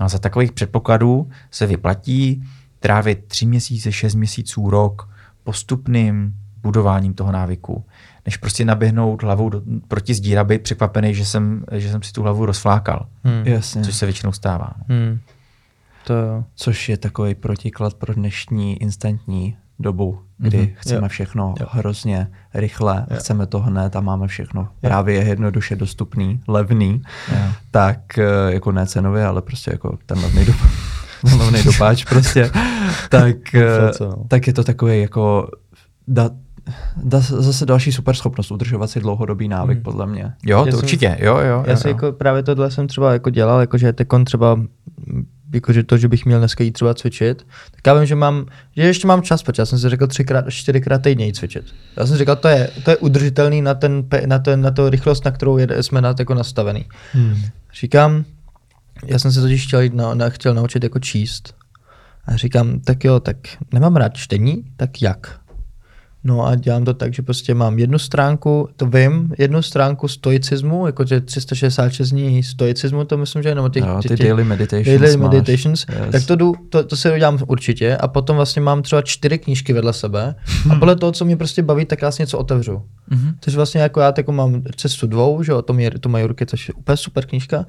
No 0.01 0.07
a 0.07 0.09
za 0.09 0.19
takových 0.19 0.53
předpokladů 0.53 1.31
se 1.51 1.67
vyplatí 1.67 2.45
trávit 2.81 3.25
3 3.29 3.47
měsíce, 3.47 3.93
6 3.93 4.15
měsíců, 4.15 4.71
rok 4.71 5.09
postupným 5.45 6.35
budováním 6.63 7.15
toho 7.15 7.33
návyku, 7.33 7.85
než 8.27 8.37
prostě 8.37 8.65
naběhnout 8.65 9.23
hlavou 9.23 9.49
do, 9.49 9.63
proti 9.89 10.15
zdí 10.15 10.39
a 10.39 10.45
být 10.45 10.63
překvapený, 10.63 11.15
že 11.15 11.25
jsem, 11.25 11.65
že 11.73 11.91
jsem 11.91 12.03
si 12.03 12.13
tu 12.13 12.23
hlavu 12.23 12.47
rozflákal, 12.47 13.07
Hmm. 13.25 13.43
Jasně. 13.47 13.83
což 13.83 13.97
se 13.97 14.07
většinou 14.07 14.33
stává. 14.33 14.71
No. 14.89 14.97
Hmm. 14.97 15.19
To 16.07 16.15
jo. 16.15 16.45
Což 16.57 16.89
je 16.89 16.97
takový 16.97 17.35
protiklad 17.35 17.95
pro 17.95 18.15
dnešní 18.15 18.83
instantní 18.83 19.57
dobu, 19.79 20.19
kdy 20.39 20.59
Mhm. 20.59 20.67
mm-hmm. 20.67 20.75
chceme 20.79 21.05
Jo. 21.05 21.09
všechno 21.09 21.55
Jo. 21.61 21.67
hrozně 21.71 22.29
rychle, 22.55 23.07
Jo. 23.11 23.17
chceme 23.19 23.47
to 23.47 23.61
hned 23.61 23.97
a 23.97 24.01
máme 24.01 24.27
všechno 24.29 24.69
právě 24.81 25.15
je 25.15 25.25
jednoduše 25.25 25.77
dostupný, 25.77 26.41
levný, 26.49 27.03
Jo. 27.33 27.39
tak 27.71 28.19
eh, 28.19 28.25
jako 28.53 28.73
ne 28.73 28.87
cenově, 28.87 29.25
ale 29.27 29.43
prostě 29.43 29.71
jako 29.71 29.99
ten 30.07 30.19
levný 30.19 30.45
do, 30.45 30.53
ten 31.31 31.39
levný 31.39 31.63
dopáč 31.63 32.05
prostě, 32.05 32.51
tak, 33.11 33.55
eh, 33.55 33.91
no. 34.01 34.25
tak 34.29 34.47
je 34.47 34.53
to 34.53 34.65
takový 34.65 35.01
jako 35.01 35.49
da, 36.09 36.31
da, 36.97 37.21
zase 37.21 37.67
další 37.67 37.93
super 37.93 38.15
schopnost 38.15 38.51
udržovat 38.51 38.91
si 38.91 39.01
dlouhodobý 39.01 39.49
návyk, 39.49 39.77
Hmm. 39.77 39.83
podle 39.83 40.07
mě. 40.07 40.33
Jo, 40.45 40.59
Já 40.59 40.65
to 40.65 40.71
jsem- 40.71 40.79
určitě, 40.79 41.17
jo, 41.21 41.37
jo. 41.37 41.63
Já 41.67 41.71
jo, 41.71 41.77
si 41.77 41.89
jo. 41.89 41.95
jako 41.95 42.13
právě 42.13 42.43
tohle 42.43 42.71
jsem 42.71 42.87
třeba 42.87 43.13
jako 43.13 43.31
dělal, 43.31 43.61
jakože 43.61 43.93
tekon 43.93 44.25
třeba 44.25 44.55
mm, 44.55 44.67
jakože 45.55 45.83
to, 45.83 45.99
že 45.99 46.09
bych 46.09 46.27
měl 46.27 46.39
dneska 46.39 46.65
jít 46.65 46.73
třeba 46.73 46.95
cvičit, 46.95 47.47
tak 47.71 47.87
já 47.87 47.95
vím, 47.95 48.07
že 48.07 48.15
mám, 48.15 48.47
že 48.77 48.83
ještě 48.83 49.07
mám 49.07 49.23
čas, 49.23 49.43
protože 49.43 49.61
já 49.63 49.67
jsem 49.67 49.79
si 49.79 49.89
řekl 49.89 50.07
třikrát, 50.07 50.45
čtyřikrát 50.49 51.03
týdně 51.03 51.27
jít 51.27 51.37
cvičit. 51.37 51.65
Já 51.97 52.07
jsem 52.07 52.17
říkal, 52.17 52.37
to 52.37 52.49
je, 52.49 52.71
to 52.85 52.91
je 52.91 52.97
udržitelný 52.97 53.63
na, 53.63 53.75
ten, 53.75 54.05
na, 54.27 54.39
ten, 54.39 54.61
na 54.63 54.71
to 54.71 54.91
rychlost, 54.91 55.25
na 55.25 55.31
kterou 55.31 55.59
jede, 55.59 55.83
jsme 55.83 56.01
na, 56.01 56.15
jako 56.19 56.35
nastavený. 56.35 56.85
Hmm. 57.13 57.37
Říkám, 57.81 58.25
já 59.05 59.19
jsem 59.19 59.33
se 59.33 59.41
totiž 59.41 59.67
chtěl, 59.67 59.81
jít 59.81 59.95
na, 59.95 60.15
na, 60.15 60.29
chtěl 60.29 60.55
naučit 60.55 60.83
jako 60.83 60.99
číst. 60.99 61.55
A 62.27 62.37
říkám, 62.37 62.81
tak 62.81 63.05
jo, 63.05 63.21
tak 63.21 63.37
nemám 63.73 63.97
rád 63.97 64.17
čtení, 64.17 64.65
tak 64.77 65.03
jak? 65.03 65.41
No 66.27 66.47
a 66.47 66.55
dělám 66.55 66.85
to 66.85 66.95
tak, 66.95 67.15
že 67.15 67.23
prostě 67.23 67.55
mám 67.55 67.79
jednu 67.79 67.99
stránku, 67.99 68.69
to 68.77 68.87
vím, 68.87 69.33
jednu 69.39 69.63
stránku 69.63 70.09
stoicismu, 70.09 70.87
jakože 70.87 71.21
366 71.21 72.11
dní 72.11 72.43
stoicismu, 72.43 73.05
to 73.05 73.17
myslím, 73.19 73.43
že 73.43 73.49
jenom 73.49 73.71
těch, 73.71 73.85
Jo, 73.85 73.99
ty 74.03 74.09
těch, 74.09 74.19
daily 74.19 74.45
meditations 74.45 75.01
daily 75.01 75.17
máš. 75.17 75.31
meditations, 75.31 75.87
Yes. 75.89 76.13
tak 76.13 76.27
to, 76.27 76.37
jdu, 76.37 76.55
to, 76.71 76.85
to 76.85 76.97
si 76.97 77.13
udělám 77.13 77.39
určitě 77.47 77.97
a 77.97 78.09
potom 78.09 78.37
vlastně 78.37 78.63
mám 78.63 78.83
třeba 78.83 79.03
čtyři 79.03 79.39
knížky 79.39 79.73
vedle 79.73 79.93
sebe 79.93 80.35
a 80.71 80.75
podle 80.75 80.97
toho, 80.97 81.13
co 81.13 81.25
mě 81.25 81.37
prostě 81.37 81.63
baví, 81.63 81.85
tak 81.85 82.03
já 82.03 82.11
si 82.11 82.23
něco 82.23 82.39
otevřu. 82.39 82.83
Mhm. 83.11 83.35
Takže 83.41 83.57
vlastně 83.57 83.81
jako 83.81 84.01
já 84.01 84.15
jako 84.17 84.33
mám 84.33 84.63
cestu 84.77 85.07
dvou, 85.07 85.43
že 85.43 85.53
jo, 85.53 85.63
to, 85.63 85.73
mě, 85.73 85.91
to 85.91 86.09
mají 86.09 86.25
ruky, 86.27 86.47
což 86.47 86.69
je 86.69 86.75
úplně 86.75 86.97
super 86.97 87.27
knížka, 87.27 87.67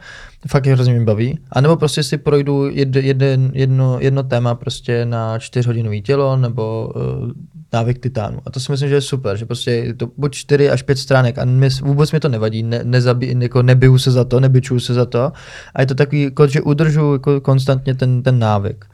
fakt 0.48 0.66
je 0.66 0.74
hrozně 0.74 0.94
mě 0.94 1.06
baví. 1.06 1.40
A 1.52 1.62
nebo 1.62 1.76
prostě 1.76 2.04
si 2.04 2.18
projdu 2.18 2.70
jed, 2.70 2.96
jeden, 2.96 3.52
jedno, 3.54 3.98
jedno 4.00 4.24
téma 4.24 4.56
prostě 4.56 5.06
na 5.06 5.40
čtyřhodinový 5.40 6.02
tělo 6.02 6.38
nebo 6.38 6.92
uh, 6.96 7.32
návyk 7.74 8.00
titánu. 8.00 8.40
A 8.46 8.52
to 8.52 8.60
si 8.60 8.72
myslím, 8.72 8.90
že 8.90 8.96
je 8.96 9.02
super, 9.02 9.38
že 9.38 9.46
prostě 9.46 9.72
je 9.72 9.94
to 9.94 10.08
buď 10.18 10.32
čtyři 10.36 10.70
až 10.70 10.82
pět 10.82 10.98
stránek 10.98 11.38
a 11.38 11.46
mě, 11.46 11.70
vůbec 11.82 12.12
mi 12.12 12.20
to 12.20 12.30
nevadí, 12.30 12.64
ne, 12.64 12.80
nezabí, 12.84 13.36
jako 13.40 13.62
nebiju 13.62 13.98
se 13.98 14.12
za 14.12 14.24
to, 14.24 14.40
nebyčuju 14.40 14.80
se 14.80 14.94
za 14.94 15.06
to. 15.06 15.32
A 15.76 15.82
je 15.82 15.88
to 15.88 15.96
takový, 15.96 16.22
jako, 16.24 16.48
že 16.48 16.62
udržu 16.62 17.14
jako 17.14 17.42
konstantně 17.42 17.96
ten, 17.96 18.24
ten 18.24 18.40
návyk. 18.40 18.86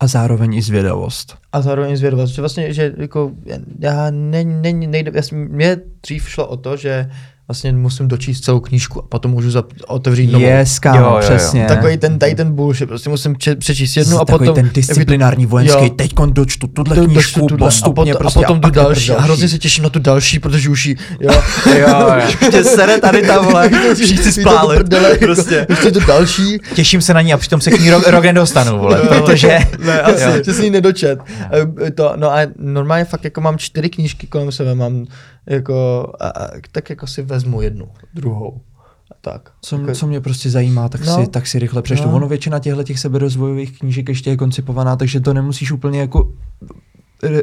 A 0.00 0.06
zároveň 0.06 0.54
i 0.54 0.62
zvědavost. 0.62 1.36
A 1.52 1.62
zároveň 1.62 1.96
zvědavost, 1.96 2.34
že 2.34 2.42
vlastně, 2.42 2.72
že 2.72 2.94
jako 2.96 3.32
já 3.78 4.10
ne, 4.10 4.44
ne, 4.44 4.72
nejde, 4.72 5.12
já, 5.14 5.22
jsem- 5.22 5.48
mě 5.48 5.76
dřív 6.02 6.28
šlo 6.28 6.46
o 6.46 6.56
to, 6.56 6.76
že 6.76 7.10
vlastně 7.48 7.72
musím 7.72 8.08
dočíst 8.08 8.44
celou 8.44 8.60
knížku 8.60 9.00
a 9.00 9.06
potom 9.08 9.30
můžu 9.30 9.48
zap- 9.48 9.64
otevřít 9.86 10.32
novou. 10.32 10.44
Yes, 10.44 10.78
kámo, 10.78 10.98
Jo, 11.00 11.04
jo, 11.06 11.12
jo. 11.14 11.20
přesně. 11.20 11.64
Takový 11.64 11.96
ten, 11.98 12.18
tady 12.18 12.34
ten 12.34 12.52
bullshit, 12.54 12.86
prostě 12.88 13.10
musím 13.10 13.36
če- 13.36 13.56
přečíst 13.56 13.96
jednu 13.96 14.16
a 14.20 14.24
Takový 14.24 14.38
potom... 14.48 14.54
ten 14.54 14.70
disciplinární 14.74 15.46
vojenský, 15.46 15.84
Jo. 15.84 15.90
teď 15.96 16.12
dočtu 16.30 16.66
tuhle 16.66 16.96
Do- 16.96 17.04
knížku 17.04 17.40
dočtu 17.40 17.46
tuhle, 17.46 17.66
postupně 17.66 18.12
a, 18.12 18.14
potom, 18.14 18.18
prostě 18.18 18.38
a 18.38 18.42
potom 18.42 18.60
tu 18.60 18.68
teprve 18.68 18.84
další. 18.84 19.10
A 19.12 19.20
hrozně 19.20 19.48
se 19.48 19.58
těším 19.58 19.84
na 19.84 19.90
tu 19.90 19.98
další, 19.98 20.38
protože 20.38 20.68
už 20.70 20.86
ji, 20.86 20.96
jo, 21.20 21.30
Jo, 21.66 21.88
jo. 21.88 22.12
Tě 22.50 22.64
sere 22.64 23.00
tady 23.00 23.22
ta 23.26 23.40
vole, 23.40 23.70
všichni. 23.94 24.42
Prdele, 24.76 25.18
Prostě. 25.18 25.54
jako, 25.54 25.72
ještě 25.72 25.90
to 25.90 26.00
další. 26.00 26.58
Těším 26.74 27.02
se 27.02 27.14
na 27.14 27.20
ní 27.20 27.32
a 27.32 27.36
přitom 27.36 27.60
se 27.60 27.70
k 27.70 27.80
ní 27.80 27.90
rok, 27.90 28.08
rok 28.08 28.24
nedostanu, 28.24 28.78
vole, 28.78 29.00
protože... 29.08 29.58
Ne, 29.78 30.00
asi, 30.00 30.24
že 30.46 30.52
si 30.54 30.64
ji 30.64 30.70
nedočet. 30.70 31.18
Eh, 31.86 31.90
To, 31.90 32.12
no 32.16 32.32
a 32.32 32.38
normálně 32.58 33.04
fakt 33.04 33.24
jako 33.24 33.40
mám 33.40 33.58
čtyři 33.58 33.88
knížky 33.88 34.26
kolem 34.26 34.52
sebe, 34.52 34.74
mám 34.74 35.04
jako, 35.46 36.06
a, 36.20 36.28
a, 36.28 36.48
tak 36.72 36.90
jako 36.90 37.06
si 37.06 37.22
vezmu 37.22 37.62
jednu, 37.62 37.88
druhou. 38.14 38.60
A 39.12 39.14
tak. 39.20 39.50
Co, 39.62 39.76
Jako- 39.78 39.94
co 39.94 40.06
mě 40.06 40.20
prostě 40.20 40.50
zajímá, 40.50 40.88
tak, 40.88 41.04
No. 41.06 41.16
si, 41.24 41.30
tak 41.30 41.46
si 41.46 41.58
rychle 41.58 41.82
přečtu. 41.82 42.08
No. 42.08 42.14
Ono 42.14 42.28
většina 42.28 42.58
těchto 42.58 42.82
těch 42.82 42.98
seberozvojových 42.98 43.78
knížek 43.78 44.08
ještě 44.08 44.30
je 44.30 44.36
koncipovaná, 44.36 44.96
takže 44.96 45.20
to 45.20 45.34
nemusíš 45.34 45.72
úplně 45.72 46.00
jako 46.00 46.32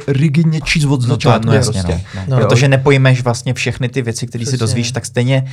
rigidně 0.07 0.61
číst 0.61 0.85
od 0.85 0.89
No 0.89 0.97
to, 0.97 1.03
začátku. 1.07 1.47
no 1.47 1.53
jasně, 1.53 1.83
prostě. 1.83 2.01
no, 2.15 2.21
no. 2.27 2.39
No. 2.39 2.41
Protože 2.45 2.67
nepojmeš 2.67 3.23
vlastně 3.23 3.53
všechny 3.53 3.89
ty 3.89 4.01
věci, 4.01 4.27
které 4.27 4.45
si 4.45 4.57
dozvíš, 4.57 4.91
tak 4.91 5.05
stejně 5.05 5.43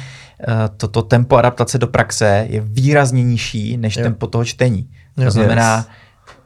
uh, 0.48 0.54
toto 0.76 1.02
tempo 1.02 1.36
adaptace 1.36 1.78
do 1.78 1.86
praxe 1.86 2.46
je 2.50 2.60
výrazně 2.60 3.24
nižší 3.24 3.76
než 3.76 3.96
Jo. 3.96 4.02
tempo 4.02 4.26
toho 4.26 4.44
čtení. 4.44 4.88
To 5.14 5.22
Jo. 5.22 5.30
znamená, 5.30 5.76
Yes. 5.76 5.86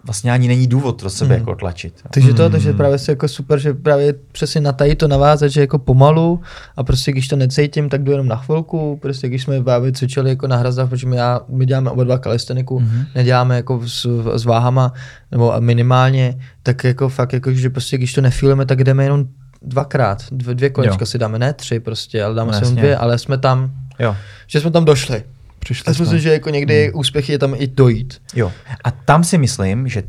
Vlastně 0.04 0.32
ani 0.32 0.48
není 0.48 0.66
důvod 0.66 1.02
to 1.02 1.10
sebe 1.10 1.34
Mm. 1.34 1.40
jako 1.40 1.54
tlačit. 1.54 1.94
jo. 2.04 2.10
Takže 2.14 2.34
to, 2.34 2.50
takže 2.50 2.68
Hmm. 2.68 2.76
právě 2.76 2.98
se 2.98 3.12
jako 3.12 3.28
super, 3.28 3.58
že 3.58 3.74
právě 3.74 4.14
přesně 4.32 4.60
na 4.60 4.72
tady 4.72 4.94
to 4.96 5.08
navázat, 5.08 5.50
že 5.50 5.60
jako 5.60 5.78
pomalu 5.78 6.40
a 6.76 6.84
prostě 6.84 7.12
když 7.12 7.28
to 7.28 7.36
necítím, 7.36 7.88
tak 7.88 8.04
jdu 8.04 8.12
jenom 8.12 8.28
na 8.28 8.36
chvilku, 8.36 8.98
prostě 9.02 9.28
když 9.28 9.42
jsme 9.42 9.62
právě 9.62 9.92
cvičili 9.92 10.30
jako 10.30 10.46
na 10.46 10.56
hrazdách, 10.56 10.88
protože 10.88 11.06
my, 11.06 11.16
já, 11.16 11.40
my 11.48 11.66
děláme 11.66 11.90
oba 11.90 12.04
dva 12.04 12.18
kalisteniku, 12.18 12.80
mm-hmm. 12.80 13.06
neděláme 13.14 13.56
jako 13.56 13.80
s, 13.86 14.06
s, 14.34 14.44
váhama, 14.44 14.92
nebo 15.30 15.54
minimálně, 15.58 16.38
tak 16.62 16.84
jako 16.84 17.08
fakt 17.08 17.32
jako, 17.32 17.52
že 17.52 17.70
prostě 17.70 17.98
když 17.98 18.12
to 18.12 18.20
nefílíme, 18.20 18.66
tak 18.66 18.84
jdeme 18.84 19.04
jenom 19.04 19.24
dvakrát, 19.62 20.22
dvě, 20.30 20.54
dvě 20.54 20.70
kolečka 20.70 20.96
Jo. 21.00 21.06
si 21.06 21.18
dáme, 21.18 21.38
ne 21.38 21.52
tři 21.52 21.80
prostě, 21.80 22.24
ale 22.24 22.34
dáme 22.34 22.52
No 22.52 22.58
si 22.58 22.64
jenom 22.64 22.76
dvě, 22.76 22.96
ale 22.96 23.18
jsme 23.18 23.38
tam, 23.38 23.70
Jo. 23.98 24.16
že 24.46 24.60
jsme 24.60 24.70
tam 24.70 24.84
došli. 24.84 25.22
Přišli 25.64 25.90
Myslím 25.90 26.06
jsme. 26.06 26.16
si, 26.18 26.22
že 26.22 26.32
jako 26.32 26.50
někdy 26.50 26.92
úspěch 26.92 27.28
je 27.28 27.38
tam 27.38 27.54
i 27.56 27.66
dojít. 27.66 28.20
jo. 28.34 28.52
A 28.84 28.90
tam 28.90 29.24
si 29.24 29.38
myslím, 29.38 29.88
že 29.88 30.02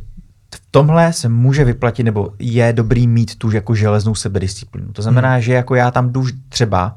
v 0.55 0.61
tomhle 0.71 1.13
se 1.13 1.29
může 1.29 1.63
vyplatit, 1.65 2.03
nebo 2.03 2.29
je 2.39 2.73
dobrý 2.73 3.07
mít 3.07 3.35
tu 3.35 3.51
jako 3.51 3.75
železnou 3.75 4.15
sebedisciplínu. 4.15 4.91
To 4.93 5.01
znamená, 5.01 5.31
Hmm. 5.33 5.41
že 5.41 5.53
jako 5.53 5.75
já 5.75 5.91
tam 5.91 6.11
jdu 6.11 6.25
třeba 6.49 6.95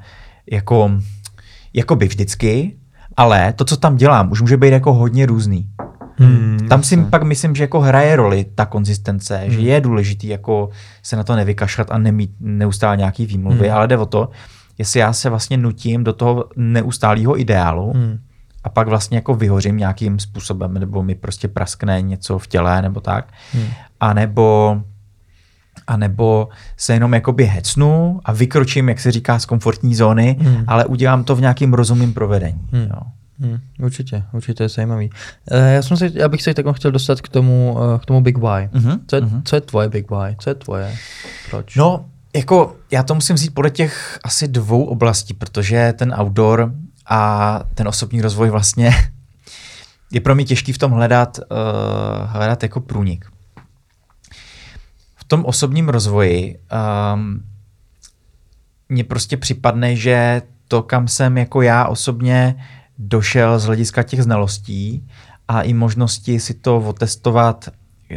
jako, 0.50 0.90
jako 1.74 1.96
by 1.96 2.06
vždycky, 2.08 2.76
ale 3.16 3.52
to, 3.52 3.64
co 3.64 3.76
tam 3.76 3.96
dělám, 3.96 4.30
už 4.32 4.40
může 4.40 4.56
být 4.56 4.72
jako 4.72 4.94
hodně 4.94 5.26
různý. 5.26 5.68
Hmm, 6.20 6.58
Tam 6.68 6.82
si 6.82 6.96
pak 6.96 7.22
myslím, 7.22 7.54
že 7.54 7.62
jako 7.62 7.80
hraje 7.80 8.16
roli 8.16 8.46
ta 8.54 8.66
konzistence, 8.66 9.36
Hmm. 9.38 9.50
že 9.50 9.60
je 9.60 9.80
důležitý 9.80 10.28
jako 10.28 10.70
se 11.02 11.16
na 11.16 11.24
to 11.24 11.36
nevykašlat 11.36 11.90
a 11.90 11.98
nemít 11.98 12.30
neustále 12.40 12.96
nějaký 12.96 13.26
výmluvy, 13.26 13.68
Hmm. 13.68 13.76
ale 13.76 13.88
jde 13.88 13.96
o 13.98 14.06
to, 14.06 14.28
jestli 14.78 15.00
já 15.00 15.12
se 15.12 15.30
vlastně 15.30 15.56
nutím 15.56 16.04
do 16.04 16.12
toho 16.12 16.44
neustálého 16.56 17.40
ideálu 17.40 17.92
Hmm. 17.94 18.18
A 18.64 18.68
pak 18.68 18.88
vlastně 18.88 19.16
jako 19.18 19.34
vyhořím 19.34 19.76
nějakým 19.76 20.18
způsobem, 20.18 20.74
nebo 20.74 21.02
mi 21.02 21.14
prostě 21.14 21.48
praskne 21.48 22.02
něco 22.02 22.38
v 22.38 22.46
těle 22.46 22.82
nebo 22.82 23.00
tak, 23.00 23.32
Hmm. 23.52 23.66
a 24.00 24.12
nebo 24.12 24.80
a 25.86 25.96
nebo 25.96 26.48
se 26.76 26.92
jenom 26.94 27.14
jakoby 27.14 27.44
hecnu 27.44 28.20
a 28.24 28.32
vykročím, 28.32 28.88
jak 28.88 29.00
se 29.00 29.10
říká, 29.12 29.38
z 29.38 29.46
komfortní 29.46 29.94
zóny, 29.94 30.36
Hmm. 30.40 30.64
ale 30.66 30.84
udělám 30.84 31.24
to 31.24 31.36
v 31.36 31.40
nějakým 31.40 31.74
rozumným 31.74 32.14
provedení. 32.14 32.60
Hmm. 32.72 32.82
Jo. 32.82 33.00
Hmm, 33.40 33.58
určitě, 33.82 34.22
určitě 34.32 34.64
je 34.64 34.68
zajímavý. 34.68 35.10
Uh, 35.52 35.58
já, 35.58 35.82
jsem 35.82 35.96
se, 35.96 36.10
já 36.14 36.28
bych 36.28 36.42
se 36.42 36.54
tak 36.54 36.76
chtěl 36.76 36.90
dostat 36.92 37.20
k 37.20 37.28
tomu, 37.28 37.76
uh, 37.78 37.98
k 37.98 38.06
tomu 38.06 38.20
Big 38.20 38.38
Why. 38.38 38.68
Mhm, 38.72 39.00
Co, 39.06 39.16
je, 39.16 39.22
mhm. 39.22 39.42
co 39.44 39.56
je 39.56 39.60
tvoje 39.60 39.88
Big 39.88 40.10
Why? 40.10 40.36
Co 40.38 40.50
je 40.50 40.54
tvoje? 40.54 40.94
Proč? 41.50 41.76
No, 41.76 42.04
jako 42.36 42.76
já 42.90 43.02
to 43.02 43.14
musím 43.14 43.36
vzít 43.36 43.54
podle 43.54 43.70
těch 43.70 44.18
asi 44.24 44.48
dvou 44.48 44.84
oblastí, 44.84 45.34
protože 45.34 45.94
ten 45.98 46.14
outdoor 46.20 46.72
a 47.08 47.60
ten 47.74 47.88
osobní 47.88 48.22
rozvoj 48.22 48.50
vlastně 48.50 48.90
je 50.12 50.20
pro 50.20 50.34
mě 50.34 50.44
těžký 50.44 50.72
v 50.72 50.78
tom 50.78 50.92
hledat, 50.92 51.38
uh, 51.38 52.26
hledat 52.26 52.62
jako 52.62 52.80
průnik. 52.80 53.26
V 55.16 55.24
tom 55.24 55.44
osobním 55.44 55.88
rozvoji 55.88 56.58
um, 57.14 57.44
mně 58.88 59.04
prostě 59.04 59.36
připadne, 59.36 59.96
že 59.96 60.42
to, 60.68 60.82
kam 60.82 61.08
jsem 61.08 61.38
jako 61.38 61.62
já 61.62 61.86
osobně 61.86 62.64
došel 62.98 63.58
z 63.58 63.64
hlediska 63.64 64.02
těch 64.02 64.22
znalostí 64.22 65.08
a 65.48 65.62
i 65.62 65.72
možnosti 65.74 66.40
si 66.40 66.54
to 66.54 66.76
otestovat, 66.76 67.68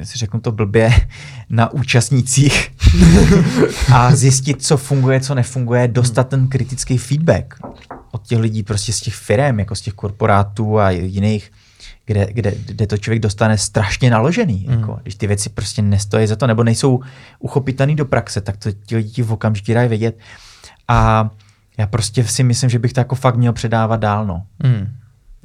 si 0.03 0.17
řeknu 0.17 0.39
to 0.39 0.51
blbě, 0.51 0.91
na 1.49 1.73
účastnících 1.73 2.71
a 3.93 4.15
zjistit, 4.15 4.63
co 4.63 4.77
funguje, 4.77 5.19
co 5.19 5.35
nefunguje, 5.35 5.87
dostat 5.87 6.27
ten 6.27 6.47
kritický 6.47 6.97
feedback 6.97 7.59
od 8.11 8.27
těch 8.27 8.39
lidí, 8.39 8.63
prostě 8.63 8.93
z 8.93 9.01
těch 9.01 9.15
firm, 9.15 9.59
jako 9.59 9.75
z 9.75 9.81
těch 9.81 9.93
korporátů 9.93 10.79
a 10.79 10.89
jiných, 10.89 11.51
kde, 12.05 12.27
kde, 12.31 12.53
kde 12.65 12.87
to 12.87 12.97
člověk 12.97 13.21
dostane 13.21 13.57
strašně 13.57 14.09
naložený. 14.09 14.65
Mm. 14.69 14.79
Jako, 14.79 14.99
když 15.01 15.15
ty 15.15 15.27
věci 15.27 15.49
prostě 15.49 15.81
nestojí 15.81 16.27
za 16.27 16.35
to, 16.35 16.47
nebo 16.47 16.63
nejsou 16.63 16.99
uchopitelné 17.39 17.95
do 17.95 18.05
praxe, 18.05 18.41
tak 18.41 18.57
to 18.57 18.71
ti 18.71 18.95
lidi 18.95 19.21
v 19.21 19.33
okamžitě 19.33 19.73
dají 19.73 19.89
vědět. 19.89 20.19
A 20.87 21.29
já 21.77 21.87
prostě 21.87 22.23
si 22.23 22.43
myslím, 22.43 22.69
že 22.69 22.79
bych 22.79 22.93
to 22.93 22.99
jako 22.99 23.15
fakt 23.15 23.35
měl 23.35 23.53
předávat 23.53 23.97
dál. 23.97 24.25
No. 24.25 24.43
Hmm. 24.63 24.93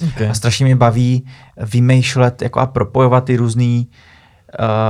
Okay. 0.08 0.28
A 0.28 0.34
strašně 0.34 0.66
mě 0.66 0.76
baví 0.76 1.26
vymýšlet 1.56 2.42
jako 2.42 2.60
a 2.60 2.66
propojovat 2.66 3.24
ty 3.24 3.36
různý 3.36 3.86
uh, 3.86 3.94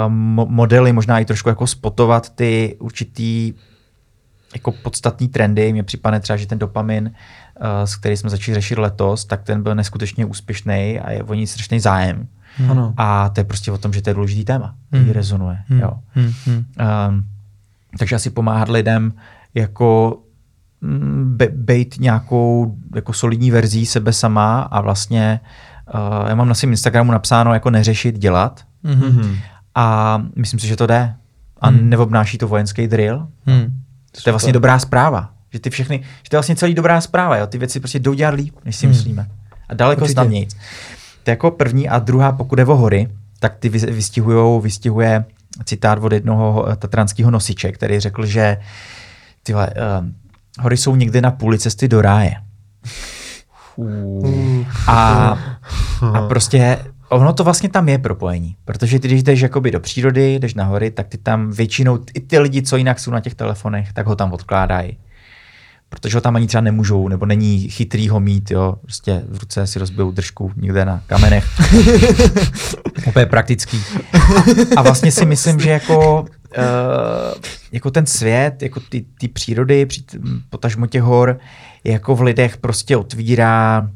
mo- 0.09 0.47
modely, 0.49 0.93
možná 0.93 1.19
i 1.19 1.25
trošku 1.25 1.49
jako 1.49 1.67
spotovat 1.67 2.31
ty 2.31 2.77
určitý 2.79 3.53
jako 4.55 4.73
podstatný 4.73 5.29
trendy. 5.29 5.73
Mně 5.73 5.83
připadne 5.83 6.21
třeba, 6.21 6.37
že 6.37 6.47
ten 6.47 6.59
dopamin, 6.59 7.11
uh, 7.61 7.67
s 7.85 7.97
který 7.97 8.17
jsme 8.17 8.31
začali 8.31 8.55
řešit 8.55 8.79
letos, 8.79 9.25
tak 9.25 9.43
ten 9.43 9.63
byl 9.63 9.75
neskutečně 9.75 10.25
úspěšný 10.27 11.01
a 11.01 11.11
je 11.11 11.23
o 11.23 11.35
ní 11.35 11.47
strašný 11.47 11.81
zájem. 11.81 12.27
Hmm. 12.57 12.71
Ano. 12.71 12.95
A 12.97 13.29
to 13.29 13.41
je 13.41 13.45
prostě 13.45 13.73
o 13.73 13.79
tom, 13.79 13.93
že 13.93 14.03
to 14.03 14.11
je 14.11 14.15
důležitý 14.15 14.45
téma, 14.45 14.75
který 14.89 15.05
Hmm. 15.05 15.13
rezonuje. 15.13 15.59
Hmm. 15.69 15.81
Jo. 15.81 15.91
Hmm. 16.15 16.27
Um, 17.09 17.25
takže 17.99 18.17
asi 18.17 18.31
pomáhat 18.31 18.69
lidem 18.69 19.13
jako 19.55 20.19
mm, 20.81 21.35
be, 21.37 21.49
být 21.49 21.97
nějakou 22.01 22.77
jako 22.95 23.13
solidní 23.13 23.51
verzí 23.51 23.87
sebe 23.87 24.13
sama 24.13 24.61
a 24.61 24.81
vlastně 24.81 25.41
uh, 25.95 26.29
já 26.29 26.35
mám 26.35 26.49
na 26.49 26.55
svém 26.55 26.71
Instagramu 26.71 27.13
napsáno 27.13 27.55
jako 27.55 27.71
neřešit, 27.71 28.19
dělat 28.19 28.65
Mhm. 28.83 29.37
A 29.77 30.23
myslím 30.37 30.61
si, 30.61 30.67
že 30.67 30.77
to 30.77 30.87
jde. 30.87 31.15
A 31.61 31.69
Hmm. 31.69 31.91
neobnáší 31.91 32.39
to 32.39 32.49
vojenský 32.49 32.87
drill. 32.87 33.29
Hmm. 33.47 33.83
To 34.25 34.29
je 34.31 34.33
vlastně 34.33 34.53
dobrá 34.53 34.79
zpráva. 34.79 35.31
Že 35.53 35.59
ty 35.61 35.71
všechny, 35.71 35.99
že 36.23 36.31
to 36.31 36.37
je 36.37 36.39
vlastně 36.39 36.57
celý 36.57 36.75
dobrá 36.75 37.01
zpráva. 37.01 37.37
Jo? 37.37 37.47
Ty 37.47 37.59
věci 37.59 37.81
prostě 37.81 37.99
jdou 37.99 38.15
dělat 38.15 38.35
líp, 38.35 38.55
než 38.65 38.77
si 38.77 38.87
Hmm. 38.87 38.97
myslíme. 38.97 39.29
A 39.69 39.75
daleko 39.75 40.01
Určitě. 40.01 40.13
snadněji. 40.13 40.47
To 41.23 41.31
je 41.31 41.33
jako 41.33 41.51
první 41.51 41.89
a 41.89 41.99
druhá, 41.99 42.33
pokud 42.33 42.59
je 42.59 42.65
o 42.65 42.77
hory, 42.77 43.09
tak 43.41 43.57
ty 43.57 43.69
vys- 43.71 43.91
vystihujou, 43.95 44.61
vystihuje 44.61 45.25
citát 45.65 45.99
od 46.03 46.13
jednoho 46.13 46.67
tatranského 46.77 47.31
nosiče, 47.31 47.73
který 47.73 48.01
řekl, 48.01 48.27
že 48.27 48.57
tyhle, 49.43 49.67
uh, 50.01 50.07
hory 50.61 50.77
jsou 50.77 50.97
někde 50.97 51.21
na 51.21 51.31
půli 51.31 51.59
cesty 51.59 51.89
do 51.89 52.03
ráje. 52.03 52.35
A, 54.87 54.95
a 56.15 56.21
prostě 56.29 56.79
ono 57.09 57.33
to 57.33 57.45
vlastně 57.45 57.69
tam 57.69 57.89
je 57.89 57.99
propojení, 57.99 58.57
protože 58.65 58.99
ty, 58.99 59.09
když 59.09 59.23
jdeš 59.23 59.41
jakoby 59.41 59.71
do 59.71 59.81
přírody, 59.81 60.35
jdeš 60.35 60.55
na 60.55 60.65
hory, 60.65 60.91
tak 60.91 61.09
ty 61.09 61.19
tam 61.19 61.51
většinou, 61.51 61.99
i 62.15 62.21
ty 62.21 62.39
lidi, 62.39 62.63
co 62.63 62.77
jinak 62.77 63.01
jsou 63.01 63.11
na 63.11 63.21
těch 63.21 63.35
telefonech, 63.35 63.93
tak 63.93 64.07
ho 64.07 64.17
tam 64.17 64.33
odkládají. 64.33 64.99
Protože 65.89 66.17
ho 66.17 66.21
tam 66.21 66.37
ani 66.37 66.47
třeba 66.47 66.61
nemůžou, 66.61 67.09
nebo 67.09 67.27
není 67.27 67.69
chytrý 67.69 68.09
ho 68.09 68.21
mít, 68.21 68.51
jo. 68.51 68.75
Prostě 68.83 69.23
v 69.29 69.39
ruce 69.39 69.67
si 69.67 69.79
rozbijou 69.79 70.11
držku 70.11 70.53
někde 70.57 70.85
na 70.85 71.03
kamenech. 71.07 71.47
Úplně 73.07 73.27
praktický. 73.27 73.83
A 74.77 74.83
vlastně 74.83 75.13
si 75.13 75.27
myslím, 75.27 75.61
že 75.61 75.71
jako, 75.71 76.21
uh, 76.23 77.43
jako 77.73 77.91
ten 77.91 78.07
svět, 78.07 78.63
jako 78.63 78.81
ty, 78.81 79.05
ty 79.19 79.29
přírody, 79.29 79.87
potažmo 80.51 80.87
těch 80.87 81.03
hor, 81.03 81.39
jako 81.85 82.17
v 82.17 82.23
lidech 82.23 82.57
prostě 82.57 82.97
otvírá 82.97 83.91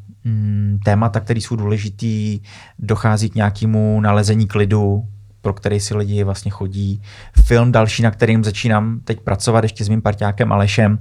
témata, 0.85 1.21
které 1.21 1.41
jsou 1.41 1.57
důležitý, 1.57 2.41
dochází 2.79 3.31
k 3.31 3.35
nějakému 3.35 4.01
nalezení 4.01 4.47
klidu, 4.47 5.05
pro 5.41 5.53
který 5.53 5.81
si 5.81 5.97
lidi 5.97 6.25
vlastně 6.25 6.51
chodí. 6.51 7.03
Film 7.45 7.73
další, 7.73 8.03
na 8.03 8.11
kterým 8.11 8.45
začínám 8.45 9.01
teď 9.05 9.21
pracovat 9.21 9.65
ještě 9.65 9.85
s 9.85 9.89
mým 9.89 10.03
parťákem 10.03 10.53
Alešem, 10.53 10.99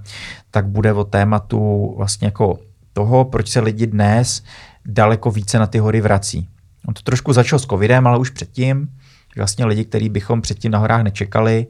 tak 0.52 0.68
bude 0.68 0.94
o 0.94 1.04
tématu 1.04 1.94
vlastně 1.98 2.28
jako 2.28 2.60
toho, 2.94 3.26
proč 3.26 3.50
se 3.50 3.60
lidi 3.60 3.88
dnes 3.88 4.44
daleko 4.86 5.32
více 5.32 5.60
na 5.60 5.68
ty 5.68 5.80
hory 5.80 6.02
vrací. 6.02 6.48
On 6.88 6.94
to 6.94 7.02
trošku 7.02 7.34
začal 7.34 7.60
s 7.60 7.66
covidem, 7.66 8.08
ale 8.08 8.18
už 8.18 8.30
předtím, 8.30 8.90
vlastně 9.38 9.66
lidi, 9.66 9.86
kteří 9.86 10.10
bychom 10.10 10.42
předtím 10.42 10.72
na 10.72 10.80
horách 10.80 11.04
nečekali, 11.04 11.68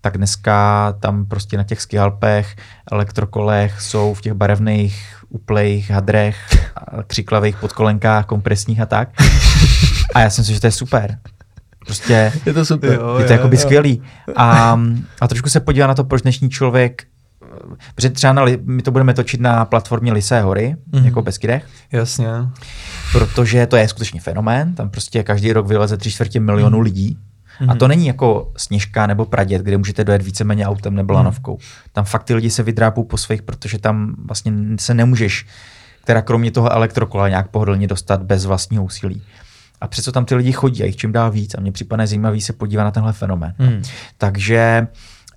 tak 0.00 0.16
dneska 0.16 0.92
tam 1.00 1.26
prostě 1.26 1.56
na 1.56 1.62
těch 1.64 1.80
skialpech, 1.80 2.56
elektrokolech 2.92 3.80
jsou 3.80 4.14
v 4.14 4.20
těch 4.20 4.32
barevných 4.32 5.24
uplejch 5.28 5.90
hadrech, 5.90 6.36
křiklavých 7.06 7.56
podkolenkách, 7.56 8.26
kompresních 8.26 8.80
a 8.80 8.86
tak. 8.86 9.08
A 10.14 10.20
já 10.20 10.30
si 10.30 10.40
myslím, 10.40 10.54
že 10.54 10.60
to 10.60 10.66
je 10.66 10.70
super. 10.72 11.18
Prostě 11.86 12.32
Je 12.46 12.52
to 12.52 12.64
super. 12.64 12.92
Jo, 12.92 13.18
je 13.18 13.24
to 13.26 13.32
jakoby 13.32 13.56
skvělý. 13.56 14.02
A, 14.36 14.78
a 15.20 15.28
trošku 15.28 15.48
se 15.48 15.60
podívá 15.60 15.86
na 15.86 15.94
to, 15.94 16.04
proč 16.04 16.22
dnešní 16.22 16.50
člověk 16.50 17.02
Protože 17.94 18.10
třeba 18.10 18.32
na, 18.32 18.44
my 18.64 18.82
to 18.82 18.90
budeme 18.90 19.14
točit 19.14 19.40
na 19.40 19.64
platformě 19.64 20.12
Lisé 20.12 20.40
hory, 20.40 20.76
Mhm. 20.92 21.00
mm. 21.00 21.06
jako 21.06 21.22
Beskydech, 21.22 21.64
Jasně. 21.92 22.26
protože 23.12 23.66
to 23.66 23.76
je 23.76 23.88
skutečně 23.88 24.20
fenomén, 24.20 24.74
tam 24.74 24.90
prostě 24.90 25.22
každý 25.22 25.52
rok 25.52 25.66
vyleze 25.66 25.96
tři 25.96 26.10
čtvrtě 26.10 26.40
milionu 26.40 26.76
Mhm. 26.78 26.84
lidí. 26.84 27.18
A 27.68 27.74
to 27.74 27.88
není 27.88 28.06
jako 28.06 28.52
Sněžka 28.56 29.06
nebo 29.06 29.24
Pradět, 29.24 29.62
kde 29.62 29.78
můžete 29.78 30.04
dojet 30.04 30.22
víceméně 30.22 30.66
autem 30.66 30.94
nebo 30.94 31.12
Mhm. 31.14 31.16
lanovkou. 31.16 31.58
Tam 31.92 32.04
fakt 32.04 32.24
ty 32.24 32.34
lidi 32.34 32.50
se 32.50 32.62
vydrápou 32.62 33.04
po 33.04 33.16
svých, 33.16 33.42
protože 33.42 33.78
tam 33.78 34.14
vlastně 34.26 34.52
se 34.80 34.94
nemůžeš, 34.94 35.46
která 36.02 36.22
kromě 36.22 36.50
toho 36.50 36.72
elektrokola 36.72 37.28
nějak 37.28 37.48
pohodlně 37.48 37.86
dostat 37.86 38.22
bez 38.22 38.44
vlastního 38.46 38.84
úsilí. 38.84 39.22
A 39.80 39.88
přesto 39.88 40.12
tam 40.12 40.24
ty 40.24 40.34
lidi 40.34 40.52
chodí 40.52 40.82
a 40.82 40.86
jich 40.86 40.96
čím 40.96 41.12
dál 41.12 41.30
víc 41.30 41.54
a 41.54 41.60
mně 41.60 41.72
připadne 41.72 42.06
zajímavý 42.06 42.40
se 42.40 42.52
podívat 42.52 42.84
na 42.84 42.90
tenhle 42.90 43.12
fenomén. 43.12 43.54
Hmm. 43.58 43.82
Takže 44.18 44.86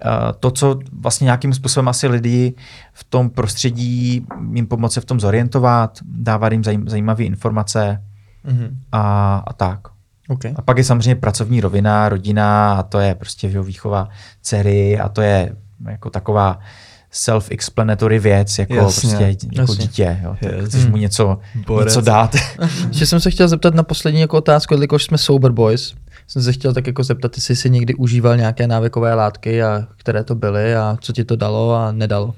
eh, 0.05 0.09
to, 0.39 0.51
co 0.51 0.79
vlastně 1.01 1.25
nějakým 1.25 1.53
způsobem 1.53 1.87
asi 1.87 2.07
lidi 2.07 2.53
v 2.93 3.03
tom 3.03 3.29
prostředí 3.29 4.25
jim 4.53 4.67
pomoci 4.67 5.01
v 5.01 5.05
tom 5.05 5.19
zorientovat, 5.19 5.99
dávat 6.05 6.51
jim 6.51 6.63
zajím, 6.63 6.89
zajímavé 6.89 7.23
informace 7.23 8.03
Mhm. 8.43 8.77
a, 8.91 9.35
a 9.47 9.53
tak. 9.53 9.79
Okay. 10.31 10.53
A 10.55 10.61
pak 10.61 10.77
je 10.77 10.83
samozřejmě 10.83 11.15
pracovní 11.15 11.61
rovina, 11.61 12.09
rodina 12.09 12.73
a 12.73 12.83
to 12.83 12.99
je 12.99 13.15
prostě 13.15 13.61
výchova 13.61 14.09
dcery 14.41 14.99
a 14.99 15.09
to 15.09 15.21
je 15.21 15.55
jako 15.89 16.09
taková 16.09 16.59
self-explanatory 17.13 18.19
věc, 18.19 18.59
jako 18.59 18.73
Jasně, 18.73 19.09
prostě 19.09 19.35
jako 19.53 19.71
jasně. 19.71 19.85
dítě. 19.85 20.19
Jo. 20.23 20.35
Tak 20.43 20.51
Yes. 20.53 20.65
chceš 20.69 20.85
mu 20.85 20.97
něco, 20.97 21.39
Borec. 21.67 21.85
něco 21.87 22.01
dát. 22.01 22.35
Ještě 22.87 23.05
jsem 23.05 23.19
se 23.19 23.31
chtěl 23.31 23.47
zeptat 23.47 23.75
na 23.75 23.83
poslední 23.83 24.21
jako 24.21 24.37
otázku, 24.37 24.73
jelikož 24.73 25.03
jsme 25.03 25.17
Sober 25.17 25.51
Boys, 25.51 25.93
jsem 26.27 26.41
se 26.43 26.53
chtěl 26.53 26.73
tak 26.73 26.87
jako 26.87 27.03
zeptat, 27.03 27.31
jestli 27.37 27.55
jsi 27.55 27.69
někdy 27.69 27.95
užíval 27.95 28.37
nějaké 28.37 28.67
návykové 28.67 29.13
látky 29.13 29.63
a 29.63 29.87
které 29.97 30.23
to 30.23 30.35
byly 30.35 30.75
a 30.75 30.97
co 31.01 31.13
ti 31.13 31.23
to 31.23 31.35
dalo 31.35 31.75
a 31.75 31.91
nedalo. 31.91 32.33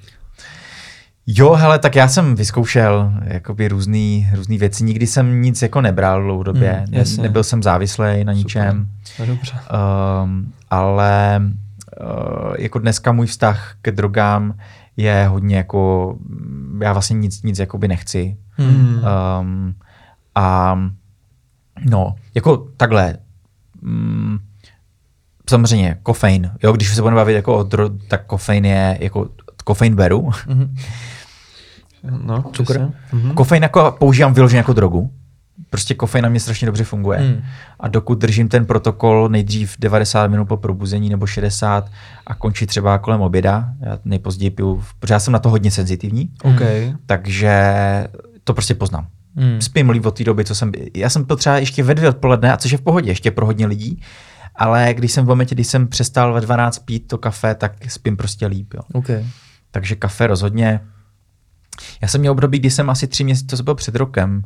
Jo, 1.28 1.54
hele, 1.54 1.80
tak 1.80 1.96
já 1.96 2.08
jsem 2.08 2.36
vyzkoušel 2.36 3.14
jakoby 3.24 3.68
různý, 3.68 4.30
různý 4.36 4.58
věci. 4.58 4.84
Nikdy 4.84 5.08
jsem 5.08 5.42
nic 5.42 5.62
jako 5.62 5.82
nebral 5.82 6.24
dlouhodobě. 6.24 6.84
Mm, 6.88 6.98
Mm, 6.98 7.04
ne, 7.18 7.24
nebyl 7.24 7.44
jsem 7.44 7.64
závislý 7.64 8.24
na 8.24 8.34
ničem. 8.34 8.88
No, 9.20 9.26
dobře. 9.26 9.54
Um, 10.24 10.54
ale 10.70 11.42
uh, 12.02 12.56
jako 12.60 12.80
dneska 12.80 13.12
můj 13.12 13.28
vztah 13.28 13.76
ke 13.82 13.92
drogám 13.92 14.58
je 14.98 15.28
hodně 15.28 15.58
jako, 15.58 16.16
já 16.82 16.94
vlastně 16.94 17.14
nic, 17.14 17.44
nic 17.44 17.60
jakoby 17.60 17.88
nechci. 17.88 18.38
Hmm. 18.50 19.00
Um, 19.42 19.76
a 20.36 20.80
no, 21.90 22.16
jako 22.36 22.58
takhle, 22.78 23.18
mm, 23.82 24.38
samozřejmě 25.50 25.98
kofein, 26.04 26.52
jo, 26.64 26.72
když 26.72 26.96
se 26.96 27.02
budeme 27.02 27.16
bavit 27.22 27.34
jako 27.34 27.58
o 27.58 27.64
dro, 27.64 27.90
tak 28.08 28.26
kofein 28.26 28.66
je, 28.66 28.98
jako 29.02 29.30
kofein 29.64 29.96
beru. 29.96 30.32
Mhm. 30.48 30.76
No, 32.04 32.44
Cukr? 32.54 32.90
Mhm. 33.14 33.34
Kofein 33.34 33.64
jako 33.64 33.96
používám 34.00 34.34
vyloženě 34.34 34.58
jako 34.58 34.74
drogu. 34.74 35.12
Prostě 35.70 35.94
kofein 35.94 36.24
na 36.24 36.30
mě 36.30 36.40
strašně 36.40 36.66
dobře 36.66 36.84
funguje. 36.84 37.20
Hmm. 37.20 37.42
A 37.80 37.88
dokud 37.88 38.20
držím 38.20 38.50
ten 38.50 38.66
protokol 38.66 39.30
nejdřív 39.30 39.76
90 39.80 40.28
minut 40.28 40.46
po 40.46 40.58
probuzení 40.58 41.10
nebo 41.10 41.26
60 41.26 41.90
a 42.28 42.36
končí 42.36 42.66
třeba 42.66 42.98
kolem 42.98 43.22
oběda, 43.22 43.70
já 43.80 44.00
nejpozději 44.06 44.50
piju, 44.50 44.84
protože 45.00 45.14
já 45.14 45.20
jsem 45.20 45.34
na 45.34 45.40
to 45.40 45.50
hodně 45.50 45.72
senzitivní, 45.72 46.30
OK. 46.44 46.62
takže 47.06 47.74
to 48.44 48.54
prostě 48.54 48.76
poznám. 48.76 49.08
Hmm. 49.36 49.62
Spím 49.62 49.90
líp 49.90 50.06
od 50.06 50.18
té 50.18 50.24
doby, 50.24 50.46
co 50.46 50.56
jsem, 50.56 50.72
já 50.96 51.10
jsem 51.10 51.26
pil 51.26 51.36
třeba 51.36 51.58
ještě 51.58 51.84
ve 51.84 51.96
dvě 51.96 52.10
odpoledne, 52.10 52.54
a 52.54 52.58
což 52.58 52.72
je 52.72 52.78
v 52.78 52.82
pohodě, 52.82 53.12
ještě 53.12 53.32
pro 53.32 53.46
hodně 53.46 53.68
lidí, 53.68 54.02
ale 54.56 54.94
když 54.94 55.12
jsem 55.12 55.26
v 55.26 55.28
momentě, 55.28 55.56
kdy 55.56 55.64
jsem 55.64 55.88
přestal 55.88 56.34
ve 56.34 56.42
12 56.42 56.80
pít 56.80 57.08
to 57.08 57.18
kafe, 57.18 57.56
tak 57.56 57.92
spím 57.92 58.18
prostě 58.18 58.48
líp. 58.48 58.74
Jo. 58.74 58.82
Okay. 58.94 59.26
Takže 59.72 59.96
kafe 59.96 60.28
rozhodně. 60.28 60.80
Já 62.02 62.08
jsem 62.08 62.22
měl 62.22 62.32
období, 62.32 62.60
kdy 62.60 62.72
jsem 62.72 62.90
asi 62.90 63.08
tři 63.08 63.24
měsíce, 63.24 63.58
to 63.58 63.64
bylo 63.64 63.76
před 63.76 63.96
rokem, 63.96 64.44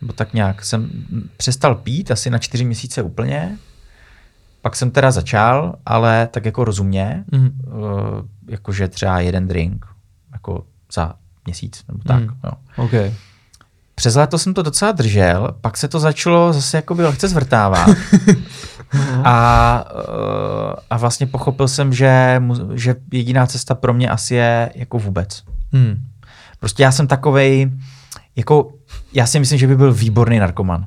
nebo 0.00 0.12
tak 0.12 0.34
nějak, 0.34 0.64
jsem 0.64 0.90
přestal 1.36 1.74
pít 1.74 2.10
asi 2.10 2.30
na 2.30 2.38
čtyři 2.38 2.64
měsíce 2.64 3.02
úplně. 3.02 3.58
Pak 4.62 4.76
jsem 4.76 4.90
teda 4.90 5.10
začal, 5.10 5.74
ale 5.86 6.28
tak 6.30 6.44
jako 6.44 6.64
rozumně, 6.64 7.24
uh, 7.32 7.42
jakože 8.48 8.88
třeba 8.88 9.20
jeden 9.20 9.48
drink, 9.48 9.86
jako 10.32 10.64
za 10.92 11.14
měsíc, 11.46 11.84
nebo 11.88 12.00
tak. 12.06 12.22
Mhm. 12.22 12.36
Jo. 12.44 12.50
OK. 12.76 13.12
Přes 13.94 14.14
léto 14.14 14.38
jsem 14.38 14.54
to 14.54 14.62
docela 14.62 14.92
držel, 14.92 15.54
pak 15.60 15.76
se 15.76 15.88
to 15.88 16.00
začalo 16.00 16.52
zase 16.52 16.76
jakoby 16.76 17.02
lehce 17.02 17.28
zvrtávat. 17.28 17.88
a, 19.24 19.84
uh, 19.94 20.74
a 20.90 20.96
vlastně 20.96 21.26
pochopil 21.26 21.68
jsem, 21.68 21.92
že, 21.92 22.42
že 22.74 22.96
jediná 23.12 23.46
cesta 23.46 23.74
pro 23.74 23.94
mě 23.94 24.08
asi 24.08 24.34
je 24.34 24.72
jako 24.74 24.98
vůbec. 24.98 25.42
Hmm. 25.72 25.96
Prostě 26.60 26.82
já 26.82 26.92
jsem 26.92 27.06
takovej, 27.06 27.70
jako, 28.36 28.72
já 29.12 29.26
si 29.26 29.38
myslím, 29.40 29.58
že 29.58 29.66
by 29.66 29.76
byl 29.76 29.92
výborný 29.94 30.38
narkoman. 30.38 30.86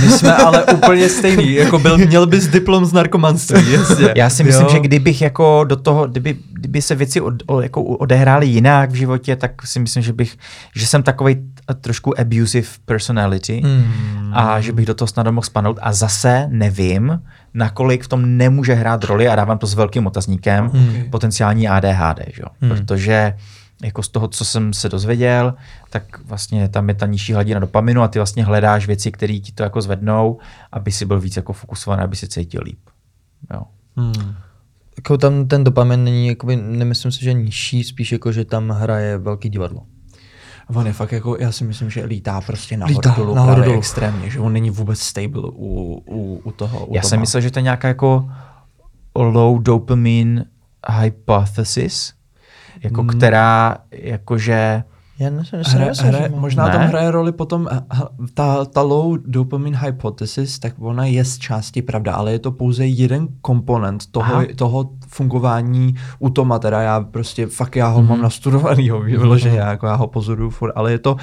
My 0.00 0.08
jsme 0.08 0.34
ale 0.34 0.64
úplně 0.64 1.08
stejný, 1.08 1.52
jako 1.54 1.78
byl, 1.78 1.98
měl 1.98 2.26
bys 2.26 2.48
diplom 2.48 2.84
z 2.86 2.92
narkomanství, 2.92 3.72
jasně. 3.72 4.08
Já 4.16 4.30
si 4.30 4.44
myslím, 4.44 4.66
Jo. 4.66 4.72
že 4.72 4.80
kdybych 4.80 5.22
jako 5.22 5.64
do 5.64 5.76
toho, 5.76 6.06
kdyby, 6.08 6.36
kdyby 6.52 6.82
se 6.82 6.94
věci 6.94 7.20
od, 7.20 7.34
o, 7.46 7.60
jako 7.60 7.82
odehrály 7.82 8.46
jinak 8.46 8.90
v 8.90 8.94
životě, 8.94 9.36
tak 9.36 9.66
si 9.66 9.80
myslím, 9.80 10.02
že 10.02 10.12
bych, 10.12 10.36
že 10.76 10.86
jsem 10.86 11.02
takovej 11.02 11.34
t- 11.34 11.74
trošku 11.80 12.20
abusive 12.20 12.66
personality 12.84 13.60
Hmm. 13.64 14.32
a 14.34 14.60
že 14.60 14.72
bych 14.72 14.86
do 14.86 14.94
toho 14.94 15.08
snadno 15.08 15.32
mohl 15.32 15.44
spadnout 15.44 15.78
a 15.82 15.92
zase 15.92 16.46
nevím, 16.50 17.20
nakolik 17.54 18.02
v 18.04 18.08
tom 18.08 18.36
nemůže 18.38 18.74
hrát 18.74 19.04
roli 19.04 19.28
a 19.28 19.36
dávám 19.36 19.58
to 19.58 19.66
s 19.66 19.74
velkým 19.74 20.06
otazníkem 20.06 20.68
Hmm. 20.74 21.04
potenciální 21.10 21.68
ADHD, 21.68 22.18
že? 22.34 22.42
Hmm. 22.60 22.70
protože 22.76 23.34
jako 23.84 24.02
z 24.02 24.08
toho, 24.08 24.28
co 24.28 24.44
jsem 24.44 24.72
se 24.72 24.88
dozvěděl, 24.88 25.54
tak 25.90 26.24
vlastně 26.24 26.68
tam 26.68 26.88
je 26.88 26.94
ta 26.94 27.06
nižší 27.06 27.32
hladina 27.32 27.60
dopaminu 27.60 28.02
a 28.02 28.08
ty 28.08 28.18
vlastně 28.18 28.44
hledáš 28.44 28.86
věci, 28.86 29.12
které 29.12 29.38
ti 29.38 29.52
to 29.52 29.62
jako 29.62 29.82
zvednou, 29.82 30.38
aby 30.72 30.92
si 30.92 31.04
byl 31.04 31.20
víc 31.20 31.36
jako 31.36 31.52
fokusovaný, 31.52 32.02
aby 32.02 32.16
si 32.16 32.28
cítil 32.28 32.60
líp. 32.64 32.78
Jo. 33.54 33.62
Hmm. 33.96 34.34
Jako 34.96 35.18
tam 35.18 35.46
ten 35.48 35.64
dopamin 35.64 36.04
není, 36.04 36.28
jakoby, 36.28 36.56
nemyslím 36.56 37.12
si, 37.12 37.20
že 37.24 37.32
nižší, 37.32 37.84
spíš 37.84 38.12
jako, 38.12 38.32
že 38.32 38.44
tam 38.44 38.68
hraje 38.68 39.18
velký 39.18 39.48
divadlo. 39.48 39.82
On 40.74 40.86
je 40.86 40.92
fakt 40.92 41.12
jako, 41.12 41.36
já 41.40 41.52
si 41.52 41.64
myslím, 41.64 41.90
že 41.90 42.04
lítá 42.04 42.40
prostě 42.40 42.76
nahoru 42.76 42.98
Lítá 42.98 43.14
dolů, 43.16 43.34
nahoru 43.34 43.54
právě 43.54 43.68
dolů. 43.68 43.78
extrémně, 43.78 44.30
že 44.30 44.40
on 44.40 44.52
není 44.52 44.70
vůbec 44.70 45.00
stable 45.00 45.42
u, 45.52 46.02
u, 46.06 46.40
u 46.44 46.52
toho. 46.52 46.86
U 46.86 46.94
Já 46.94 47.00
toho. 47.00 47.08
jsem 47.08 47.20
myslel, 47.20 47.40
že 47.40 47.50
to 47.50 47.58
je 47.58 47.62
nějaká 47.62 47.88
jako 47.88 48.30
low 49.14 49.62
dopamine 49.62 50.44
hypothesis, 51.00 52.12
jako 52.82 53.00
Hmm. 53.02 53.10
která 53.10 53.76
jakože 53.92 54.82
Já 55.18 55.30
nevím, 55.30 55.44
Hra, 55.66 55.86
hra, 56.02 56.28
možná 56.36 56.66
Ne? 56.66 56.72
tam 56.72 56.80
hraje 56.82 57.10
roli 57.10 57.32
potom 57.32 57.68
eh, 57.72 57.80
ta, 58.34 58.64
ta 58.64 58.82
low 58.82 59.16
dopamine 59.26 59.78
hypothesis, 59.78 60.58
tak 60.58 60.72
ona 60.78 61.04
je 61.04 61.24
z 61.24 61.38
části 61.38 61.82
pravda, 61.82 62.14
ale 62.14 62.32
je 62.32 62.38
to 62.38 62.50
pouze 62.52 62.86
jeden 62.86 63.28
komponent 63.40 64.06
toho, 64.10 64.34
Aha. 64.34 64.44
toho 64.56 64.90
fungování 65.08 65.94
u 66.18 66.30
Toma, 66.30 66.58
teda 66.58 66.82
já 66.82 67.00
prostě 67.00 67.46
fakt 67.46 67.76
já 67.76 67.88
ho 67.88 68.00
Mhm. 68.00 68.08
mám 68.08 68.20
nastudovanýho, 68.22 69.00
vyloženě, 69.00 69.58
jako 69.58 69.86
já 69.86 69.94
ho 69.94 70.06
pozoruju 70.06 70.50
furt, 70.50 70.72
ale 70.74 70.92
je 70.92 70.98
to 70.98 71.16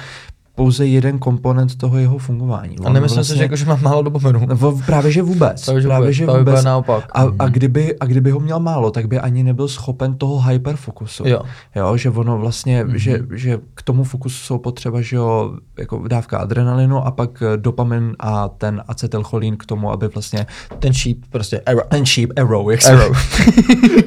pouze 0.60 0.86
jeden 0.86 1.18
komponent 1.18 1.76
toho 1.78 1.98
jeho 1.98 2.18
fungování. 2.18 2.76
A 2.84 2.92
nemyslím 2.92 3.24
si, 3.24 3.36
že, 3.36 3.42
jako, 3.42 3.56
že 3.56 3.64
má 3.64 3.78
málo 3.82 4.02
dopaminu. 4.02 4.46
No, 4.60 4.78
právě 4.86 5.12
že 5.12 5.22
vůbec. 5.22 5.64
Právě, 5.64 5.82
že 5.82 5.88
právě, 5.88 6.02
vůbec. 6.06 6.16
že 6.16 6.24
Právě 6.24 6.40
vůbec. 6.40 6.54
úplně 6.54 6.64
naopak. 6.66 7.04
A, 7.12 7.26
a, 7.38 7.48
kdyby, 7.48 7.98
a 7.98 8.04
kdyby 8.06 8.30
ho 8.30 8.40
měl 8.40 8.60
málo, 8.60 8.90
tak 8.90 9.06
by 9.08 9.18
ani 9.20 9.42
nebyl 9.42 9.68
schopen 9.68 10.14
toho 10.14 10.40
hyperfokusu. 10.48 11.28
Jo. 11.28 11.40
Jo, 11.76 11.96
že 11.96 12.10
ono 12.10 12.38
vlastně, 12.38 12.84
mm-hmm. 12.84 12.94
že, 12.94 13.20
že 13.34 13.58
k 13.74 13.82
tomu 13.82 14.04
fokusu 14.04 14.36
jsou 14.36 14.58
potřeba, 14.58 15.00
že 15.00 15.16
jo, 15.16 15.52
jako 15.78 16.08
dávka 16.08 16.38
adrenalinu 16.38 17.06
a 17.06 17.10
pak 17.10 17.42
eh, 17.42 17.56
dopamin 17.56 18.16
a 18.18 18.48
ten 18.48 18.82
acetylcholín 18.88 19.56
k 19.56 19.66
tomu, 19.66 19.90
aby 19.92 20.08
vlastně 20.08 20.46
Ten 20.78 20.92
sheep 20.94 21.18
prostě, 21.30 21.60
arrow. 21.60 21.82
ten 21.88 22.06
sheep 22.06 22.30
arrow, 22.36 22.70
jak 22.70 22.86
Arrow. 22.86 23.16
jsme, 23.16 23.44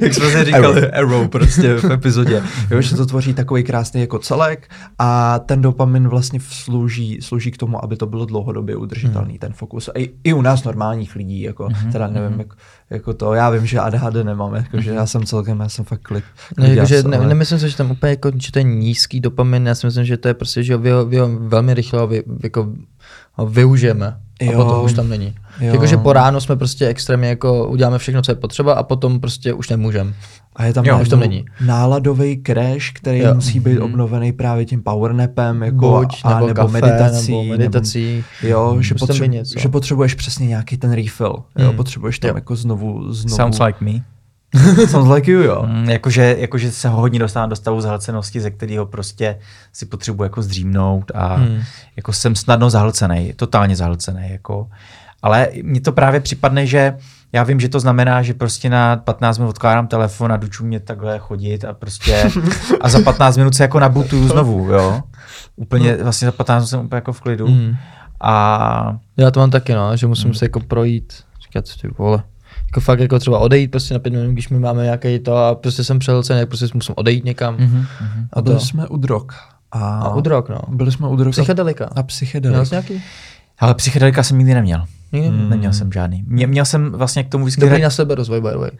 jak 0.00 0.14
jsme 0.14 0.30
si 0.30 0.44
říkali, 0.44 0.66
arrow. 0.66 0.90
arrow 0.92 1.28
prostě 1.28 1.74
v 1.76 1.84
epizodě. 1.90 2.42
Jo, 2.70 2.80
že 2.80 2.96
to 2.96 3.06
tvoří 3.06 3.34
takový 3.34 3.64
krásný 3.64 4.00
jako 4.00 4.18
celek 4.18 4.68
a 4.98 5.38
ten 5.38 5.62
dopamin 5.62 6.08
vlastně 6.08 6.38
slouží, 6.48 7.18
slouží 7.22 7.50
k 7.50 7.56
tomu, 7.56 7.84
aby 7.84 7.96
to 7.96 8.06
bylo 8.06 8.24
dlouhodobě 8.24 8.76
udržitelný, 8.76 9.28
Hmm. 9.30 9.38
ten 9.38 9.52
fokus. 9.52 9.90
I, 9.94 10.10
I 10.24 10.32
u 10.32 10.42
nás 10.42 10.64
normálních 10.64 11.16
lidí, 11.16 11.40
jako, 11.40 11.68
Mhm, 11.70 11.92
teda 11.92 12.06
nevím, 12.08 12.38
jak, 12.38 12.48
jako 12.90 13.14
to, 13.14 13.34
já 13.34 13.50
vím, 13.50 13.66
že 13.66 13.78
ADHD 13.80 14.24
nemám, 14.24 14.54
jako, 14.54 14.80
že 14.80 14.90
já 14.90 15.06
jsem 15.06 15.24
celkem, 15.26 15.60
já 15.60 15.68
jsem 15.68 15.84
fakt 15.84 16.00
klid. 16.02 16.24
Ne, 16.58 16.74
jako, 16.74 16.86
že 16.86 17.02
ne, 17.02 17.16
ale- 17.16 17.26
nemyslím 17.28 17.58
si, 17.58 17.70
že 17.70 17.76
tam 17.76 17.90
úplně 17.90 18.10
jako, 18.10 18.30
že 18.42 18.52
to 18.52 18.58
je 18.58 18.62
nízký 18.62 19.20
dopamin, 19.20 19.66
já 19.66 19.74
si 19.74 19.86
myslím, 19.86 20.04
že 20.04 20.16
to 20.16 20.28
je 20.28 20.34
prostě, 20.34 20.62
že 20.62 20.76
v 20.76 20.86
jeho, 20.86 21.06
v 21.06 21.14
jeho 21.14 21.28
velmi 21.38 21.74
rychle, 21.74 22.06
v, 22.06 22.22
jako 22.42 22.72
ho 23.32 23.46
využijeme 23.46 24.06
a 24.40 24.44
Jo. 24.44 24.52
potom 24.64 24.84
už 24.84 24.92
tam 24.92 25.08
není. 25.08 25.34
Jo. 25.60 25.72
Jakože 25.72 25.96
po 25.96 26.12
ráno 26.12 26.40
jsme 26.40 26.56
prostě 26.56 26.86
extrémně 26.86 27.28
jako 27.28 27.68
uděláme 27.68 27.98
všechno, 27.98 28.22
co 28.22 28.30
je 28.32 28.36
potřeba 28.36 28.74
a 28.74 28.82
potom 28.82 29.20
prostě 29.20 29.52
už 29.52 29.68
nemůžeme. 29.68 30.12
A 30.56 30.64
je 30.64 30.72
tam, 30.72 30.84
Jo, 30.84 31.00
už 31.00 31.08
tam 31.08 31.18
najednou 31.18 31.36
není. 31.36 31.44
náladový 31.66 32.42
crash, 32.46 32.92
který 32.94 33.18
Jo. 33.18 33.34
musí 33.34 33.60
být 33.60 33.78
obnovený 33.80 34.32
právě 34.32 34.64
tím 34.64 34.82
powernapem, 34.82 35.62
jako 35.62 35.76
Buď, 35.98 36.20
a, 36.24 36.34
nebo, 36.34 36.46
nebo 36.46 36.60
kafe, 36.62 36.72
meditací, 36.80 37.32
nebo 37.32 37.44
meditací. 37.44 38.24
Jo, 38.42 38.76
že, 38.80 38.94
Musí 38.94 38.98
tam 39.00 39.06
být 39.06 39.06
potřebu, 39.08 39.30
něco. 39.32 39.58
že 39.60 39.68
potřebuješ 39.68 40.14
přesně 40.14 40.46
nějaký 40.46 40.76
ten 40.76 40.92
refill. 40.92 41.34
Jo, 41.58 41.70
Mm. 41.70 41.76
potřebuješ 41.76 42.18
tam 42.18 42.28
Jo. 42.28 42.34
jako 42.34 42.56
znovu, 42.56 43.12
znovu. 43.12 43.36
Sounds 43.36 43.58
like 43.58 43.84
me. 43.84 43.92
Sounds 44.88 45.10
like 45.14 45.30
you, 45.32 45.40
jo. 45.42 45.62
Mm, 45.66 45.90
jakože, 45.90 46.36
jakože 46.38 46.70
se 46.72 46.88
hodně 46.88 47.18
dostávám 47.18 47.50
do 47.50 47.56
stavu 47.56 47.80
zahlcenosti, 47.80 48.40
ze 48.40 48.50
kterého 48.50 48.86
prostě 48.86 49.38
si 49.72 49.86
potřebuji 49.86 50.22
jako 50.22 50.42
zdřímnout 50.42 51.10
a 51.14 51.34
Hmm. 51.34 51.60
jako 51.96 52.12
jsem 52.12 52.36
snadno 52.36 52.70
zahlcený, 52.70 53.32
totálně 53.36 53.76
zahlcený. 53.76 54.30
Jako. 54.30 54.68
Ale 55.24 55.48
mně 55.62 55.80
to 55.80 55.92
právě 55.92 56.20
připadne, 56.20 56.66
že 56.66 56.96
já 57.32 57.42
vím, 57.42 57.60
že 57.60 57.68
to 57.68 57.80
znamená, 57.80 58.22
že 58.22 58.34
prostě 58.34 58.70
na 58.70 58.96
15 58.96 59.38
minut 59.38 59.50
odkládám 59.50 59.86
telefon 59.86 60.32
a 60.32 60.36
duču 60.36 60.64
mě 60.64 60.80
takhle 60.80 61.18
chodit 61.18 61.64
a 61.64 61.72
prostě 61.72 62.30
a 62.80 62.88
za 62.88 63.00
15 63.00 63.36
minut 63.36 63.54
se 63.54 63.62
jako 63.64 63.80
nabutuju 63.80 64.28
znovu, 64.28 64.72
jo. 64.72 65.02
Úplně 65.56 65.96
vlastně 65.96 66.26
za 66.26 66.32
15 66.32 66.60
minut 66.60 66.66
jsem 66.68 66.80
úplně 66.80 66.96
jako 66.96 67.12
v 67.12 67.20
klidu. 67.20 67.48
Mm. 67.48 67.76
A 68.20 68.96
Já 69.16 69.30
to 69.30 69.40
mám 69.40 69.50
taky, 69.50 69.74
no, 69.74 69.96
že 69.96 70.06
musím 70.06 70.34
se 70.34 70.44
jako 70.44 70.60
projít, 70.60 71.12
říkat 71.42 71.64
ty 71.80 71.88
vole. 71.98 72.22
Jako 72.66 72.80
fakt 72.80 73.00
jako 73.00 73.18
třeba 73.18 73.38
odejít 73.38 73.70
prostě 73.70 73.94
na 73.94 74.00
pět 74.00 74.14
minut, 74.14 74.32
když 74.32 74.48
my 74.48 74.58
máme 74.58 74.84
nějaký 74.84 75.18
to 75.18 75.36
a 75.36 75.54
prostě 75.54 75.84
jsem 75.84 75.98
přehlcený, 75.98 76.40
jak 76.40 76.48
prostě 76.48 76.66
musím 76.74 76.94
odejít 76.98 77.24
někam. 77.24 77.54
mhm, 77.54 77.86
mhm. 78.00 78.26
A 78.32 78.38
A 78.38 78.42
byli 78.42 78.54
to. 78.56 78.60
jsme 78.60 78.88
u 78.88 78.96
drog. 78.96 79.26
A, 79.72 79.98
A 79.98 80.14
u 80.14 80.20
drog, 80.20 80.44
no. 80.48 80.60
Byli 80.68 80.92
jsme 80.92 81.08
u 81.08 81.16
drog. 81.16 81.32
Psychedelika. 81.32 81.90
A 81.96 82.02
psychedelik. 82.02 82.54
Měl 82.54 82.66
jsi 82.66 82.74
nějaký? 82.74 83.02
Ale 83.58 83.74
psychedelika 83.74 84.22
jsem 84.22 84.38
nikdy 84.38 84.54
neměl. 84.54 84.84
Nikdy? 85.14 85.30
Mm. 85.30 85.50
Neměl 85.50 85.72
jsem 85.72 85.92
žádný. 85.92 86.24
Mě, 86.26 86.46
měl 86.46 86.64
jsem 86.64 86.92
vlastně 86.92 87.24
k 87.24 87.28
tomu 87.28 87.44
vždycky 87.44 87.60
Dobrý 87.60 87.82
na 87.82 87.90
sebe 87.90 88.14
rozvoj, 88.14 88.40
by 88.40 88.48
the 88.50 88.56
way. 88.58 88.70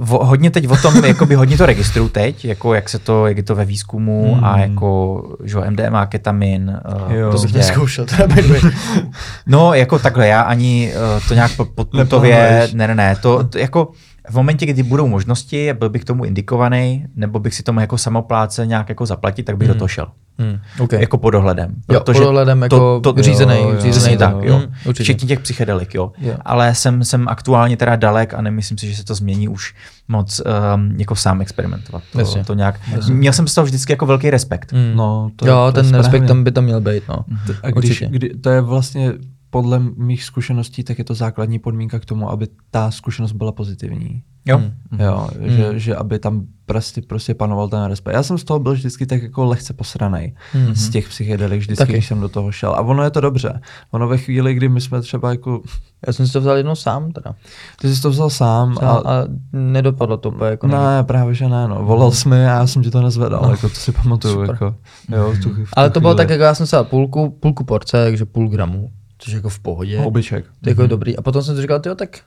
Hodně 0.00 0.50
teď 0.50 0.68
o 0.68 0.76
tom, 0.76 1.04
jakoby 1.04 1.34
hodně 1.34 1.56
to 1.58 1.66
registruju 1.66 2.08
teď, 2.08 2.44
jako 2.44 2.74
jak 2.74 2.88
se 2.88 2.98
to, 2.98 3.26
jak 3.26 3.36
je 3.36 3.42
to 3.42 3.54
ve 3.54 3.64
výzkumu 3.64 4.34
Hmm. 4.34 4.44
a 4.44 4.58
jako, 4.58 5.22
že 5.44 5.56
jo, 5.56 5.64
MDMA, 5.70 6.06
ketamin. 6.06 6.80
uh, 7.06 7.12
Jo. 7.12 7.32
To 7.32 7.38
bych 7.38 7.54
neskoušel, 7.54 8.04
teda. 8.16 8.26
No, 9.46 9.74
jako 9.74 9.98
takhle, 9.98 10.28
já 10.28 10.40
ani 10.40 10.92
uh, 11.16 11.28
to 11.28 11.34
nějak 11.34 11.56
po- 11.56 11.64
podputově, 11.64 12.68
ne, 12.74 12.88
ne, 12.88 12.94
ne, 12.94 13.16
to, 13.22 13.44
to 13.44 13.58
jako 13.58 13.88
v 14.30 14.34
momentě, 14.34 14.66
kdy 14.66 14.82
budou 14.82 15.08
možnosti, 15.08 15.72
byl 15.72 15.88
bych 15.90 16.02
k 16.02 16.04
tomu 16.04 16.24
indikovaný, 16.24 17.06
nebo 17.16 17.38
bych 17.38 17.54
si 17.54 17.62
tomu 17.62 17.80
jako 17.80 17.98
samopláce 17.98 18.66
nějak 18.66 18.88
jako 18.88 19.06
zaplatit, 19.06 19.42
tak 19.42 19.56
bych 19.56 19.68
Hmm. 19.68 19.74
do 19.74 19.78
toho 19.78 19.88
šel. 19.88 20.06
Hmm, 20.40 20.58
okay. 20.80 21.00
Jako 21.00 21.18
pod 21.18 21.30
dohledem. 21.30 21.74
Jo, 21.92 22.00
pod 22.00 22.16
dohledem 22.16 22.62
jako 22.62 23.02
řízenej, 23.18 23.62
jo, 23.62 23.70
jo, 23.70 23.80
řízenej 23.80 23.92
Přesně 23.92 24.18
tak, 24.18 24.36
jo. 24.42 24.58
Mm, 24.58 24.64
určitě. 24.84 25.04
Včetně 25.04 25.28
těch 25.28 25.40
psychedelik, 25.40 25.94
jo. 25.94 26.12
Jo. 26.18 26.34
Ale 26.44 26.74
jsem, 26.74 27.04
jsem 27.04 27.28
aktuálně 27.28 27.76
teda 27.76 27.96
dalek 27.96 28.34
a 28.34 28.42
nemyslím 28.42 28.78
si, 28.78 28.86
že 28.90 28.96
se 28.96 29.04
to 29.04 29.14
změní 29.14 29.48
už 29.48 29.74
moc 30.08 30.40
um, 30.74 30.94
jako 30.98 31.16
sám 31.16 31.40
experimentovat. 31.40 32.02
To, 32.12 32.18
Jasně. 32.18 32.44
to 32.44 32.54
nějak, 32.54 32.80
Jasně. 32.92 33.14
měl 33.14 33.32
jsem 33.32 33.48
z 33.48 33.54
toho 33.54 33.64
vždycky 33.64 33.92
jako 33.92 34.06
velký 34.06 34.30
respekt. 34.30 34.72
Mm. 34.72 34.92
No, 34.96 35.30
to, 35.36 35.46
jo, 35.46 35.72
to 35.74 35.82
ten 35.82 35.94
respekt 35.94 36.26
tam 36.26 36.44
by 36.44 36.52
tam 36.52 36.64
měl 36.64 36.80
být, 36.80 37.02
no. 37.08 37.16
A 37.62 37.70
když, 37.70 38.04
kdy, 38.08 38.28
to 38.28 38.50
je 38.50 38.60
vlastně 38.60 39.12
podle 39.50 39.78
mých 39.96 40.24
zkušeností, 40.24 40.84
tak 40.84 40.98
je 40.98 41.04
to 41.04 41.14
základní 41.14 41.58
podmínka 41.58 41.98
k 41.98 42.04
tomu, 42.04 42.30
aby 42.30 42.46
ta 42.70 42.90
zkušenost 42.90 43.32
byla 43.32 43.52
pozitivní. 43.52 44.22
Jo. 44.46 44.58
Mm. 44.58 44.64
Mhm. 44.90 45.00
Jo, 45.00 45.28
Mm. 45.40 45.50
že, 45.50 45.78
že 45.78 45.96
aby 45.96 46.18
tam 46.18 46.46
prostě, 46.66 47.02
prostě 47.02 47.34
panoval 47.34 47.68
ten 47.68 47.84
respekt. 47.84 48.14
Já 48.14 48.22
jsem 48.22 48.38
z 48.38 48.44
toho 48.44 48.60
byl 48.60 48.72
vždycky 48.72 49.06
tak 49.06 49.22
jako 49.22 49.44
lehce 49.44 49.72
posranej 49.74 50.34
Mhm. 50.54 50.74
z 50.74 50.88
těch 50.90 51.08
psychedelik, 51.08 51.60
vždycky, 51.60 51.78
Taky. 51.78 51.92
když 51.92 52.06
jsem 52.06 52.20
do 52.20 52.28
toho 52.28 52.52
šel. 52.52 52.70
A 52.74 52.80
ono 52.80 53.02
je 53.04 53.10
to 53.10 53.20
dobře. 53.20 53.60
Ono 53.90 54.08
ve 54.08 54.18
chvíli, 54.18 54.54
kdy 54.54 54.68
my 54.68 54.80
jsme 54.80 55.00
třeba 55.00 55.30
jako, 55.30 55.62
Já 56.06 56.12
jsem 56.12 56.26
si 56.26 56.32
to 56.32 56.40
vzal 56.40 56.56
jednou 56.56 56.74
sám 56.74 57.12
teda. 57.12 57.34
ty 57.80 57.94
jsi 57.96 58.02
to 58.02 58.10
vzal 58.10 58.30
sám 58.30 58.76
A, 58.82 58.88
a, 58.90 58.98
a 58.98 59.24
nedopadlo 59.52 60.16
to 60.16 60.28
úplně 60.30 60.50
jako 60.50 60.66
ne, 60.66 61.04
právě 61.04 61.34
že 61.34 61.48
ne, 61.48 61.68
no. 61.68 61.84
Volal 61.84 62.10
jsi 62.12 62.28
mi 62.28 62.36
a 62.36 62.38
já 62.48 62.66
jsem 62.66 62.82
ti 62.82 62.90
to 62.90 63.02
nezvedal, 63.02 63.40
No. 63.42 63.50
jako 63.50 63.68
to 63.68 63.74
si 63.74 63.92
pamatuju, 63.92 64.34
Super. 64.34 64.50
jako, 64.50 64.74
jo, 65.16 65.32
v 65.32 65.42
tu, 65.42 65.48
v 65.50 65.56
tu 65.56 65.64
Ale 65.72 65.90
to 65.90 66.00
bylo 66.00 66.12
chvíli. 66.12 66.24
tak, 66.26 66.30
jako 66.30 66.42
já 66.42 66.54
jsem 66.54 66.66
dal 66.72 66.84
půlku, 66.84 67.30
půlku 67.40 67.64
porce, 67.64 68.04
takže 68.04 68.24
půl 68.24 68.48
gramu, 68.48 68.90
což 69.18 69.32
jako 69.32 69.48
v 69.48 69.58
pohodě. 69.58 69.98
Obyček. 69.98 70.44
To 70.44 70.68
je 70.68 70.70
jako 70.70 70.86
dobrý. 70.86 71.16
A 71.16 71.22
potom 71.22 71.42
jsem 71.42 71.56
si 71.56 71.62
říkal, 71.62 71.80
jo, 71.86 71.94
tak 71.94 72.18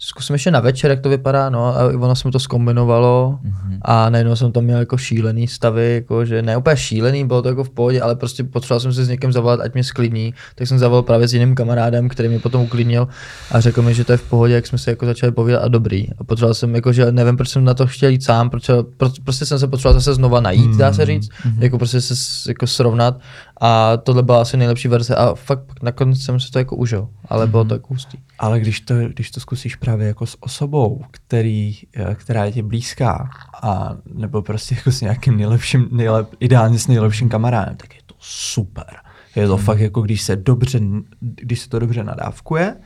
zkusím 0.00 0.34
ještě 0.34 0.50
na 0.50 0.60
večer, 0.60 0.90
jak 0.90 1.00
to 1.00 1.08
vypadá, 1.08 1.50
no 1.50 1.66
a 1.66 1.84
ono 1.86 2.16
se 2.16 2.28
mi 2.28 2.32
to 2.32 2.38
zkombinovalo 2.38 3.38
Mhm. 3.42 3.78
a 3.82 4.10
najednou 4.10 4.36
jsem 4.36 4.52
tam 4.52 4.64
měl 4.64 4.78
jako 4.78 4.96
šílený 4.96 5.48
stavy, 5.48 5.94
jako 5.94 6.24
že 6.24 6.42
ne 6.42 6.56
úplně 6.56 6.76
šílený, 6.76 7.24
bylo 7.26 7.42
to 7.42 7.48
jako 7.48 7.64
v 7.64 7.70
pohodě, 7.70 8.00
ale 8.00 8.16
prostě 8.16 8.44
potřeboval 8.44 8.80
jsem 8.80 8.92
si 8.92 9.04
s 9.04 9.08
někým 9.08 9.32
zavolat, 9.32 9.60
ať 9.60 9.74
mě 9.74 9.84
sklidní, 9.84 10.34
tak 10.54 10.68
jsem 10.68 10.78
zavolal 10.78 11.02
právě 11.02 11.28
s 11.28 11.32
jiným 11.34 11.54
kamarádem, 11.54 12.08
který 12.08 12.28
mě 12.28 12.38
potom 12.38 12.62
uklidnil 12.62 13.08
a 13.50 13.60
řekl 13.60 13.82
mi, 13.82 13.94
že 13.94 14.04
to 14.04 14.12
je 14.12 14.18
v 14.18 14.22
pohodě, 14.22 14.54
jak 14.54 14.66
jsme 14.66 14.78
si 14.78 14.90
jako 14.90 15.06
začali 15.06 15.32
povídat 15.32 15.62
a 15.62 15.68
dobrý. 15.68 16.06
A 16.18 16.24
potřeboval 16.24 16.54
jsem 16.54 16.74
jako, 16.74 16.92
že 16.92 17.12
nevím, 17.12 17.36
proč 17.36 17.48
jsem 17.48 17.64
na 17.64 17.74
to 17.74 17.86
chtěl 17.86 18.10
jít 18.10 18.24
sám, 18.24 18.50
proč, 18.50 18.66
pro, 18.96 19.10
prostě 19.24 19.46
jsem 19.46 19.58
se 19.58 19.66
potřeboval 19.68 20.00
zase 20.00 20.14
znova 20.14 20.40
najít, 20.40 20.76
dá 20.76 20.92
se 20.92 21.06
říct, 21.06 21.28
jako 21.58 21.78
prostě 21.78 22.00
se 22.00 22.14
jako 22.50 22.66
srovnat 22.66 23.20
a 23.60 23.96
tohle 23.96 24.22
byla 24.22 24.40
asi 24.40 24.56
nejlepší 24.56 24.88
verze 24.88 25.16
a 25.16 25.34
fakt 25.34 25.82
nakonec 25.82 26.20
jsem 26.20 26.40
si 26.40 26.50
to 26.50 26.58
jako 26.58 26.76
užil, 26.76 27.08
ale 27.28 27.46
bylo 27.46 27.64
to 27.64 27.74
jako 27.74 27.86
hustý. 27.94 28.18
Ale 28.38 28.60
když 28.60 28.80
to, 28.80 28.94
když 28.94 29.30
to 29.30 29.40
zkusíš 29.40 29.76
právě 29.76 30.06
jako 30.06 30.26
s 30.26 30.36
osobou, 30.40 31.02
který, 31.10 31.74
eh, 31.96 32.14
která 32.14 32.44
je 32.44 32.52
ti 32.52 32.62
blízká, 32.62 33.30
a 33.62 33.96
nebo 34.14 34.42
prostě 34.42 34.74
jako 34.74 34.92
s 34.92 35.00
nějakým 35.00 35.36
nejlepším, 35.36 35.88
nejlep, 35.92 36.28
ideálně 36.40 36.78
s 36.78 36.86
nejlepším 36.86 37.28
kamarádem, 37.28 37.76
tak 37.76 37.94
je 37.94 38.00
to 38.06 38.14
super. 38.18 38.96
Je 39.36 39.46
to 39.46 39.56
fakt 39.56 39.80
jako, 39.80 40.00
když 40.02 40.22
se 40.22 40.36
dobře, 40.36 40.80
když 41.20 41.60
se 41.60 41.68
to 41.68 41.78
dobře 41.78 42.04
nadávkuje, 42.04 42.76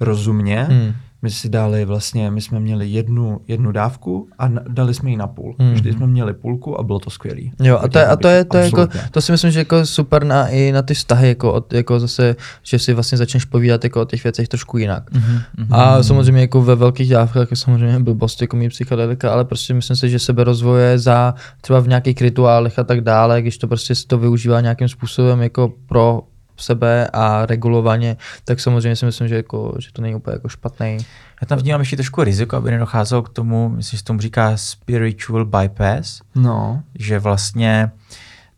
rozumně, 0.00 0.62
Hmm. 0.62 0.94
My 1.22 1.30
si 1.30 1.48
dali 1.48 1.84
vlastně, 1.84 2.30
my 2.30 2.40
jsme 2.40 2.60
měli 2.60 2.88
jednu, 2.88 3.40
jednu 3.48 3.72
dávku 3.72 4.28
a 4.38 4.48
dali 4.68 4.94
jsme 4.94 5.10
ji 5.10 5.16
na 5.16 5.26
půl. 5.26 5.56
Hmm. 5.58 5.72
Vždy 5.72 5.92
jsme 5.92 6.06
měli 6.06 6.34
půlku 6.34 6.80
a 6.80 6.82
bylo 6.82 6.98
to 6.98 7.10
skvělý. 7.10 7.52
Jo, 7.62 7.78
a 7.82 7.88
to 7.88 7.98
je, 7.98 8.06
a 8.06 8.16
to 8.16 8.28
je, 8.28 8.44
to 8.44 8.56
je 8.56 8.64
jako, 8.64 8.86
to 9.10 9.20
si 9.20 9.32
myslím, 9.32 9.50
že 9.50 9.58
jako 9.58 9.86
super 9.86 10.24
na, 10.24 10.48
i 10.48 10.72
na 10.72 10.82
ty 10.82 10.94
vztahy, 10.94 11.28
jako, 11.28 11.52
od, 11.52 11.72
jako 11.72 12.00
zase, 12.00 12.36
že 12.62 12.78
si 12.78 12.94
vlastně 12.94 13.18
začneš 13.18 13.44
povídat 13.44 13.84
jako 13.84 14.02
o 14.02 14.04
těch 14.04 14.24
věcech 14.24 14.48
trošku 14.48 14.78
jinak. 14.78 15.12
Mhm, 15.12 15.40
mhm. 15.56 15.68
A 15.70 16.02
samozřejmě 16.02 16.40
jako 16.40 16.62
ve 16.62 16.74
velkých 16.74 17.10
dávkách, 17.10 17.40
jako 17.40 17.56
samozřejmě 17.56 17.98
blbost, 17.98 18.42
jako 18.42 18.56
mít 18.56 18.68
psychedelika, 18.68 19.32
ale 19.32 19.44
prostě 19.44 19.74
myslím 19.74 19.96
si, 19.96 20.10
že 20.10 20.18
seberozvoje 20.18 20.98
za 20.98 21.34
třeba 21.60 21.80
v 21.80 21.88
nějakých 21.88 22.20
rituálech 22.20 22.78
a 22.78 22.84
tak 22.84 23.00
dále, 23.00 23.42
když 23.42 23.58
to 23.58 23.68
prostě 23.68 23.94
se 23.94 24.06
to 24.06 24.18
využívá 24.18 24.60
nějakým 24.60 24.88
způsobem 24.88 25.42
jako 25.42 25.72
pro 25.86 26.22
sebe 26.62 27.08
a 27.12 27.46
regulovaně, 27.46 28.16
tak 28.44 28.60
samozřejmě 28.60 28.96
si 28.96 29.04
myslím, 29.04 29.28
že, 29.28 29.36
jako, 29.36 29.74
že 29.78 29.92
to 29.92 30.02
není 30.02 30.14
úplně 30.14 30.34
jako 30.34 30.48
špatný. 30.48 30.98
Já 31.40 31.46
tam 31.46 31.58
vnímám 31.58 31.80
ještě 31.80 31.96
trošku 31.96 32.24
riziko, 32.24 32.56
aby 32.56 32.70
nedocházelo 32.70 33.22
k 33.22 33.28
tomu, 33.28 33.68
myslím, 33.68 33.96
že 33.96 33.98
se 33.98 34.04
tomu 34.04 34.20
říká 34.20 34.56
spiritual 34.56 35.44
bypass, 35.44 36.20
No, 36.34 36.82
že 36.98 37.18
vlastně 37.18 37.90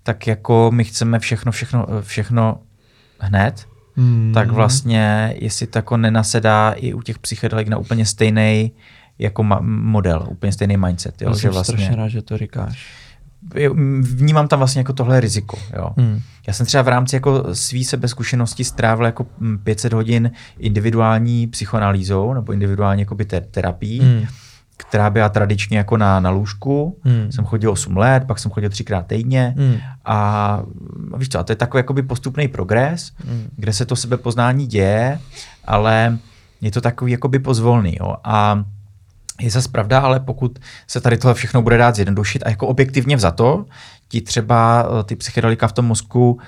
tak 0.02 0.26
jako 0.26 0.70
my 0.74 0.84
chceme 0.84 1.18
všechno, 1.18 1.52
všechno, 1.52 1.86
všechno 2.00 2.58
hned, 3.18 3.66
hmm. 3.96 4.30
tak 4.34 4.50
vlastně, 4.50 5.34
jestli 5.38 5.66
to 5.66 5.78
jako 5.78 5.96
nenasedá 5.96 6.70
i 6.70 6.94
u 6.94 7.02
těch 7.02 7.18
psychedelik 7.18 7.68
na 7.68 7.78
úplně 7.78 8.06
stejný 8.06 8.72
jako 9.18 9.42
ma- 9.42 9.62
model, 9.62 10.26
úplně 10.30 10.52
stejný 10.52 10.76
mindset, 10.76 11.22
jo, 11.22 11.28
Já 11.28 11.34
že 11.34 11.40
jsem 11.40 11.50
vlastně 11.50 11.74
strašně 11.76 11.96
rád, 11.96 12.08
že 12.08 12.22
to 12.22 12.38
říkáš. 12.38 12.99
Vnímám 14.00 14.48
tam 14.48 14.58
vlastně 14.58 14.80
jako 14.80 14.92
tohle 14.92 15.20
riziko, 15.20 15.58
jo. 15.76 15.90
Hmm. 15.96 16.20
Já 16.46 16.52
jsem 16.52 16.66
třeba 16.66 16.82
v 16.82 16.88
rámci 16.88 17.16
jako 17.16 17.44
svý 17.54 17.84
sebezkušenosti 17.84 18.64
strávil 18.64 19.06
jako 19.06 19.26
mm, 19.38 19.58
500 19.58 19.92
hodin 19.92 20.30
individuální 20.58 21.46
psychoanalýzou 21.46 22.34
nebo 22.34 22.52
individuální 22.52 23.02
jakoby 23.02 23.24
te- 23.24 23.40
terapií, 23.40 24.00
Hmm. 24.00 24.26
která 24.76 25.10
byla 25.10 25.28
tradičně 25.28 25.78
jako 25.78 25.96
na, 25.96 26.20
na 26.20 26.30
lůžku. 26.30 26.98
Hmm. 27.04 27.32
Jsem 27.32 27.44
chodil 27.44 27.70
8 27.70 27.96
let, 27.96 28.24
pak 28.26 28.38
jsem 28.38 28.50
chodil 28.50 28.70
třikrát 28.70 29.06
týdně 29.06 29.54
Hmm. 29.58 29.76
a 30.04 30.16
a 31.12 31.16
víš 31.16 31.28
co, 31.28 31.38
a 31.38 31.42
to 31.42 31.52
je 31.52 31.56
takový 31.56 31.78
jakoby 31.78 32.02
postupný 32.02 32.48
progres, 32.48 33.12
Hmm. 33.26 33.48
kde 33.56 33.72
se 33.72 33.86
to 33.86 33.96
sebepoznání 33.96 34.66
děje, 34.66 35.18
ale 35.64 36.18
je 36.60 36.70
to 36.70 36.80
takový 36.80 37.12
jakoby 37.12 37.38
pozvolný. 37.38 37.96
Jo? 38.00 38.14
A 38.24 38.64
je 39.40 39.50
zase 39.50 39.68
pravda, 39.68 40.00
ale 40.00 40.20
pokud 40.20 40.58
se 40.86 41.00
tady 41.00 41.18
tohle 41.18 41.34
všechno 41.34 41.62
bude 41.62 41.76
dát 41.76 41.94
zjednodušit 41.94 42.42
a 42.42 42.50
jako 42.50 42.66
objektivně 42.66 43.16
vzato, 43.16 43.66
ti 44.08 44.20
třeba 44.20 44.88
eh, 45.00 45.04
ty 45.04 45.16
psychedelika 45.16 45.68
v 45.68 45.72
tom 45.72 45.84
mozku 45.84 46.38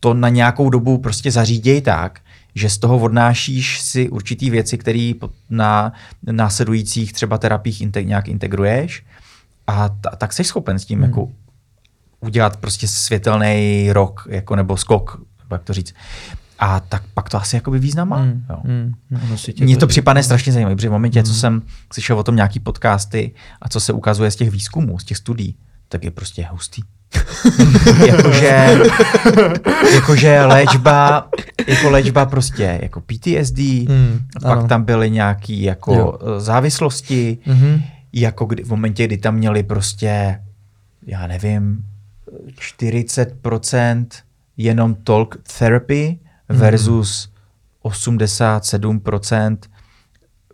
to 0.00 0.14
na 0.14 0.28
nějakou 0.28 0.70
dobu 0.70 0.98
prostě 0.98 1.30
zařídějí 1.30 1.80
tak, 1.80 2.20
že 2.54 2.70
z 2.70 2.78
toho 2.78 2.98
odnášíš 2.98 3.80
si 3.80 4.08
určitý 4.08 4.50
věci, 4.50 4.78
které 4.78 5.12
na 5.50 5.92
následujících 6.22 7.12
třeba 7.12 7.38
terapiích 7.38 7.80
inte, 7.80 8.04
nějak 8.04 8.28
integruješ 8.28 9.04
a 9.66 9.88
ta, 9.88 10.10
tak 10.10 10.32
jsi 10.32 10.44
schopen 10.44 10.78
s 10.78 10.84
tím 10.84 10.98
Hmm. 10.98 11.08
jako 11.08 11.28
udělat 12.20 12.56
prostě 12.56 12.88
světelný 12.88 13.88
rok, 13.92 14.28
jako 14.30 14.56
nebo 14.56 14.76
skok, 14.76 15.20
nebo 15.38 15.54
jak 15.54 15.64
to 15.64 15.72
říct. 15.72 15.94
A 16.58 16.80
tak 16.80 17.02
pak 17.14 17.28
to 17.28 17.36
asi 17.40 17.56
jakoby 17.56 17.78
význam 17.78 18.08
má. 18.08 18.16
Hmm. 18.16 18.44
Jo. 18.50 18.56
Hmm. 18.64 18.92
Tě 19.54 19.64
Mně 19.64 19.76
to 19.76 19.86
připadne 19.86 20.22
strašně 20.22 20.52
zajímavé, 20.52 20.76
protože 20.76 20.88
v 20.88 20.92
momentě, 20.92 21.18
Hmm. 21.18 21.26
co 21.26 21.34
jsem 21.34 21.62
slyšel 21.92 22.18
o 22.18 22.22
tom 22.22 22.36
nějaký 22.36 22.60
podcasty 22.60 23.34
a 23.62 23.68
co 23.68 23.80
se 23.80 23.92
ukazuje 23.92 24.30
z 24.30 24.36
těch 24.36 24.50
výzkumů, 24.50 24.98
z 24.98 25.04
těch 25.04 25.16
studií, 25.16 25.56
tak 25.88 26.04
je 26.04 26.10
prostě 26.10 26.46
hustý. 26.50 26.82
jakože, 28.06 28.78
jakože 29.94 30.40
léčba, 30.44 31.28
jako 31.66 31.90
léčba 31.90 32.26
prostě 32.26 32.78
jako 32.82 33.00
PTSD, 33.00 33.58
Mm, 33.88 34.20
pak 34.42 34.58
ano. 34.58 34.68
tam 34.68 34.84
byly 34.84 35.10
nějaký 35.10 35.62
jako 35.62 35.94
Jo. 35.94 36.18
závislosti, 36.38 37.38
Mhm. 37.46 37.82
jako 38.12 38.44
kdy, 38.44 38.62
v 38.64 38.68
momentě, 38.70 39.06
kdy 39.06 39.18
tam 39.18 39.34
měli 39.34 39.62
prostě, 39.62 40.40
já 41.06 41.26
nevím, 41.26 41.84
40% 42.58 44.06
jenom 44.56 44.94
talk 44.94 45.36
therapy 45.58 46.18
versus 46.48 47.28
87% 47.84 49.56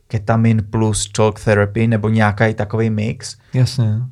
ketamin 0.08 0.62
plus 0.70 1.08
talk 1.08 1.40
therapy 1.40 1.86
nebo 1.86 2.08
nějaký 2.08 2.54
takový 2.54 2.90
mix. 2.90 3.36
Jasně. 3.54 4.02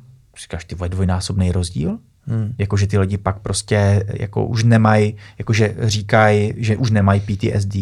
Říkáš, 0.41 0.65
ty 0.65 0.75
dvojnásobný 0.75 1.51
rozdíl? 1.51 1.99
Mm. 2.27 2.55
Jakože 2.57 2.87
ty 2.87 2.97
lidi 2.97 3.17
pak 3.17 3.39
prostě 3.39 4.05
jako 4.13 4.45
už 4.45 4.63
nemají, 4.63 5.15
jakože 5.37 5.75
říkají, 5.81 6.53
že 6.57 6.77
už 6.77 6.91
nemají 6.91 7.21
PTSD, 7.21 7.75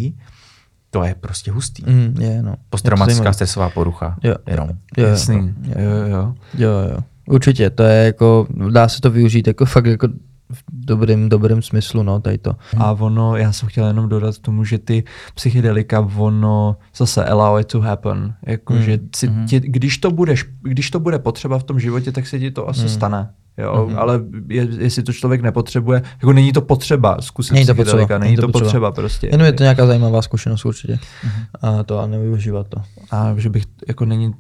to 0.90 1.04
je 1.04 1.16
prostě 1.16 1.52
hustý. 1.52 1.84
Mm. 1.88 2.16
Je, 2.22 2.42
no. 2.42 2.56
Posttraumatická 2.70 3.34
stresová 3.34 3.70
porucha. 3.70 4.16
Jo, 4.24 4.36
jenom. 4.48 4.70
Jo, 4.70 4.76
jo, 4.98 5.08
Jasný. 5.08 5.36
jo. 5.36 5.74
Jo, 5.80 5.90
jo, 5.90 6.08
jo. 6.08 6.36
Jo, 6.58 6.70
jo. 6.92 6.98
Určitě, 7.28 7.70
to 7.70 7.84
je 7.84 8.06
jako, 8.06 8.48
dá 8.72 8.88
se 8.88 9.02
to 9.02 9.12
využít 9.12 9.48
jako 9.48 9.66
fakt 9.66 9.86
jako 9.86 10.08
v 10.54 10.64
dobrým, 10.74 11.30
dobrým 11.30 11.62
smyslu, 11.62 12.04
no, 12.04 12.20
tady 12.20 12.38
to. 12.38 12.56
A 12.78 12.92
ono, 12.92 13.36
já 13.38 13.52
jsem 13.52 13.70
chtěl 13.70 13.88
jenom 13.88 14.10
dodat 14.10 14.38
k 14.38 14.42
tomu, 14.42 14.64
že 14.64 14.78
ty 14.78 15.04
psychedelika, 15.36 16.10
ono 16.18 16.76
zase 16.96 17.26
allow 17.26 17.60
it 17.60 17.68
to 17.68 17.82
happen. 17.82 18.34
Jako, 18.46 18.74
Mm, 18.74 18.82
že 18.82 19.00
si, 19.16 19.28
mhm. 19.28 19.46
ti, 19.46 19.60
když, 19.60 19.98
to 19.98 20.12
budeš, 20.12 20.46
když 20.62 20.92
to 20.92 21.00
bude 21.00 21.20
potřeba 21.20 21.60
v 21.60 21.64
tom 21.64 21.80
životě, 21.80 22.12
tak 22.12 22.28
se 22.28 22.40
ti 22.40 22.52
to 22.52 22.70
asi 22.70 22.82
Mm. 22.82 22.90
stane. 22.90 23.30
Jo, 23.58 23.86
Mhm. 23.90 24.00
ale 24.00 24.22
je, 24.48 24.68
jestli 24.80 25.04
to 25.04 25.14
člověk 25.14 25.42
nepotřebuje, 25.42 26.02
jako 26.14 26.34
není 26.34 26.52
to 26.54 26.62
potřeba 26.62 27.18
zkusit 27.22 27.54
Není 27.54 27.66
to 27.66 27.74
psychedelika, 27.74 28.02
potřeba, 28.08 28.18
není 28.20 28.36
to 28.36 28.48
potřeba, 28.48 28.92
prostě. 28.92 29.30
Jenom 29.32 29.46
je 29.46 29.54
to 29.54 29.64
nějaká 29.64 29.86
zajímavá 29.88 30.22
zkušenost 30.22 30.66
určitě. 30.66 31.00
Mhm. 31.24 31.44
A 31.62 31.84
to 31.84 32.00
a 32.00 32.08
nevyužívat 32.08 32.68
to. 32.68 32.82
A 33.12 33.34
že 33.38 33.50
bych, 33.50 33.64
jako 33.88 34.06
není, 34.06 34.34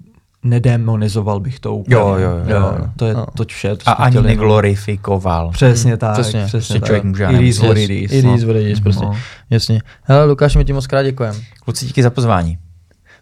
nedemonizoval 0.43 1.39
bych 1.39 1.59
to 1.59 1.75
úplně. 1.75 1.95
Jo, 1.95 2.07
jo, 2.07 2.29
jo, 2.29 2.43
jo, 2.47 2.55
jo. 2.79 2.85
To 2.95 3.05
je 3.05 3.13
Jo. 3.13 3.25
to 3.37 3.43
vše. 3.47 3.75
To 3.75 3.89
A 3.89 3.91
ani 3.91 4.21
neglorifikoval. 4.21 5.51
Přesně 5.51 5.91
Mm, 5.91 5.97
tak. 5.97 6.13
přesně. 6.13 6.45
Přesně, 6.45 6.79
tak. 6.79 6.87
člověk 6.87 7.03
může, 7.03 7.23
já 7.23 7.29
It 7.31 7.41
is 7.41 7.59
what 7.59 7.77
it 7.77 7.89
is. 7.89 8.11
It 8.11 8.25
is 8.35 8.43
what 8.43 8.55
it 8.55 8.67
is, 8.67 8.79
prostě. 8.79 9.05
No. 9.05 9.15
Jasně. 9.49 9.81
Hele, 10.03 10.25
Lukáš, 10.25 10.55
my 10.55 10.65
ti 10.65 10.73
moc 10.73 10.87
krát 10.87 11.03
děkujem. 11.03 11.35
Kluci, 11.63 11.85
díky 11.85 12.03
za 12.03 12.09
pozvání. 12.09 12.57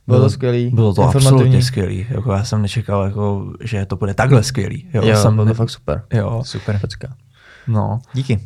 Bylo 0.08 0.20
to 0.20 0.30
skvělý. 0.30 0.70
Bylo 0.70 0.94
to 0.94 1.02
informativní. 1.02 1.36
absolutně 1.38 1.62
skvělý. 1.64 2.06
Jako 2.10 2.32
já 2.32 2.44
jsem 2.44 2.62
nečekal, 2.62 3.04
jako, 3.06 3.54
že 3.64 3.86
to 3.86 3.96
bude 3.96 4.14
takhle 4.14 4.44
skvělý. 4.44 4.88
Jo, 4.94 5.06
Jo, 5.06 5.18
jsem, 5.18 5.36
bylo 5.36 5.48
to 5.48 5.54
fakt 5.54 5.70
super. 5.70 6.02
jo, 6.14 6.42
Super. 6.46 6.80
Pecka. 6.82 7.08
no. 7.68 8.00
Díky. 8.14 8.40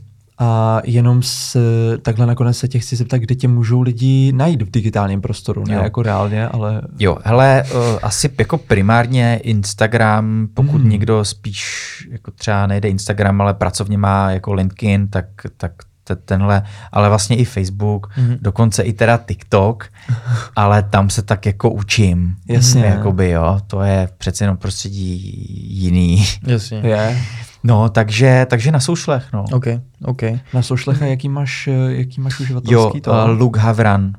A 0.44 0.82
jenom 0.86 1.24
s, 1.24 1.58
takhle 2.02 2.26
nakonec 2.26 2.58
se 2.58 2.68
tě 2.68 2.80
chci 2.80 2.96
zeptat, 2.96 3.18
kde 3.18 3.36
tě 3.36 3.48
můžou 3.48 3.82
lidi 3.82 4.32
najít 4.36 4.62
v 4.62 4.72
digitálním 4.72 5.22
prostoru. 5.22 5.64
Ne 5.68 5.74
Jo. 5.76 5.84
jako 5.84 6.02
reálně, 6.04 6.48
ale 6.48 6.82
Jo, 7.00 7.18
hele, 7.24 7.64
uh, 7.74 7.80
asi 8.04 8.30
jako 8.40 8.58
primárně 8.58 9.40
Instagram, 9.44 10.48
pokud 10.54 10.82
hmm. 10.82 10.90
někdo 10.90 11.26
spíš 11.26 11.64
jako 12.12 12.32
třeba 12.32 12.68
nejde 12.68 12.90
Instagram, 12.90 13.42
ale 13.42 13.54
pracovně 13.54 13.98
má 13.98 14.32
jako 14.32 14.54
LinkedIn, 14.54 15.08
tak, 15.08 15.26
tak 15.58 15.72
te- 16.04 16.16
tenhle, 16.16 16.64
ale 16.92 17.10
vlastně 17.10 17.36
i 17.38 17.46
Facebook, 17.46 18.18
Mhm. 18.18 18.28
mm-hmm. 18.32 18.38
dokonce 18.42 18.84
i 18.84 18.94
teda 18.94 19.18
TikTok, 19.26 19.88
ale 20.56 20.84
tam 20.84 21.10
se 21.10 21.22
tak 21.22 21.46
jako 21.46 21.70
učím. 21.72 22.36
Jasně. 22.50 22.86
Jakoby 22.86 23.30
jo, 23.30 23.60
to 23.68 23.82
je 23.82 24.10
přece 24.18 24.44
jenom 24.44 24.58
prostředí 24.58 25.36
jiný. 25.84 26.26
Jasně. 26.48 26.78
je. 26.84 27.18
No, 27.64 27.90
takže, 27.90 28.46
takže 28.50 28.72
na 28.72 28.80
soušlech, 28.80 29.26
no. 29.34 29.46
OK, 29.54 29.66
OK. 30.06 30.22
Na 30.54 30.62
sošlech 30.62 31.02
a 31.02 31.06
jaký 31.06 31.30
máš, 31.30 31.68
eh, 31.68 31.94
jaký 31.94 32.22
máš 32.22 32.40
Jo, 32.40 32.44
uživatelský 32.44 33.02
to? 33.02 33.12
uh, 33.12 33.30
Luke 33.40 33.60
Havran. 33.60 34.14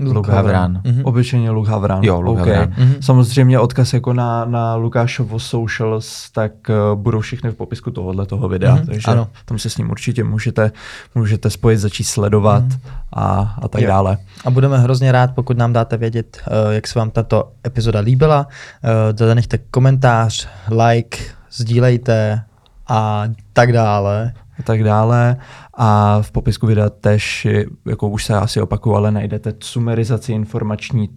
Luke 0.00 0.32
Havran. 0.32 0.80
Mhm. 0.84 1.00
Obyčejně 1.04 1.50
Luke 1.50 1.70
Havran. 1.70 2.02
Jo, 2.04 2.20
Luke 2.20 2.42
OK. 2.42 2.48
Havran. 2.48 2.74
Mhm. 2.78 2.94
Samozřejmě 3.00 3.58
odkaz 3.58 3.92
jako 3.92 4.12
na, 4.12 4.44
na 4.44 4.74
Lukášovo 4.74 5.38
socials, 5.38 6.30
tak 6.30 6.52
uh, 6.68 6.98
budou 7.00 7.20
všechny 7.20 7.50
v 7.50 7.54
popisku 7.54 7.90
tohohle 7.90 8.26
toho 8.26 8.48
videa, 8.48 8.74
Mhm, 8.74 8.86
takže 8.86 9.10
ano. 9.10 9.28
tam 9.44 9.58
se 9.58 9.70
s 9.70 9.76
ním 9.78 9.90
určitě 9.90 10.24
můžete, 10.24 10.72
můžete 11.14 11.50
spojit, 11.50 11.78
začít 11.78 12.04
sledovat 12.04 12.64
a, 13.12 13.54
a 13.62 13.68
tak 13.68 13.80
Jo. 13.82 13.88
dále. 13.88 14.18
A 14.44 14.50
budeme 14.50 14.78
hrozně 14.78 15.12
rád, 15.12 15.34
pokud 15.34 15.56
nám 15.58 15.72
dáte 15.72 15.96
vědět, 15.96 16.36
eh, 16.70 16.74
jak 16.74 16.86
se 16.86 16.98
vám 16.98 17.10
tato 17.10 17.52
epizoda 17.66 18.00
líbila. 18.00 18.46
Eh, 18.84 19.16
Zanechte 19.26 19.58
komentář, 19.70 20.48
like, 20.86 21.18
sdílejte 21.52 22.42
a 22.88 23.24
tak 23.52 23.72
dále. 23.72 24.32
a 24.58 24.62
tak 24.62 24.84
dále. 24.84 25.36
A 25.74 26.18
v 26.22 26.30
popisku 26.30 26.66
videa 26.66 26.90
tež, 26.90 27.46
jako 27.86 28.08
už 28.08 28.24
se 28.24 28.34
asi 28.34 28.60
opakuju, 28.60 28.96
ale 28.96 29.10
najdete 29.10 29.52
sumerizaci 29.60 30.32
informační 30.32 31.08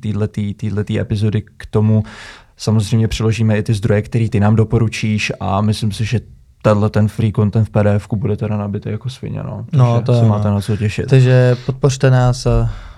této 0.76 1.00
epizody 1.00 1.42
k 1.58 1.66
tomu. 1.66 2.04
Samozřejmě 2.58 3.08
přiložíme 3.08 3.58
i 3.58 3.64
ty 3.64 3.74
zdroje, 3.74 4.02
které 4.02 4.30
ty 4.30 4.40
nám 4.40 4.56
doporučíš 4.56 5.32
a 5.40 5.62
myslím 5.62 5.92
si, 5.92 6.06
že 6.06 6.20
tenhle 6.62 6.90
ten 6.90 7.08
free 7.08 7.32
content 7.32 7.68
v 7.68 7.72
pdf 7.72 8.08
bude 8.16 8.38
teda 8.38 8.58
nabitý 8.58 8.90
jako 8.90 9.10
svině. 9.10 9.44
No, 9.44 9.66
No, 9.74 9.94
Takže 9.94 10.06
to 10.06 10.20
se 10.20 10.26
máte 10.26 10.48
no. 10.48 10.56
na 10.56 10.62
co 10.62 10.78
těšit. 10.78 11.06
Takže 11.08 11.56
podpořte 11.66 12.10
nás 12.12 12.48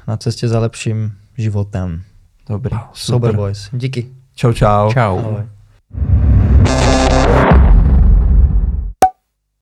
na 0.07 0.17
cestě 0.17 0.47
za 0.47 0.59
lepším 0.59 1.11
životem. 1.37 2.01
Dobrý, 2.49 2.77
Sober 2.93 3.29
super. 3.29 3.35
Boys. 3.35 3.69
Díky. 3.73 4.05
Čau, 4.35 4.53
čau. 4.53 4.91
Čau. 4.93 5.17
Ahoj. 5.19 6.42